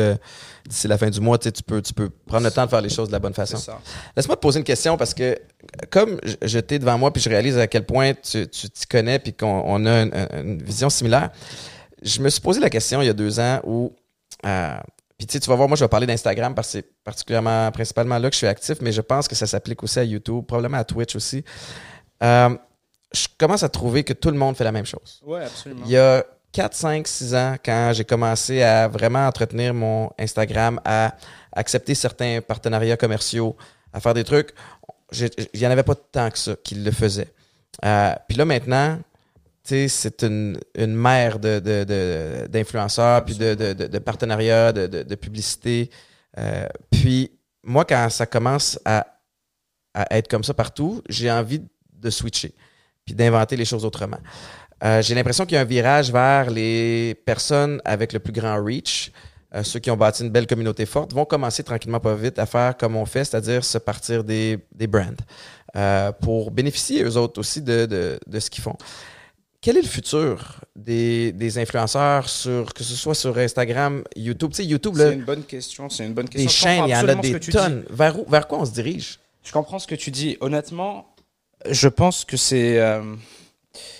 d'ici 0.67 0.87
la 0.87 0.97
fin 0.97 1.11
du 1.11 1.19
mois. 1.21 1.37
Tu 1.37 1.51
peux, 1.63 1.81
tu 1.83 1.93
peux 1.93 2.09
prendre 2.09 2.45
le 2.45 2.51
temps 2.51 2.65
de 2.65 2.69
faire 2.71 2.81
les 2.81 2.89
choses 2.89 3.09
de 3.09 3.13
la 3.13 3.19
bonne 3.19 3.33
C'est 3.35 3.41
façon. 3.45 3.57
ça. 3.57 3.79
Laisse-moi 4.17 4.35
te 4.35 4.41
poser 4.41 4.57
une 4.59 4.65
question 4.65 4.97
parce 4.97 5.13
que, 5.13 5.37
comme 5.91 6.19
je- 6.41 6.59
t'ai 6.59 6.79
devant 6.79 6.97
moi, 6.97 7.13
puis 7.13 7.21
je 7.21 7.29
réalise 7.29 7.59
à 7.59 7.67
quel 7.67 7.85
point 7.85 8.13
tu 8.15 8.47
t'y 8.47 8.87
connais, 8.89 9.19
puis 9.19 9.33
qu'on 9.33 9.61
on 9.67 9.85
a 9.85 10.01
une, 10.01 10.27
une 10.33 10.63
vision 10.63 10.89
similaire, 10.89 11.29
je 12.01 12.19
me 12.21 12.29
suis 12.29 12.41
posé 12.41 12.59
la 12.59 12.69
question 12.71 13.01
il 13.03 13.05
y 13.05 13.09
a 13.09 13.13
deux 13.13 13.39
ans 13.39 13.59
où. 13.65 13.93
Euh, 14.45 14.77
puis 15.17 15.27
tu 15.27 15.33
sais, 15.33 15.39
tu 15.39 15.49
vas 15.49 15.55
voir, 15.55 15.67
moi 15.67 15.77
je 15.77 15.83
vais 15.83 15.89
parler 15.89 16.07
d'Instagram 16.07 16.53
parce 16.53 16.67
que 16.67 16.71
c'est 16.73 17.03
particulièrement, 17.03 17.71
principalement 17.71 18.17
là 18.17 18.29
que 18.29 18.33
je 18.33 18.39
suis 18.39 18.47
actif, 18.47 18.77
mais 18.81 18.91
je 18.91 19.01
pense 19.01 19.27
que 19.27 19.35
ça 19.35 19.47
s'applique 19.47 19.81
aussi 19.83 19.99
à 19.99 20.03
YouTube, 20.03 20.45
probablement 20.45 20.77
à 20.77 20.83
Twitch 20.83 21.15
aussi. 21.15 21.43
Euh, 22.21 22.55
je 23.13 23.27
commence 23.37 23.63
à 23.63 23.69
trouver 23.69 24.03
que 24.03 24.13
tout 24.13 24.29
le 24.29 24.37
monde 24.37 24.57
fait 24.57 24.65
la 24.65 24.73
même 24.73 24.85
chose. 24.85 25.21
Ouais, 25.25 25.43
absolument. 25.43 25.83
Il 25.85 25.91
y 25.91 25.97
a 25.97 26.25
4, 26.51 26.73
5, 26.73 27.07
6 27.07 27.35
ans, 27.35 27.55
quand 27.63 27.91
j'ai 27.93 28.03
commencé 28.03 28.61
à 28.61 28.87
vraiment 28.87 29.25
entretenir 29.25 29.73
mon 29.73 30.09
Instagram, 30.19 30.81
à 30.83 31.15
accepter 31.53 31.95
certains 31.95 32.41
partenariats 32.41 32.97
commerciaux, 32.97 33.55
à 33.93 33.99
faire 34.01 34.13
des 34.13 34.23
trucs, 34.23 34.53
il 35.13 35.29
n'y 35.59 35.67
en 35.67 35.71
avait 35.71 35.83
pas 35.83 35.95
tant 35.95 36.29
que 36.29 36.37
ça 36.37 36.55
qui 36.63 36.75
le 36.75 36.91
faisaient. 36.91 37.33
Euh, 37.83 38.13
Puis 38.27 38.37
là, 38.37 38.45
maintenant, 38.45 38.99
c'est 39.65 40.23
une, 40.23 40.59
une 40.75 40.95
mer 40.95 41.39
de, 41.39 41.59
de- 41.59 41.83
de- 41.83 42.47
d'influenceurs, 42.47 43.25
puis 43.25 43.35
de, 43.35 43.97
partenariats, 43.99 44.71
de, 44.71 45.15
publicité. 45.15 45.89
Euh, 46.37 46.67
puis 46.91 47.31
moi, 47.63 47.85
quand 47.85 48.09
ça 48.09 48.25
commence 48.25 48.79
à, 48.85 49.07
être 50.11 50.27
comme 50.27 50.43
ça 50.43 50.53
partout, 50.53 51.01
j'ai 51.09 51.31
envie 51.31 51.61
de 51.93 52.09
switcher, 52.09 52.53
puis 53.05 53.15
d'inventer 53.15 53.55
les 53.55 53.65
choses 53.65 53.85
autrement. 53.85 54.19
Euh, 54.83 55.01
j'ai 55.01 55.15
l'impression 55.15 55.45
qu'il 55.45 55.55
y 55.55 55.57
a 55.57 55.61
un 55.61 55.65
virage 55.65 56.11
vers 56.11 56.49
les 56.49 57.15
personnes 57.25 57.81
avec 57.85 58.11
le 58.11 58.19
plus 58.19 58.33
grand 58.33 58.61
reach. 58.63 59.11
Euh, 59.53 59.63
ceux 59.63 59.79
qui 59.79 59.89
ont 59.89 59.95
bâti 59.95 60.23
une 60.23 60.31
belle 60.31 60.47
communauté 60.47 60.85
forte 60.85 61.13
vont 61.13 61.23
commencer 61.23 61.63
tranquillement 61.63 62.01
pas 62.01 62.13
vite 62.13 62.37
à 62.39 62.45
faire 62.45 62.75
comme 62.75 62.97
on 62.97 63.05
fait, 63.05 63.23
c'est-à-dire 63.23 63.63
se 63.63 63.77
partir 63.77 64.23
des, 64.23 64.59
des 64.73 64.87
brands 64.87 65.15
pour 66.21 66.51
bénéficier 66.51 67.03
eux 67.03 67.17
autres 67.17 67.37
aussi 67.39 67.61
de 67.61 68.17
ce 68.39 68.49
qu'ils 68.49 68.63
font. 68.63 68.77
Quel 69.65 69.77
est 69.77 69.81
le 69.81 69.87
futur 69.87 70.61
des, 70.75 71.31
des 71.31 71.57
influenceurs 71.57 72.29
sur 72.29 72.71
que 72.71 72.83
ce 72.83 72.93
soit 72.93 73.15
sur 73.15 73.35
Instagram, 73.35 74.03
YouTube, 74.15 74.51
tu 74.51 74.57
sais 74.57 74.65
YouTube 74.65 74.95
là, 74.95 75.07
C'est 75.07 75.15
une 75.15 75.23
bonne 75.23 75.43
question. 75.43 75.89
C'est 75.89 76.05
une 76.05 76.13
bonne 76.13 76.29
question. 76.29 76.47
Je 76.47 76.55
chaînes, 76.55 76.83
il 76.85 76.91
y 76.91 76.95
en 76.95 77.07
a 77.07 77.15
des 77.15 77.39
dis. 77.39 77.49
tonnes. 77.49 77.83
Vers 77.89 78.19
où, 78.19 78.29
vers 78.29 78.47
quoi 78.47 78.59
on 78.59 78.65
se 78.65 78.73
dirige? 78.73 79.17
Je 79.43 79.51
comprends 79.51 79.79
ce 79.79 79.87
que 79.87 79.95
tu 79.95 80.11
dis. 80.11 80.37
Honnêtement, 80.39 81.15
je 81.67 81.87
pense 81.87 82.25
que 82.25 82.37
c'est 82.37 82.79
euh, 82.79 83.15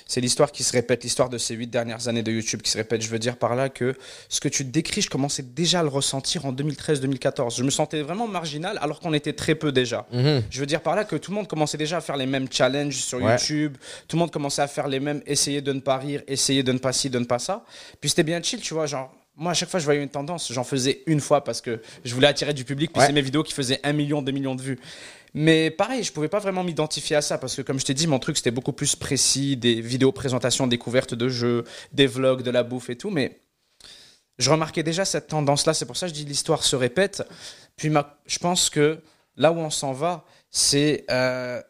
c'est 0.08 0.22
l'histoire 0.22 0.52
qui 0.52 0.64
se 0.64 0.72
répète, 0.74 1.04
l'histoire 1.04 1.30
de 1.30 1.38
ces 1.38 1.56
huit 1.56 1.68
dernières 1.68 2.08
années 2.08 2.24
de 2.24 2.32
YouTube 2.32 2.62
qui 2.62 2.72
se 2.72 2.78
répète. 2.78 3.02
Je 3.02 3.10
veux 3.10 3.20
dire 3.20 3.38
par 3.38 3.56
là 3.56 3.70
que 3.70 3.96
ce 4.30 4.40
que 4.40 4.48
tu 4.50 4.64
décris, 4.64 5.02
je 5.02 5.10
commençais 5.10 5.44
déjà 5.44 5.80
à 5.80 5.84
le 5.84 5.90
ressentir 5.90 6.46
en 6.46 6.54
2013-2014. 6.54 7.58
Je 7.58 7.64
me 7.64 7.70
sentais 7.70 8.02
vraiment 8.02 8.28
marginal 8.28 8.78
alors 8.82 9.00
qu'on 9.00 9.14
était 9.14 9.34
très 9.34 9.56
peu 9.56 9.72
déjà. 9.72 10.08
Je 10.12 10.60
veux 10.60 10.66
dire 10.66 10.82
par 10.82 10.96
là 10.96 11.04
que 11.04 11.16
tout 11.16 11.32
le 11.32 11.36
monde 11.36 11.48
commençait 11.48 11.78
déjà 11.78 11.98
à 11.98 12.02
faire 12.02 12.18
les 12.18 12.26
mêmes 12.26 12.48
challenges 12.52 12.96
sur 12.98 13.22
Ouais. 13.22 13.32
YouTube. 13.32 13.78
Tout 14.08 14.16
le 14.18 14.20
monde 14.20 14.32
commençait 14.32 14.62
à 14.62 14.68
faire 14.68 14.88
les 14.88 15.00
mêmes, 15.00 15.22
essayer 15.26 15.62
de 15.62 15.74
ne 15.74 15.80
pas 15.80 15.98
rire, 15.98 16.22
essayer 16.28 16.64
de 16.64 16.72
ne 16.72 16.78
pas 16.78 16.94
ci, 16.94 17.10
de 17.10 17.20
ne 17.20 17.26
pas 17.26 17.40
ça. 17.40 17.64
Puis 18.02 18.10
c'était 18.10 18.24
bien 18.24 18.42
chill, 18.42 18.60
tu 18.62 18.74
vois, 18.74 18.86
genre. 18.86 19.12
Moi, 19.38 19.52
à 19.52 19.54
chaque 19.54 19.70
fois, 19.70 19.82
je 19.82 19.86
voyais 19.86 20.02
une 20.02 20.08
tendance. 20.10 20.52
J'en 20.54 20.64
faisais 20.64 21.02
une 21.08 21.20
fois 21.20 21.44
parce 21.44 21.60
que 21.60 21.82
je 22.06 22.14
voulais 22.16 22.28
attirer 22.28 22.54
du 22.54 22.64
public. 22.64 22.92
Puis 22.94 23.02
Ouais. 23.02 23.08
c'est 23.08 23.12
mes 23.14 23.22
vidéos 23.22 23.44
qui 23.44 23.54
faisaient 23.54 23.82
un 23.84 23.92
million, 23.92 24.22
deux 24.22 24.32
millions 24.32 24.56
de 24.56 24.62
vues. 24.62 24.80
Mais 25.38 25.70
pareil, 25.70 26.02
je 26.02 26.14
pouvais 26.14 26.30
pas 26.30 26.40
vraiment 26.40 26.64
m'identifier 26.64 27.18
à 27.18 27.22
ça 27.22 27.38
parce 27.38 27.56
que, 27.56 27.62
comme 27.62 27.78
je 27.78 27.86
t'ai 27.86 27.94
dit, 27.94 28.08
mon 28.08 28.20
truc 28.20 28.38
c'était 28.38 28.52
beaucoup 28.52 28.72
plus 28.72 28.96
précis, 28.96 29.58
des 29.58 29.82
vidéos 29.82 30.14
présentations, 30.14 30.66
découvertes 30.66 31.14
de 31.14 31.28
jeux, 31.28 31.66
des 31.92 32.08
vlogs, 32.08 32.42
de 32.42 32.52
la 32.52 32.64
bouffe 32.64 32.90
et 32.90 32.96
tout. 32.98 33.10
Mais 33.10 33.38
je 34.40 34.50
remarquais 34.50 34.82
déjà 34.82 35.04
cette 35.04 35.28
tendance-là. 35.28 35.74
C'est 35.74 35.86
pour 35.86 35.98
ça 35.98 36.08
que 36.08 36.14
je 36.14 36.16
dis 36.16 36.26
l'histoire 36.26 36.64
se 36.64 36.78
répète. 36.78 37.22
Puis 37.76 37.90
ma- 37.90 38.18
je 38.26 38.40
pense 38.40 38.70
que 38.70 39.02
là 39.36 39.52
où 39.52 39.58
on 39.58 39.70
s'en 39.70 39.92
va, 39.92 40.24
c'est 40.52 41.04
euh, 41.12 41.62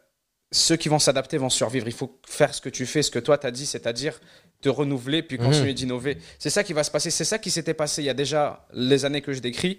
ceux 0.52 0.76
qui 0.76 0.88
vont 0.88 1.00
s'adapter 1.00 1.36
vont 1.36 1.50
survivre. 1.50 1.88
Il 1.88 1.92
faut 1.94 2.20
faire 2.24 2.54
ce 2.54 2.60
que 2.60 2.68
tu 2.68 2.86
fais, 2.86 3.02
ce 3.02 3.10
que 3.10 3.18
toi 3.18 3.36
t'as 3.36 3.50
dit, 3.50 3.66
c'est-à-dire 3.66 4.20
te 4.62 4.68
renouveler 4.68 5.22
puis 5.24 5.38
continuer 5.38 5.74
d'innover. 5.74 6.18
C'est 6.38 6.50
ça 6.50 6.62
qui 6.62 6.72
va 6.72 6.84
se 6.84 6.90
passer. 6.92 7.10
C'est 7.10 7.24
ça 7.24 7.38
qui 7.40 7.50
s'était 7.50 7.74
passé 7.74 8.02
il 8.02 8.06
y 8.06 8.10
a 8.10 8.14
déjà 8.14 8.64
les 8.72 9.04
années 9.04 9.22
que 9.22 9.32
je 9.32 9.40
décris. 9.40 9.78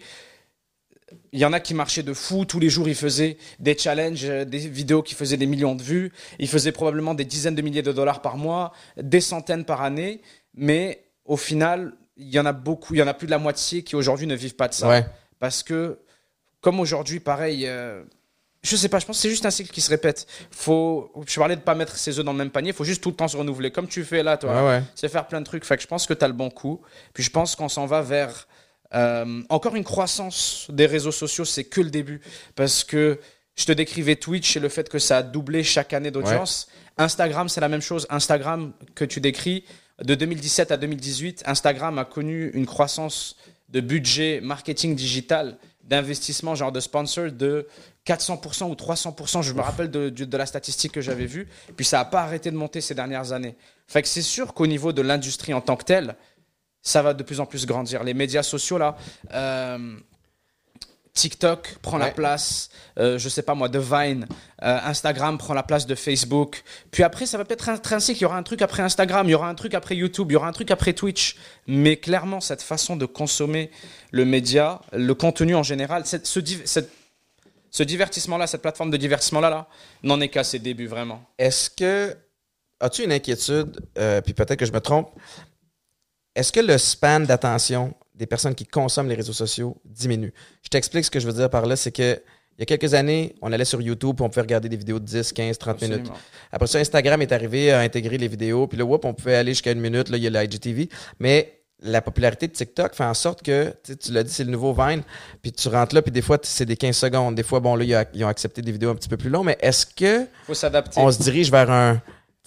Il 1.32 1.39
y 1.39 1.45
en 1.45 1.53
a 1.53 1.60
qui 1.60 1.74
marchaient 1.74 2.03
de 2.03 2.14
fou. 2.14 2.45
Tous 2.45 2.60
les 2.60 2.70
jours, 2.70 2.89
ils 2.89 2.95
faisaient 2.95 3.38
des 3.60 3.78
challenges, 3.78 4.26
euh, 4.26 4.45
des 4.45 4.60
vidéos 4.60 5.01
qui 5.01 5.16
faisaient 5.16 5.38
des 5.38 5.45
millions 5.45 5.76
de 5.76 5.82
vues. 5.82 6.12
Ils 6.38 6.49
faisaient 6.49 6.74
probablement 6.74 7.14
des 7.14 7.26
dizaines 7.26 7.55
de 7.55 7.62
milliers 7.62 7.82
de 7.82 7.93
dollars 7.93 8.22
par 8.22 8.38
mois, 8.38 8.74
des 9.01 9.22
centaines 9.22 9.64
par 9.64 9.82
année. 9.82 10.22
Mais 10.53 11.03
au 11.26 11.38
final, 11.38 11.93
il 12.18 12.30
y 12.30 12.39
en 12.39 12.45
a 12.45 12.53
beaucoup, 12.53 12.93
il 12.93 12.97
y 12.97 13.01
en 13.01 13.08
a 13.08 13.14
plus 13.14 13.28
de 13.28 13.32
la 13.32 13.38
moitié 13.38 13.84
qui 13.84 13.95
aujourd'hui 13.95 14.28
ne 14.28 14.36
vivent 14.36 14.55
pas 14.55 14.68
de 14.68 14.74
ça. 14.74 14.89
Ouais. 14.89 15.05
Parce 15.39 15.64
que 15.64 15.99
comme 16.62 16.80
aujourd'hui, 16.80 17.20
pareil. 17.20 17.66
euh, 17.68 18.03
je 18.64 18.76
sais 18.76 18.89
pas, 18.89 18.99
je 18.99 19.05
pense 19.05 19.18
que 19.18 19.22
c'est 19.22 19.30
juste 19.30 19.45
un 19.45 19.51
cycle 19.51 19.72
qui 19.72 19.80
se 19.80 19.89
répète. 19.89 20.28
Faut, 20.51 21.12
je 21.26 21.39
parlais 21.39 21.55
de 21.55 21.62
pas 21.62 21.76
mettre 21.76 21.95
ses 21.95 22.20
œufs 22.20 22.26
dans 22.26 22.34
le 22.34 22.38
même 22.38 22.49
panier, 22.49 22.72
il 22.72 22.76
faut 22.76 22.84
juste 22.84 23.01
tout 23.01 23.10
le 23.10 23.16
temps 23.16 23.28
se 23.28 23.38
renouveler, 23.38 23.72
comme 23.72 23.88
tu 23.88 24.03
fais 24.03 24.24
là, 24.24 24.36
toi. 24.36 24.53
Ouais, 24.53 24.68
ouais. 24.68 24.84
C'est 24.95 25.08
faire 25.08 25.28
plein 25.28 25.39
de 25.39 25.45
trucs. 25.45 25.64
Fait 25.64 25.78
que 25.78 25.84
je 25.84 25.88
pense 25.88 26.05
que 26.05 26.14
tu 26.14 26.26
as 26.26 26.28
le 26.28 26.34
bon 26.34 26.49
coup. 26.49 26.82
Puis 27.14 27.24
je 27.24 27.30
pense 27.30 27.55
qu'on 27.55 27.70
s'en 27.70 27.86
va 27.86 28.01
vers 28.01 28.47
euh, 28.93 29.41
encore 29.49 29.75
une 29.75 29.83
croissance 29.83 30.67
des 30.69 30.85
réseaux 30.85 31.11
sociaux. 31.11 31.45
C'est 31.45 31.63
que 31.65 31.81
le 31.81 31.89
début. 31.89 32.21
Parce 32.55 32.83
que 32.83 33.19
je 33.55 33.65
te 33.65 33.71
décrivais 33.71 34.15
Twitch 34.15 34.55
et 34.55 34.59
le 34.59 34.69
fait 34.69 34.88
que 34.89 34.99
ça 34.99 35.17
a 35.17 35.23
doublé 35.23 35.63
chaque 35.63 35.93
année 35.93 36.11
d'audience. 36.11 36.67
Instagram, 36.97 37.49
c'est 37.49 37.61
la 37.61 37.69
même 37.69 37.81
chose. 37.81 38.05
Instagram 38.09 38.73
que 38.95 39.05
tu 39.05 39.19
décris, 39.19 39.63
de 40.03 40.15
2017 40.15 40.71
à 40.71 40.77
2018, 40.77 41.43
Instagram 41.45 41.97
a 41.97 42.05
connu 42.05 42.49
une 42.53 42.65
croissance 42.65 43.35
de 43.69 43.81
budget 43.81 44.39
marketing 44.41 44.95
digital, 44.95 45.57
d'investissement, 45.83 46.53
genre 46.55 46.71
de 46.71 46.79
sponsor, 46.79 47.31
de 47.31 47.67
400% 48.05 48.69
ou 48.69 48.73
300%. 48.75 49.41
Je 49.41 49.53
me 49.53 49.61
rappelle 49.61 49.89
de, 49.91 50.09
de- 50.09 50.25
de 50.25 50.38
la 50.38 50.45
statistique 50.45 50.91
que 50.93 51.01
j'avais 51.01 51.25
vue. 51.25 51.47
Puis 51.75 51.85
ça 51.85 51.97
n'a 51.97 52.05
pas 52.05 52.21
arrêté 52.21 52.51
de 52.51 52.55
monter 52.55 52.79
ces 52.81 52.93
dernières 52.95 53.31
années. 53.31 53.55
Fait 53.88 54.01
que 54.01 54.07
c'est 54.07 54.21
sûr 54.21 54.53
qu'au 54.53 54.67
niveau 54.67 54.93
de 54.93 55.01
l'industrie 55.01 55.53
en 55.53 55.61
tant 55.61 55.75
que 55.75 55.83
telle, 55.83 56.15
ça 56.88 57.01
va 57.01 57.13
de 57.13 57.21
plus 57.23 57.39
en 57.41 57.45
plus 57.45 57.65
grandir. 57.65 58.03
Les 58.03 58.13
médias 58.13 58.43
sociaux, 58.43 58.77
là, 58.77 58.95
euh, 59.33 59.97
TikTok 61.13 61.79
prend 61.81 61.97
la 61.97 62.11
place, 62.11 62.69
euh, 62.99 63.17
je 63.17 63.27
sais 63.27 63.41
pas 63.41 63.55
moi, 63.55 63.69
de 63.69 63.79
Vine, 63.79 64.27
euh, 64.61 64.77
Instagram 64.83 65.38
prend 65.39 65.55
la 65.55 65.63
place 65.63 65.88
de 65.88 65.95
Facebook. 65.95 66.63
Puis 66.91 67.01
après, 67.03 67.25
ça 67.25 67.39
va 67.39 67.43
peut-être 67.45 67.69
intrinsèque. 67.69 68.17
Il 68.19 68.21
y 68.21 68.25
aura 68.25 68.38
un 68.38 68.43
truc 68.43 68.61
après 68.61 68.83
Instagram, 68.83 69.27
il 69.27 69.31
y 69.31 69.35
aura 69.35 69.49
un 69.49 69.55
truc 69.55 69.73
après 69.73 69.95
YouTube, 69.95 70.27
il 70.29 70.33
y 70.33 70.35
aura 70.38 70.47
un 70.47 70.51
truc 70.51 70.69
après 70.69 70.93
Twitch. 70.93 71.35
Mais 71.65 71.97
clairement, 71.97 72.39
cette 72.39 72.61
façon 72.61 72.95
de 72.95 73.05
consommer 73.07 73.71
le 74.11 74.25
média, 74.25 74.79
le 74.93 75.13
contenu 75.15 75.55
en 75.55 75.63
général, 75.63 76.05
cette- 76.05 76.27
ce, 76.27 76.39
div- 76.39 76.61
cette- 76.65 76.91
ce 77.71 77.81
divertissement-là, 77.83 78.45
cette 78.45 78.61
plateforme 78.61 78.91
de 78.91 78.97
divertissement-là, 78.97 79.49
là, 79.49 79.67
n'en 80.03 80.21
est 80.21 80.29
qu'à 80.29 80.43
ses 80.43 80.59
débuts, 80.59 80.88
vraiment. 80.88 81.23
Est-ce 81.39 81.69
que. 81.71 82.15
As-tu 82.79 83.03
une 83.03 83.11
inquiétude, 83.11 83.83
euh, 83.97 84.21
puis 84.21 84.35
peut-être 84.35 84.59
que 84.59 84.65
je 84.67 84.71
me 84.71 84.79
trompe, 84.79 85.09
est-ce 86.38 86.51
que 86.51 86.59
le 86.59 86.77
span 86.77 87.21
d'attention 87.21 87.93
des 88.13 88.27
personnes 88.27 88.53
qui 88.53 88.65
consomment 88.65 89.09
les 89.09 89.15
réseaux 89.15 89.33
sociaux 89.33 89.75
diminue? 89.85 90.31
Je 90.61 90.69
t'explique 90.69 91.05
ce 91.05 91.11
que 91.11 91.19
je 91.19 91.25
veux 91.25 91.33
dire 91.33 91.49
par 91.49 91.65
là, 91.65 91.75
c'est 91.75 91.91
que. 91.91 92.21
Il 92.59 92.61
y 92.61 92.63
a 92.63 92.65
quelques 92.65 92.95
années, 92.95 93.35
on 93.43 93.51
allait 93.51 93.65
sur 93.65 93.79
YouTube, 93.79 94.15
puis 94.15 94.25
on 94.25 94.29
pouvait 94.29 94.41
regarder 94.41 94.67
des 94.67 94.77
vidéos 94.77 94.97
de 94.97 95.05
10, 95.05 95.31
15, 95.31 95.59
30 95.59 95.79
minutes. 95.83 96.07
Après 96.51 96.65
ça, 96.65 96.79
Instagram 96.79 97.21
est 97.21 97.31
arrivé 97.31 97.71
à 97.71 97.81
intégrer 97.81 98.17
les 98.17 98.27
vidéos. 98.27 98.65
Puis 98.65 98.79
là, 98.79 98.83
whoop, 98.83 99.05
on 99.05 99.13
pouvait 99.13 99.35
aller 99.35 99.51
jusqu'à 99.51 99.71
une 99.71 99.79
minute. 99.79 100.09
Là, 100.09 100.17
il 100.17 100.23
y 100.23 100.27
a 100.27 100.31
l'IGTV. 100.31 100.89
Mais 101.19 101.59
la 101.83 102.01
popularité 102.01 102.47
de 102.47 102.53
TikTok 102.53 102.95
fait 102.95 103.03
en 103.03 103.13
sorte 103.13 103.43
que, 103.43 103.71
tu 103.83 104.11
l'as 104.11 104.23
dit, 104.23 104.33
c'est 104.33 104.43
le 104.43 104.49
nouveau 104.49 104.73
Vine. 104.73 105.03
Puis 105.43 105.51
tu 105.51 105.67
rentres 105.67 105.93
là, 105.93 106.01
puis 106.01 106.11
des 106.11 106.23
fois, 106.23 106.39
c'est 106.41 106.65
des 106.65 106.77
15 106.77 106.97
secondes. 106.97 107.35
Des 107.35 107.43
fois, 107.43 107.59
bon, 107.59 107.75
là, 107.75 108.05
ils 108.15 108.25
ont 108.25 108.27
accepté 108.27 108.63
des 108.63 108.71
vidéos 108.71 108.89
un 108.89 108.95
petit 108.95 109.09
peu 109.09 109.17
plus 109.17 109.29
longues. 109.29 109.45
Mais 109.45 109.57
est-ce 109.61 109.85
que 109.85 110.25
Faut 110.47 110.53
on 110.95 111.11
se 111.11 111.21
dirige 111.21 111.51
vers 111.51 111.69
un. 111.69 112.01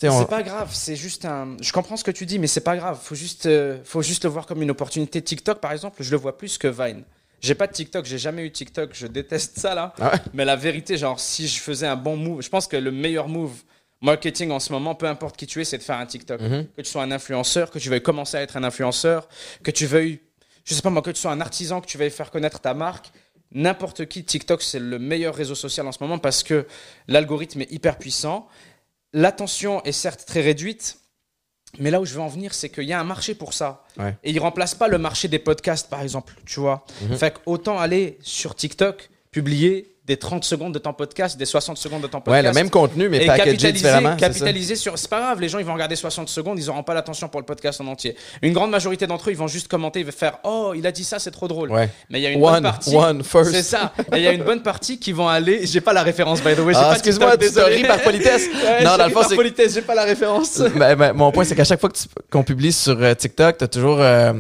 On- 0.09 0.21
C'est 0.21 0.29
pas 0.29 0.43
grave, 0.43 0.71
c'est 0.73 0.97
juste 0.97 1.25
un. 1.25 1.57
Je 1.61 1.73
comprends 1.73 1.97
ce 1.97 2.05
que 2.05 2.11
tu 2.11 2.27
dis, 2.27 2.39
mais 2.39 2.47
c'est 2.47 2.61
pas 2.63 2.77
grave. 2.77 2.99
Faut 3.03 3.15
juste, 3.15 3.47
euh, 3.47 3.79
faut 3.85 4.03
juste 4.03 4.25
le 4.25 4.31
voir 4.31 4.47
comme 4.47 4.63
une 4.63 4.71
opportunité. 4.71 5.21
TikTok, 5.23 5.61
par 5.61 5.73
exemple, 5.73 6.03
je 6.03 6.11
le 6.11 6.17
vois 6.17 6.37
plus 6.39 6.57
que 6.59 6.69
Vine. 6.69 7.03
J'ai 7.41 7.55
pas 7.55 7.67
de 7.67 7.73
TikTok, 7.73 8.05
j'ai 8.05 8.19
jamais 8.19 8.45
eu 8.45 8.51
TikTok, 8.53 8.91
je 8.93 9.07
déteste 9.07 9.59
ça 9.59 9.75
là. 9.75 9.95
Ah 10.01 10.13
ouais? 10.13 10.19
Mais 10.35 10.45
la 10.45 10.57
vérité, 10.57 10.97
genre, 10.99 11.19
si 11.19 11.49
je 11.49 11.59
faisais 11.61 11.87
un 11.87 11.97
bon 11.97 12.17
move, 12.17 12.43
je 12.43 12.49
pense 12.51 12.67
que 12.67 12.77
le 12.77 12.91
meilleur 12.91 13.29
move 13.29 13.53
marketing 14.03 14.51
en 14.51 14.59
ce 14.61 14.73
moment, 14.73 14.95
peu 14.95 15.07
importe 15.07 15.37
qui 15.37 15.47
tu 15.47 15.61
es, 15.61 15.65
c'est 15.65 15.79
de 15.79 15.83
faire 15.83 15.97
un 15.99 16.07
TikTok. 16.07 16.41
Mhm. 16.41 16.67
Que 16.77 16.83
tu 16.83 16.91
sois 16.91 17.03
un 17.03 17.11
influenceur, 17.11 17.71
que 17.71 17.79
tu 17.79 17.89
veuilles 17.89 18.03
commencer 18.03 18.37
à 18.37 18.43
être 18.43 18.57
un 18.57 18.65
influenceur, 18.65 19.29
que 19.63 19.71
tu 19.71 19.87
veuilles, 19.87 20.21
je 20.65 20.75
sais 20.75 20.83
pas 20.83 20.91
moi, 20.91 21.01
que 21.03 21.11
tu 21.11 21.21
sois 21.21 21.33
un 21.33 21.41
artisan, 21.41 21.81
que 21.81 21.87
tu 21.87 21.97
veuilles 21.99 22.11
faire 22.11 22.31
connaître 22.31 22.61
ta 22.61 22.75
marque. 22.75 23.11
N'importe 23.53 24.07
qui, 24.07 24.23
TikTok, 24.23 24.63
c'est 24.63 24.79
le 24.79 24.99
meilleur 24.99 25.35
réseau 25.35 25.55
social 25.57 25.87
en 25.89 25.93
ce 25.93 25.99
moment 26.01 26.19
parce 26.19 26.43
que 26.45 26.67
l'algorithme 27.09 27.63
est 27.63 27.73
hyper 27.73 27.99
puissant. 27.99 28.47
L'attention 29.13 29.83
est 29.85 29.93
certes 29.93 30.25
très 30.27 30.41
réduite, 30.41 30.99
mais 31.79 31.91
là 31.91 32.01
où 32.01 32.05
je 32.05 32.15
veux 32.15 32.21
en 32.21 32.29
venir, 32.29 32.55
c'est 32.55 32.69
qu'il 32.69 32.85
y 32.85 32.93
a 32.93 33.01
un 33.01 33.05
marché 33.05 33.35
pour 33.35 33.55
ça. 33.55 33.85
Ouais. 33.97 34.17
Et 34.25 34.31
il 34.31 34.39
remplace 34.41 34.75
pas 34.75 34.89
le 34.89 34.99
marché 34.99 35.29
des 35.29 35.39
podcasts, 35.39 35.89
par 35.89 36.03
exemple, 36.03 36.35
tu 36.47 36.61
vois. 36.61 36.85
Mhm. 37.03 37.17
Fait 37.17 37.35
autant 37.47 37.79
aller 37.79 38.19
sur 38.23 38.55
TikTok, 38.55 39.11
publier 39.31 39.97
des 40.11 40.17
30 40.17 40.43
secondes 40.45 40.75
de 40.75 40.81
ton 40.81 40.93
podcast, 40.93 41.39
des 41.39 41.45
60 41.45 41.79
secondes 41.79 42.03
de 42.03 42.09
ton 42.09 42.19
Ouais, 42.19 42.25
podcast. 42.25 42.49
le 42.49 42.53
même 42.53 42.69
contenu, 42.69 43.09
mais 43.09 43.21
packagé 43.21 43.51
capitaliser, 43.53 43.73
différemment. 43.73 44.17
capitaliser 44.17 44.75
sur. 44.75 44.99
C'est 44.99 45.09
pas 45.09 45.21
grave, 45.21 45.41
les 45.41 45.49
gens 45.49 45.61
ils 45.61 45.65
vont 45.65 45.73
regarder 45.75 45.95
60 45.95 46.29
secondes, 46.29 46.59
ils 46.59 46.69
auront 46.69 46.83
pas 46.83 46.95
l'attention 46.95 47.29
pour 47.29 47.39
le 47.39 47.47
podcast 47.47 47.81
en 47.81 47.87
entier. 47.87 48.17
Une 48.43 48.53
grande 48.53 48.73
majorité 48.73 49.07
d'entre 49.07 49.29
eux, 49.29 49.33
ils 49.33 49.39
vont 49.39 49.47
juste 49.47 49.69
commenter, 49.69 50.01
ils 50.01 50.07
vont 50.07 50.11
faire 50.11 50.39
Oh, 50.43 50.73
il 50.77 50.85
a 50.85 50.91
dit 50.91 51.05
ça, 51.05 51.21
c'est 51.21 51.31
trop 51.31 51.47
drôle. 51.47 51.71
Ouais. 51.71 51.89
Mais 52.11 52.19
il 52.19 52.23
y 52.23 52.27
a 52.27 52.31
une 52.31 52.41
bonne 52.41 52.63
partie. 52.65 52.97
one, 52.97 53.23
first. 53.23 53.53
C'est 53.53 53.63
ça. 53.63 53.93
Et 54.13 54.17
il 54.17 54.23
y 54.23 54.27
a 54.27 54.33
une 54.33 54.43
bonne 54.43 54.63
partie 54.63 54.99
qui 54.99 55.13
vont 55.13 55.29
aller. 55.29 55.65
J'ai 55.65 55.81
pas 55.81 55.93
la 55.93 56.03
référence, 56.03 56.43
by 56.43 56.57
the 56.57 56.59
way. 56.59 56.73
Ah, 56.75 56.91
excuse-moi, 56.93 57.37
tu 57.37 57.47
ris 57.61 57.85
par 57.85 58.01
politesse. 58.03 58.49
Ouais, 58.61 58.83
non, 58.85 58.97
dans 58.97 59.07
le 59.07 59.13
fond, 59.13 59.21
par 59.21 59.29
politesse, 59.37 59.75
j'ai 59.75 59.83
pas 59.83 59.95
la 59.95 60.05
référence. 60.05 60.59
Ben, 60.77 60.97
ben, 60.97 61.13
mon 61.13 61.31
point, 61.31 61.45
c'est 61.45 61.55
qu'à 61.55 61.65
chaque 61.65 61.81
fois 61.81 61.91
qu'on 62.31 62.43
publie 62.43 62.73
sur 62.73 63.01
euh, 63.01 63.15
TikTok, 63.15 63.59
tu 63.59 63.65
as 63.65 63.69
toujours. 63.69 64.01
euh, 64.01 64.33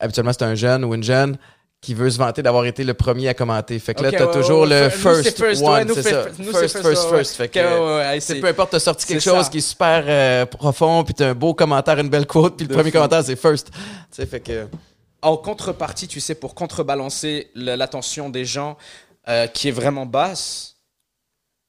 habituellement, 0.00 0.32
c'est 0.32 0.44
un 0.44 0.54
jeune 0.54 0.84
ou 0.84 0.94
une 0.94 1.02
jeune 1.04 1.36
qui 1.82 1.94
veut 1.94 2.08
se 2.08 2.16
vanter 2.16 2.42
d'avoir 2.42 2.64
été 2.64 2.84
le 2.84 2.94
premier 2.94 3.28
à 3.28 3.34
commenter. 3.34 3.78
Fait 3.80 3.92
que 3.92 4.02
là, 4.04 4.10
tu 4.10 4.16
as 4.16 4.26
ouais, 4.26 4.32
toujours 4.32 4.60
ouais, 4.62 4.84
le 4.84 4.88
first, 4.88 5.22
c'est 5.24 5.36
first, 5.36 5.62
one. 5.62 5.88
ouais, 5.90 5.94
c'est 5.96 6.02
ça. 6.10 6.26
nous, 6.38 6.44
First, 6.52 6.78
first, 6.78 6.82
first, 6.82 7.08
first. 7.10 7.34
Fait 7.36 7.48
que, 7.48 7.58
Ok, 7.58 7.64
ouais, 7.66 7.96
ouais, 7.96 8.16
I 8.16 8.20
tu 8.20 8.26
sais, 8.26 8.34
see. 8.36 8.40
peu 8.40 8.46
importe, 8.46 8.70
tu 8.70 8.76
as 8.76 8.80
sorti 8.80 9.04
quelque 9.06 9.20
chose 9.20 9.44
ça. 9.44 9.50
qui 9.50 9.58
est 9.58 9.60
super 9.60 10.04
euh, 10.06 10.46
profond, 10.46 11.02
puis 11.02 11.12
tu 11.12 11.24
as 11.24 11.30
un 11.30 11.34
beau 11.34 11.54
commentaire, 11.54 11.98
une 11.98 12.08
belle 12.08 12.26
quote, 12.26 12.56
puis 12.56 12.66
le 12.66 12.68
De 12.68 12.74
premier 12.74 12.90
fou. 12.90 12.98
commentaire, 12.98 13.24
c'est 13.24 13.34
first. 13.36 13.70
Tu 13.72 13.78
sais, 14.12 14.26
fait 14.26 14.38
que. 14.40 14.68
En 15.22 15.36
contrepartie, 15.36 16.06
tu 16.08 16.20
sais, 16.20 16.34
pour 16.36 16.54
contrebalancer 16.54 17.50
l'attention 17.56 18.30
des 18.30 18.44
gens 18.44 18.76
euh, 19.28 19.48
qui 19.48 19.66
est 19.68 19.72
vraiment 19.72 20.06
basse, 20.06 20.76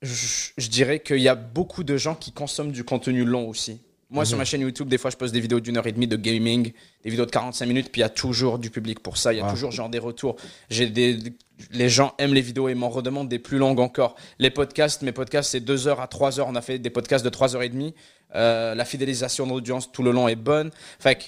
je, 0.03 0.49
je 0.57 0.68
dirais 0.70 0.99
qu'il 0.99 1.20
y 1.22 1.28
a 1.28 1.36
beaucoup 1.36 1.84
de 1.84 1.97
gens 1.97 2.14
qui 2.14 2.32
consomment 2.32 2.72
du 2.72 2.84
contenu 2.84 3.26
long 3.26 3.47
aussi. 3.49 3.82
Moi, 4.14 4.26
sur 4.26 4.38
ma 4.38 4.45
chaîne 4.45 4.61
YouTube, 4.61 4.88
des 4.88 4.99
fois, 4.99 5.09
je 5.09 5.18
poste 5.18 5.34
des 5.34 5.39
vidéos 5.39 5.59
d'une 5.59 5.76
heure 5.76 5.88
et 5.88 5.91
demie 5.91 6.05
de 6.05 6.16
gaming, 6.16 6.72
des 7.03 7.09
vidéos 7.09 7.26
de 7.26 7.32
45 7.32 7.66
minutes, 7.66 7.91
puis 7.91 8.01
il 8.01 8.03
y 8.03 8.05
a 8.05 8.09
toujours 8.09 8.59
du 8.59 8.70
public 8.70 8.99
pour 8.99 9.18
ça. 9.18 9.34
Il 9.34 9.39
y 9.39 9.41
a 9.41 9.49
toujours 9.49 9.72
genre 9.72 9.89
des 9.89 9.97
retours. 9.97 10.36
J'ai 10.70 10.86
des, 10.86 11.18
les 11.72 11.89
gens 11.89 12.14
aiment 12.20 12.36
les 12.36 12.41
vidéos 12.41 12.70
et 12.70 12.76
m'en 12.76 12.89
redemandent 12.89 13.28
des 13.28 13.39
plus 13.39 13.57
longues 13.57 13.80
encore. 13.80 14.16
Les 14.38 14.51
podcasts, 14.51 15.01
mes 15.01 15.14
podcasts, 15.14 15.49
c'est 15.49 15.61
2 15.61 15.88
heures 15.88 15.99
à 15.99 16.07
3 16.07 16.39
heures. 16.39 16.47
On 16.47 16.55
a 16.55 16.61
fait 16.61 16.78
des 16.78 16.91
podcasts 16.91 17.26
de 17.26 17.30
3 17.32 17.55
heures 17.55 17.64
et 17.64 17.70
demie. 17.70 17.95
Euh, 18.36 18.76
la 18.76 18.86
fidélisation 18.86 19.47
d'audience 19.47 19.91
tout 19.91 20.03
le 20.03 20.11
long 20.11 20.28
est 20.28 20.36
bonne. 20.36 20.70
Fait 20.99 21.16
que 21.16 21.24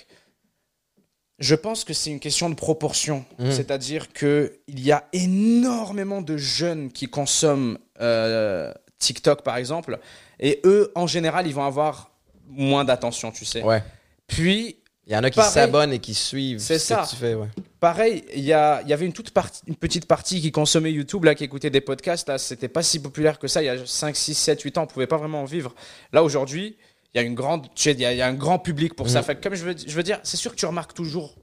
je 1.39 1.55
pense 1.55 1.86
que 1.86 1.93
c'est 1.93 2.11
une 2.11 2.19
question 2.19 2.51
de 2.51 2.55
proportion. 2.55 3.25
Mhm. 3.39 3.51
C'est-à-dire 3.51 4.13
qu'il 4.13 4.51
y 4.67 4.91
a 4.91 5.07
énormément 5.11 6.21
de 6.21 6.38
jeunes 6.38 6.91
qui 6.91 7.07
consomment 7.07 7.79
euh, 7.99 8.71
TikTok, 8.99 9.41
par 9.41 9.57
exemple, 9.57 9.99
et 10.39 10.61
eux, 10.65 10.91
en 10.93 11.07
général, 11.07 11.47
ils 11.47 11.53
vont 11.55 11.65
avoir 11.65 12.14
moins 12.47 12.85
d'attention, 12.85 13.31
tu 13.31 13.45
sais. 13.45 13.63
Ouais. 13.63 13.83
Puis, 14.27 14.77
Il 15.07 15.13
y 15.13 15.15
en 15.15 15.23
a 15.23 15.29
qui 15.29 15.41
s'abonnent 15.41 15.93
et 15.93 15.99
qui 15.99 16.13
suivent 16.13 16.59
C'est 16.59 16.79
ce 16.79 16.87
ça. 16.87 17.03
que 17.03 17.09
tu 17.09 17.15
fais. 17.15 17.35
Ouais. 17.35 17.47
pareil, 17.79 18.23
il 18.35 18.43
y, 18.43 18.53
avait 18.53 19.05
une, 19.05 19.13
toute 19.13 19.31
partie, 19.31 19.61
une 19.67 19.75
petite 19.75 20.07
partie 20.07 20.41
qui 20.41 20.51
consommait 20.51 20.91
YouTube, 20.91 21.23
là, 21.25 21.35
qui 21.35 21.43
écoutait 21.43 21.69
des 21.69 21.81
podcasts. 21.81 22.27
Là, 22.27 22.37
c'était 22.37 22.67
pas 22.67 22.81
si 22.81 22.99
populaire 22.99 23.37
que 23.37 23.47
ça. 23.47 23.61
Il 23.61 23.65
y 23.65 23.69
a 23.69 23.85
5, 23.85 24.15
6, 24.15 24.33
7, 24.33 24.61
8 24.61 24.77
ans, 24.77 24.83
on 24.83 24.87
pouvait 24.87 25.07
pas 25.07 25.17
vraiment 25.17 25.41
en 25.41 25.45
vivre. 25.45 25.75
Là, 26.11 26.23
aujourd'hui, 26.23 26.77
il 27.13 27.17
y 27.17 27.19
a 27.19 27.23
une 27.23 27.35
grande, 27.35 27.67
il 27.85 27.99
y 27.99 28.05
a, 28.05 28.11
il 28.13 28.17
y 28.17 28.21
a 28.21 28.27
un 28.27 28.33
grand 28.33 28.59
public 28.59 28.95
pour 28.95 29.09
ça. 29.09 29.21
Fait 29.21 29.35
que 29.35 29.43
comme 29.43 29.55
je 29.55 29.63
veux, 29.63 29.75
je 29.77 29.95
veux 29.95 30.03
dire, 30.03 30.19
c'est 30.23 30.37
sûr 30.37 30.51
que 30.51 30.57
tu 30.57 30.65
remarques 30.65 30.93
toujours 30.93 31.35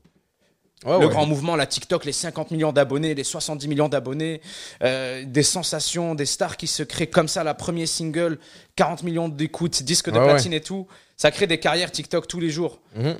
Ouais, 0.84 0.98
le 0.98 1.06
ouais. 1.06 1.12
grand 1.12 1.26
mouvement, 1.26 1.54
la 1.56 1.66
TikTok, 1.66 2.04
les 2.04 2.12
50 2.12 2.50
millions 2.50 2.72
d'abonnés, 2.72 3.14
les 3.14 3.24
70 3.24 3.68
millions 3.68 3.88
d'abonnés, 3.88 4.40
euh, 4.82 5.24
des 5.24 5.42
sensations, 5.44 6.14
des 6.14 6.26
stars 6.26 6.56
qui 6.56 6.66
se 6.66 6.82
créent 6.82 7.06
comme 7.10 7.28
ça, 7.28 7.44
la 7.44 7.54
première 7.54 7.86
single, 7.88 8.38
40 8.76 9.02
millions 9.04 9.28
d'écoutes, 9.28 9.82
disques 9.82 10.10
de 10.10 10.18
Ouais, 10.18 10.24
platine 10.28 10.52
et 10.52 10.60
tout. 10.60 10.88
Ça 11.16 11.30
crée 11.30 11.46
des 11.46 11.60
carrières 11.60 11.92
TikTok 11.92 12.26
tous 12.26 12.40
les 12.40 12.50
jours. 12.50 12.80
Mhm. 12.96 13.16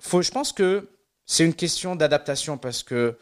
Faut, 0.00 0.22
je 0.22 0.30
pense 0.30 0.52
que 0.52 0.88
c'est 1.24 1.44
une 1.44 1.54
question 1.54 1.94
d'adaptation 1.96 2.58
parce 2.58 2.82
que, 2.82 3.16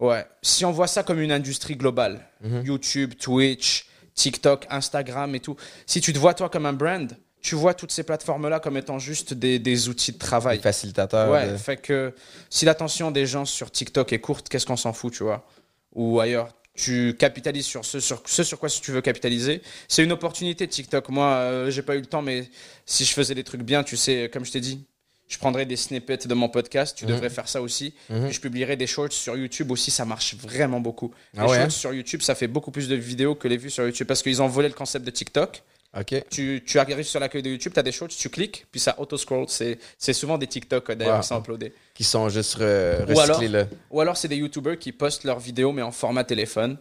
ouais, 0.00 0.24
si 0.42 0.64
on 0.64 0.72
voit 0.72 0.86
ça 0.88 1.02
comme 1.02 1.20
une 1.20 1.32
industrie 1.32 1.76
globale, 1.76 2.26
Mhm. 2.42 2.64
YouTube, 2.64 3.14
Twitch, 3.18 3.86
TikTok, 4.14 4.66
Instagram 4.70 5.34
et 5.34 5.40
tout, 5.40 5.56
si 5.86 6.00
tu 6.00 6.12
te 6.12 6.18
vois 6.18 6.32
toi 6.34 6.48
comme 6.48 6.64
un 6.66 6.72
brand, 6.72 7.14
tu 7.42 7.54
vois 7.54 7.74
toutes 7.74 7.92
ces 7.92 8.02
plateformes-là 8.02 8.58
comme 8.60 8.76
étant 8.76 8.98
juste 8.98 9.32
des, 9.34 9.58
des 9.58 9.88
outils 9.88 10.12
de 10.12 10.18
travail. 10.18 10.58
Facilitateurs. 10.58 11.30
Ouais, 11.30 11.52
de- 11.52 11.56
fait 11.56 11.76
que 11.76 12.12
si 12.50 12.64
l'attention 12.64 13.10
des 13.10 13.26
gens 13.26 13.44
sur 13.44 13.70
TikTok 13.70 14.12
est 14.12 14.18
courte, 14.20 14.48
qu'est-ce 14.48 14.66
qu'on 14.66 14.76
s'en 14.76 14.92
fout, 14.92 15.12
tu 15.12 15.22
vois? 15.22 15.46
Ou 15.94 16.18
ailleurs, 16.20 16.48
tu 16.74 17.14
capitalises 17.18 17.64
sur 17.66 17.84
ce 17.84 18.00
sur, 18.00 18.22
ce 18.26 18.42
sur 18.42 18.58
quoi 18.58 18.68
tu 18.68 18.90
veux 18.90 19.00
capitaliser. 19.00 19.62
C'est 19.88 20.02
une 20.04 20.12
opportunité 20.12 20.66
TikTok. 20.68 21.08
Moi, 21.08 21.26
euh, 21.26 21.70
j'ai 21.70 21.82
pas 21.82 21.94
eu 21.96 22.00
le 22.00 22.06
temps, 22.06 22.20
mais 22.22 22.48
si 22.84 23.04
je 23.04 23.12
faisais 23.12 23.34
des 23.34 23.44
trucs 23.44 23.62
bien, 23.62 23.82
tu 23.82 23.96
sais, 23.96 24.28
comme 24.32 24.44
je 24.44 24.52
t'ai 24.52 24.60
dit, 24.60 24.84
je 25.28 25.38
prendrais 25.38 25.64
des 25.66 25.76
snippets 25.76 26.18
de 26.26 26.34
mon 26.34 26.48
podcast. 26.48 26.96
Tu 26.98 27.04
Mhm. 27.06 27.12
devrais 27.12 27.30
faire 27.30 27.48
ça 27.48 27.62
aussi. 27.62 27.94
Mhm. 28.10 28.30
Je 28.30 28.40
publierais 28.40 28.76
des 28.76 28.86
shorts 28.86 29.12
sur 29.12 29.36
YouTube 29.36 29.70
aussi. 29.70 29.90
Ça 29.90 30.04
marche 30.04 30.34
vraiment 30.36 30.80
beaucoup. 30.80 31.12
Ah 31.36 31.44
les 31.44 31.48
ouais, 31.48 31.56
shorts 31.56 31.64
hein? 31.66 31.70
sur 31.70 31.92
YouTube, 31.94 32.22
ça 32.22 32.34
fait 32.34 32.46
beaucoup 32.46 32.70
plus 32.70 32.88
de 32.88 32.94
vidéos 32.96 33.34
que 33.36 33.48
les 33.48 33.56
vues 33.56 33.70
sur 33.70 33.84
YouTube 33.86 34.06
parce 34.06 34.22
qu'ils 34.22 34.42
ont 34.42 34.48
volé 34.48 34.68
le 34.68 34.74
concept 34.74 35.04
de 35.06 35.10
TikTok. 35.10 35.62
OK. 35.98 36.24
Tu, 36.30 36.62
tu 36.66 36.78
arrives 36.78 37.02
sur 37.04 37.20
l'accueil 37.20 37.42
de 37.42 37.50
YouTube, 37.50 37.72
tu 37.72 37.80
as 37.80 37.82
des 37.82 37.92
shorts, 37.92 38.08
tu 38.08 38.28
cliques, 38.28 38.66
puis 38.70 38.80
ça 38.80 38.94
auto-scroll. 38.98 39.46
C'est 39.48 40.12
souvent 40.12 40.36
des 40.38 40.46
TikTok 40.46 40.90
euh, 40.90 40.94
d'ailleurs 40.94 41.14
Wow. 41.16 41.20
qui 41.22 41.26
sont 41.28 41.38
uploadés. 41.40 41.72
Qui 41.94 42.04
sont 42.04 42.28
juste 42.28 42.58
re- 42.58 43.04
Ou 43.06 43.18
alors- 43.18 43.36
recyclés 43.36 43.48
là. 43.48 43.66
Ou 43.90 44.00
alors, 44.00 44.16
c'est 44.16 44.28
des 44.28 44.36
YouTubers 44.36 44.78
qui 44.78 44.92
postent 44.92 45.24
leurs 45.24 45.38
vidéos, 45.40 45.72
mais 45.72 45.82
en 45.82 45.92
format 45.92 46.24
téléphone. 46.24 46.76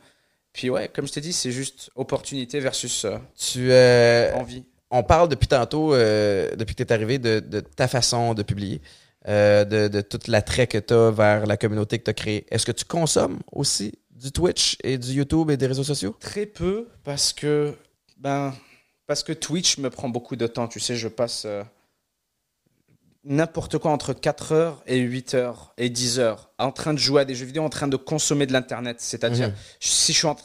Puis 0.54 0.70
ouais, 0.70 0.90
comme 0.94 1.08
je 1.08 1.14
t'ai 1.14 1.22
dit, 1.22 1.34
c'est 1.34 1.52
juste 1.52 1.90
opportunité 1.96 2.60
versus 2.60 3.06
euh, 3.06 3.18
Tu, 3.38 3.72
euh, 3.72 4.34
envie. 4.36 4.64
on 4.92 5.04
parle 5.04 5.28
depuis 5.30 5.48
tantôt, 5.48 5.94
euh, 5.94 6.56
depuis 6.56 6.76
que 6.76 6.84
tu 6.84 6.88
es 6.90 6.94
arrivé, 6.94 7.18
de, 7.20 7.40
de 7.40 7.60
ta 7.62 7.88
façon 7.88 8.34
de 8.34 8.42
publier, 8.44 8.82
euh, 9.28 9.66
de, 9.66 9.88
de 9.88 10.02
toute 10.02 10.28
l'attrait 10.28 10.68
que 10.68 10.78
tu 10.78 10.94
as 10.94 11.12
vers 11.12 11.46
la 11.46 11.58
communauté 11.58 12.00
que 12.00 12.04
tu 12.06 12.10
as 12.10 12.14
créée. 12.14 12.46
Est-ce 12.52 12.66
que 12.66 12.72
tu 12.72 12.86
consommes 12.86 13.40
aussi 13.52 13.94
du 14.12 14.32
Twitch 14.32 14.78
et 14.84 14.98
du 14.98 15.12
YouTube 15.12 15.50
et 15.52 15.58
des 15.58 15.68
réseaux 15.68 15.84
sociaux? 15.84 16.16
Très 16.20 16.46
peu 16.46 16.88
parce 17.04 17.34
que 17.34 17.74
ben 18.18 18.54
parce 19.08 19.24
que 19.24 19.34
Twitch 19.34 19.78
me 19.78 19.90
prend 19.90 20.10
beaucoup 20.10 20.36
de 20.36 20.48
temps. 20.48 20.68
Tu 20.68 20.80
sais, 20.80 20.96
je 20.96 21.08
passe 21.08 21.44
euh, 21.46 21.64
n'importe 23.24 23.78
quoi 23.78 23.92
entre 23.92 24.14
4 24.14 24.52
heures 24.52 24.84
et 24.88 24.98
8 25.00 25.34
heures 25.34 25.74
et 25.78 25.90
10 25.90 26.20
heures 26.20 26.50
en 26.58 26.72
train 26.72 26.94
de 26.94 27.00
jouer 27.00 27.22
à 27.22 27.26
des 27.26 27.36
jeux 27.36 27.46
vidéo, 27.46 27.64
en 27.64 27.70
train 27.70 27.88
de 27.88 27.98
consommer 27.98 28.46
de 28.46 28.54
l'internet. 28.54 28.98
C'est-à-dire, 29.00 29.50
Mhm. 29.50 29.56
si 29.80 30.14
je 30.14 30.18
suis 30.20 30.28
en- 30.28 30.36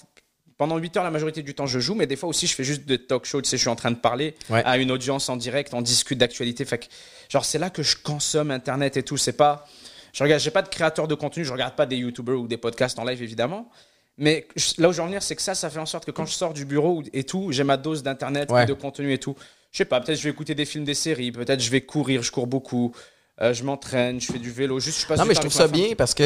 pendant 0.56 0.76
8 0.76 0.96
heures, 0.96 1.04
la 1.04 1.10
majorité 1.10 1.42
du 1.42 1.54
temps, 1.54 1.66
je 1.66 1.78
joue, 1.78 1.94
mais 1.94 2.06
des 2.06 2.16
fois 2.16 2.28
aussi, 2.28 2.46
je 2.46 2.54
fais 2.54 2.64
juste 2.64 2.84
des 2.84 2.98
talk 2.98 3.24
shows. 3.24 3.40
Tu 3.42 3.48
sais, 3.48 3.56
je 3.56 3.62
suis 3.62 3.70
en 3.70 3.76
train 3.76 3.90
de 3.90 3.96
parler 3.96 4.34
Ouais. 4.50 4.62
à 4.64 4.76
une 4.78 4.90
audience 4.90 5.28
en 5.30 5.36
direct, 5.36 5.72
on 5.74 5.80
discute 5.82 6.18
d'actualité. 6.18 6.64
Fait 6.64 6.78
que, 6.78 6.86
genre, 7.30 7.44
c'est 7.44 7.58
là 7.58 7.70
que 7.70 7.82
je 7.82 7.96
consomme 7.96 8.50
internet 8.50 8.96
et 8.98 9.02
tout. 9.02 9.16
C'est 9.16 9.32
pas, 9.32 9.66
je 10.12 10.22
regarde, 10.22 10.40
j'ai 10.42 10.50
pas 10.50 10.62
de 10.62 10.68
créateur 10.68 11.08
de 11.08 11.14
contenu, 11.14 11.44
je 11.46 11.52
regarde 11.52 11.76
pas 11.76 11.86
des 11.86 11.96
youtubers 11.96 12.38
ou 12.38 12.46
des 12.46 12.58
podcasts 12.58 12.98
en 12.98 13.04
live 13.04 13.22
évidemment. 13.22 13.70
Mais 14.18 14.46
là 14.78 14.88
où 14.88 14.92
je 14.92 14.98
veux 14.98 15.02
en 15.02 15.06
venir, 15.06 15.22
c'est 15.22 15.34
que 15.36 15.42
ça, 15.42 15.54
ça 15.54 15.70
fait 15.70 15.78
en 15.78 15.86
sorte 15.86 16.04
que 16.04 16.10
quand 16.10 16.26
je 16.26 16.32
sors 16.34 16.52
du 16.52 16.64
bureau 16.66 17.02
et 17.12 17.24
tout, 17.24 17.52
j'ai 17.52 17.64
ma 17.64 17.76
dose 17.76 18.02
d'internet, 18.02 18.50
Ouais. 18.50 18.66
de 18.66 18.74
contenu 18.74 19.12
et 19.12 19.18
tout. 19.18 19.34
Je 19.72 19.78
sais 19.78 19.84
pas, 19.84 20.00
peut-être 20.00 20.18
je 20.18 20.24
vais 20.24 20.30
écouter 20.30 20.54
des 20.54 20.64
films, 20.64 20.84
des 20.84 20.94
séries, 20.94 21.32
peut-être 21.32 21.60
je 21.60 21.70
vais 21.70 21.80
courir, 21.80 22.22
je 22.22 22.30
cours 22.32 22.46
beaucoup, 22.46 22.92
euh, 23.40 23.54
je 23.54 23.62
m'entraîne, 23.64 24.20
je 24.20 24.30
fais 24.30 24.38
du 24.38 24.50
vélo, 24.50 24.78
juste 24.80 25.00
je 25.00 25.06
passe 25.06 25.18
Non, 25.18 25.24
mais 25.24 25.34
je 25.34 25.40
trouve 25.40 25.52
ça 25.52 25.62
femme. 25.68 25.72
bien 25.72 25.94
parce 25.96 26.12
que 26.12 26.24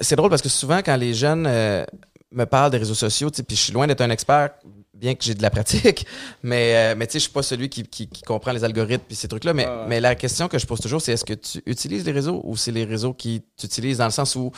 c'est 0.00 0.16
drôle 0.16 0.30
parce 0.30 0.42
que 0.42 0.48
souvent, 0.48 0.78
quand 0.78 0.96
les 0.96 1.14
jeunes 1.14 1.46
euh, 1.46 1.84
me 2.32 2.44
parlent 2.44 2.70
des 2.70 2.78
réseaux 2.78 2.94
sociaux, 2.94 3.30
tu 3.30 3.36
sais, 3.38 3.42
puis 3.44 3.56
je 3.56 3.62
suis 3.62 3.72
loin 3.72 3.86
d'être 3.86 4.00
un 4.02 4.10
expert, 4.10 4.50
bien 4.94 5.14
que 5.14 5.24
j'ai 5.24 5.34
de 5.34 5.42
la 5.42 5.50
pratique, 5.50 6.06
mais, 6.42 6.74
euh, 6.92 6.94
mais 6.96 7.06
tu 7.06 7.12
sais, 7.14 7.18
je 7.20 7.22
suis 7.24 7.32
pas 7.32 7.42
celui 7.42 7.68
qui, 7.70 7.84
qui, 7.84 8.08
qui 8.08 8.22
comprend 8.22 8.52
les 8.52 8.64
algorithmes 8.64 9.04
puis 9.06 9.16
ces 9.16 9.28
trucs-là. 9.28 9.54
Mais, 9.54 9.66
ouais. 9.66 9.84
mais 9.88 10.00
la 10.00 10.14
question 10.14 10.46
que 10.48 10.58
je 10.58 10.66
pose 10.66 10.80
toujours, 10.80 11.00
c'est 11.00 11.12
est-ce 11.12 11.24
que 11.24 11.34
tu 11.34 11.62
utilises 11.66 12.04
les 12.04 12.12
réseaux 12.12 12.40
ou 12.44 12.56
c'est 12.56 12.72
les 12.72 12.84
réseaux 12.84 13.14
qui 13.14 13.42
t'utilisent 13.56 13.98
dans 13.98 14.04
le 14.06 14.10
sens 14.10 14.34
où 14.36 14.52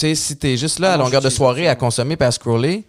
sais, 0.00 0.14
si 0.14 0.36
t'es 0.36 0.56
juste 0.56 0.78
là 0.78 0.90
Ah 0.90 0.94
à 0.94 0.96
non, 0.98 1.04
longueur 1.04 1.22
de 1.22 1.30
soirée 1.30 1.68
à 1.68 1.74
consommer 1.76 2.16
puis 2.16 2.26
à 2.26 2.30
scroller, 2.30 2.84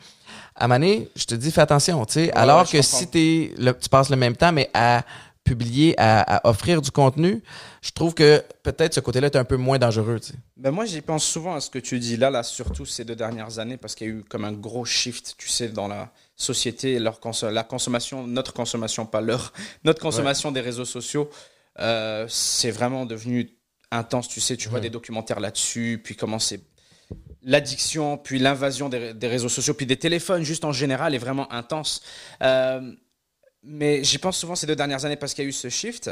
à 0.56 0.68
Mané, 0.68 1.10
je 1.16 1.26
te 1.26 1.36
dis, 1.36 1.52
fais 1.52 1.62
attention, 1.62 2.06
tu 2.06 2.14
sais. 2.14 2.26
Ouais, 2.26 2.32
Alors 2.36 2.62
ouais, 2.62 2.68
que 2.72 2.82
si 2.82 3.08
t'es 3.08 3.54
le- 3.58 3.78
tu 3.78 3.90
passes 3.90 4.10
le 4.10 4.16
même 4.16 4.36
temps, 4.36 4.52
mais 4.52 4.70
à 4.74 5.04
publier, 5.44 5.96
à, 5.98 6.22
à 6.38 6.50
offrir 6.50 6.82
du 6.82 6.92
contenu, 6.92 7.42
je 7.82 7.92
trouve 7.92 8.14
que 8.14 8.44
peut-être 8.64 8.94
ce 8.96 9.00
côté-là 9.00 9.28
est 9.28 9.38
un 9.38 9.46
peu 9.46 9.56
moins 9.56 9.78
dangereux, 9.80 10.20
tu 10.20 10.30
sais. 10.30 10.34
Ben 10.58 10.72
moi, 10.72 10.84
j'y 10.86 11.00
pense 11.00 11.24
souvent 11.24 11.56
à 11.56 11.62
ce 11.62 11.70
que 11.70 11.80
tu 11.80 12.00
dis 12.00 12.18
là, 12.18 12.30
là, 12.30 12.44
surtout 12.44 12.86
ces 12.86 13.06
deux 13.06 13.16
dernières 13.16 13.58
années, 13.60 13.78
parce 13.78 13.96
qu'il 13.96 14.08
y 14.08 14.10
a 14.10 14.14
eu 14.14 14.24
comme 14.28 14.44
un 14.44 14.52
gros 14.52 14.84
shift, 14.84 15.36
tu 15.38 15.48
sais, 15.48 15.70
dans 15.70 15.88
la 15.88 16.12
société, 16.36 17.00
leur 17.00 17.20
conso- 17.22 17.50
la 17.50 17.64
consommation, 17.64 18.28
notre 18.28 18.52
consommation, 18.52 19.06
pas 19.06 19.22
leur, 19.22 19.54
notre 19.86 20.02
consommation 20.02 20.52
des 20.52 20.60
réseaux 20.62 20.84
sociaux, 20.86 21.30
euh, 21.80 22.26
c'est 22.28 22.72
vraiment 22.72 23.06
devenu 23.06 23.50
intense, 23.92 24.28
tu 24.28 24.42
sais, 24.42 24.58
tu 24.58 24.68
vois 24.68 24.82
des 24.82 24.90
documentaires 24.90 25.40
là-dessus, 25.40 26.02
puis 26.04 26.16
comment 26.18 26.40
c'est 26.40 26.60
l'addiction, 27.48 28.18
puis 28.18 28.38
l'invasion 28.38 28.90
des, 28.90 29.14
des 29.16 29.28
réseaux 29.28 29.50
sociaux, 29.50 29.74
puis 29.74 29.86
des 29.88 29.98
téléphones 29.98 30.44
juste 30.44 30.64
en 30.66 30.72
général 30.72 31.16
est 31.16 31.18
vraiment 31.18 31.52
intense. 31.52 32.02
Euh, 32.44 32.92
mais 33.64 34.04
j'y 34.04 34.20
pense 34.20 34.38
souvent 34.38 34.56
ces 34.56 34.68
deux 34.68 34.76
dernières 34.76 35.04
années 35.06 35.16
parce 35.16 35.34
qu'il 35.34 35.44
y 35.44 35.48
a 35.48 35.50
eu 35.50 35.54
ce 35.54 35.70
shift. 35.70 36.12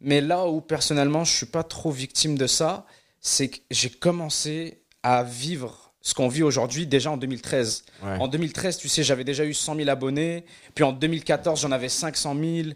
Mais 0.00 0.20
là 0.20 0.46
où 0.46 0.60
personnellement 0.60 1.24
je 1.24 1.32
suis 1.34 1.46
pas 1.46 1.62
trop 1.62 1.90
victime 1.90 2.36
de 2.36 2.46
ça, 2.46 2.84
c'est 3.20 3.48
que 3.48 3.58
j'ai 3.70 3.88
commencé 3.90 4.82
à 5.02 5.22
vivre 5.22 5.92
ce 6.04 6.14
qu'on 6.14 6.26
vit 6.26 6.42
aujourd'hui 6.42 6.84
déjà 6.88 7.12
en 7.12 7.16
2013. 7.16 7.84
Ouais. 8.02 8.16
En 8.18 8.26
2013, 8.26 8.76
tu 8.78 8.88
sais, 8.88 9.04
j'avais 9.04 9.22
déjà 9.22 9.44
eu 9.44 9.54
100 9.54 9.76
000 9.76 9.88
abonnés. 9.88 10.44
Puis 10.74 10.82
en 10.82 10.90
2014, 10.90 11.60
j'en 11.60 11.70
avais 11.70 11.88
500 11.88 12.34
000. 12.34 12.68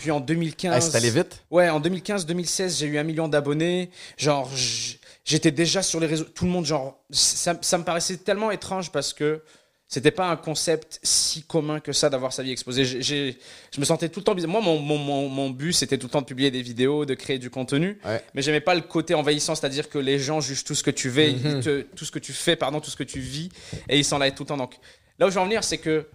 Puis 0.00 0.10
en 0.10 0.18
2015. 0.18 0.74
Hey, 0.74 0.90
c'est 0.90 0.96
allé 0.96 1.10
vite? 1.10 1.44
Ouais, 1.52 1.68
en 1.68 1.80
2015-2016, 1.80 2.78
j'ai 2.80 2.86
eu 2.86 2.98
un 2.98 3.04
million 3.04 3.28
d'abonnés. 3.28 3.90
Genre, 4.16 4.50
j- 4.56 4.98
j'étais 5.24 5.50
déjà 5.50 5.82
sur 5.82 6.00
les 6.00 6.06
réseaux. 6.06 6.24
Tout 6.24 6.44
le 6.44 6.50
monde, 6.50 6.64
genre, 6.66 7.02
ça, 7.10 7.56
ça 7.60 7.78
me 7.78 7.84
paraissait 7.84 8.16
tellement 8.18 8.50
étrange 8.50 8.90
parce 8.92 9.12
que 9.12 9.42
c'était 9.88 10.10
pas 10.10 10.28
un 10.30 10.36
concept 10.36 10.98
si 11.02 11.42
commun 11.42 11.78
que 11.78 11.92
ça 11.92 12.08
d'avoir 12.08 12.32
sa 12.32 12.42
vie 12.42 12.50
exposée. 12.50 12.84
J'ai- 12.86 13.38
je 13.74 13.78
me 13.80 13.84
sentais 13.84 14.08
tout 14.08 14.20
le 14.20 14.24
temps 14.24 14.34
bizarre. 14.34 14.50
Moi, 14.50 14.62
mon, 14.62 14.78
mon, 14.78 14.96
mon, 14.96 15.28
mon 15.28 15.50
but, 15.50 15.74
c'était 15.74 15.98
tout 15.98 16.06
le 16.06 16.10
temps 16.10 16.22
de 16.22 16.26
publier 16.26 16.50
des 16.50 16.62
vidéos, 16.62 17.04
de 17.04 17.12
créer 17.12 17.38
du 17.38 17.50
contenu. 17.50 17.98
Ouais. 18.04 18.22
Mais 18.34 18.40
j'aimais 18.40 18.62
pas 18.62 18.74
le 18.74 18.80
côté 18.80 19.12
envahissant, 19.14 19.54
c'est-à-dire 19.54 19.90
que 19.90 19.98
les 19.98 20.18
gens 20.18 20.40
jugent 20.40 20.64
tout 20.64 20.74
ce 20.74 20.82
que 20.82 20.90
tu 20.90 21.10
fais, 21.10 21.32
Mhm. 21.32 21.60
te- 21.60 21.82
tout 21.94 22.06
ce 22.06 22.10
que 22.10 22.18
tu 22.18 22.32
fais, 22.32 22.56
pardon, 22.56 22.80
tout 22.80 22.90
ce 22.90 22.96
que 22.96 23.04
tu 23.04 23.20
vis, 23.20 23.50
et 23.90 23.98
ils 23.98 24.04
s'en 24.04 24.16
là 24.18 24.30
tout 24.30 24.44
le 24.44 24.48
temps. 24.48 24.56
Donc, 24.56 24.76
là 25.18 25.26
où 25.26 25.30
je 25.30 25.34
veux 25.34 25.40
en 25.42 25.44
venir, 25.44 25.62
c'est 25.62 25.76
que 25.78 26.06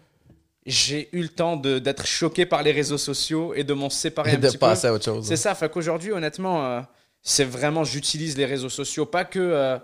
j'ai 0.65 1.07
eu 1.13 1.21
le 1.21 1.29
temps 1.29 1.55
d'être 1.55 2.05
choqué 2.07 2.45
par 2.45 2.63
les 2.63 2.71
réseaux 2.71 2.97
sociaux 2.97 3.53
et 3.53 3.63
de 3.63 3.73
m'en 3.73 3.89
séparer 3.91 4.31
Et 4.31 4.35
un 4.35 4.37
de 4.39 4.47
petit 4.47 4.57
peu. 4.57 4.61
passer 4.61 4.87
à 4.87 4.93
autre 4.93 5.05
chose. 5.05 5.25
C'est 5.27 5.37
ça, 5.37 5.53
fait 5.55 5.71
qu'aujourd'hui, 5.71 6.11
honnêtement, 6.11 6.65
euh, 6.65 6.81
c'est 7.29 7.43
vraiment, 7.43 7.83
j'utilise 7.83 8.37
les 8.37 8.45
réseaux 8.45 8.69
sociaux, 8.69 9.05
pas 9.05 9.25
que 9.25 9.37
euh, 9.39 9.77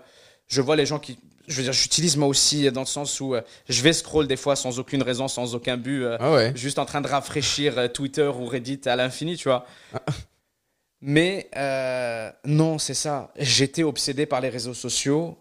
je 0.48 0.62
vois 0.62 0.76
les 0.76 0.86
gens 0.86 0.98
qui. 0.98 1.18
Je 1.46 1.56
veux 1.58 1.62
dire, 1.62 1.74
j'utilise 1.74 2.16
moi 2.16 2.26
aussi 2.26 2.70
dans 2.72 2.80
le 2.80 2.86
sens 2.86 3.20
où 3.20 3.34
euh, 3.34 3.42
je 3.68 3.82
vais 3.82 3.92
scroll 3.92 4.26
des 4.26 4.36
fois 4.38 4.56
sans 4.56 4.78
aucune 4.78 5.02
raison, 5.02 5.28
sans 5.28 5.54
aucun 5.54 5.76
but, 5.76 6.02
euh, 6.04 6.16
Ah 6.18 6.32
ouais. 6.32 6.52
juste 6.56 6.78
en 6.78 6.86
train 6.86 7.02
de 7.02 7.06
rafraîchir 7.06 7.76
euh, 7.76 7.86
Twitter 7.86 8.26
ou 8.34 8.46
Reddit 8.46 8.80
à 8.86 8.96
l'infini, 8.96 9.36
tu 9.36 9.48
vois. 9.50 9.66
Mais 11.02 11.50
euh, 11.56 12.30
non, 12.46 12.78
c'est 12.78 12.94
ça. 12.94 13.30
J'étais 13.36 13.82
obsédé 13.82 14.24
par 14.24 14.40
les 14.40 14.48
réseaux 14.48 14.72
sociaux 14.72 15.36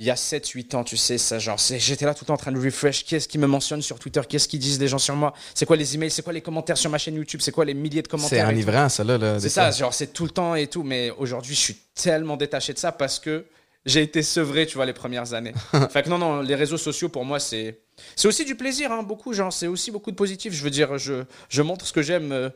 il 0.00 0.04
y 0.04 0.10
a 0.10 0.14
7-8 0.14 0.74
ans, 0.76 0.84
tu 0.84 0.96
sais, 0.96 1.18
ça, 1.18 1.40
genre, 1.40 1.58
c'est- 1.58 1.80
j'étais 1.80 2.04
là 2.06 2.14
tout 2.14 2.22
le 2.24 2.28
temps 2.28 2.34
en 2.34 2.38
train 2.38 2.52
de 2.52 2.58
refresh. 2.64 3.04
Qu'est-ce 3.04 3.26
qui 3.26 3.36
me 3.36 3.48
mentionne 3.48 3.82
sur 3.82 3.98
Twitter? 3.98 4.20
Qu'est-ce 4.28 4.46
qu'ils 4.46 4.60
disent 4.60 4.78
les 4.78 4.86
gens 4.86 4.98
sur 4.98 5.16
moi? 5.16 5.34
C'est 5.54 5.66
quoi 5.66 5.76
les 5.76 5.94
emails? 5.96 6.10
C'est 6.12 6.22
quoi 6.22 6.32
les 6.32 6.40
commentaires 6.40 6.78
sur 6.78 6.88
ma 6.88 6.98
chaîne 6.98 7.16
YouTube? 7.16 7.40
C'est 7.42 7.50
quoi 7.50 7.64
les 7.64 7.74
milliers 7.74 8.02
de 8.02 8.06
C'est 8.06 8.10
commentaires 8.10 8.48
et 8.48 8.52
tout? 8.52 8.58
enivrant, 8.58 8.88
ça, 8.88 9.02
là. 9.02 9.40
c'est 9.40 9.48
ça, 9.48 9.70
genre 9.72 9.92
c'est 9.92 10.12
tout 10.12 10.24
le 10.24 10.30
temps 10.30 10.54
et 10.54 10.68
tout, 10.68 10.84
mais 10.84 11.10
aujourd'hui 11.18 11.54
je 11.56 11.60
suis 11.60 11.76
tellement 11.96 12.36
détaché 12.36 12.72
de 12.72 12.78
ça 12.78 12.92
parce 12.92 13.18
que 13.18 13.44
j'ai 13.86 14.02
été 14.02 14.22
sevré, 14.22 14.66
tu 14.66 14.74
vois, 14.76 14.86
les 14.86 14.92
premières 14.92 15.32
années. 15.34 15.54
fait 15.90 16.02
que 16.02 16.08
non, 16.08 16.18
non, 16.18 16.40
les 16.40 16.54
réseaux 16.54 16.76
sociaux 16.78 17.08
pour 17.08 17.24
moi 17.24 17.38
c'est 17.40 17.80
c'est 18.14 18.28
aussi 18.28 18.44
du 18.44 18.54
plaisir, 18.54 18.92
hein, 18.92 19.02
beaucoup, 19.02 19.32
genre 19.32 19.52
c'est 19.52 19.66
aussi 19.66 19.90
beaucoup 19.90 20.10
de 20.12 20.16
positif. 20.16 20.52
Je 20.52 20.62
veux 20.62 20.70
dire, 20.70 20.98
je, 20.98 21.24
je 21.48 21.62
montre 21.62 21.84
ce 21.84 21.92
que 21.92 22.00
j'aime. 22.02 22.30
euh, 22.30 22.48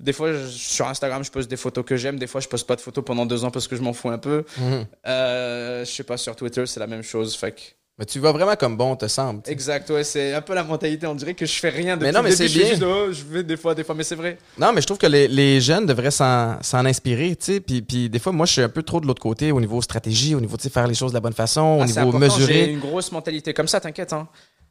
Des 0.00 0.14
fois 0.14 0.32
je- 0.32 0.46
sur 0.46 0.88
Instagram 0.88 1.22
je 1.22 1.30
poste 1.30 1.50
des 1.50 1.56
photos 1.58 1.84
que 1.84 1.96
j'aime, 1.96 2.18
des 2.18 2.26
fois 2.26 2.40
je 2.40 2.48
poste 2.48 2.66
pas 2.66 2.76
de 2.76 2.80
photos 2.80 3.04
pendant 3.04 3.26
deux 3.26 3.44
ans 3.44 3.50
parce 3.50 3.68
que 3.68 3.76
je 3.76 3.82
m'en 3.82 3.92
fous 3.92 4.08
un 4.10 4.18
peu. 4.18 4.44
Mhm. 4.58 4.86
Euh, 5.06 5.84
je 5.84 5.90
sais 5.90 6.04
pas 6.04 6.16
sur 6.16 6.34
Twitter 6.36 6.64
c'est 6.66 6.80
la 6.80 6.86
même 6.86 7.02
chose, 7.02 7.36
fait 7.36 7.52
que 7.52 7.60
Mais 7.98 8.04
tu 8.04 8.18
vas 8.18 8.30
vraiment 8.30 8.56
comme 8.56 8.76
bon 8.76 8.94
te 8.94 9.08
semble. 9.08 9.40
exact, 9.46 9.88
ouais, 9.88 10.04
c'est 10.04 10.34
un 10.34 10.42
peu 10.42 10.52
la 10.54 10.62
mentalité. 10.64 11.06
On 11.06 11.14
dirait 11.14 11.32
que 11.32 11.46
je 11.46 11.54
fais 11.58 11.70
rien 11.70 11.96
depuis 11.96 12.08
Mais 12.08 12.12
non, 12.12 12.22
mais 12.22 12.30
c'est 12.32 12.46
bien. 12.48 12.66
juste, 12.68 12.82
oh, 12.82 13.10
je 13.10 13.24
vais 13.24 13.42
des 13.42 13.56
fois, 13.56 13.74
des 13.74 13.84
fois, 13.84 13.94
mais 13.94 14.02
c'est 14.04 14.14
vrai. 14.16 14.36
Non, 14.58 14.70
mais 14.74 14.82
je 14.82 14.86
trouve 14.86 14.98
que 14.98 15.06
les, 15.06 15.26
les 15.28 15.62
jeunes 15.62 15.86
devraient 15.86 16.10
s'en 16.10 16.58
inspirer, 16.84 17.36
tu 17.36 17.44
sais. 17.54 17.60
Puis, 17.60 17.80
puis 17.80 18.10
des 18.10 18.18
fois, 18.18 18.32
moi, 18.32 18.44
je 18.44 18.52
suis 18.52 18.60
un 18.60 18.68
peu 18.68 18.82
trop 18.82 19.00
de 19.00 19.06
l'autre 19.06 19.22
côté 19.22 19.50
au 19.50 19.60
niveau 19.62 19.80
stratégie, 19.80 20.34
au 20.34 20.40
niveau, 20.42 20.58
sais, 20.58 20.68
faire 20.68 20.86
les 20.86 20.94
choses 20.94 21.12
de 21.12 21.16
la 21.16 21.20
bonne 21.20 21.32
façon, 21.32 21.78
au 21.78 21.80
Ah, 21.82 21.86
niveau 21.86 22.00
important, 22.00 22.18
J'ai 22.18 22.26
mesuré. 22.40 22.70
une 22.70 22.80
grosse 22.80 23.10
mentalité 23.12 23.54
comme 23.54 23.68
ça, 23.68 23.80
t'inquiète. 23.80 24.12
Hein. 24.12 24.28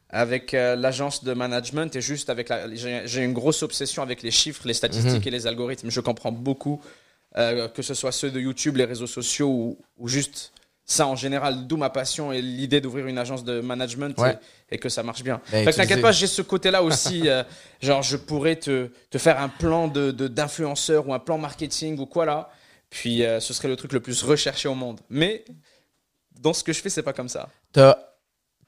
Avec 0.08 0.54
euh, 0.54 0.76
l'agence 0.76 1.24
de 1.24 1.32
management 1.34 1.96
et 1.96 2.00
juste 2.00 2.30
avec 2.30 2.48
la. 2.48 2.72
J'ai 2.76 3.02
j'ai 3.06 3.24
une 3.24 3.32
grosse 3.32 3.64
obsession 3.64 4.04
avec 4.04 4.22
les 4.22 4.30
chiffres, 4.30 4.62
les 4.64 4.72
statistiques 4.74 5.22
Mhm. 5.22 5.26
et 5.26 5.30
les 5.32 5.46
algorithmes. 5.48 5.90
Je 5.90 6.00
comprends 6.00 6.30
beaucoup, 6.30 6.80
euh, 7.36 7.66
que 7.66 7.82
ce 7.82 7.92
soit 7.92 8.12
ceux 8.12 8.30
de 8.30 8.38
YouTube, 8.38 8.76
les 8.76 8.84
réseaux 8.84 9.08
sociaux 9.08 9.48
ou, 9.48 9.78
ou 9.98 10.06
juste 10.06 10.52
ça 10.88 11.06
en 11.08 11.16
général. 11.16 11.66
D'où 11.66 11.76
ma 11.76 11.90
passion 11.90 12.32
et 12.32 12.40
l'idée 12.40 12.80
d'ouvrir 12.80 13.06
une 13.08 13.18
agence 13.18 13.42
de 13.44 13.60
management 13.60 14.16
Ouais. 14.18 14.38
et, 14.70 14.76
et 14.76 14.78
que 14.78 14.88
ça 14.88 15.02
marche 15.02 15.22
bien. 15.24 15.40
Ben, 15.50 15.64
Fait 15.64 15.72
que 15.72 15.76
t'inquiète 15.76 16.00
pas, 16.00 16.12
j'ai 16.12 16.26
ce 16.28 16.42
côté-là 16.42 16.82
aussi. 16.82 17.28
euh, 17.28 17.42
genre, 17.82 18.02
je 18.02 18.16
pourrais 18.16 18.56
te, 18.56 18.88
te 19.10 19.18
faire 19.18 19.40
un 19.40 19.48
plan 19.48 19.88
de 19.88 20.12
de- 20.12 20.28
d'influenceur 20.28 21.08
ou 21.08 21.12
un 21.12 21.18
plan 21.18 21.38
marketing 21.38 21.98
ou 21.98 22.06
quoi 22.06 22.24
là. 22.24 22.48
Puis 22.88 23.24
euh, 23.24 23.40
ce 23.40 23.52
serait 23.52 23.66
le 23.68 23.74
truc 23.76 23.92
le 23.92 24.00
plus 24.00 24.22
recherché 24.22 24.68
au 24.68 24.74
monde. 24.76 25.00
Mais 25.10 25.44
dans 26.40 26.52
ce 26.52 26.62
que 26.62 26.72
je 26.72 26.80
fais, 26.80 26.88
c'est 26.88 27.02
pas 27.02 27.12
comme 27.12 27.28
ça. 27.28 27.48
T'as 27.72 27.96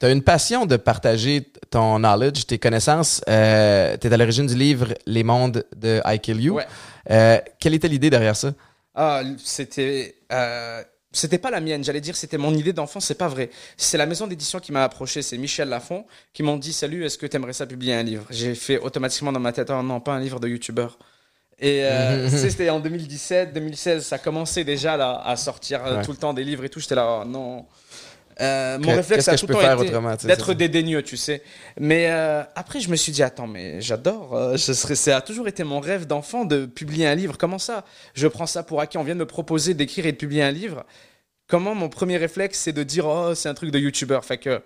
as 0.03 0.11
une 0.11 0.23
passion 0.23 0.67
de 0.67 0.77
partager 0.77 1.53
ton 1.71 1.99
knowledge, 1.99 2.47
tes 2.47 2.59
connaissances. 2.59 3.21
Euh, 3.29 3.97
tu 4.01 4.07
es 4.09 4.13
à 4.13 4.17
l'origine 4.17 4.47
du 4.47 4.55
livre 4.57 4.95
Les 5.07 5.23
mondes 5.25 5.65
de 5.77 6.01
I 6.05 6.19
Kill 6.19 6.41
You. 6.41 6.55
Ouais. 6.55 6.67
Euh, 7.11 7.39
quelle 7.61 7.75
était 7.75 7.89
l'idée 7.89 8.11
derrière 8.11 8.37
ça? 8.37 8.53
Ah, 8.95 9.23
c'était. 9.45 10.17
C'était 11.13 11.39
pas 11.39 11.51
la 11.51 11.61
mienne, 11.61 11.83
j'allais 11.85 12.01
dire 12.01 12.17
c'était 12.17 12.39
mon 12.39 12.53
idée 12.55 12.73
d'enfant, 12.73 13.01
c'est 13.01 13.15
pas 13.17 13.29
vrai. 13.29 13.51
C'est 13.77 13.97
la 13.99 14.07
maison 14.07 14.27
d'édition 14.27 14.61
qui 14.61 14.73
m'a 14.73 14.85
approché, 14.85 15.23
c'est 15.23 15.39
Michel 15.39 15.69
Lafont, 15.69 16.05
qui 16.33 16.43
m'ont 16.43 16.57
dit 16.57 16.73
Salut, 16.73 17.05
est-ce 17.05 17.17
que 17.19 17.27
tu 17.27 17.37
aimerais 17.37 17.53
ça 17.55 17.67
publier 17.67 17.95
un 17.95 18.03
livre? 18.03 18.25
J'ai 18.31 18.55
fait 18.55 18.79
automatiquement 18.79 19.33
dans 19.33 19.41
ma 19.41 19.53
tête 19.53 19.71
Oh 19.71 19.83
non, 19.83 20.01
pas 20.01 20.13
un 20.13 20.21
livre 20.21 20.39
de 20.41 20.49
youtubeur. 20.49 20.99
Et 21.61 21.83
euh, 21.85 22.29
c'était 22.31 22.71
en 22.71 22.79
2017, 22.79 23.53
2016, 23.53 24.05
ça 24.07 24.19
commençait 24.19 24.65
déjà 24.65 24.97
là, 24.97 25.21
à 25.25 25.37
sortir 25.37 25.85
euh, 25.85 25.97
Ouais. 25.97 26.05
tout 26.05 26.13
le 26.13 26.17
temps 26.19 26.33
des 26.35 26.45
livres 26.45 26.65
et 26.65 26.69
tout. 26.69 26.79
J'étais 26.79 26.95
là, 26.95 27.21
oh, 27.23 27.25
non. 27.25 27.67
Euh, 28.41 28.79
mon 28.79 28.95
réflexe 28.95 29.27
a 29.29 29.37
tout 29.37 29.47
le 29.47 29.55
temps 29.55 30.13
été 30.13 30.27
d'être 30.27 30.55
dédaigneux, 30.55 31.03
tu 31.03 31.17
sais. 31.17 31.43
Mais 31.79 32.11
euh, 32.11 32.43
après, 32.55 32.81
je 32.81 32.89
me 32.89 32.97
suis 32.97 33.11
dit, 33.11 33.23
attends, 33.23 33.49
mais 33.49 33.81
j'adore. 33.81 34.37
euh, 34.37 34.57
ça 34.57 35.17
a 35.17 35.21
toujours 35.21 35.49
été 35.49 35.65
mon 35.65 35.81
rêve 35.81 36.07
d'enfant 36.07 36.45
de 36.45 36.67
publier 36.67 37.07
un 37.07 37.15
livre. 37.15 37.37
Comment 37.37 37.59
ça? 37.59 37.85
Je 38.15 38.29
prends 38.29 38.47
ça 38.47 38.63
pour 38.63 38.81
acquis. 38.81 38.99
On 38.99 39.03
vient 39.05 39.15
de 39.15 39.21
me 39.21 39.27
proposer 39.27 39.75
d'écrire 39.75 40.07
et 40.07 40.13
de 40.13 40.17
publier 40.17 40.43
un 40.43 40.53
livre. 40.53 40.85
Comment 41.49 41.75
mon 41.75 41.89
premier 41.89 42.17
réflexe, 42.17 42.61
c'est 42.61 42.73
de 42.73 42.83
dire, 42.83 43.07
oh, 43.07 43.35
c'est 43.35 43.49
un 43.49 43.55
truc 43.55 43.71
de 43.71 43.79
youtubeur. 43.79 44.25
Fait 44.25 44.39
que 44.39 44.63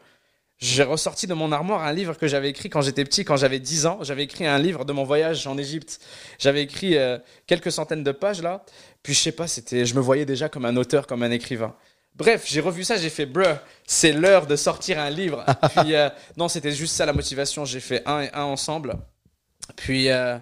j'ai 0.63 0.85
ressorti 0.85 1.27
de 1.27 1.35
mon 1.35 1.51
armoire 1.51 1.83
un 1.83 1.93
livre 1.93 2.17
que 2.17 2.29
j'avais 2.29 2.49
écrit 2.51 2.71
quand 2.71 2.83
j'étais 2.83 3.05
petit, 3.05 3.25
quand 3.25 3.37
j'avais 3.37 3.59
10 3.59 3.87
ans. 3.87 3.99
J'avais 4.03 4.23
écrit 4.23 4.47
un 4.47 4.59
livre 4.59 4.85
de 4.85 4.93
mon 4.93 5.03
voyage 5.03 5.47
en 5.49 5.59
Égypte. 5.59 5.99
J'avais 6.39 6.63
écrit 6.63 6.97
euh, 6.97 7.19
quelques 7.49 7.73
centaines 7.73 8.05
de 8.05 8.13
pages 8.13 8.43
là. 8.43 8.65
Puis 9.03 9.15
je 9.15 9.19
sais 9.19 9.33
pas, 9.33 9.49
c'était, 9.49 9.85
je 9.85 9.95
me 9.97 10.01
voyais 10.01 10.25
déjà 10.25 10.49
comme 10.49 10.65
un 10.65 10.77
auteur, 10.77 11.09
comme 11.09 11.25
un 11.25 11.33
écrivain. 11.33 11.75
Bref, 12.15 12.45
j'ai 12.47 12.61
revu 12.61 12.85
ça, 12.85 12.97
j'ai 12.97 13.11
fait, 13.11 13.27
bruh, 13.27 13.57
c'est 13.87 14.13
l'heure 14.13 14.47
de 14.47 14.57
sortir 14.57 14.99
un 14.99 15.11
livre. 15.11 15.45
Puis 15.77 15.95
euh, 15.95 16.09
non, 16.37 16.49
c'était 16.49 16.73
juste 16.73 16.95
ça 16.95 17.07
la 17.07 17.13
motivation. 17.13 17.65
J'ai 17.65 17.81
fait 17.81 18.03
un 18.07 18.21
et 18.21 18.31
un 18.33 18.43
ensemble. 18.43 18.97
Puis 19.77 20.11
euh, 20.11 20.39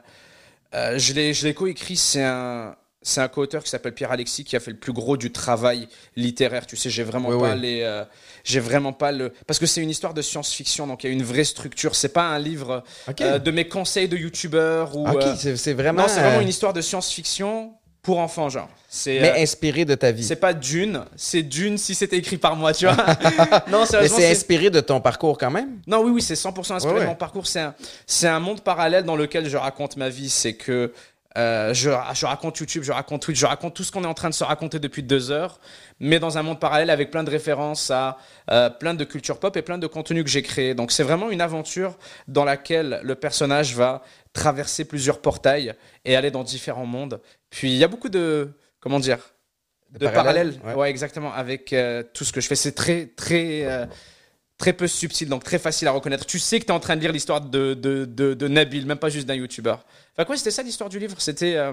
euh, 0.75 0.99
je 0.99 1.13
l'ai, 1.13 1.55
coécrit. 1.55 1.97
C'est 1.97 2.25
un, 2.25 2.75
c'est 3.03 3.21
un 3.21 3.29
co-auteur 3.29 3.63
qui 3.65 3.71
s'appelle 3.71 3.95
Pierre 3.95 4.13
Alexis 4.13 4.45
qui 4.45 4.57
a 4.57 4.61
fait 4.61 4.73
le 4.73 4.77
plus 4.77 4.93
gros 4.93 5.17
du 5.17 5.33
travail 5.33 5.89
littéraire. 6.17 6.67
Tu 6.67 6.77
sais, 6.77 6.91
j'ai 6.91 7.03
vraiment 7.03 7.31
Oui, 7.31 7.41
pas 7.41 7.55
oui. 7.55 7.61
les, 7.61 7.83
euh, 7.83 8.05
j'ai 8.45 8.61
vraiment 8.61 8.93
pas 8.93 9.11
le, 9.11 9.33
parce 9.47 9.59
que 9.59 9.67
c'est 9.67 9.81
une 9.81 9.89
histoire 9.91 10.13
de 10.13 10.21
science-fiction, 10.21 10.87
donc 10.87 11.05
il 11.05 11.07
y 11.07 11.11
a 11.11 11.13
une 11.13 11.23
vraie 11.23 11.45
structure. 11.45 11.95
C'est 11.95 12.13
pas 12.13 12.25
un 12.25 12.39
livre 12.39 12.85
euh, 13.21 13.39
de 13.39 13.51
mes 13.51 13.67
conseils 13.67 14.09
de 14.09 14.17
youtubeur 14.17 14.97
ou. 14.97 15.09
OK, 15.09 15.23
euh, 15.23 15.57
c'est 15.57 15.73
vraiment. 15.73 16.03
non, 16.03 16.09
c'est 16.09 16.21
vraiment 16.21 16.41
une 16.41 16.49
histoire 16.49 16.75
de 16.75 16.83
science-fiction 16.83 17.73
pour 18.03 18.19
enfants, 18.19 18.49
genre. 18.49 18.69
C'est. 18.89 19.21
Mais 19.21 19.31
euh, 19.31 19.43
inspiré 19.43 19.85
de 19.85 19.95
ta 19.95 20.11
vie. 20.11 20.25
c'est 20.25 20.35
pas 20.37 20.53
Dune, 20.53 21.05
c'est 21.15 21.43
Dune 21.43 21.79
si 21.79 21.95
c'était 21.95 22.17
écrit 22.17 22.39
par 22.39 22.57
moi, 22.57 22.73
tu 22.73 22.87
vois. 22.87 22.97
non, 23.71 23.81
Mais 23.81 23.87
sérieusement, 23.87 24.17
c'est 24.17 24.23
c'est 24.23 24.31
inspiré 24.31 24.71
de 24.71 24.81
ton 24.81 25.01
parcours 25.01 25.39
quand 25.39 25.51
même. 25.51 25.79
non, 25.87 26.03
oui, 26.03 26.11
oui, 26.11 26.23
c'est 26.23 26.35
100% 26.35 26.73
inspiré 26.73 26.87
Ouais, 26.87 26.93
ouais. 27.01 27.05
de 27.05 27.11
mon 27.11 27.15
parcours. 27.15 27.47
C'est 27.47 27.61
un, 27.61 27.75
c'est 28.07 28.27
un 28.29 28.41
monde 28.41 28.63
parallèle 28.63 29.05
dans 29.05 29.17
lequel 29.17 29.49
je 29.49 29.57
raconte 29.57 29.97
ma 29.97 30.09
vie. 30.09 30.29
C'est 30.31 30.55
que 30.55 30.93
euh, 31.39 31.73
je, 31.73 31.91
je 32.15 32.27
raconte 32.27 32.59
YouTube, 32.59 32.83
je 32.83 32.91
raconte 32.91 33.23
Twitch, 33.23 33.39
je 33.39 33.47
raconte 33.47 33.75
tout 33.75 33.85
ce 33.85 33.93
qu'on 33.93 34.03
est 34.03 34.09
en 34.09 34.15
train 34.15 34.31
de 34.31 34.35
se 34.35 34.43
raconter 34.43 34.81
depuis 34.81 35.05
deux 35.05 35.31
heures, 35.31 35.61
mais 36.01 36.19
dans 36.19 36.39
un 36.39 36.43
monde 36.43 36.59
parallèle 36.59 36.91
avec 36.91 37.11
plein 37.13 37.23
de 37.23 37.31
références 37.31 37.91
à 37.91 38.19
euh, 38.51 38.69
plein 38.69 38.95
de 38.95 39.05
culture 39.05 39.39
pop 39.39 39.57
et 39.57 39.63
plein 39.63 39.79
de 39.79 39.87
contenus 39.87 40.25
que 40.25 40.31
j'ai 40.31 40.43
créés. 40.43 40.75
Donc 40.75 40.91
c'est 40.91 41.05
vraiment 41.05 41.31
une 41.31 41.41
aventure 41.41 41.97
dans 42.27 42.45
laquelle 42.45 43.01
le 43.05 43.15
personnage 43.15 43.77
va 43.77 44.03
traverser 44.33 44.85
plusieurs 44.85 45.21
portails 45.21 45.75
et 46.05 46.17
aller 46.17 46.33
dans 46.33 46.43
différents 46.43 46.87
mondes. 46.87 47.21
Puis 47.51 47.71
il 47.71 47.77
y 47.77 47.85
a 47.85 47.89
beaucoup 47.89 48.09
de, 48.09 48.51
comment 48.81 48.99
dire, 48.99 49.19
de 49.93 50.09
parallèles. 50.09 50.61
ouais. 50.65 50.75
Ouais. 50.75 50.91
exactement. 50.91 51.33
Avec 51.33 51.73
euh, 51.73 52.03
tout 52.13 52.25
ce 52.25 52.33
que 52.33 52.41
je 52.41 52.49
fais, 52.49 52.57
c'est 52.57 52.73
très, 52.73 53.07
très, 53.07 53.89
très 54.61 54.75
peu 54.75 54.87
subtil, 54.87 55.29
donc 55.29 55.43
très 55.43 55.59
facile 55.59 55.89
à 55.89 55.91
reconnaître. 55.91 56.27
Tu 56.27 56.39
sais 56.39 56.61
que 56.61 56.67
tu 56.67 56.71
es 56.71 56.75
en 56.75 56.81
train 56.81 56.95
de 56.95 57.01
lire 57.01 57.13
l'histoire 57.13 57.41
de, 57.41 57.73
de, 57.73 58.05
de, 58.05 58.35
de 58.35 58.49
Nabil, 58.49 58.85
même 58.87 58.99
pas 58.99 59.09
juste 59.09 59.27
d'un 59.27 59.35
YouTuber. 59.35 59.75
Enfin, 60.13 60.25
quoi, 60.27 60.37
c'était 60.37 60.51
ça 60.51 60.63
l'histoire 60.63 60.91
du 60.91 60.99
livre? 60.99 61.17
C'était 61.19 61.57
euh, 61.57 61.73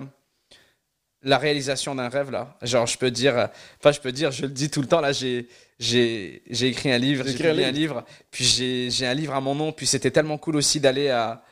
la 1.22 1.38
réalisation 1.38 1.94
d'un 1.96 2.08
rêve, 2.08 2.32
là. 2.32 2.58
Genre, 2.62 2.88
je 2.88 2.98
peux 2.98 3.12
dire, 3.12 3.38
euh, 3.38 3.48
enfin, 3.80 3.92
je 3.92 4.00
peux 4.00 4.14
dire, 4.14 4.32
je 4.32 4.44
le 4.44 4.48
dis 4.48 4.70
tout 4.70 4.82
le 4.82 4.88
temps, 4.88 5.02
là, 5.02 5.12
j'ai. 5.12 5.50
Écrit 5.80 6.92
un 6.92 6.98
livre, 6.98 7.26
J'ai 7.26 7.32
écrit 7.34 7.50
un 7.50 7.72
livre, 7.72 8.04
puis 8.32 8.46
j'ai 8.46 8.90
j'ai 8.90 9.06
un 9.06 9.14
livre 9.14 9.36
à 9.36 9.42
mon 9.42 9.54
nom, 9.54 9.72
puis 9.72 9.86
c'était 9.86 10.10
tellement 10.10 10.38
cool 10.40 10.56
aussi 10.56 10.80
d'aller 10.80 11.10
à 11.10 11.44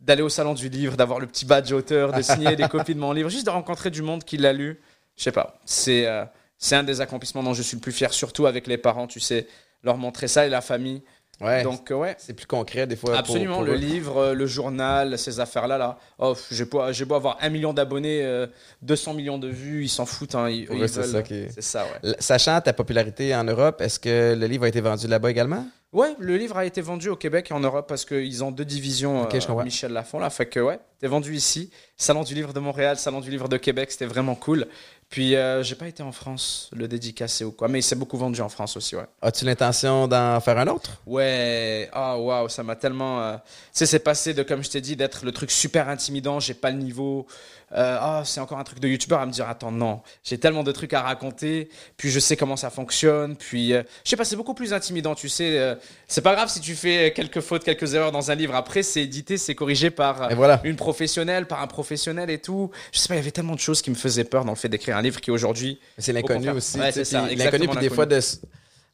d'aller 0.00 0.22
au 0.22 0.28
salon 0.28 0.54
du 0.54 0.68
livre, 0.68 0.96
d'avoir 0.96 1.18
le 1.18 1.26
petit 1.26 1.44
badge 1.44 1.72
auteur, 1.72 2.12
de 2.12 2.22
signer 2.22 2.54
des 2.56 2.68
copies 2.74 2.94
de 2.94 3.00
mon 3.00 3.12
livre, 3.12 3.28
juste 3.28 3.44
de 3.44 3.50
rencontrer 3.50 3.90
du 3.90 4.00
monde 4.00 4.24
qui 4.24 4.38
l'a 4.38 4.54
lu. 4.54 4.80
Je 5.16 5.24
sais 5.24 5.32
pas, 5.32 5.60
c'est 5.66 6.06
euh, 6.06 6.24
c'est 6.56 6.76
un 6.76 6.84
des 6.84 7.00
accomplissements 7.00 7.42
dont 7.42 7.52
je 7.52 7.62
suis 7.62 7.76
le 7.76 7.80
plus 7.80 7.92
fier, 7.92 8.12
surtout 8.12 8.46
avec 8.46 8.66
les 8.68 8.78
parents, 8.78 9.06
tu 9.06 9.20
sais, 9.20 9.46
leur 9.82 9.96
montrer 9.96 10.28
ça 10.28 10.46
et 10.46 10.48
la 10.48 10.60
famille. 10.60 11.02
Ouais. 11.40 11.62
Donc 11.62 11.92
euh, 11.92 11.94
ouais, 11.94 12.16
c'est 12.18 12.34
plus 12.34 12.46
concret 12.46 12.88
des 12.88 12.96
fois. 12.96 13.16
absolument, 13.16 13.54
pour 13.58 13.62
le 13.64 13.74
eux. 13.74 13.76
livre, 13.76 14.16
euh, 14.16 14.34
le 14.34 14.46
journal, 14.46 15.16
ces 15.16 15.38
affaires-là, 15.38 15.78
là, 15.78 15.96
oh, 16.18 16.34
j'ai 16.50 16.64
beau, 16.64 16.82
j'ai 16.90 17.04
beau 17.04 17.14
avoir 17.14 17.38
un 17.40 17.48
million 17.48 17.72
d'abonnés, 17.72 18.22
euh, 18.24 18.48
200 18.82 19.14
millions 19.14 19.38
de 19.38 19.46
vues, 19.46 19.84
ils 19.84 19.88
s'en 19.88 20.04
foutent, 20.04 20.34
hein, 20.34 20.50
ils, 20.50 20.62
ils 20.68 20.88
c'est 20.88 21.02
veulent- 21.02 21.10
ça 21.12 21.22
qui- 21.22 21.46
C'est 21.54 21.62
ça, 21.62 21.84
ouais. 21.84 21.90
L- 22.02 22.16
Sachant 22.18 22.60
ta 22.60 22.72
popularité 22.72 23.36
en 23.36 23.44
Europe, 23.44 23.80
est-ce 23.80 24.00
que 24.00 24.34
le 24.36 24.46
livre 24.48 24.64
a 24.64 24.68
été 24.68 24.80
vendu 24.80 25.06
là-bas 25.06 25.30
également? 25.30 25.64
Ouais, 25.92 26.08
le 26.18 26.36
livre 26.36 26.56
a 26.58 26.64
été 26.66 26.80
vendu 26.80 27.08
au 27.08 27.16
Québec 27.16 27.46
et 27.50 27.54
en 27.54 27.60
Europe 27.60 27.86
parce 27.88 28.04
qu'ils 28.04 28.42
ont 28.42 28.50
deux 28.50 28.64
divisions. 28.64 29.24
Euh. 29.32 29.62
Michel 29.64 29.92
Lafont, 29.92 30.18
là. 30.18 30.28
Fait 30.30 30.44
que, 30.46 30.58
ouais, 30.60 30.80
t'es 30.98 31.06
vendu 31.06 31.34
ici. 31.34 31.70
Salon 31.96 32.24
du 32.24 32.34
livre 32.34 32.52
de 32.52 32.58
Montréal, 32.60 32.98
Salon 32.98 33.20
du 33.20 33.30
livre 33.30 33.48
de 33.48 33.56
Québec, 33.56 33.92
c'était 33.92 34.04
vraiment 34.06 34.34
cool. 34.34 34.66
Puis, 35.10 35.36
euh, 35.36 35.62
j'ai 35.62 35.74
pas 35.74 35.88
été 35.88 36.02
en 36.02 36.12
France 36.12 36.68
le 36.76 36.86
dédicacer 36.86 37.42
ou 37.44 37.50
quoi, 37.50 37.66
mais 37.68 37.78
il 37.78 37.82
s'est 37.82 37.96
beaucoup 37.96 38.18
vendu 38.18 38.42
en 38.42 38.50
France 38.50 38.76
aussi, 38.76 38.94
ouais. 38.94 39.06
As-tu 39.22 39.46
l'intention 39.46 40.06
d'en 40.06 40.38
faire 40.40 40.58
un 40.58 40.66
autre? 40.66 41.00
Ouais, 41.06 41.88
ah 41.94 42.18
waouh, 42.18 42.48
ça 42.50 42.62
m'a 42.62 42.76
tellement. 42.76 43.22
euh, 43.22 43.36
Tu 43.36 43.42
sais, 43.72 43.86
c'est 43.86 44.00
passé 44.00 44.34
de, 44.34 44.42
comme 44.42 44.62
je 44.62 44.68
t'ai 44.68 44.82
dit, 44.82 44.96
d'être 44.96 45.24
le 45.24 45.32
truc 45.32 45.50
super 45.50 45.88
intimidant, 45.88 46.40
j'ai 46.40 46.52
pas 46.52 46.70
le 46.70 46.76
niveau. 46.76 47.26
Euh, 47.72 47.98
Ah, 48.00 48.22
c'est 48.24 48.40
encore 48.40 48.58
un 48.58 48.64
truc 48.64 48.80
de 48.80 48.88
youtubeur 48.88 49.20
à 49.20 49.26
me 49.26 49.32
dire, 49.32 49.48
attends, 49.48 49.70
non, 49.70 50.00
j'ai 50.24 50.38
tellement 50.38 50.62
de 50.64 50.72
trucs 50.72 50.92
à 50.92 51.02
raconter, 51.02 51.68
puis 51.96 52.10
je 52.10 52.18
sais 52.18 52.36
comment 52.36 52.56
ça 52.56 52.70
fonctionne, 52.70 53.36
puis 53.36 53.74
euh, 53.74 53.82
je 54.04 54.10
sais 54.10 54.16
pas, 54.16 54.24
c'est 54.24 54.36
beaucoup 54.36 54.54
plus 54.54 54.72
intimidant, 54.72 55.14
tu 55.14 55.28
sais. 55.28 55.58
euh, 55.58 55.74
c'est 56.06 56.22
pas 56.22 56.34
grave 56.34 56.48
si 56.48 56.60
tu 56.60 56.74
fais 56.74 57.12
quelques 57.14 57.40
fautes, 57.40 57.64
quelques 57.64 57.94
erreurs 57.94 58.12
dans 58.12 58.30
un 58.30 58.34
livre, 58.34 58.54
après, 58.54 58.82
c'est 58.82 59.02
édité, 59.02 59.36
c'est 59.36 59.54
corrigé 59.54 59.90
par. 59.90 60.34
voilà. 60.34 60.60
une 60.64 60.76
professionnelle, 60.76 61.46
par 61.46 61.62
un 61.62 61.66
professionnel 61.66 62.30
et 62.30 62.38
tout. 62.38 62.70
Je 62.92 62.98
sais 62.98 63.08
pas, 63.08 63.14
il 63.14 63.18
y 63.18 63.20
avait 63.20 63.30
tellement 63.30 63.54
de 63.54 63.60
choses 63.60 63.82
qui 63.82 63.90
me 63.90 63.96
faisaient 63.96 64.24
peur 64.24 64.44
dans 64.44 64.52
le 64.52 64.56
fait 64.56 64.68
d'écrire 64.68 64.96
un 64.96 65.02
livre 65.02 65.20
qui 65.20 65.30
aujourd'hui. 65.30 65.78
C'est 65.98 66.12
l'inconnu 66.12 66.50
aussi. 66.50 66.78
Ouais, 66.78 66.92
L'inconnu, 67.36 67.68
puis 67.68 67.80
des 67.80 67.90
fois, 67.90 68.06
de, 68.06 68.20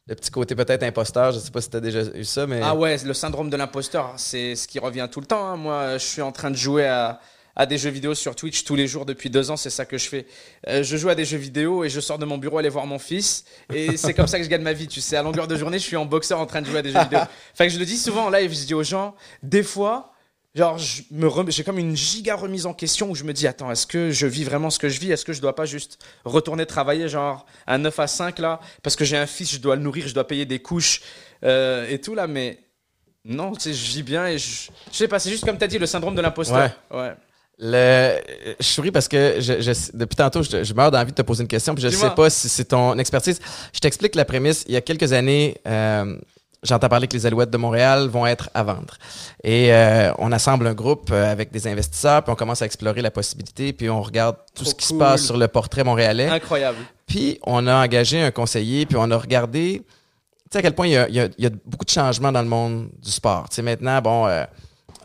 le 0.07 0.15
petit 0.15 0.31
côté 0.31 0.55
peut-être 0.55 0.83
imposteur. 0.83 1.31
Je 1.31 1.39
sais 1.39 1.51
pas 1.51 1.61
si 1.61 1.69
tu 1.69 1.77
as 1.77 1.81
déjà 1.81 2.01
eu 2.13 2.23
ça, 2.23 2.45
mais. 2.45 2.59
Ah 2.63 2.75
ouais, 2.75 2.97
le 3.03 3.13
syndrome 3.13 3.49
de 3.49 3.57
l'imposteur, 3.57 4.13
c'est 4.17 4.55
ce 4.55 4.67
qui 4.67 4.79
revient 4.79 5.07
tout 5.11 5.19
le 5.19 5.25
temps. 5.25 5.45
hein. 5.45 5.55
Moi, 5.55 5.97
je 5.97 6.03
suis 6.05 6.21
en 6.21 6.31
train 6.31 6.51
de 6.51 6.55
jouer 6.55 6.85
à, 6.85 7.19
à 7.55 7.65
des 7.65 7.77
jeux 7.77 7.89
vidéo 7.89 8.13
sur 8.15 8.35
Twitch 8.35 8.63
tous 8.65 8.75
les 8.75 8.87
jours 8.87 9.05
depuis 9.05 9.29
deux 9.29 9.49
ans, 9.51 9.57
c'est 9.57 9.69
ça 9.69 9.85
que 9.85 9.97
je 9.97 10.07
fais. 10.09 10.25
Euh, 10.67 10.83
je 10.83 10.97
joue 10.97 11.09
à 11.09 11.15
des 11.15 11.23
jeux 11.25 11.37
vidéo 11.37 11.83
et 11.83 11.89
je 11.89 11.99
sors 11.99 12.17
de 12.19 12.25
mon 12.25 12.37
bureau 12.37 12.57
aller 12.57 12.69
voir 12.69 12.85
mon 12.85 12.99
fils. 12.99 13.45
Et 13.73 13.95
c'est 13.97 14.13
comme 14.13 14.27
ça 14.27 14.37
que 14.37 14.43
je 14.43 14.49
gagne 14.49 14.61
ma 14.63 14.73
vie, 14.73 14.87
tu 14.87 14.99
sais. 15.01 15.15
À 15.15 15.23
longueur 15.23 15.47
de 15.47 15.55
journée, 15.55 15.79
je 15.79 15.83
suis 15.83 15.95
en 15.95 16.05
boxeur 16.05 16.39
en 16.39 16.45
train 16.45 16.61
de 16.61 16.67
jouer 16.67 16.79
à 16.79 16.81
des 16.81 16.91
jeux 16.91 16.99
vidéo. 16.99 17.19
Enfin, 17.53 17.67
je 17.69 17.79
le 17.79 17.85
dis 17.85 17.97
souvent 17.97 18.25
en 18.25 18.29
live, 18.29 18.51
je 18.53 18.65
dis 18.65 18.73
aux 18.73 18.83
gens, 18.83 19.15
des 19.41 19.63
fois, 19.63 20.11
genre, 20.53 20.77
je 20.77 21.03
me 21.11 21.27
rem- 21.27 21.49
j'ai 21.49 21.63
comme 21.63 21.79
une 21.79 21.95
giga 21.95 22.35
remise 22.35 22.65
en 22.65 22.73
question 22.73 23.09
où 23.09 23.15
je 23.15 23.23
me 23.23 23.31
dis, 23.33 23.47
attends, 23.47 23.71
est-ce 23.71 23.87
que 23.87 24.11
je 24.11 24.27
vis 24.27 24.43
vraiment 24.43 24.69
ce 24.69 24.77
que 24.79 24.89
je 24.89 24.99
vis? 24.99 25.11
Est-ce 25.11 25.23
que 25.25 25.33
je 25.33 25.39
dois 25.41 25.55
pas 25.55 25.65
juste 25.65 25.99
retourner 26.25 26.65
travailler, 26.65 27.07
genre, 27.07 27.45
à 27.67 27.77
9 27.77 27.97
à 27.99 28.07
5 28.07 28.39
là? 28.39 28.59
Parce 28.83 28.95
que 28.97 29.05
j'ai 29.05 29.17
un 29.17 29.27
fils, 29.27 29.51
je 29.53 29.59
dois 29.59 29.75
le 29.77 29.81
nourrir, 29.81 30.07
je 30.07 30.13
dois 30.13 30.27
payer 30.27 30.45
des 30.45 30.59
couches 30.59 31.01
euh, 31.43 31.87
et 31.89 31.99
tout 32.01 32.15
là, 32.15 32.27
mais. 32.27 32.59
Non, 33.27 33.53
tu 33.53 33.61
sais, 33.61 33.73
je 33.73 33.91
vis 33.91 34.03
bien 34.03 34.27
et 34.27 34.37
je. 34.37 34.69
Je 34.91 34.95
sais 34.97 35.07
pas, 35.07 35.17
c'est 35.17 35.31
juste 35.31 35.45
comme 35.45 35.57
t'as 35.57 35.65
dit, 35.67 35.79
le 35.79 35.87
syndrome 35.87 36.13
de 36.15 36.21
l'imposteur. 36.21 36.69
Ouais. 36.91 37.13
Le... 37.57 38.17
Je 38.59 38.65
souris 38.65 38.91
parce 38.91 39.07
que 39.07 39.35
je, 39.39 39.61
je- 39.61 39.91
depuis 39.97 40.15
tantôt, 40.15 40.43
je, 40.43 40.63
je 40.63 40.73
meurs 40.73 40.91
d'envie 40.91 41.11
de 41.11 41.15
te 41.15 41.21
poser 41.21 41.41
une 41.43 41.47
question, 41.47 41.73
puis 41.73 41.81
je 41.81 41.87
ne 41.87 41.93
sais 41.93 42.09
pas 42.09 42.29
si 42.29 42.49
c'est 42.49 42.65
ton 42.65 42.97
expertise. 42.97 43.39
Je 43.73 43.79
t'explique 43.79 44.15
la 44.15 44.25
prémisse. 44.25 44.65
Il 44.67 44.73
y 44.73 44.77
a 44.77 44.81
quelques 44.81 45.13
années, 45.13 45.55
euh, 45.67 46.17
j'entends 46.63 46.89
parler 46.89 47.07
que 47.07 47.13
les 47.15 47.25
Alouettes 47.25 47.49
de 47.51 47.57
Montréal 47.57 48.07
vont 48.09 48.25
être 48.25 48.49
à 48.53 48.63
vendre. 48.63 48.95
Et 49.43 49.73
euh, 49.73 50.11
on 50.17 50.31
assemble 50.33 50.67
un 50.67 50.73
groupe 50.73 51.09
euh, 51.11 51.31
avec 51.31 51.51
des 51.51 51.65
investisseurs, 51.67 52.23
puis 52.23 52.31
on 52.33 52.35
commence 52.35 52.61
à 52.61 52.65
explorer 52.65 53.01
la 53.01 53.11
possibilité, 53.11 53.71
puis 53.71 53.89
on 53.89 54.01
regarde 54.01 54.35
tout 54.53 54.63
Trop 54.65 54.71
ce 54.71 54.75
qui 54.75 54.87
cool. 54.87 54.97
se 54.97 54.99
passe 54.99 55.23
sur 55.25 55.37
le 55.37 55.47
portrait 55.47 55.83
montréalais. 55.85 56.27
Incroyable. 56.27 56.79
Puis 57.07 57.39
on 57.45 57.67
a 57.67 57.83
engagé 57.85 58.21
un 58.21 58.31
conseiller, 58.31 58.85
puis 58.85 58.97
on 58.99 59.09
a 59.11 59.17
regardé, 59.17 59.81
tu 59.85 59.85
sais 60.51 60.57
à 60.57 60.61
quel 60.61 60.73
point 60.75 60.87
il 60.87 60.93
y 60.93 60.97
a, 60.97 61.07
il 61.07 61.15
y 61.15 61.19
a- 61.21 61.29
il 61.37 61.43
y 61.43 61.47
a 61.47 61.51
beaucoup 61.65 61.85
de 61.85 61.89
changements 61.89 62.31
dans 62.33 62.41
le 62.41 62.47
monde 62.49 62.89
du 63.01 63.11
sport. 63.11 63.47
Tu 63.47 63.55
sais 63.55 63.61
maintenant, 63.61 64.01
bon, 64.01 64.27
euh, 64.27 64.43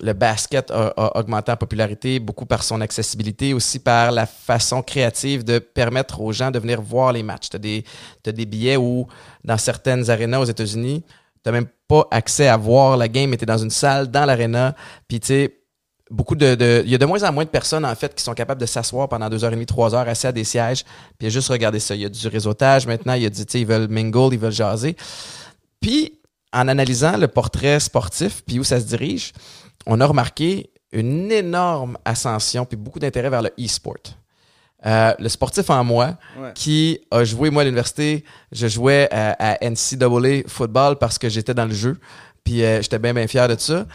le 0.02 0.12
basket 0.12 0.70
a, 0.70 1.18
augmenté 1.18 1.52
en 1.52 1.56
popularité, 1.56 2.18
beaucoup 2.18 2.46
par 2.46 2.62
son 2.62 2.80
accessibilité, 2.80 3.54
aussi 3.54 3.78
par 3.78 4.12
la 4.12 4.26
façon 4.26 4.82
créative 4.82 5.44
de 5.44 5.58
permettre 5.58 6.20
aux 6.20 6.32
gens 6.32 6.50
de 6.50 6.58
venir 6.58 6.80
voir 6.80 7.12
les 7.12 7.22
matchs. 7.22 7.50
Tu 7.50 7.56
as 7.56 8.32
des, 8.32 8.46
billets 8.46 8.76
où, 8.76 9.06
dans 9.44 9.58
certaines 9.58 10.10
arénas 10.10 10.40
aux 10.40 10.44
États-Unis, 10.44 11.02
tu 11.06 11.40
n'as 11.46 11.52
même 11.52 11.68
pas 11.88 12.06
accès 12.10 12.48
à 12.48 12.56
voir 12.56 12.96
la 12.96 13.08
game, 13.08 13.30
mais 13.30 13.36
tu 13.36 13.44
es 13.44 13.46
dans 13.46 13.58
une 13.58 13.70
salle, 13.70 14.10
dans 14.10 14.24
l'aréna, 14.24 14.74
puis 15.08 15.20
tu 15.20 15.50
beaucoup 16.10 16.34
de, 16.34 16.82
il 16.84 16.90
y 16.90 16.94
a 16.94 16.98
de 16.98 17.06
moins 17.06 17.22
en 17.22 17.32
moins 17.32 17.44
de 17.44 17.50
personnes 17.50 17.84
en 17.84 17.94
fait 17.94 18.12
qui 18.14 18.22
sont 18.24 18.34
capables 18.34 18.60
de 18.60 18.66
s'asseoir 18.66 19.08
pendant 19.08 19.28
deux 19.28 19.44
heures 19.44 19.52
et 19.52 19.54
demie, 19.54 19.66
trois 19.66 19.94
heures 19.94 20.08
assis 20.08 20.26
à 20.26 20.32
des 20.32 20.42
sièges, 20.42 20.84
puis 21.18 21.30
juste 21.30 21.48
regarder 21.48 21.78
ça. 21.78 21.94
Il 21.94 22.00
y 22.00 22.04
a 22.04 22.08
du 22.08 22.28
réseautage 22.28 22.86
maintenant, 22.86 23.14
il 23.14 23.22
y 23.22 23.26
a 23.26 23.30
du, 23.30 23.42
ils 23.54 23.66
veulent 23.66 23.88
mingle, 23.88 24.34
ils 24.34 24.38
veulent 24.38 24.50
jaser. 24.50 24.96
Puis 25.80 26.18
en 26.52 26.66
analysant 26.68 27.16
le 27.16 27.28
portrait 27.28 27.78
sportif, 27.78 28.42
puis 28.44 28.58
où 28.58 28.64
ça 28.64 28.80
se 28.80 28.86
dirige, 28.86 29.32
on 29.86 30.00
a 30.00 30.06
remarqué 30.06 30.70
une 30.92 31.30
énorme 31.30 31.96
ascension 32.04 32.64
puis 32.64 32.76
beaucoup 32.76 32.98
d'intérêt 32.98 33.30
vers 33.30 33.42
le 33.42 33.50
e-sport. 33.58 33.96
Euh, 34.86 35.12
le 35.18 35.28
sportif 35.28 35.68
en 35.70 35.84
moi, 35.84 36.16
Ouais. 36.38 36.52
qui 36.54 37.00
a 37.10 37.22
joué, 37.22 37.50
moi, 37.50 37.62
à 37.62 37.64
l'université, 37.66 38.24
je 38.50 38.66
jouais 38.66 39.08
à, 39.12 39.36
à 39.52 39.58
NCAA 39.70 40.48
football 40.48 40.96
parce 40.96 41.18
que 41.18 41.28
j'étais 41.28 41.52
dans 41.54 41.66
le 41.66 41.74
jeu, 41.74 41.98
puis 42.44 42.64
euh, 42.64 42.80
j'étais 42.80 42.98
bien, 42.98 43.12
bien 43.12 43.26
fier 43.26 43.46
de 43.46 43.56
ça. 43.58 43.86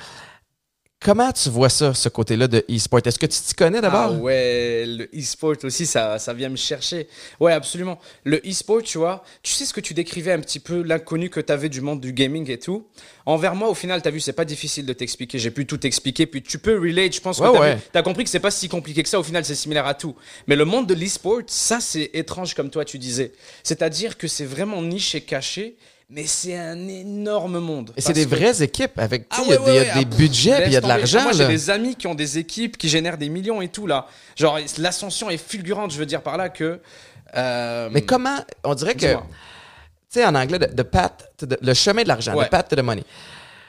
Comment 1.05 1.31
tu 1.31 1.49
vois 1.49 1.69
ça, 1.69 1.93
ce 1.93 2.09
côté-là 2.09 2.47
de 2.47 2.65
e-sport? 2.67 2.99
Est-ce 3.05 3.19
que 3.19 3.27
tu 3.27 3.39
t'y 3.39 3.53
connais 3.53 3.79
d'abord? 3.79 4.09
Ah 4.09 4.11
ouais, 4.13 4.85
le 4.87 5.07
e-sport 5.15 5.53
aussi, 5.63 5.85
ça, 5.85 6.17
ça 6.17 6.33
vient 6.33 6.49
me 6.49 6.55
chercher. 6.55 7.07
Ouais, 7.39 7.53
absolument. 7.53 7.99
Le 8.23 8.37
e-sport, 8.37 8.81
tu 8.81 8.97
vois, 8.97 9.23
tu 9.43 9.53
sais 9.53 9.65
ce 9.65 9.73
que 9.75 9.81
tu 9.81 9.93
décrivais 9.93 10.31
un 10.31 10.39
petit 10.39 10.59
peu, 10.59 10.81
l'inconnu 10.81 11.29
que 11.29 11.39
tu 11.39 11.53
avais 11.53 11.69
du 11.69 11.79
monde 11.81 12.01
du 12.01 12.11
gaming 12.11 12.49
et 12.49 12.57
tout? 12.57 12.87
Envers 13.27 13.53
moi, 13.53 13.69
au 13.69 13.75
final, 13.75 14.01
tu 14.01 14.07
as 14.07 14.11
vu, 14.11 14.19
c'est 14.19 14.33
pas 14.33 14.45
difficile 14.45 14.87
de 14.87 14.93
t'expliquer. 14.93 15.37
J'ai 15.37 15.51
pu 15.51 15.67
tout 15.67 15.85
expliquer, 15.85 16.25
puis 16.25 16.41
tu 16.41 16.57
peux 16.57 16.79
relate. 16.79 17.13
Je 17.13 17.21
pense 17.21 17.37
que 17.37 17.43
Ouais, 17.43 17.51
tu 17.91 17.95
as, 17.95 17.99
ouais. 17.99 18.03
compris 18.03 18.23
que 18.23 18.31
c'est 18.31 18.39
pas 18.39 18.49
si 18.49 18.67
compliqué 18.67 19.03
que 19.03 19.09
ça. 19.09 19.19
Au 19.19 19.23
final, 19.23 19.45
c'est 19.45 19.53
similaire 19.53 19.85
à 19.85 19.93
tout. 19.93 20.15
Mais 20.47 20.55
le 20.55 20.65
monde 20.65 20.87
de 20.87 20.95
l'e-sport, 20.95 21.41
ça, 21.45 21.81
c'est 21.81 22.09
étrange 22.15 22.55
comme 22.55 22.71
toi, 22.71 22.83
tu 22.83 22.97
disais. 22.97 23.31
C'est-à-dire 23.61 24.17
que 24.17 24.27
c'est 24.27 24.45
vraiment 24.45 24.81
niche 24.81 25.13
et 25.13 25.21
caché, 25.21 25.75
mais 26.09 26.25
c'est 26.27 26.55
un 26.57 26.87
énorme 26.87 27.59
monde. 27.59 27.91
Et 27.97 28.01
c'est 28.01 28.13
des 28.13 28.25
que- 28.25 28.35
vraies 28.35 28.61
équipes 28.61 28.97
avec, 28.99 29.27
ah 29.31 29.41
il 29.43 29.49
y 29.51 29.53
a 29.53 29.61
ouais, 29.61 29.65
des, 29.65 29.71
il 29.71 29.75
y 29.75 29.79
a 29.79 29.81
ouais, 29.81 30.05
des 30.05 30.11
ouais. 30.11 30.17
budgets, 30.17 30.55
puis 30.61 30.65
il 30.67 30.73
y 30.73 30.77
a 30.77 30.81
de 30.81 30.87
l'argent. 30.87 31.23
Moi, 31.23 31.31
j'ai 31.33 31.47
des 31.47 31.69
amis 31.69 31.95
qui 31.95 32.07
ont 32.07 32.15
des 32.15 32.37
équipes 32.37 32.77
qui 32.77 32.89
génèrent 32.89 33.17
des 33.17 33.29
millions 33.29 33.61
et 33.61 33.69
tout 33.69 33.87
là. 33.87 34.07
Genre 34.35 34.59
l'ascension 34.77 35.29
est 35.29 35.37
fulgurante. 35.37 35.91
Je 35.91 35.97
veux 35.97 36.05
dire 36.05 36.21
par 36.21 36.37
là 36.37 36.49
que. 36.49 36.79
euh, 37.35 37.89
Mais 37.91 38.01
comment, 38.03 38.37
on 38.63 38.75
dirait 38.75 38.95
que, 38.95 39.13
tu 39.13 39.17
sais, 40.09 40.25
en 40.25 40.35
anglais, 40.35 40.59
de, 40.59 40.83
path 40.83 41.31
to 41.37 41.45
the- 41.47 41.57
le 41.61 41.73
chemin 41.73 42.03
de 42.03 42.07
l'argent, 42.07 42.39
le 42.39 42.47
path 42.47 42.69
to 42.69 42.75
the 42.75 42.83
money. 42.83 43.03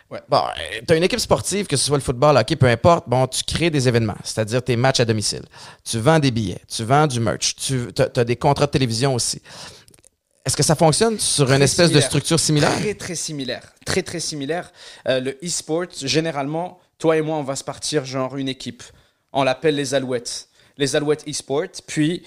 Ouais. 0.09 0.21
Bon, 0.29 0.43
tu 0.87 0.93
as 0.93 0.97
une 0.97 1.03
équipe 1.03 1.19
sportive, 1.19 1.67
que 1.67 1.77
ce 1.77 1.85
soit 1.87 1.97
le 1.97 2.03
football, 2.03 2.35
le 2.37 2.41
hockey, 2.41 2.55
peu 2.55 2.67
importe, 2.69 3.09
bon, 3.09 3.27
tu 3.27 3.43
crées 3.43 3.71
des 3.71 3.89
événements, 3.89 4.15
c'est-à-dire 4.23 4.63
tes 4.63 4.77
matchs 4.77 5.01
à 5.01 5.05
domicile. 5.05 5.43
Tu 5.83 5.99
vends 5.99 6.21
des 6.21 6.31
billets, 6.31 6.61
tu 6.73 6.85
vends 6.85 7.09
du 7.09 7.19
merch, 7.19 7.57
tu 7.57 7.89
as, 7.99 8.23
des 8.25 8.37
contrats 8.37 8.67
de 8.67 8.71
télévision 8.71 9.15
aussi. 9.17 9.43
Est-ce 10.47 10.57
que 10.57 10.63
ça 10.63 10.77
fonctionne 10.77 11.19
sur 11.19 11.51
une 11.53 11.63
espèce 11.63 11.91
de 11.91 12.01
structure 12.01 12.39
similaire? 12.39 12.73
Très 12.79 12.95
très 12.95 13.15
similaire. 13.17 13.63
Très 13.85 14.03
très 14.03 14.21
similaire. 14.21 14.73
Euh, 15.09 15.21
le 15.21 15.39
e-sport, 15.45 15.87
généralement, 16.03 16.79
toi 16.99 17.17
et 17.17 17.21
moi, 17.21 17.37
on 17.37 17.43
va 17.43 17.57
se 17.57 17.65
partir 17.65 18.05
genre 18.05 18.37
une 18.37 18.49
équipe. 18.49 18.85
On 19.33 19.43
l'appelle 19.43 19.75
les 19.75 19.95
Alouettes. 19.95 20.49
Les 20.79 20.95
Alouettes 20.95 21.25
e-sport. 21.29 21.65
Puis. 21.87 22.23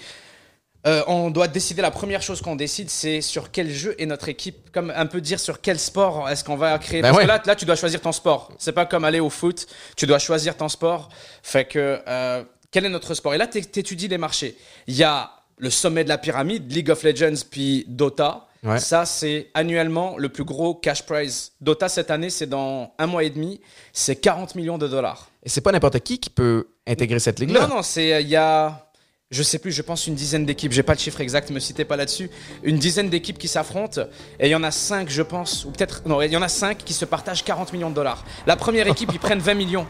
euh, 0.86 1.02
on 1.06 1.30
doit 1.30 1.48
décider, 1.48 1.82
la 1.82 1.90
première 1.90 2.22
chose 2.22 2.40
qu'on 2.42 2.56
décide, 2.56 2.88
c'est 2.90 3.20
sur 3.22 3.50
quel 3.50 3.70
jeu 3.70 3.94
est 3.98 4.06
notre 4.06 4.28
équipe. 4.28 4.70
Comme 4.70 4.92
un 4.94 5.06
peu 5.06 5.20
dire 5.22 5.40
sur 5.40 5.60
quel 5.62 5.78
sport 5.78 6.28
est-ce 6.28 6.44
qu'on 6.44 6.56
va 6.56 6.78
créer. 6.78 7.00
Ben 7.02 7.08
Parce 7.08 7.18
ouais. 7.18 7.24
que 7.24 7.28
là, 7.28 7.42
là, 7.44 7.56
tu 7.56 7.64
dois 7.64 7.76
choisir 7.76 8.00
ton 8.02 8.12
sport. 8.12 8.52
C'est 8.58 8.72
pas 8.72 8.84
comme 8.86 9.04
aller 9.04 9.20
au 9.20 9.30
foot. 9.30 9.66
Tu 9.96 10.06
dois 10.06 10.18
choisir 10.18 10.56
ton 10.56 10.68
sport. 10.68 11.08
Fait 11.42 11.64
que, 11.64 12.00
euh, 12.06 12.44
quel 12.70 12.84
est 12.84 12.90
notre 12.90 13.14
sport? 13.14 13.32
Et 13.34 13.38
là, 13.38 13.46
tu 13.46 13.58
étudies 13.58 14.08
les 14.08 14.18
marchés. 14.18 14.56
Il 14.86 14.94
y 14.94 15.04
a 15.04 15.30
le 15.60 15.70
sommet 15.70 16.04
de 16.04 16.08
la 16.08 16.18
pyramide, 16.18 16.70
League 16.72 16.90
of 16.90 17.02
Legends, 17.02 17.42
puis 17.50 17.84
Dota. 17.88 18.46
Ouais. 18.62 18.78
Ça, 18.78 19.06
c'est 19.06 19.48
annuellement 19.54 20.16
le 20.18 20.28
plus 20.28 20.44
gros 20.44 20.74
cash 20.74 21.02
prize. 21.04 21.52
Dota, 21.60 21.88
cette 21.88 22.10
année, 22.10 22.28
c'est 22.28 22.46
dans 22.46 22.92
un 22.98 23.06
mois 23.06 23.24
et 23.24 23.30
demi, 23.30 23.60
c'est 23.92 24.16
40 24.16 24.54
millions 24.54 24.76
de 24.76 24.86
dollars. 24.86 25.30
Et 25.42 25.48
c'est 25.48 25.62
pas 25.62 25.72
n'importe 25.72 25.98
qui 26.00 26.18
qui 26.18 26.28
peut 26.28 26.66
intégrer 26.86 27.18
cette 27.20 27.38
ligue-là. 27.40 27.66
Non, 27.66 27.76
non, 27.76 27.82
c'est 27.82 28.12
euh, 28.12 28.20
il 28.20 28.28
y 28.28 28.36
a, 28.36 28.90
je 29.30 29.42
sais 29.42 29.58
plus, 29.58 29.72
je 29.72 29.80
pense 29.80 30.06
une 30.06 30.14
dizaine 30.14 30.44
d'équipes. 30.44 30.72
J'ai 30.72 30.82
pas 30.82 30.92
le 30.92 30.98
chiffre 30.98 31.22
exact, 31.22 31.48
me 31.50 31.58
citez 31.58 31.86
pas 31.86 31.96
là-dessus. 31.96 32.28
Une 32.62 32.76
dizaine 32.76 33.08
d'équipes 33.08 33.38
qui 33.38 33.48
s'affrontent 33.48 34.02
et 34.38 34.48
il 34.48 34.50
y 34.50 34.54
en 34.54 34.62
a 34.62 34.70
cinq, 34.70 35.08
je 35.08 35.22
pense, 35.22 35.64
ou 35.64 35.70
peut-être 35.70 36.02
non, 36.06 36.20
il 36.20 36.30
y 36.30 36.36
en 36.36 36.42
a 36.42 36.48
cinq 36.48 36.78
qui 36.84 36.92
se 36.92 37.06
partagent 37.06 37.42
40 37.44 37.72
millions 37.72 37.88
de 37.88 37.94
dollars. 37.94 38.24
La 38.46 38.56
première 38.56 38.86
équipe, 38.88 39.08
ils 39.14 39.18
prennent 39.20 39.38
20 39.40 39.54
millions. 39.54 39.86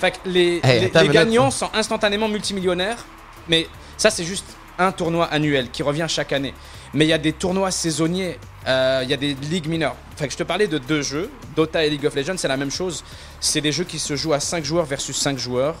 Fait 0.00 0.12
que 0.12 0.16
les, 0.26 0.60
Hey, 0.64 0.80
les- 0.80 0.86
attends 0.86 1.00
les 1.00 1.06
une 1.06 1.12
minute. 1.12 1.12
gagnants 1.12 1.50
sont 1.50 1.68
instantanément 1.74 2.28
multimillionnaires. 2.28 3.04
Mais 3.50 3.66
ça, 3.98 4.08
c'est 4.08 4.24
juste 4.24 4.46
un 4.78 4.92
tournoi 4.92 5.26
annuel 5.26 5.70
qui 5.70 5.82
revient 5.82 6.06
chaque 6.08 6.32
année. 6.32 6.54
Mais 6.92 7.04
il 7.06 7.08
y 7.08 7.12
a 7.12 7.18
des 7.18 7.32
tournois 7.32 7.70
saisonniers, 7.72 8.38
euh, 8.68 9.00
il 9.02 9.10
y 9.10 9.14
a 9.14 9.16
des 9.16 9.34
ligues 9.34 9.66
mineures. 9.66 9.96
Que 10.16 10.30
je 10.30 10.36
te 10.36 10.44
parlais 10.44 10.68
de 10.68 10.78
deux 10.78 11.02
jeux, 11.02 11.28
Dota 11.56 11.84
et 11.84 11.90
League 11.90 12.06
of 12.06 12.14
Legends, 12.14 12.36
c'est 12.36 12.46
la 12.48 12.56
même 12.56 12.70
chose. 12.70 13.02
C'est 13.40 13.60
des 13.60 13.72
jeux 13.72 13.82
qui 13.84 13.98
se 13.98 14.14
jouent 14.14 14.32
à 14.32 14.38
5 14.40 14.64
joueurs 14.64 14.84
versus 14.86 15.16
5 15.16 15.36
joueurs. 15.36 15.74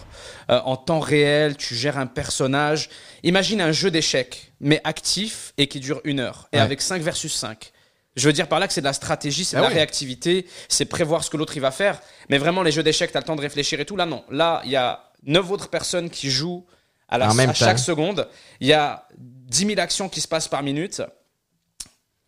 Euh, 0.50 0.60
en 0.64 0.76
temps 0.76 0.98
réel, 0.98 1.56
tu 1.56 1.76
gères 1.76 1.98
un 1.98 2.06
personnage. 2.06 2.90
Imagine 3.22 3.60
un 3.60 3.70
jeu 3.70 3.90
d'échecs, 3.92 4.52
mais 4.60 4.80
actif 4.82 5.52
et 5.56 5.68
qui 5.68 5.78
dure 5.78 6.00
une 6.04 6.18
heure. 6.18 6.48
Et 6.52 6.56
Ouais. 6.56 6.62
avec 6.62 6.80
5 6.82 7.00
versus 7.00 7.32
5. 7.32 7.70
Je 8.16 8.26
veux 8.26 8.32
dire 8.32 8.48
par 8.48 8.58
là 8.60 8.66
que 8.66 8.72
c'est 8.72 8.80
de 8.80 8.86
la 8.86 8.92
stratégie, 8.92 9.44
c'est 9.44 9.56
Ah 9.56 9.60
de 9.60 9.64
la 9.64 9.68
oui. 9.70 9.74
réactivité, 9.76 10.46
c'est 10.68 10.84
prévoir 10.84 11.22
ce 11.24 11.30
que 11.30 11.36
l'autre 11.36 11.56
il 11.56 11.60
va 11.60 11.70
faire. 11.70 12.00
Mais 12.28 12.38
vraiment, 12.38 12.62
les 12.62 12.70
jeux 12.72 12.82
d'échecs, 12.82 13.10
tu 13.12 13.16
as 13.16 13.20
le 13.20 13.26
temps 13.26 13.34
de 13.36 13.40
réfléchir 13.40 13.78
et 13.80 13.84
tout. 13.84 13.96
Là, 13.96 14.06
non. 14.06 14.24
Là, 14.30 14.62
il 14.64 14.70
y 14.72 14.76
a 14.76 15.10
9 15.26 15.50
autres 15.52 15.68
personnes 15.68 16.10
qui 16.10 16.28
jouent 16.30 16.64
En 17.10 17.34
même 17.34 17.50
à 17.50 17.54
chaque 17.54 17.76
temps. 17.76 17.82
seconde. 17.82 18.28
Il 18.60 18.66
y 18.66 18.72
a 18.72 19.06
10 19.18 19.66
000 19.66 19.80
actions 19.80 20.08
qui 20.08 20.20
se 20.20 20.28
passent 20.28 20.48
par 20.48 20.62
minute. 20.62 21.02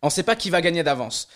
On 0.01 0.07
ne 0.07 0.11
sait 0.11 0.23
pas 0.23 0.35
qui 0.35 0.49
va 0.49 0.61
gagner 0.61 0.83
d'avance. 0.83 1.27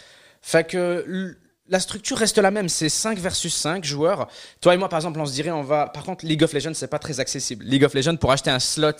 Fait 0.41 0.65
que 0.65 1.37
la 1.67 1.79
structure 1.79 2.17
reste 2.17 2.37
la 2.37 2.51
même, 2.51 2.69
c'est 2.69 2.89
5 2.89 3.17
versus 3.17 3.55
5 3.55 3.83
joueurs. 3.83 4.27
Toi 4.59 4.73
et 4.73 4.77
moi, 4.77 4.89
par 4.89 4.99
exemple, 4.99 5.19
on 5.19 5.25
se 5.25 5.33
dirait, 5.33 5.51
on 5.51 5.63
va. 5.63 5.87
Par 5.87 6.03
contre, 6.03 6.25
League 6.25 6.43
of 6.43 6.53
Legends, 6.53 6.73
c'est 6.73 6.87
pas 6.87 6.99
très 6.99 7.19
accessible. 7.19 7.65
League 7.65 7.83
of 7.83 7.93
Legends, 7.93 8.17
pour 8.17 8.31
acheter 8.31 8.49
un 8.49 8.59
slot 8.59 8.91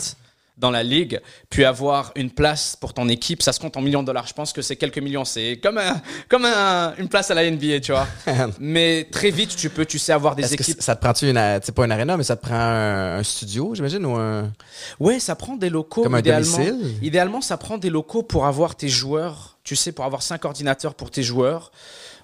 dans 0.57 0.69
la 0.69 0.83
ligue, 0.83 1.19
puis 1.49 1.65
avoir 1.65 2.11
une 2.15 2.29
place 2.29 2.75
pour 2.79 2.93
ton 2.93 3.09
équipe, 3.09 3.41
ça 3.41 3.51
se 3.51 3.59
compte 3.59 3.77
en 3.77 3.81
millions 3.81 4.01
de 4.01 4.07
dollars. 4.07 4.27
Je 4.27 4.33
pense 4.33 4.53
que 4.53 4.61
c'est 4.61 4.75
quelques 4.75 4.99
millions. 4.99 5.25
C'est 5.25 5.57
comme, 5.61 5.77
un, 5.79 5.99
comme 6.29 6.45
un- 6.45 6.93
une 6.97 7.07
place 7.09 7.31
à 7.31 7.33
la 7.33 7.49
NBA, 7.49 7.79
tu 7.79 7.91
vois. 7.93 8.07
Mais 8.59 9.07
très 9.11 9.31
vite, 9.31 9.55
tu 9.55 9.69
peux, 9.69 9.85
tu 9.85 9.97
sais, 9.97 10.11
avoir 10.11 10.35
des 10.35 10.43
que 10.43 10.53
équipes. 10.53 10.81
ça 10.81 10.95
te 10.95 11.01
prend-tu 11.01 11.29
une, 11.29 11.59
sais, 11.63 11.71
pas 11.71 11.85
une 11.85 11.91
arena, 11.91 12.15
mais 12.17 12.23
ça 12.23 12.35
te 12.35 12.41
prend 12.45 12.53
un, 12.55 13.17
un 13.17 13.23
studio, 13.23 13.73
j'imagine, 13.73 14.05
ou 14.05 14.15
un. 14.15 14.51
Ouais, 14.99 15.19
ça 15.19 15.35
prend 15.35 15.55
des 15.55 15.69
locaux. 15.69 16.03
Comme 16.03 16.15
un 16.15 16.19
idéalement. 16.19 16.57
domicile? 16.57 16.95
Idéalement, 17.01 17.41
ça 17.41 17.57
prend 17.57 17.77
des 17.77 17.89
locaux 17.89 18.21
pour 18.23 18.45
avoir 18.45 18.75
tes 18.75 18.89
joueurs. 18.89 19.57
Tu 19.63 19.75
sais, 19.75 19.91
pour 19.91 20.05
avoir 20.05 20.21
cinq 20.21 20.45
ordinateurs 20.45 20.93
pour 20.95 21.09
tes 21.11 21.23
joueurs. 21.23 21.71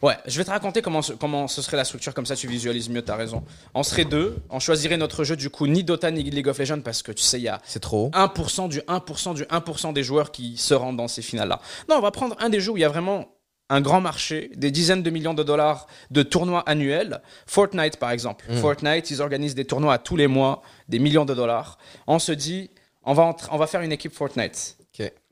Ouais, 0.01 0.15
je 0.25 0.37
vais 0.37 0.43
te 0.43 0.49
raconter 0.49 0.81
comment, 0.81 1.01
ce- 1.01 1.13
comment 1.13 1.47
ce 1.47 1.61
serait 1.61 1.77
la 1.77 1.83
structure, 1.85 2.13
comme 2.13 2.25
ça 2.25 2.35
tu 2.35 2.47
visualises 2.47 2.89
mieux, 2.89 3.01
t'as 3.01 3.15
raison. 3.15 3.43
On 3.73 3.83
serait 3.83 4.05
deux, 4.05 4.37
on 4.49 4.59
choisirait 4.59 4.97
notre 4.97 5.23
jeu, 5.23 5.35
du 5.35 5.49
coup, 5.49 5.67
ni 5.67 5.83
Dota 5.83 6.11
ni 6.11 6.23
League 6.23 6.47
of 6.47 6.57
Legends, 6.59 6.81
parce 6.81 7.01
que 7.01 7.11
tu 7.11 7.23
sais, 7.23 7.39
il 7.39 7.43
y 7.43 7.47
a 7.49 7.59
C'est 7.65 7.79
trop. 7.79 8.09
1% 8.13 8.67
du 8.69 8.79
1% 8.87 9.33
du 9.33 9.43
1% 9.43 9.93
des 9.93 10.03
joueurs 10.03 10.31
qui 10.31 10.57
se 10.57 10.73
rendent 10.73 10.97
dans 10.97 11.07
ces 11.07 11.21
finales-là. 11.21 11.59
Non, 11.89 11.95
on 11.97 12.01
va 12.01 12.11
prendre 12.11 12.35
un 12.39 12.49
des 12.49 12.59
jeux 12.61 12.71
où 12.73 12.77
il 12.77 12.81
y 12.81 12.85
a 12.85 12.89
vraiment 12.89 13.25
un 13.69 13.81
grand 13.81 13.99
marché, 13.99 14.51
des 14.55 14.71
dizaines 14.71 15.03
de 15.03 15.09
millions 15.09 15.33
de 15.33 15.43
dollars 15.43 15.87
de 16.09 16.23
tournois 16.23 16.63
annuels. 16.69 17.21
Fortnite, 17.47 17.97
par 17.97 18.11
exemple. 18.11 18.45
Fortnite, 18.61 19.11
ils 19.11 19.21
organisent 19.21 19.55
des 19.55 19.65
tournois 19.65 19.95
à 19.95 19.97
tous 19.97 20.15
les 20.15 20.27
mois, 20.27 20.61
des 20.87 20.99
millions 20.99 21.25
de 21.25 21.33
dollars. 21.33 21.77
On 22.07 22.17
se 22.19 22.31
dit, 22.31 22.69
on 23.03 23.13
va, 23.13 23.35
on 23.51 23.57
va 23.57 23.67
faire 23.67 23.81
une 23.81 23.91
équipe 23.91 24.13
Fortnite. 24.13 24.76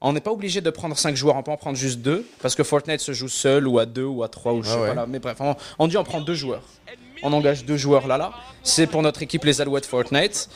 On 0.02 0.14
n'est 0.14 0.22
pas 0.22 0.32
obligé 0.32 0.62
de 0.62 0.70
prendre 0.70 0.98
5 0.98 1.16
joueurs, 1.16 1.36
on 1.36 1.44
peut 1.44 1.52
en 1.52 1.58
prendre 1.58 1.78
juste 1.78 2.00
2, 2.00 2.26
parce 2.42 2.54
que 2.56 2.64
Fortnite 2.64 3.00
se 3.02 3.14
joue 3.14 3.28
seul 3.30 3.68
ou 3.68 3.80
à 3.80 3.86
2 3.86 4.04
ou 4.04 4.24
à 4.24 4.28
3 4.30 4.54
ou 4.54 4.62
je 4.64 4.70
sais 4.70 4.76
Ah 4.78 4.82
ouais. 4.82 4.88
pas 4.90 4.94
là. 4.94 5.06
Mais 5.08 5.20
bref, 5.20 5.38
on, 5.40 5.56
on 5.80 5.88
dit 5.88 5.98
on 5.98 6.04
prend 6.04 6.22
2 6.22 6.34
joueurs. 6.36 6.62
On 7.24 7.34
engage 7.34 7.66
2 7.66 7.76
joueurs 7.78 8.08
là 8.08 8.18
là. 8.18 8.32
C'est 8.64 8.86
pour 8.88 9.02
notre 9.02 9.24
équipe 9.24 9.44
les 9.46 9.62
Alouettes 9.62 9.86
Fortnite. 9.86 10.50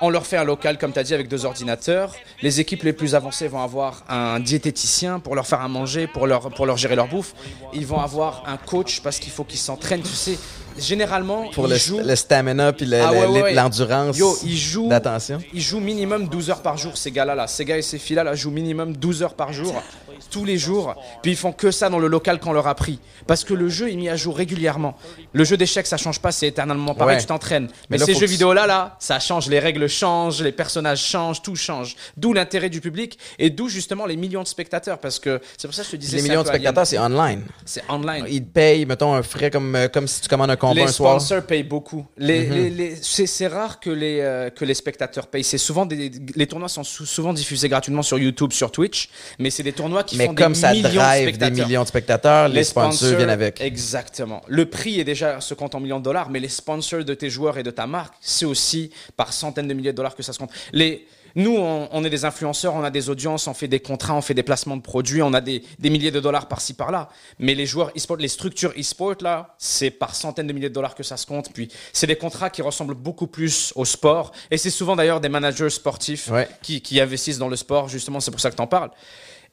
On 0.00 0.10
leur 0.10 0.26
fait 0.26 0.36
un 0.36 0.44
local, 0.44 0.78
comme 0.78 0.92
tu 0.92 0.98
as 1.00 1.02
dit, 1.02 1.12
avec 1.14 1.28
deux 1.28 1.44
ordinateurs. 1.44 2.14
Les 2.42 2.60
équipes 2.60 2.84
les 2.84 2.92
plus 2.92 3.14
avancées 3.16 3.48
vont 3.48 3.60
avoir 3.62 4.04
un 4.08 4.38
diététicien 4.38 5.18
pour 5.18 5.34
leur 5.34 5.46
faire 5.46 5.60
à 5.60 5.66
manger, 5.68 6.06
pour 6.06 6.26
leur, 6.28 6.50
pour 6.50 6.66
leur 6.66 6.76
gérer 6.76 6.94
leur 6.94 7.08
bouffe. 7.08 7.34
Ils 7.72 7.84
vont 7.86 7.98
avoir 8.00 8.44
un 8.46 8.56
coach 8.58 9.00
parce 9.00 9.18
qu'il 9.18 9.32
faut 9.32 9.42
qu'ils 9.44 9.58
s'entraînent. 9.58 10.02
Tu 10.02 10.08
sais, 10.14 10.38
généralement, 10.78 11.50
Pour 11.50 11.66
ils 11.66 11.70
le, 11.72 11.76
jouent... 11.78 11.98
le 11.98 12.14
stamina 12.14 12.72
puis 12.72 12.88
Ah 12.94 13.10
ouais, 13.12 13.26
ouais, 13.26 13.54
l'endurance 13.54 14.16
Yo, 14.16 14.36
ils 14.44 14.56
jouent, 14.56 14.88
d'attention. 14.88 15.38
ils 15.52 15.60
jouent 15.60 15.80
minimum 15.80 16.28
12 16.28 16.50
heures 16.50 16.62
par 16.62 16.76
jour, 16.78 16.96
ces 16.96 17.10
gars-là. 17.10 17.34
Là. 17.34 17.46
Ces 17.48 17.64
gars 17.64 17.76
et 17.76 17.82
ces 17.82 17.98
filles-là 17.98 18.22
là, 18.22 18.34
jouent 18.36 18.52
minimum 18.52 18.96
12 18.96 19.22
heures 19.24 19.34
par 19.34 19.52
jour, 19.52 19.82
tous 20.30 20.44
les 20.44 20.58
jours. 20.58 20.94
Puis 21.22 21.32
ils 21.32 21.36
font 21.36 21.52
que 21.52 21.70
ça 21.70 21.88
dans 21.88 21.98
le 21.98 22.08
local 22.08 22.40
qu'on 22.40 22.52
leur 22.52 22.66
a 22.66 22.74
pris. 22.74 22.98
Parce 23.26 23.44
que 23.44 23.54
le 23.54 23.68
jeu 23.68 23.90
est 23.90 23.96
mis 23.96 24.08
à 24.08 24.16
jour 24.16 24.36
régulièrement. 24.36 24.96
Le 25.32 25.44
jeu 25.44 25.56
d'échecs, 25.56 25.86
ça 25.86 25.96
change 25.96 26.20
pas, 26.20 26.32
c'est 26.32 26.48
éternellement 26.48 26.94
pareil, 26.94 27.16
Ouais. 27.16 27.20
tu 27.20 27.26
t'entraînes. 27.26 27.68
Mais 27.90 27.96
Mais, 27.96 27.98
là, 27.98 28.06
ces 28.06 28.14
jeux 28.14 28.26
vidéo-là, 28.26 28.66
là, 28.66 28.96
ça 29.00 29.18
change, 29.20 29.48
les 29.48 29.58
règles 29.58 29.88
changent, 29.88 30.42
les 30.42 30.52
personnages 30.52 31.02
changent, 31.04 31.42
tout 31.42 31.56
change. 31.56 31.96
D'où 32.16 32.32
l'intérêt 32.32 32.70
du 32.70 32.80
public 32.80 33.18
et 33.38 33.50
d'où 33.50 33.68
justement 33.68 34.06
les 34.06 34.16
millions 34.16 34.42
de 34.42 34.48
spectateurs. 34.48 34.98
Parce 34.98 35.18
que 35.18 35.40
c'est 35.56 35.68
pour 35.68 35.74
ça 35.74 35.82
que 35.82 35.86
je 35.88 35.92
te 35.92 35.96
disais 35.96 36.16
Les 36.18 36.22
millions 36.22 36.42
de 36.42 36.48
spectateurs, 36.48 36.86
c'est 36.86 36.98
online. 36.98 37.44
C'est 37.64 37.82
online. 37.88 38.24
Ils 38.28 38.44
payent, 38.44 38.86
mettons, 38.86 39.14
un 39.14 39.22
frais 39.22 39.50
comme, 39.50 39.74
euh, 39.74 39.88
comme 39.88 40.06
si 40.06 40.20
tu 40.20 40.28
commandes 40.28 40.50
un 40.50 40.56
combat 40.56 40.74
Les 40.74 40.82
un 40.82 40.86
soir. 40.88 41.20
sponsors 41.20 41.42
payent 41.42 41.62
beaucoup. 41.62 42.06
Les, 42.16 42.46
les- 42.46 42.70
les- 42.70 42.96
c'est, 43.02 43.46
rare 43.48 43.80
que 43.80 43.90
les, 43.90 44.20
euh, 44.20 44.50
que 44.50 44.64
les 44.64 44.74
spectateurs 44.74 45.26
payent. 45.26 45.44
Souvent 45.44 45.86
des, 45.86 46.10
les 46.34 46.46
tournois 46.46 46.68
sont 46.68 46.84
sou- 46.84 47.06
souvent 47.06 47.32
diffusés 47.32 47.68
gratuitement 47.68 48.02
sur 48.02 48.18
YouTube, 48.18 48.52
sur 48.52 48.70
Twitch, 48.70 49.08
mais 49.38 49.50
c'est 49.50 49.62
des 49.62 49.72
tournois 49.72 50.04
qui 50.08 50.16
Mais 50.16 50.26
font 50.26 50.34
comme 50.34 50.52
des 50.54 50.58
ça 50.58 50.72
millions 50.72 50.88
de 50.88 50.94
drive 50.94 51.38
des 51.38 51.50
millions 51.50 51.82
de 51.82 51.88
spectateurs, 51.88 52.48
les, 52.48 52.64
sponsors, 52.64 53.16
viennent 53.16 53.30
avec. 53.30 53.60
Exactement. 53.60 54.42
Le 54.48 54.66
prix 54.66 54.98
est 55.00 55.04
déjà 55.04 55.40
se 55.40 55.54
compte 55.54 55.74
en 55.74 55.80
millions 55.80 55.98
de 55.98 56.04
dollars, 56.04 56.30
mais 56.30 56.40
les 56.40 56.48
sponsors 56.48 57.04
de 57.04 57.14
tes 57.14 57.30
joueurs 57.30 57.58
et 57.58 57.62
de 57.62 57.70
ta 57.70 57.86
marque, 57.86 58.14
c'est 58.20 58.46
aussi 58.46 58.90
par 59.16 59.32
centaines 59.32 59.68
de 59.68 59.74
milliers 59.74 59.92
de 59.92 59.96
dollars 59.96 60.14
que 60.14 60.22
ça 60.22 60.32
se 60.32 60.38
compte. 60.38 60.50
Les, 60.72 61.06
nous, 61.34 61.56
on, 61.56 61.88
on 61.92 62.04
est 62.04 62.10
des 62.10 62.24
influenceurs, 62.24 62.74
on 62.74 62.82
a 62.82 62.90
des 62.90 63.10
audiences, 63.10 63.46
on 63.46 63.54
fait 63.54 63.68
des 63.68 63.80
contrats, 63.80 64.14
on 64.14 64.22
fait 64.22 64.34
des 64.34 64.42
placements 64.42 64.76
de 64.76 64.82
produits, 64.82 65.22
on 65.22 65.32
a 65.34 65.40
des, 65.40 65.62
des 65.78 65.90
milliers 65.90 66.10
de 66.10 66.20
dollars 66.20 66.48
par-ci 66.48 66.72
par-là. 66.74 67.08
Mais 67.38 67.54
les 67.54 67.66
joueurs 67.66 67.92
e-sport, 67.96 68.16
les 68.16 68.28
structures 68.28 68.72
e-sport, 68.78 69.14
là, 69.20 69.54
c'est 69.58 69.90
par 69.90 70.14
centaines 70.14 70.46
de 70.46 70.52
milliers 70.52 70.70
de 70.70 70.74
dollars 70.74 70.94
que 70.94 71.02
ça 71.02 71.16
se 71.16 71.26
compte. 71.26 71.52
Puis 71.52 71.68
c'est 71.92 72.06
des 72.06 72.16
contrats 72.16 72.50
qui 72.50 72.62
ressemblent 72.62 72.94
beaucoup 72.94 73.26
plus 73.26 73.72
au 73.76 73.84
sport. 73.84 74.32
Et 74.50 74.56
c'est 74.56 74.70
souvent 74.70 74.96
d'ailleurs 74.96 75.20
des 75.20 75.28
managers 75.28 75.70
sportifs 75.70 76.28
Ouais. 76.30 76.48
qui, 76.62 76.80
qui 76.80 76.98
investissent 77.00 77.38
dans 77.38 77.48
le 77.48 77.56
sport, 77.56 77.88
justement, 77.88 78.20
c'est 78.20 78.30
pour 78.30 78.40
ça 78.40 78.50
que 78.50 78.56
t'en 78.56 78.66
parles. 78.66 78.90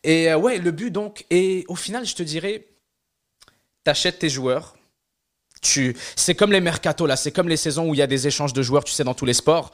Et 0.05 0.31
euh, 0.31 0.37
ouais, 0.37 0.59
le 0.59 0.71
but 0.71 0.91
donc, 0.91 1.25
et 1.31 1.65
au 1.67 1.75
final, 1.75 2.05
je 2.05 2.15
te 2.15 2.23
dirais, 2.23 2.65
t'achètes 3.83 4.19
tes 4.19 4.29
joueurs, 4.29 4.75
tu, 5.61 5.97
c'est 6.15 6.35
comme 6.35 6.51
les 6.51 6.61
mercato 6.61 7.07
là, 7.07 7.15
c'est 7.15 7.31
comme 7.31 7.49
les 7.49 7.57
saisons 7.57 7.89
où 7.89 7.95
il 7.95 7.97
y 7.97 8.03
a 8.03 8.07
des 8.07 8.27
échanges 8.27 8.53
de 8.53 8.61
joueurs, 8.61 8.83
tu 8.83 8.93
sais, 8.93 9.03
dans 9.03 9.15
tous 9.15 9.25
les 9.25 9.33
sports. 9.33 9.71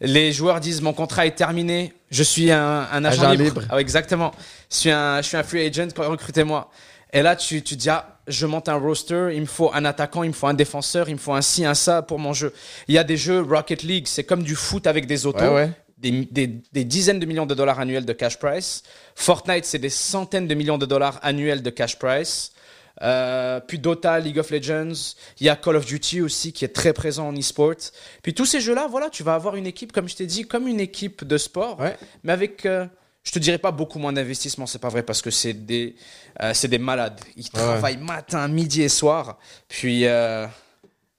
Les 0.00 0.32
joueurs 0.32 0.60
disent 0.60 0.80
mon 0.82 0.92
contrat 0.92 1.26
est 1.26 1.34
terminé, 1.34 1.92
je 2.10 2.22
suis 2.22 2.52
un, 2.52 2.88
un 2.92 3.04
agent, 3.04 3.22
Agent 3.22 3.30
libre. 3.32 3.44
libre. 3.44 3.62
Ah 3.70 3.80
exactement. 3.80 4.32
Je 4.70 4.76
suis 4.76 4.90
un, 4.90 5.20
je 5.20 5.26
suis 5.26 5.36
un 5.36 5.42
free 5.42 5.66
agent, 5.66 5.88
recrutez-moi. 5.96 6.70
Et 7.12 7.22
là, 7.22 7.36
tu, 7.36 7.60
tu 7.62 7.76
dis, 7.76 7.90
ah, 7.90 8.20
je 8.26 8.46
monte 8.46 8.68
un 8.68 8.76
roster, 8.76 9.30
il 9.34 9.40
me 9.42 9.46
faut 9.46 9.70
un 9.74 9.84
attaquant, 9.84 10.22
il 10.22 10.28
me 10.28 10.32
faut 10.32 10.46
un 10.46 10.54
défenseur, 10.54 11.08
il 11.08 11.14
me 11.14 11.18
faut 11.18 11.34
un 11.34 11.42
ci, 11.42 11.64
un 11.64 11.74
ça 11.74 12.02
pour 12.02 12.18
mon 12.18 12.32
jeu. 12.32 12.54
Il 12.88 12.94
y 12.94 12.98
a 12.98 13.04
des 13.04 13.16
jeux 13.16 13.42
Rocket 13.42 13.82
League, 13.82 14.06
c'est 14.06 14.24
comme 14.24 14.42
du 14.44 14.54
foot 14.54 14.86
avec 14.86 15.06
des 15.06 15.26
autos. 15.26 15.40
Ouais, 15.40 15.48
ouais. 15.54 15.70
Des, 16.02 16.10
des- 16.30 16.60
des 16.72 16.84
dizaines 16.84 17.20
de 17.20 17.26
millions 17.26 17.46
de 17.46 17.54
dollars 17.54 17.78
annuels 17.80 18.04
de 18.04 18.12
cash 18.12 18.38
price. 18.38 18.82
Fortnite, 19.14 19.64
c'est 19.64 19.78
des 19.78 19.88
centaines 19.90 20.48
de 20.48 20.54
millions 20.54 20.78
de 20.78 20.86
dollars 20.86 21.18
annuels 21.22 21.62
de 21.62 21.70
cash 21.70 21.96
price. 21.98 22.52
Euh, 23.00 23.58
puis 23.60 23.78
Dota, 23.78 24.18
League 24.18 24.38
of 24.38 24.50
Legends, 24.50 25.14
il 25.40 25.46
y 25.46 25.48
a 25.48 25.56
Call 25.56 25.76
of 25.76 25.86
Duty 25.86 26.20
aussi 26.20 26.52
qui 26.52 26.64
est 26.64 26.74
très 26.74 26.92
présent 26.92 27.28
en 27.28 27.32
e-sport. 27.38 27.74
Puis 28.22 28.34
tous 28.34 28.44
ces 28.46 28.60
jeux-là, 28.60 28.86
voilà, 28.90 29.08
tu 29.10 29.22
vas 29.22 29.34
avoir 29.34 29.56
une 29.56 29.66
équipe, 29.66 29.92
comme 29.92 30.08
je 30.08 30.16
t'ai 30.16 30.26
dit, 30.26 30.44
comme 30.44 30.68
une 30.68 30.80
équipe 30.80 31.24
de 31.24 31.38
sport, 31.38 31.80
Ouais. 31.80 31.96
mais 32.22 32.32
avec, 32.32 32.66
euh, 32.66 32.84
je 33.24 33.30
te 33.32 33.38
dirais 33.38 33.58
pas 33.58 33.70
beaucoup 33.72 33.98
moins 33.98 34.12
d'investissement, 34.12 34.66
c'est 34.66 34.78
pas 34.80 34.88
vrai 34.90 35.02
parce 35.02 35.22
que 35.22 35.30
c'est 35.30 35.54
des, 35.54 35.94
euh, 36.42 36.52
c'est 36.54 36.68
des 36.68 36.78
malades. 36.78 37.20
Ils 37.36 37.48
travaillent 37.48 37.96
matin, 37.96 38.46
midi 38.48 38.82
et 38.82 38.88
soir. 38.90 39.38
Puis 39.68 40.06
euh, 40.06 40.46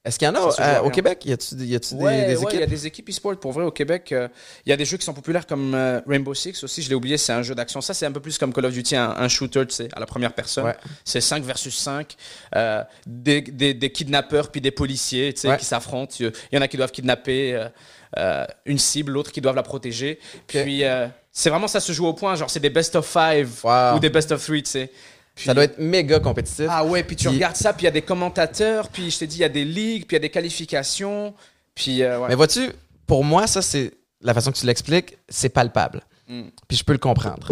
Est-ce 0.05 0.19
qu'il 0.19 0.27
y 0.27 0.29
en 0.31 0.35
a 0.35 0.39
euh, 0.59 0.79
au. 0.81 0.89
Québec? 0.89 1.23
Y 1.25 1.31
a-tu 1.31 1.55
des- 1.55 1.63
Ouais, 1.95 2.25
des, 2.27 2.35
ouais, 2.35 2.41
équipes? 2.43 2.49
il 2.53 2.59
y 2.59 2.63
a 2.63 2.67
des 2.67 2.85
équipes 2.87 3.09
e-sport 3.09 3.37
pour 3.39 3.53
vrai 3.53 3.63
au 3.63 3.71
Québec. 3.71 4.11
euh, 4.11 4.27
Il 4.65 4.69
y 4.69 4.73
a 4.73 4.75
des 4.75 4.83
jeux 4.83 4.97
qui 4.97 5.05
sont 5.05 5.13
populaires 5.13 5.47
comme 5.47 5.73
euh, 5.73 6.01
Rainbow 6.05 6.33
Six 6.33 6.61
aussi, 6.61 6.81
je 6.81 6.89
l'ai 6.89 6.95
oublié, 6.95 7.17
c'est 7.17 7.31
un 7.31 7.41
jeu 7.41 7.55
d'action. 7.55 7.79
Ça, 7.79 7.93
c'est 7.93 8.05
un 8.05 8.11
peu 8.11 8.19
plus 8.19 8.37
comme 8.37 8.51
Call 8.51 8.65
of 8.65 8.73
Duty, 8.73 8.97
un, 8.97 9.11
un 9.11 9.27
shooter, 9.29 9.65
tu 9.65 9.75
sais, 9.75 9.87
à 9.95 10.01
la 10.01 10.05
première 10.05 10.33
personne. 10.33 10.65
Ouais. 10.65 10.75
C'est 11.05 11.21
5 11.21 11.43
versus 11.43 11.77
5. 11.77 12.17
euh, 12.55 12.83
des, 13.07 13.41
des, 13.41 13.73
des 13.73 13.91
kidnappeurs 13.91 14.51
puis 14.51 14.59
des 14.59 14.71
policiers, 14.71 15.33
tu 15.33 15.41
sais, 15.41 15.57
qui 15.57 15.63
s'affrontent. 15.65 16.13
Il 16.19 16.31
y 16.51 16.57
en 16.57 16.61
a 16.61 16.67
qui 16.67 16.75
doivent 16.75 16.91
kidnapper 16.91 17.53
euh, 17.55 17.67
euh, 18.17 18.45
une 18.65 18.79
cible, 18.79 19.13
l'autre 19.13 19.31
qui 19.31 19.39
doivent 19.39 19.55
la 19.55 19.63
protéger. 19.63 20.19
Puis 20.47 20.83
euh, 20.83 21.07
c'est 21.31 21.49
vraiment 21.49 21.67
ça 21.69 21.79
se 21.79 21.93
joue 21.93 22.05
au 22.07 22.13
point, 22.13 22.35
genre 22.35 22.49
c'est 22.49 22.59
des 22.59 22.69
best 22.69 22.95
of 22.97 23.09
5 23.09 23.47
Wow. 23.63 23.95
ou 23.95 23.99
des 23.99 24.09
best 24.09 24.33
of 24.33 24.43
3, 24.43 24.57
tu 24.57 24.63
sais. 24.65 24.91
Puis- 25.35 25.45
Ça 25.45 25.53
doit 25.53 25.63
être 25.63 25.79
méga 25.79 26.19
compétitif. 26.19 26.67
ah 26.69 26.85
ouais, 26.85 27.03
puis 27.03 27.15
tu 27.15 27.25
Puis- 27.27 27.35
regardes 27.37 27.55
ça, 27.55 27.73
puis 27.73 27.81
il 27.83 27.85
y 27.85 27.87
a 27.87 27.91
des 27.91 28.03
commentateurs, 28.03 28.87
puis 28.89 29.09
je 29.09 29.17
t'ai 29.19 29.27
dit, 29.27 29.37
il 29.37 29.41
y 29.41 29.45
a 29.45 29.49
des 29.49 29.65
ligues, 29.65 30.05
puis 30.05 30.15
il 30.15 30.19
y 30.19 30.21
a 30.21 30.27
des 30.27 30.29
qualifications. 30.29 31.33
Puis 31.75 32.03
euh, 32.03 32.19
ouais. 32.19 32.27
Mais 32.29 32.35
vois-tu, 32.35 32.71
pour 33.07 33.23
moi, 33.23 33.47
ça, 33.47 33.61
c'est 33.61 33.91
la 34.21 34.33
façon 34.33 34.51
que 34.51 34.57
tu 34.57 34.65
l'expliques, 34.65 35.17
c'est 35.29 35.49
palpable. 35.49 36.01
Mm. 36.27 36.43
Puis 36.67 36.77
je 36.77 36.83
peux 36.83 36.93
le 36.93 36.99
comprendre. 36.99 37.51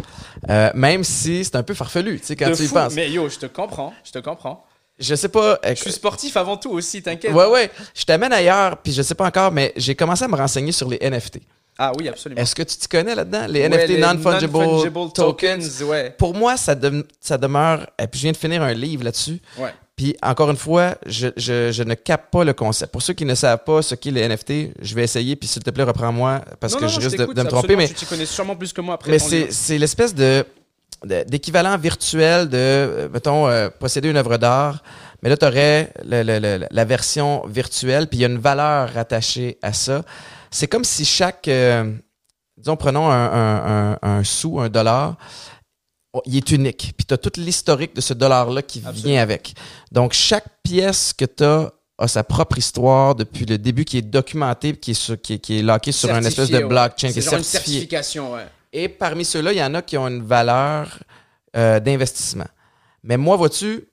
Euh, 0.49 0.69
même 0.75 1.03
si 1.03 1.43
c'est 1.43 1.55
un 1.55 1.63
peu 1.63 1.73
farfelu, 1.73 2.19
tu 2.19 2.27
sais, 2.27 2.35
quand 2.35 2.49
De 2.49 2.55
tu 2.55 2.63
y 2.63 2.67
penses. 2.67 2.93
Mais 2.93 3.09
yo, 3.11 3.27
je 3.29 3.39
te 3.39 3.45
comprends, 3.47 3.93
je 4.03 4.11
te 4.11 4.19
comprends. 4.19 4.63
Je 4.99 5.15
sais 5.15 5.29
pas. 5.29 5.59
euh, 5.65 5.75
Je 5.75 5.81
suis 5.81 5.91
sportif 5.91 6.37
avant 6.37 6.57
tout 6.57 6.69
aussi, 6.69 7.01
t'inquiète. 7.01 7.33
Ouais, 7.33 7.47
ouais. 7.47 7.71
Je 7.95 8.05
t'amène 8.05 8.31
ailleurs, 8.31 8.77
puis 8.77 8.93
je 8.93 9.01
sais 9.01 9.15
pas 9.15 9.25
encore, 9.25 9.51
mais 9.51 9.73
j'ai 9.75 9.95
commencé 9.95 10.23
à 10.23 10.27
me 10.27 10.35
renseigner 10.35 10.71
sur 10.71 10.87
les 10.87 10.99
NFT. 11.01 11.39
Ah 11.77 11.91
oui, 11.97 12.07
absolument. 12.09 12.41
Est-ce 12.41 12.53
que 12.53 12.63
tu 12.63 12.77
t'y 12.77 12.87
connais 12.87 13.15
là-dedans? 13.15 13.45
Les 13.49 13.61
Ouais, 13.61 13.69
NFT 13.69 13.99
non-fungible 13.99 14.53
non-fungible 14.57 15.13
tokens. 15.13 15.83
ouais. 15.83 16.13
Pour 16.17 16.33
moi, 16.35 16.57
ça, 16.57 16.75
dem- 16.75 17.03
ça 17.19 17.37
demeure. 17.37 17.87
Et 18.01 18.07
puis 18.07 18.19
je 18.19 18.23
viens 18.25 18.31
de 18.33 18.37
finir 18.37 18.61
un 18.61 18.73
livre 18.73 19.03
là-dessus. 19.03 19.39
Ouais. 19.57 19.73
Puis 19.95 20.15
encore 20.23 20.49
une 20.49 20.57
fois, 20.57 20.95
je, 21.05 21.27
je, 21.37 21.71
je 21.71 21.83
ne 21.83 21.93
capte 21.93 22.31
pas 22.31 22.43
le 22.43 22.53
concept. 22.53 22.91
Pour 22.91 23.01
ceux 23.01 23.13
qui 23.13 23.25
ne 23.25 23.35
savent 23.35 23.63
pas 23.63 23.81
ce 23.81 23.93
qu'est 23.95 24.09
les 24.11 24.27
NFT, 24.27 24.73
je 24.81 24.95
vais 24.95 25.03
essayer, 25.03 25.35
puis 25.35 25.47
s'il 25.47 25.61
te 25.63 25.69
plaît, 25.69 25.83
reprends-moi, 25.83 26.41
parce 26.59 26.73
Non, 26.73 26.79
que 26.79 26.83
non, 26.85 26.89
je 26.89 26.99
non, 26.99 27.05
risque 27.05 27.17
de, 27.17 27.25
de 27.33 27.43
me 27.43 27.47
tromper. 27.49 27.75
Mais 27.75 27.87
Tu 27.87 28.05
connais 28.05 28.25
sûrement 28.25 28.55
plus 28.55 28.73
que 28.73 28.81
moi 28.81 28.95
après 28.95 29.11
mais 29.11 29.19
c'est 29.19 29.77
l'espèce 29.77 30.13
de 30.15 30.45
d'équivalent 31.05 31.77
virtuel 31.79 32.47
de, 32.47 32.57
euh, 32.57 33.09
mettons, 33.11 33.47
euh, 33.47 33.69
posséder 33.69 34.09
une 34.09 34.17
œuvre 34.17 34.37
d'art, 34.37 34.83
mais 35.23 35.29
là, 35.29 35.37
tu 35.37 35.45
aurais 35.45 35.91
la 36.05 36.85
version 36.85 37.43
virtuelle, 37.47 38.07
puis 38.07 38.19
il 38.19 38.21
y 38.21 38.25
a 38.25 38.27
une 38.27 38.37
valeur 38.37 38.93
rattachée 38.93 39.57
à 39.63 39.73
ça. 39.73 40.03
C'est 40.51 40.67
comme 40.67 40.83
si 40.83 41.05
chaque, 41.05 41.47
euh, 41.47 41.91
disons, 42.57 42.75
prenons 42.75 43.09
un, 43.09 43.13
un- 43.25 43.93
un- 43.93 43.99
un 44.01 44.23
sou, 44.23 44.59
un 44.59 44.69
dollar, 44.69 45.15
il 46.25 46.35
est 46.37 46.51
unique. 46.51 46.93
Puis 46.97 47.05
tu 47.05 47.13
as 47.13 47.17
tout 47.17 47.31
l'historique 47.37 47.95
de 47.95 48.01
ce 48.01 48.13
dollar-là 48.13 48.61
qui 48.61 48.79
Absolument. 48.79 49.01
vient 49.13 49.21
avec. 49.21 49.53
Donc, 49.91 50.13
chaque 50.13 50.45
pièce 50.63 51.13
que 51.13 51.25
tu 51.25 51.43
as 51.43 51.71
a 51.97 52.07
sa 52.07 52.23
propre 52.23 52.57
histoire 52.57 53.13
depuis 53.13 53.45
le 53.45 53.59
début 53.59 53.85
qui 53.85 53.99
est 53.99 54.01
documentée, 54.01 54.75
qui 54.75 54.91
est, 54.91 54.95
sur, 54.95 55.21
qui 55.21 55.33
est, 55.33 55.39
qui 55.39 55.59
est 55.59 55.61
lockée 55.61 55.91
sur 55.91 56.09
un 56.11 56.17
espèce 56.23 56.49
de 56.49 56.57
Certifié, 56.57 56.63
ouais. 56.63 56.69
blockchain, 56.69 57.11
qui 57.11 57.19
est 57.19 57.21
genre 57.21 57.33
une 57.35 57.43
certifié. 57.43 57.73
certification, 57.73 58.33
ouais. 58.33 58.47
Et 58.73 58.89
parmi 58.89 59.23
ceux-là, 59.23 59.51
il 59.53 59.59
y 59.59 59.63
en 59.63 59.75
a 59.75 59.83
qui 59.83 59.97
ont 59.99 60.07
une 60.07 60.23
valeur 60.23 60.97
euh, 61.55 61.79
d'investissement. 61.79 62.47
Mais 63.03 63.17
moi, 63.17 63.35
vois-tu, 63.35 63.83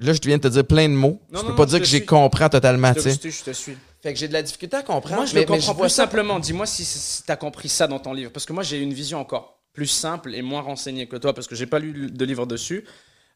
là, 0.00 0.12
je 0.12 0.18
viens 0.24 0.38
de 0.38 0.42
te 0.42 0.48
dire 0.48 0.64
plein 0.66 0.88
de 0.88 0.94
mots. 0.94 1.20
Non, 1.30 1.38
je 1.38 1.44
non, 1.44 1.50
peux 1.50 1.56
pas 1.56 1.62
non, 1.66 1.68
dire 1.68 1.78
que 1.78 1.84
j'ai 1.84 1.98
suis. 1.98 2.06
compris 2.06 2.50
totalement, 2.50 2.88
Je 2.96 3.00
tu 3.00 3.10
sais. 3.10 3.16
te, 3.16 3.28
je 3.30 3.42
te 3.44 3.50
suis. 3.52 3.76
Fait 4.02 4.12
que 4.14 4.18
j'ai 4.18 4.28
de 4.28 4.32
la 4.32 4.42
difficulté 4.42 4.76
à 4.76 4.82
comprendre. 4.82 5.16
Moi, 5.16 5.26
je 5.26 5.34
mais, 5.34 5.40
le 5.42 5.46
mais 5.50 5.58
comprends 5.58 5.74
vois 5.74 5.84
plus 5.86 5.90
ça- 5.90 6.04
simplement. 6.04 6.38
Dis-moi 6.38 6.66
si, 6.66 6.84
si 6.84 7.22
tu 7.22 7.30
as 7.30 7.36
compris 7.36 7.68
ça 7.68 7.86
dans 7.86 7.98
ton 7.98 8.12
livre. 8.14 8.30
Parce 8.32 8.46
que 8.46 8.52
moi, 8.52 8.62
j'ai 8.62 8.78
une 8.80 8.94
vision 8.94 9.20
encore 9.20 9.60
plus 9.72 9.86
simple 9.86 10.34
et 10.34 10.42
moins 10.42 10.62
renseignée 10.62 11.06
que 11.06 11.16
toi, 11.16 11.32
parce 11.34 11.46
que 11.46 11.54
j'ai 11.54 11.66
pas 11.66 11.78
lu 11.78 12.10
de 12.10 12.24
livre 12.24 12.46
dessus. 12.46 12.84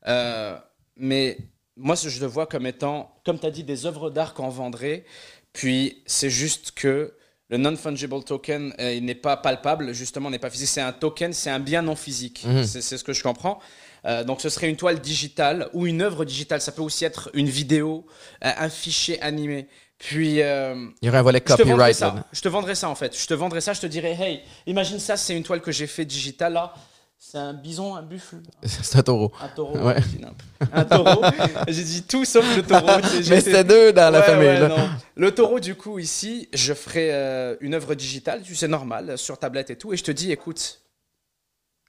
Euh, 0.07 0.57
mais 0.97 1.39
moi, 1.77 1.95
je 1.97 2.21
le 2.21 2.27
vois 2.27 2.47
comme 2.47 2.67
étant, 2.67 3.15
comme 3.25 3.39
tu 3.39 3.47
as 3.47 3.51
dit, 3.51 3.65
des 3.65 3.87
œuvres 3.87 4.11
d'art 4.11 4.35
qu'on 4.35 4.49
vendrait. 4.49 5.05
Puis, 5.53 6.03
c'est 6.07 6.31
juste 6.31 6.73
que 6.73 7.15
le 7.51 7.59
non-fungible 7.59 8.25
token 8.25 8.75
euh, 8.81 8.95
il 8.95 9.05
n'est 9.05 9.15
pas 9.15 9.37
palpable, 9.37 9.93
justement, 9.93 10.31
n'est 10.31 10.39
pas 10.39 10.51
physique. 10.51 10.69
C'est 10.69 10.81
un 10.81 10.93
token, 10.93 11.33
c'est 11.33 11.51
un 11.51 11.61
bien 11.61 11.83
non 11.83 11.95
physique. 11.95 12.45
Mhm. 12.47 12.65
C'est 12.65 12.81
c'est 12.81 12.97
ce 12.99 13.05
que 13.05 13.13
je 13.13 13.23
comprends. 13.23 13.61
Euh, 14.07 14.25
donc, 14.25 14.41
ce 14.41 14.49
serait 14.49 14.69
une 14.69 14.77
toile 14.77 15.01
digitale 15.01 15.69
ou 15.73 15.87
une 15.87 16.03
œuvre 16.03 16.25
digitale. 16.25 16.61
Ça 16.61 16.73
peut 16.73 16.83
aussi 16.83 17.05
être 17.05 17.31
une 17.35 17.49
vidéo, 17.49 18.07
euh, 18.45 18.51
un 18.59 18.69
fichier 18.69 19.21
animé. 19.23 19.67
Puis, 19.99 20.43
euh, 20.43 20.75
Il 21.01 21.07
y 21.07 21.09
aurait 21.09 21.19
un 21.19 21.23
volet 21.23 21.39
je 21.47 21.55
te 21.55 21.63
vendrais 21.63 21.93
copyright. 21.93 22.25
Je 22.33 22.41
te 22.41 22.49
vendrais 22.49 22.75
ça 22.75 22.89
en 22.89 22.95
fait. 22.95 23.17
Je 23.19 23.27
te 23.27 23.35
vendrais 23.35 23.61
ça. 23.61 23.73
Je 23.73 23.81
te 23.81 23.87
dirais, 23.87 24.17
hey, 24.21 24.41
imagine 24.67 24.99
ça, 24.99 25.17
c'est 25.17 25.37
une 25.37 25.43
toile 25.45 25.61
que 25.61 25.73
j'ai 25.73 25.87
fait 25.87 26.05
digitale 26.05 26.53
là. 26.55 26.75
C'est 27.17 27.39
un 27.39 27.55
bison, 27.55 27.95
un 27.95 28.03
buffle, 28.03 28.37
C'est 28.65 28.97
un 28.99 29.03
taureau. 29.03 29.33
un 29.41 29.49
taureau. 29.49 29.79
Ouais. 29.79 29.95
j'ai 29.97 30.19
dit 30.19 30.19
n'importe- 30.19 30.75
Un 30.75 30.85
taureau. 30.85 31.25
j'ai 31.69 31.85
dit 31.85 32.03
tout 32.03 32.25
sauf 32.27 32.45
le 32.55 32.63
taureau. 32.63 33.01
Mais 33.31 33.41
c'était 33.41 33.65
deux 33.65 33.93
dans 33.95 34.11
la 34.13 34.23
famille. 34.23 34.49
ouais, 34.49 34.61
là. 34.61 34.69
non. 34.69 34.91
Le 35.15 35.35
taureau, 35.35 35.59
du 35.59 35.75
coup, 35.75 35.99
ici, 35.99 36.49
je 36.53 36.75
ferai 36.75 37.11
euh, 37.15 37.57
une 37.61 37.73
œuvre 37.73 37.95
digitale, 37.95 38.43
tu 38.43 38.55
sais, 38.55 38.69
normal, 38.69 39.17
sur 39.17 39.39
tablette 39.39 39.71
et 39.71 39.77
tout, 39.77 39.95
et 39.95 39.97
je 39.97 40.05
te 40.05 40.11
dis, 40.11 40.33
écoute, 40.33 40.81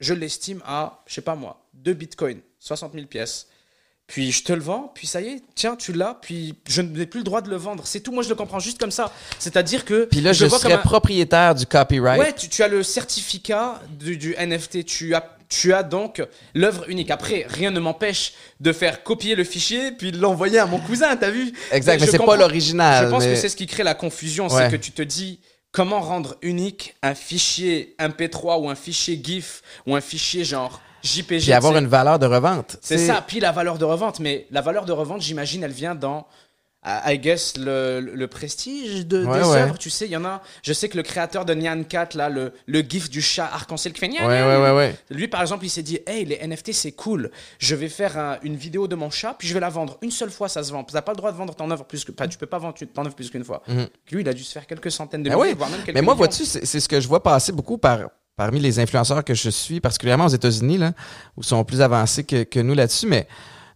je 0.00 0.14
l'estime 0.14 0.62
à, 0.64 1.02
je 1.06 1.14
sais 1.14 1.20
pas 1.20 1.34
moi, 1.34 1.66
2 1.74 1.92
bitcoins, 1.92 2.40
60 2.60 2.94
000 2.94 3.06
pièces. 3.06 3.48
Puis 4.06 4.30
je 4.30 4.44
te 4.44 4.52
le 4.52 4.60
vends, 4.60 4.92
puis 4.94 5.06
ça 5.08 5.20
y 5.20 5.26
est, 5.28 5.42
tiens, 5.56 5.74
tu 5.74 5.92
l'as, 5.92 6.16
puis 6.22 6.54
je 6.68 6.80
n'ai 6.80 7.06
plus 7.06 7.18
le 7.20 7.24
droit 7.24 7.40
de 7.40 7.50
le 7.50 7.56
vendre. 7.56 7.82
C'est 7.86 7.98
tout, 8.00 8.12
moi 8.12 8.22
je 8.22 8.28
le 8.28 8.36
comprends 8.36 8.60
juste 8.60 8.78
comme 8.78 8.92
ça. 8.92 9.12
C'est-à-dire 9.40 9.84
que. 9.84 10.04
Puis 10.04 10.20
là, 10.20 10.32
je, 10.32 10.44
le 10.44 10.48
vois 10.48 10.58
serais 10.60 10.70
comme 10.70 10.78
un- 10.80 10.82
propriétaire 10.82 11.54
du 11.56 11.66
copyright. 11.66 12.20
Ouais, 12.20 12.32
tu, 12.32 12.48
tu 12.48 12.62
as 12.62 12.68
le 12.68 12.84
certificat 12.84 13.80
du, 13.90 14.16
du 14.16 14.36
NFT. 14.38 14.84
Tu 14.84 15.12
as, 15.16 15.36
tu 15.48 15.72
as 15.74 15.82
donc 15.82 16.22
l'œuvre 16.54 16.88
unique. 16.88 17.10
Après, 17.10 17.46
rien 17.48 17.72
ne 17.72 17.80
m'empêche 17.80 18.34
de 18.60 18.72
faire 18.72 19.02
copier 19.02 19.34
le 19.34 19.42
fichier 19.42 19.90
puis 19.90 20.12
de 20.12 20.18
l'envoyer 20.18 20.60
à 20.60 20.66
mon 20.66 20.78
cousin, 20.78 21.16
t'as 21.16 21.30
vu? 21.30 21.52
Exact, 21.72 21.98
mais 22.00 22.06
Je 22.06 22.12
c'est 22.12 22.18
pas 22.18 22.36
l'original. 22.36 23.06
Je 23.06 23.10
pense 23.10 23.24
mais- 23.24 23.30
que 23.30 23.36
c'est 23.36 23.48
ce 23.48 23.56
qui 23.56 23.66
crée 23.66 23.82
la 23.82 23.94
confusion. 23.94 24.46
Ouais. 24.46 24.66
C'est 24.66 24.70
que 24.70 24.76
tu 24.82 24.92
te 24.92 25.02
dis 25.02 25.40
comment 25.72 26.00
rendre 26.00 26.36
unique 26.42 26.94
un 27.02 27.14
fichier 27.16 27.96
MP3 27.98 28.60
ou 28.62 28.70
un 28.70 28.76
fichier 28.76 29.20
GIF 29.22 29.62
ou 29.84 29.96
un 29.96 30.00
fichier 30.00 30.44
genre 30.44 30.80
JPG. 31.06 31.38
Puis 31.40 31.52
avoir 31.52 31.76
une 31.76 31.86
valeur 31.86 32.18
de 32.18 32.26
revente. 32.26 32.76
C'est 32.82 32.98
ça, 32.98 33.22
puis 33.26 33.40
la 33.40 33.52
valeur 33.52 33.78
de 33.78 33.84
revente. 33.84 34.20
Mais 34.20 34.46
la 34.50 34.60
valeur 34.60 34.84
de 34.84 34.92
revente, 34.92 35.22
j'imagine, 35.22 35.62
elle 35.62 35.72
vient 35.72 35.94
dans, 35.94 36.26
I 36.84 37.18
guess, 37.18 37.54
le, 37.56 37.98
le 37.98 38.26
prestige 38.28 39.06
de, 39.08 39.24
Ouais, 39.24 39.40
des 39.40 39.44
ouais. 39.48 39.56
œuvres. 39.62 39.76
Tu 39.76 39.90
sais, 39.90 40.04
il 40.06 40.12
y 40.12 40.16
en 40.16 40.24
a. 40.24 40.40
Je 40.62 40.72
sais 40.72 40.88
que 40.88 40.96
le 40.96 41.02
créateur 41.02 41.44
de 41.44 41.52
Nyan 41.52 41.82
Cat, 41.82 42.10
là, 42.14 42.28
le, 42.28 42.52
le 42.66 42.80
gif 42.80 43.10
du 43.10 43.20
chat 43.20 43.46
arc-en-ciel 43.46 43.92
qui 43.92 43.98
fait 43.98 44.06
Nyan, 44.08 44.24
Ouais. 44.74 44.94
Lui, 45.10 45.26
par 45.26 45.40
exemple, 45.40 45.64
il 45.64 45.68
s'est 45.70 45.82
dit 45.82 45.98
Hey, 46.06 46.24
les 46.24 46.36
NFT, 46.46 46.72
c'est 46.72 46.92
cool. 46.92 47.32
Je 47.58 47.74
vais 47.74 47.88
faire 47.88 48.16
un- 48.16 48.38
une 48.44 48.54
vidéo 48.54 48.86
de 48.86 48.94
mon 48.94 49.10
chat, 49.10 49.34
puis 49.36 49.48
je 49.48 49.54
vais 49.54 49.58
la 49.60 49.68
vendre. 49.68 49.98
Une 50.00 50.12
seule 50.12 50.30
fois, 50.30 50.48
ça 50.48 50.62
se 50.62 50.70
vend. 50.70 50.84
Tu 50.84 50.94
n'as 50.94 51.02
pas 51.02 51.10
le 51.12 51.16
droit 51.16 51.32
de 51.32 51.36
vendre 51.36 51.56
ton 51.56 51.68
œuvre 51.72 51.84
plus 51.84 52.04
que. 52.04 52.12
Pas, 52.12 52.28
tu 52.28 52.38
peux 52.38 52.46
pas 52.46 52.58
vendre 52.58 52.74
ton 52.94 53.04
œuvre 53.04 53.16
plus 53.16 53.30
qu'une 53.30 53.44
fois. 53.44 53.62
Mhm. 53.66 53.86
Lui, 54.12 54.20
il 54.20 54.28
a 54.28 54.32
dû 54.32 54.44
se 54.44 54.52
faire 54.52 54.66
quelques 54.66 54.92
centaines 54.92 55.24
de 55.24 55.28
Ben 55.30 55.36
milliers, 55.36 55.54
voire 55.54 55.70
même 55.70 55.80
quelques 55.82 55.96
Mais 55.96 56.02
moi, 56.02 56.14
vois-tu, 56.14 56.44
c'est 56.44 56.64
c'est 56.64 56.78
ce 56.78 56.88
que 56.88 57.00
je 57.00 57.08
vois 57.08 57.20
passer 57.22 57.50
beaucoup 57.50 57.78
par, 57.78 57.98
parmi 58.36 58.60
les 58.60 58.78
influenceurs 58.78 59.24
que 59.24 59.34
je 59.34 59.48
suis, 59.50 59.80
particulièrement 59.80 60.26
aux 60.26 60.30
États-Unis, 60.30 60.78
là, 60.78 60.92
où 61.36 61.40
ils 61.40 61.46
sont 61.46 61.64
plus 61.64 61.80
avancés 61.80 62.24
que, 62.24 62.42
que 62.44 62.60
nous 62.60 62.74
là-dessus, 62.74 63.06
mais 63.06 63.26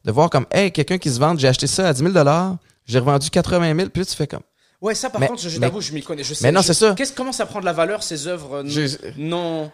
de 0.04 0.12
voir 0.12 0.30
comme, 0.30 0.46
hey, 0.52 0.70
quelqu'un 0.70 0.98
qui 0.98 1.10
se 1.10 1.18
vend, 1.18 1.36
j'ai 1.36 1.48
acheté 1.48 1.66
ça 1.66 1.88
à 1.88 1.92
10 1.92 2.02
000 2.12 2.14
j'ai 2.86 2.98
revendu 2.98 3.30
80 3.30 3.74
000 3.76 3.88
puis 3.90 4.00
là, 4.02 4.06
tu 4.06 4.14
fais 4.16 4.26
comme. 4.26 4.42
Ouais, 4.80 4.94
ça, 4.94 5.10
par 5.10 5.20
Mais- 5.20 5.28
contre, 5.28 5.42
je, 5.42 5.48
je 5.48 5.58
t'avoue, 5.60 5.80
je 5.80 5.92
m'y 5.92 6.02
connais. 6.02 6.24
Je 6.24 6.32
sais, 6.34 6.44
Mais 6.46 6.52
non, 6.52 6.62
c'est 6.62 6.74
ça. 6.74 6.94
Qu'est-ce, 6.94 7.12
comment 7.12 7.32
ça 7.32 7.44
prend 7.46 7.60
de 7.60 7.64
la 7.66 7.72
valeur, 7.72 8.02
ces 8.02 8.26
œuvres 8.26 8.56
euh, 8.56 8.62
Je- 8.66 8.96
non, 9.18 9.70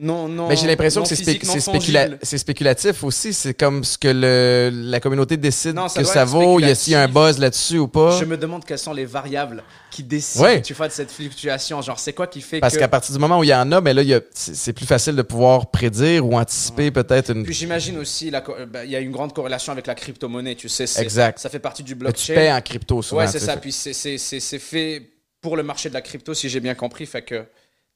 non, 0.00 0.28
non. 0.28 0.48
Mais 0.48 0.56
j'ai 0.56 0.66
l'impression 0.66 1.02
que 1.02 1.08
c'est 1.08 1.14
spé- 1.14 1.38
spécula- 1.60 2.16
spéculatif 2.24 3.04
aussi. 3.04 3.32
C'est 3.32 3.54
comme 3.54 3.84
ce 3.84 3.98
que 3.98 4.08
le, 4.08 4.70
la 4.72 4.98
communauté 5.00 5.36
décide 5.36 5.74
Non, 5.76 5.88
ça 5.88 6.00
que 6.00 6.06
ça 6.06 6.24
vaut. 6.24 6.58
Il 6.58 6.66
y 6.66 6.70
a 6.70 6.74
s'il 6.74 6.94
y 6.94 6.96
a 6.96 7.02
un 7.02 7.08
buzz 7.08 7.38
là-dessus 7.38 7.78
ou 7.78 7.86
pas. 7.88 8.18
Je 8.18 8.24
me 8.24 8.36
demande 8.36 8.64
quelles 8.64 8.78
sont 8.78 8.92
les 8.92 9.04
variables 9.04 9.62
qui 9.90 10.02
décident, 10.02 10.44
Ouais. 10.44 10.62
tu 10.62 10.72
vois, 10.74 10.88
de 10.88 10.92
cette 10.92 11.10
fluctuation. 11.10 11.82
Genre, 11.82 11.98
c'est 11.98 12.12
quoi 12.12 12.26
qui 12.26 12.40
fait 12.40 12.60
Parce 12.60 12.76
qu'à 12.76 12.88
partir 12.88 13.12
du 13.14 13.20
moment 13.20 13.38
où 13.38 13.44
il 13.44 13.48
y 13.50 13.54
en 13.54 13.70
a, 13.72 13.80
ben 13.80 13.94
là, 13.94 14.20
c'est 14.34 14.72
plus 14.72 14.86
facile 14.86 15.16
de 15.16 15.22
pouvoir 15.22 15.70
prédire 15.70 16.26
ou 16.26 16.36
anticiper 16.38 16.90
peut-être 16.90 17.30
une. 17.32 17.44
Puis 17.44 17.54
j'imagine 17.54 17.98
aussi, 17.98 18.30
bah, 18.30 18.84
il 18.84 18.90
y 18.90 18.96
a 18.96 19.00
une 19.00 19.10
grande 19.12 19.32
corrélation 19.34 19.72
avec 19.72 19.86
la 19.86 19.94
crypto-monnaie, 19.94 20.54
tu 20.54 20.68
sais. 20.68 20.84
Exact. 21.00 21.38
Ça 21.38 21.48
fait 21.50 21.58
partie 21.58 21.82
du 21.82 21.92
que 21.92 21.98
tu 21.98 22.04
blockchain. 22.04 22.34
payes 22.34 22.52
en 22.52 22.60
crypto 22.60 23.02
souvent. 23.02 23.20
Ouais, 23.20 23.26
c'est 23.26 23.38
tu 23.38 23.44
ça. 23.44 23.54
fait- 23.54 23.60
Puis 23.60 23.72
c'est 23.72 24.58
fait 24.58 25.10
pour 25.40 25.56
le 25.56 25.62
marché 25.62 25.88
de 25.88 25.94
la 25.94 26.00
crypto, 26.02 26.34
si 26.34 26.48
j'ai 26.48 26.60
bien 26.60 26.74
compris. 26.74 27.06
Fait 27.06 27.22
que 27.22 27.44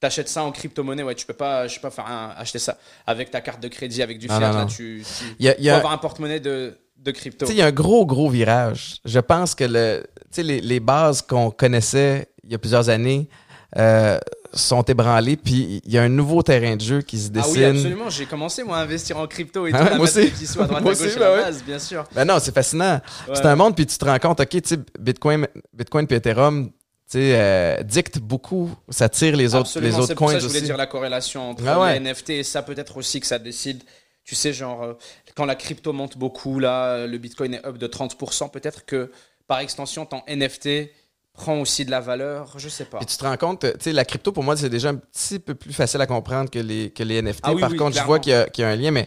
t'achètes 0.05 0.29
ça 0.29 0.43
en 0.45 0.53
crypto-monnaie, 0.53 1.03
ouais, 1.03 1.15
tu 1.15 1.25
peux 1.25 1.33
pas, 1.33 1.67
je 1.67 1.75
sais 1.75 1.81
pas, 1.81 1.91
faire 1.91 2.07
un- 2.07 2.35
acheter 2.37 2.59
ça 2.59 2.77
avec 3.07 3.31
ta 3.31 3.41
carte 3.41 3.63
de 3.63 3.69
crédit, 3.69 4.03
avec 4.03 4.19
du 4.19 4.27
fiat. 4.27 4.39
là, 4.39 4.67
tu, 4.67 5.03
tu 5.03 5.43
y 5.43 5.49
a, 5.49 5.59
y 5.59 5.65
faut 5.69 5.71
a- 5.71 5.77
avoir 5.79 5.93
un 5.95 5.99
porte-monnaie 5.99 6.41
de, 6.41 6.77
de 6.99 7.11
crypto. 7.11 7.47
Il 7.49 7.55
y 7.57 7.63
a 7.63 7.67
un 7.67 7.73
gros, 7.73 8.05
gros 8.05 8.29
virage. 8.29 8.97
Je 9.07 9.19
pense 9.21 9.55
que 9.55 9.65
le, 9.65 10.05
tu 10.17 10.21
sais, 10.33 10.43
les, 10.43 10.61
les 10.61 10.81
bases 10.81 11.23
qu'on 11.23 11.51
connaissait 11.51 12.29
il 12.45 12.53
y 12.53 12.55
a 12.55 12.59
plusieurs 12.59 12.91
années 12.91 13.29
euh, 13.79 14.19
sont 14.53 14.83
ébranlées, 14.83 15.37
puis 15.37 15.81
il 15.85 15.93
y 15.93 15.99
a 15.99 16.03
un 16.03 16.09
nouveau 16.09 16.43
terrain 16.43 16.77
de 16.77 16.81
jeu 16.83 17.01
qui 17.01 17.19
se 17.19 17.29
Ah 17.29 17.31
dessine. 17.41 17.53
oui, 17.57 17.65
absolument. 17.65 18.11
J'ai 18.11 18.27
commencé 18.27 18.63
moi 18.63 18.77
à 18.79 18.83
investir 18.83 19.17
en 19.19 19.27
crypto 19.27 19.67
et 19.67 19.71
Ah 19.73 19.79
tout, 19.79 19.85
ouais, 19.85 19.91
à 19.93 19.97
moi 19.97 20.05
aussi. 20.05 20.27
petits 20.31 20.47
sous 20.47 20.61
à 20.63 20.67
droite 20.69 20.83
Moi 20.83 20.93
à 20.93 20.95
gauche 20.95 21.07
aussi, 21.07 21.17
à 21.17 21.21
la 21.21 21.27
bah 21.31 21.37
ouais. 21.37 21.43
base, 21.45 21.65
bien 21.65 21.79
sûr. 21.79 22.05
Ben 22.15 22.25
non, 22.27 22.37
c'est 22.41 22.55
fascinant. 22.55 23.01
Ouais. 23.27 23.35
C'est 23.35 23.47
un 23.47 23.57
monde, 23.57 23.75
puis 23.75 23.87
tu 23.87 23.97
te 23.99 24.05
rends 24.05 24.19
compte, 24.19 24.39
OK, 24.41 24.49
tu 24.51 24.61
sais, 24.65 24.77
Bitcoin, 24.99 25.47
Bitcoin 25.73 26.07
puis 26.07 26.17
Ethereum, 26.19 26.71
euh, 27.17 27.83
dicte 27.83 28.19
beaucoup, 28.19 28.71
ça 28.89 29.09
tire 29.09 29.37
les 29.37 29.55
autres, 29.55 29.67
Absolument, 29.69 29.93
les 29.93 29.99
autres 29.99 30.07
c'est 30.09 30.15
pour 30.15 30.27
coins 30.27 30.33
ça 30.35 30.39
que 30.39 30.43
je 30.43 30.47
voulais 30.49 30.59
aussi. 30.61 30.67
dire 30.67 30.77
la 30.77 30.87
corrélation 30.87 31.51
entre 31.51 31.65
Ah 31.67 31.81
ouais. 31.81 31.99
les 31.99 32.01
NFT 32.13 32.31
et 32.31 32.43
ça 32.43 32.63
peut-être 32.63 32.97
aussi 32.97 33.21
que 33.21 33.27
ça 33.27 33.39
décide. 33.39 33.83
Tu 34.25 34.35
sais, 34.35 34.53
genre, 34.53 34.83
euh, 34.83 34.95
quand 35.35 35.45
la 35.45 35.55
crypto 35.55 35.93
monte 35.93 36.17
beaucoup, 36.17 36.59
là, 36.59 37.07
le 37.07 37.19
Bitcoin 37.19 37.55
est 37.55 37.67
up 37.67 37.77
de 37.77 37.87
30%, 37.87 38.51
peut-être 38.51 38.85
que 38.87 39.11
par 39.47 39.59
extension, 39.61 40.07
ton 40.07 40.23
NFT 40.27 40.91
prend 41.35 41.61
aussi 41.61 41.85
de 41.85 41.91
la 41.91 42.01
valeur, 42.01 42.55
je 42.59 42.69
sais 42.69 42.85
pas. 42.87 42.99
Puis 42.99 43.07
tu 43.07 43.17
te 43.17 43.25
rends 43.25 43.37
compte, 43.37 43.61
tu 43.61 43.69
sais, 43.81 43.93
la 43.93 44.05
crypto, 44.05 44.33
pour 44.33 44.45
moi, 44.45 44.57
c'est 44.57 44.71
déjà 44.71 44.89
un 44.91 44.95
petit 44.95 45.39
peu 45.39 45.55
plus 45.55 45.73
facile 45.73 46.01
à 46.01 46.07
comprendre 46.07 46.49
que 46.49 46.59
les, 46.61 46.91
que 46.91 47.03
les 47.03 47.21
NFT. 47.21 47.41
Ah 47.43 47.53
oui, 47.53 47.61
Par 47.61 47.71
oui, 47.71 47.77
contre, 47.77 47.99
je 47.99 48.03
vois 48.05 48.19
qu'il 48.21 48.33
y, 48.33 48.37
a- 48.37 48.49
qu'il 48.49 48.63
y 48.63 48.65
a 48.67 48.71
un 48.71 48.77
lien, 48.77 48.91
mais. 48.93 49.07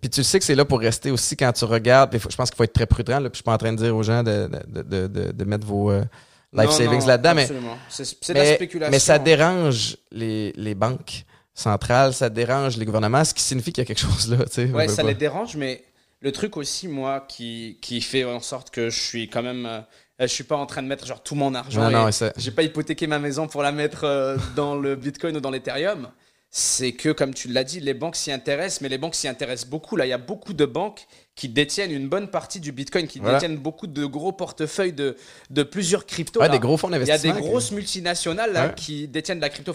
Puis 0.00 0.10
tu 0.10 0.22
sais 0.22 0.38
que 0.38 0.44
c'est 0.44 0.54
là 0.54 0.64
pour 0.64 0.78
rester 0.80 1.10
aussi 1.10 1.36
quand 1.36 1.50
tu 1.52 1.64
regardes. 1.64 2.16
Faut- 2.18 2.30
je 2.30 2.36
pense 2.36 2.50
qu'il 2.50 2.56
faut 2.56 2.62
être 2.64 2.72
très 2.72 2.86
prudent. 2.86 3.18
Là, 3.20 3.30
puis 3.30 3.34
je 3.34 3.38
suis 3.38 3.42
pas 3.44 3.54
en 3.54 3.58
train 3.58 3.72
de 3.72 3.78
dire 3.78 3.96
aux 3.96 4.02
gens 4.04 4.22
de, 4.22 4.48
de, 4.68 4.82
de, 4.82 5.06
de, 5.08 5.32
de 5.32 5.44
mettre 5.44 5.66
vos 5.66 5.90
euh, 5.90 6.04
life 6.52 6.66
Non, 6.66 6.70
savings 6.70 7.06
là-dedans, 7.06 7.34
mais, 7.34 7.42
absolument. 7.42 7.78
C'est 7.88 8.34
la 8.34 8.54
spéculation. 8.54 8.90
mais 8.90 8.98
ça 8.98 9.18
dérange 9.18 9.96
les, 10.10 10.52
les 10.56 10.74
banques 10.74 11.24
centrales, 11.54 12.14
ça 12.14 12.30
dérange 12.30 12.76
les 12.76 12.84
gouvernements, 12.84 13.24
ce 13.24 13.34
qui 13.34 13.42
signifie 13.42 13.72
qu'il 13.72 13.82
y 13.82 13.86
a 13.86 13.86
quelque 13.86 14.00
chose 14.00 14.30
là. 14.30 14.44
tu 14.44 14.52
sais, 14.52 14.64
Ouais, 14.70 14.86
veux 14.86 14.92
ça 14.94 15.02
pas. 15.02 15.08
les 15.08 15.14
dérange, 15.14 15.56
mais 15.56 15.84
le 16.20 16.32
truc 16.32 16.56
aussi, 16.56 16.88
moi, 16.88 17.24
qui, 17.28 17.78
qui 17.82 18.00
fait 18.00 18.24
en 18.24 18.40
sorte 18.40 18.70
que 18.70 18.90
je 18.90 18.98
suis 19.00 19.28
quand 19.28 19.42
même. 19.42 19.66
euh, 19.66 19.80
je 20.20 20.26
suis 20.26 20.44
pas 20.44 20.56
en 20.56 20.66
train 20.66 20.82
de 20.82 20.88
mettre 20.88 21.06
genre 21.06 21.22
tout 21.22 21.34
mon 21.36 21.54
argent. 21.54 21.90
Non, 21.90 22.06
non, 22.06 22.10
J'ai 22.36 22.50
pas 22.50 22.62
hypothéqué 22.64 23.06
ma 23.06 23.18
maison 23.20 23.46
pour 23.46 23.62
la 23.62 23.70
mettre 23.72 24.02
euh, 24.04 24.36
dans 24.56 24.74
le 24.74 24.96
Bitcoin 24.96 25.36
ou 25.36 25.40
dans 25.40 25.50
l'Ethereum. 25.50 26.08
C'est 26.50 26.92
que, 26.92 27.10
comme 27.10 27.34
tu 27.34 27.48
l'as 27.48 27.62
dit, 27.62 27.78
les 27.78 27.92
banques 27.94 28.16
s'y 28.16 28.32
intéressent, 28.32 28.80
mais 28.80 28.88
les 28.88 28.96
banques 28.98 29.14
s'y 29.14 29.28
intéressent 29.28 29.68
beaucoup. 29.68 29.96
Là, 29.96 30.06
il 30.06 30.08
y 30.08 30.12
a 30.14 30.18
beaucoup 30.18 30.54
de 30.54 30.64
banques 30.64 31.06
qui 31.38 31.48
détiennent 31.48 31.92
une 31.92 32.08
bonne 32.08 32.26
partie 32.32 32.58
du 32.58 32.72
Bitcoin, 32.72 33.06
qui 33.06 33.20
Voilà. 33.20 33.38
détiennent 33.38 33.58
beaucoup 33.58 33.86
de 33.86 34.04
gros 34.06 34.32
portefeuilles 34.32 34.92
de, 34.92 35.16
de 35.50 35.62
plusieurs 35.62 36.04
cryptos. 36.04 36.40
Ouais, 36.40 36.48
là. 36.48 36.52
des 36.52 36.58
gros 36.58 36.76
fonds 36.76 36.88
Il 36.88 36.94
y 36.94 36.94
a 36.96 36.98
d'investissement. 36.98 37.34
des 37.36 37.40
grosses 37.42 37.70
multinationales 37.70 38.52
là, 38.52 38.66
Ouais. 38.66 38.74
qui 38.76 39.06
détiennent 39.06 39.38
de 39.38 39.42
la 39.42 39.48
crypto. 39.48 39.72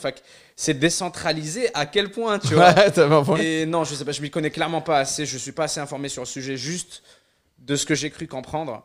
C'est 0.57 0.73
décentralisé 0.77 1.69
à 1.73 1.85
quel 1.85 2.11
point, 2.11 2.37
tu 2.37 2.47
vois? 2.53 2.73
Ouais, 2.73 2.91
t'as 2.91 3.07
bon 3.07 3.23
point. 3.23 3.37
Et 3.39 3.65
non, 3.65 3.85
je 3.85 3.95
sais 3.95 4.03
pas, 4.03 4.11
je 4.11 4.21
m'y 4.21 4.29
connais 4.29 4.51
clairement 4.51 4.81
pas 4.81 4.99
assez, 4.99 5.25
je 5.25 5.37
suis 5.37 5.53
pas 5.53 5.63
assez 5.63 5.79
informé 5.79 6.09
sur 6.09 6.21
le 6.23 6.27
sujet, 6.27 6.57
juste 6.57 7.01
de 7.59 7.77
ce 7.77 7.85
que 7.85 7.95
j'ai 7.95 8.09
cru 8.09 8.27
comprendre. 8.27 8.83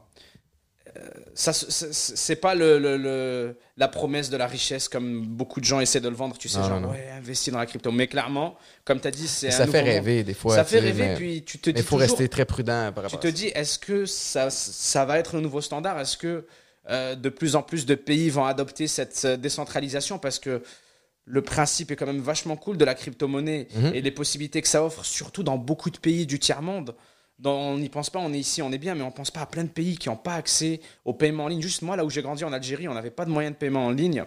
Euh, 0.98 1.02
ça, 1.34 1.52
c'est- 1.52 2.36
pas 2.36 2.54
le, 2.56 2.78
le- 2.78 2.96
le- 2.96 3.56
la 3.76 3.86
promesse 3.88 4.30
de 4.30 4.36
la 4.36 4.46
richesse 4.48 4.88
comme 4.88 5.24
beaucoup 5.26 5.60
de 5.60 5.64
gens 5.64 5.78
essaient 5.80 6.00
de 6.00 6.08
le 6.08 6.16
vendre, 6.16 6.36
tu 6.36 6.48
sais, 6.48 6.58
Non, 6.58 6.68
genre, 6.68 6.80
non, 6.80 6.90
ouais, 6.90 7.08
investis 7.16 7.52
dans 7.52 7.58
la 7.60 7.66
crypto. 7.66 7.92
Mais 7.92 8.08
clairement, 8.08 8.56
comme 8.84 9.00
tu 9.00 9.06
as 9.06 9.10
dit, 9.12 9.28
c'est 9.28 9.48
un 9.48 9.50
Ça 9.52 9.66
fait 9.68 9.80
rêver 9.82 10.24
des 10.24 10.34
fois. 10.34 10.56
ça 10.56 10.64
tu 10.64 10.70
fait 10.70 10.80
rêver, 10.80 11.14
puis 11.14 11.42
tu 11.44 11.58
te 11.58 11.70
dis 11.70 11.78
il 11.80 11.82
faut 11.84 11.96
toujours, 11.96 12.00
rester 12.00 12.28
très 12.28 12.44
prudent 12.44 12.90
par 12.92 13.04
tu 13.04 13.14
rapport 13.14 13.20
te 13.20 13.26
à 13.28 13.30
ça. 13.30 13.36
dis, 13.36 13.46
est-ce 13.48 13.78
que 13.78 14.06
ça, 14.06 14.50
ça 14.50 15.04
va 15.04 15.18
être 15.18 15.36
le 15.36 15.40
nouveau 15.42 15.60
standard? 15.60 16.00
Est-ce 16.00 16.16
que 16.16 16.46
euh, 16.90 17.14
de 17.14 17.28
plus 17.28 17.54
en 17.54 17.62
plus 17.62 17.86
de 17.86 17.94
pays 17.94 18.30
vont 18.30 18.44
adopter 18.46 18.88
cette 18.88 19.20
euh, 19.24 19.36
décentralisation? 19.36 20.18
Parce 20.18 20.38
que 20.40 20.62
le 21.26 21.42
principe 21.42 21.90
est 21.92 21.96
quand 21.96 22.06
même 22.06 22.20
vachement 22.22 22.56
cool 22.56 22.76
de 22.78 22.84
la 22.84 22.94
crypto-monnaie 22.94 23.68
Mhm. 23.76 23.92
et 23.94 24.00
les 24.00 24.10
possibilités 24.10 24.62
que 24.62 24.68
ça 24.68 24.82
offre, 24.82 25.04
surtout 25.04 25.42
dans 25.44 25.58
beaucoup 25.58 25.90
de 25.90 25.98
pays 25.98 26.26
du 26.26 26.38
tiers-monde. 26.40 26.94
Dans- 27.38 27.54
on 27.56 27.78
n'y 27.78 27.88
pense 27.88 28.10
pas, 28.10 28.18
on 28.18 28.32
est 28.32 28.38
ici, 28.38 28.62
on 28.62 28.72
est 28.72 28.78
bien, 28.78 28.94
mais 28.94 29.02
on 29.02 29.10
pense 29.12 29.30
pas 29.30 29.40
à 29.42 29.46
plein 29.46 29.62
de 29.64 29.68
pays 29.68 29.96
qui 29.96 30.08
n'ont 30.08 30.16
pas 30.16 30.34
accès 30.34 30.80
au 31.04 31.12
paiement 31.12 31.44
en 31.44 31.48
ligne. 31.48 31.62
Juste 31.62 31.82
moi, 31.82 31.96
là 31.96 32.04
où 32.04 32.10
j'ai 32.10 32.22
grandi 32.22 32.44
en 32.44 32.52
Algérie, 32.52 32.88
on 32.88 32.94
n'avait 32.94 33.10
pas 33.10 33.24
de 33.24 33.30
moyens 33.30 33.54
de 33.54 33.58
paiement 33.58 33.86
en 33.86 33.90
ligne. 33.90 34.24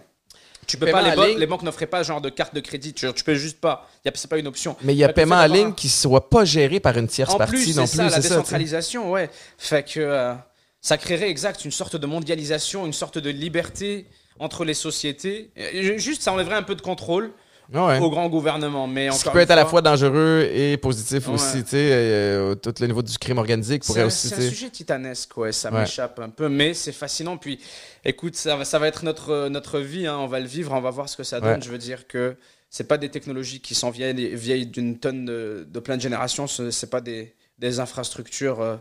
Tu 0.68 0.78
peux 0.78 0.86
pas, 0.86 1.02
les, 1.02 1.16
banques- 1.16 1.38
les 1.40 1.48
banques 1.48 1.64
n'offraient 1.64 1.88
pas 1.88 2.04
genre 2.04 2.22
de 2.22 2.30
carte 2.30 2.54
de 2.56 2.60
crédit. 2.62 2.94
Tu, 2.94 3.12
tu 3.14 3.24
peux 3.24 3.36
juste 3.36 3.60
pas. 3.60 3.90
C'est 4.14 4.30
pas 4.30 4.38
une 4.38 4.48
option. 4.48 4.78
Mais 4.84 4.94
il 4.94 4.98
y 4.98 5.04
a 5.04 5.10
paiement 5.12 5.36
en 5.36 5.48
ligne 5.48 5.74
qui 5.74 5.90
soit 5.90 6.30
pas 6.30 6.46
géré 6.46 6.80
par 6.80 6.98
une 6.98 7.08
tierce 7.08 7.34
en 7.34 7.38
partie 7.38 7.54
plus, 7.56 7.76
non 7.76 7.86
c'est 7.86 7.98
plus. 7.98 7.98
ça, 7.98 8.04
la 8.04 8.10
c'est 8.12 8.22
ça, 8.22 8.30
décentralisation, 8.36 9.12
ouais. 9.12 9.30
Fait 9.58 9.84
que 9.84 10.00
euh, 10.00 10.34
ça 10.80 10.98
créerait 10.98 11.30
exact 11.30 11.66
une 11.66 11.72
sorte 11.72 11.96
de 11.98 12.06
mondialisation, 12.06 12.86
une 12.86 12.94
sorte 12.94 13.18
de 13.18 13.30
liberté 13.30 14.06
entre 14.40 14.64
les 14.64 14.74
sociétés. 14.76 15.52
Juste, 15.98 16.22
ça 16.22 16.32
enlèverait 16.32 16.56
un 16.56 16.64
peu 16.64 16.76
de 16.76 16.82
contrôle 16.82 17.34
Ouais. 17.74 18.00
au 18.00 18.10
grand 18.10 18.28
gouvernement. 18.28 18.86
Mais 18.88 19.10
Ce 19.12 19.24
qui 19.24 19.30
peut 19.30 19.40
être 19.40 19.52
à 19.52 19.56
la 19.56 19.66
fois, 19.66 19.82
dangereux 19.82 20.50
et 20.52 20.76
positif 20.78 21.28
Ouais. 21.28 21.36
aussi, 21.36 21.64
tu 21.64 21.70
sais, 21.72 21.90
euh, 21.92 22.54
tout 22.56 22.74
le 22.80 22.88
niveau 22.88 23.02
du 23.02 23.18
crime 23.18 23.38
organisé 23.38 23.80
qui 23.80 23.88
C'est 23.88 23.94
pourrait 23.94 24.04
un, 24.04 24.08
aussi, 24.08 24.28
c'est 24.30 24.36
un 24.46 24.50
sujet 24.50 24.70
titanesque, 24.70 25.38
ouais, 25.38 25.52
ça 25.52 25.72
m'échappe 25.72 26.20
un 26.20 26.30
peu, 26.30 26.50
mais 26.50 26.74
c'est 26.74 26.92
fascinant. 26.92 27.38
Puis, 27.38 27.60
écoute, 28.04 28.36
ça 28.36 28.56
va, 28.58 28.66
ça 28.66 28.78
va 28.80 28.88
être 28.88 29.04
notre, 29.06 29.48
notre 29.48 29.80
vie, 29.80 30.06
hein, 30.08 30.18
on 30.20 30.28
va 30.28 30.40
le 30.40 30.48
vivre, 30.48 30.74
on 30.74 30.82
va 30.82 30.90
voir 30.90 31.08
ce 31.08 31.16
que 31.18 31.24
ça 31.24 31.40
donne. 31.40 31.64
Je 31.64 31.70
veux 31.70 31.78
dire 31.78 32.08
que 32.08 32.36
c'est 32.70 32.88
pas 32.88 32.98
des 32.98 33.10
technologies 33.10 33.60
qui 33.62 33.76
sont 33.76 33.90
vieilles, 33.90 34.36
vieilles 34.36 34.66
d'une 34.68 34.98
tonne 34.98 35.26
de, 35.26 35.68
de 35.70 35.80
plein 35.80 35.98
de 35.98 36.02
générations, 36.02 36.48
ce 36.48 36.72
c'est 36.72 36.90
pas 36.90 37.02
des, 37.02 37.36
des 37.58 37.80
infrastructures 37.80 38.62
euh, 38.62 38.76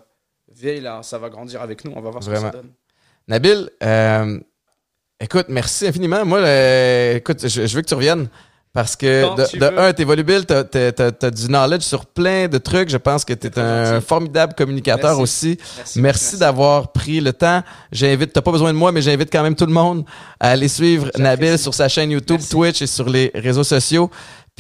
vieilles, 0.52 0.80
là, 0.80 1.02
ça 1.02 1.18
va 1.18 1.28
grandir 1.28 1.60
avec 1.62 1.84
nous, 1.84 1.92
on 1.94 2.00
va 2.00 2.10
voir 2.10 2.22
ce 2.22 2.30
Vraiment. 2.30 2.50
que 2.50 2.56
ça 2.56 2.62
donne. 2.62 2.72
Nabil, 3.28 3.70
euh, 3.84 4.40
écoute, 5.20 5.46
merci 5.48 5.86
infiniment. 5.86 6.24
Moi, 6.24 6.38
euh, 6.38 7.16
écoute, 7.16 7.46
je, 7.46 7.66
je 7.66 7.76
veux 7.76 7.82
que 7.82 7.86
tu 7.88 7.94
reviennes. 7.94 8.28
Parce 8.72 8.94
que 8.94 9.24
Quand 9.24 9.34
de, 9.34 9.44
tu 9.46 9.58
de 9.58 9.64
un, 9.66 9.92
t'es 9.92 10.04
volubile, 10.04 10.46
t'as, 10.46 10.62
t'as- 10.62 10.92
t'as- 10.92 11.10
t'as 11.10 11.30
du 11.32 11.46
knowledge 11.48 11.82
sur 11.82 12.06
plein 12.06 12.46
de 12.46 12.56
trucs. 12.58 12.88
Je 12.88 12.98
pense 12.98 13.24
que 13.24 13.32
t'es 13.32 13.58
un 13.58 13.94
gentil. 13.94 14.06
formidable 14.06 14.54
communicateur 14.56 15.16
Merci. 15.18 15.22
aussi. 15.22 15.58
Merci, 15.76 16.00
Merci, 16.00 16.36
d'avoir 16.38 16.92
pris 16.92 17.20
le 17.20 17.32
temps. 17.32 17.62
J'invite, 17.90 18.32
t'as 18.32 18.42
pas 18.42 18.52
besoin 18.52 18.72
de 18.72 18.78
moi, 18.78 18.92
mais 18.92 19.02
j'invite 19.02 19.28
quand 19.32 19.42
même 19.42 19.56
tout 19.56 19.66
le 19.66 19.72
monde 19.72 20.04
à 20.38 20.50
aller 20.50 20.68
suivre. 20.68 21.10
Nabil 21.18 21.58
sur 21.58 21.74
sa 21.74 21.88
chaîne 21.88 22.12
YouTube. 22.12 22.40
Twitch 22.48 22.80
et 22.82 22.86
sur 22.86 23.08
les 23.08 23.32
réseaux 23.34 23.64
sociaux. 23.64 24.08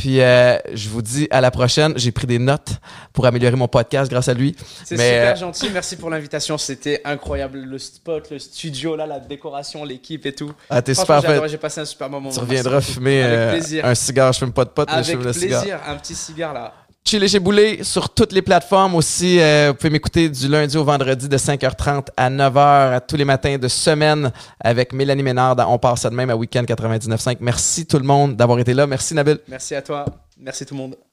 Puis 0.00 0.22
euh, 0.22 0.56
je 0.72 0.88
vous 0.88 1.02
dis 1.02 1.28
à 1.30 1.42
la 1.42 1.50
prochaine. 1.50 1.92
J'ai 1.96 2.10
pris 2.10 2.26
des 2.26 2.38
notes 2.38 2.70
pour 3.12 3.26
améliorer 3.26 3.54
mon 3.54 3.68
podcast 3.68 4.10
grâce 4.10 4.28
à 4.28 4.34
lui. 4.34 4.56
C'est 4.82 4.96
super 4.96 5.32
euh, 5.32 5.36
gentil, 5.36 5.68
merci 5.70 5.96
pour 5.96 6.08
l'invitation, 6.08 6.56
c'était 6.56 7.02
incroyable. 7.04 7.58
Le 7.58 7.78
spot, 7.78 8.30
le 8.30 8.38
studio, 8.38 8.96
là, 8.96 9.06
la 9.06 9.20
décoration, 9.20 9.84
l'équipe 9.84 10.24
et 10.24 10.34
tout. 10.34 10.52
Ah, 10.70 10.80
t'es 10.80 10.94
super 10.94 11.20
j'ai 11.20 11.26
fait. 11.26 11.48
j'ai 11.50 11.58
passé 11.58 11.82
un 11.82 11.84
super 11.84 12.08
moment. 12.08 12.30
Tu 12.30 12.38
reviendras 12.38 12.80
fumer 12.80 13.22
euh, 13.22 13.60
un 13.82 13.94
cigare. 13.94 14.32
Je 14.32 14.38
fume 14.38 14.54
pas 14.54 14.64
de 14.64 14.70
pote, 14.70 14.88
mais 14.90 15.02
je 15.02 15.10
fume 15.10 15.22
le 15.22 15.34
cigare. 15.34 15.60
plaisir, 15.60 15.80
un 15.86 15.96
petit 15.96 16.14
cigare 16.14 16.54
là. 16.54 16.72
Chez 17.04 17.40
Boulet 17.40 17.82
sur 17.82 18.10
toutes 18.10 18.32
les 18.32 18.42
plateformes 18.42 18.94
aussi. 18.94 19.40
euh, 19.40 19.68
vous 19.70 19.74
pouvez 19.74 19.90
m'écouter 19.90 20.28
du 20.28 20.46
lundi 20.46 20.76
au 20.76 20.84
vendredi 20.84 21.28
de 21.28 21.36
5h30 21.36 22.06
à 22.16 22.30
9h 22.30 22.94
à 22.94 23.00
tous 23.00 23.16
les 23.16 23.24
matins 23.24 23.58
de 23.58 23.66
semaine 23.66 24.30
avec 24.60 24.92
Mélanie 24.92 25.24
Ménard 25.24 25.56
On 25.68 25.78
passe 25.78 26.02
ça 26.02 26.10
de 26.10 26.14
même 26.14 26.30
à 26.30 26.36
Weekend 26.36 26.66
99.5. 26.68 27.38
Merci 27.40 27.84
tout 27.86 27.98
le 27.98 28.04
monde 28.04 28.36
d'avoir 28.36 28.60
été 28.60 28.74
là. 28.74 28.86
Merci 28.86 29.14
Nabil. 29.14 29.38
Merci 29.48 29.74
à 29.74 29.82
toi, 29.82 30.04
merci 30.38 30.64
tout 30.64 30.74
le 30.74 30.78
monde. 30.80 31.09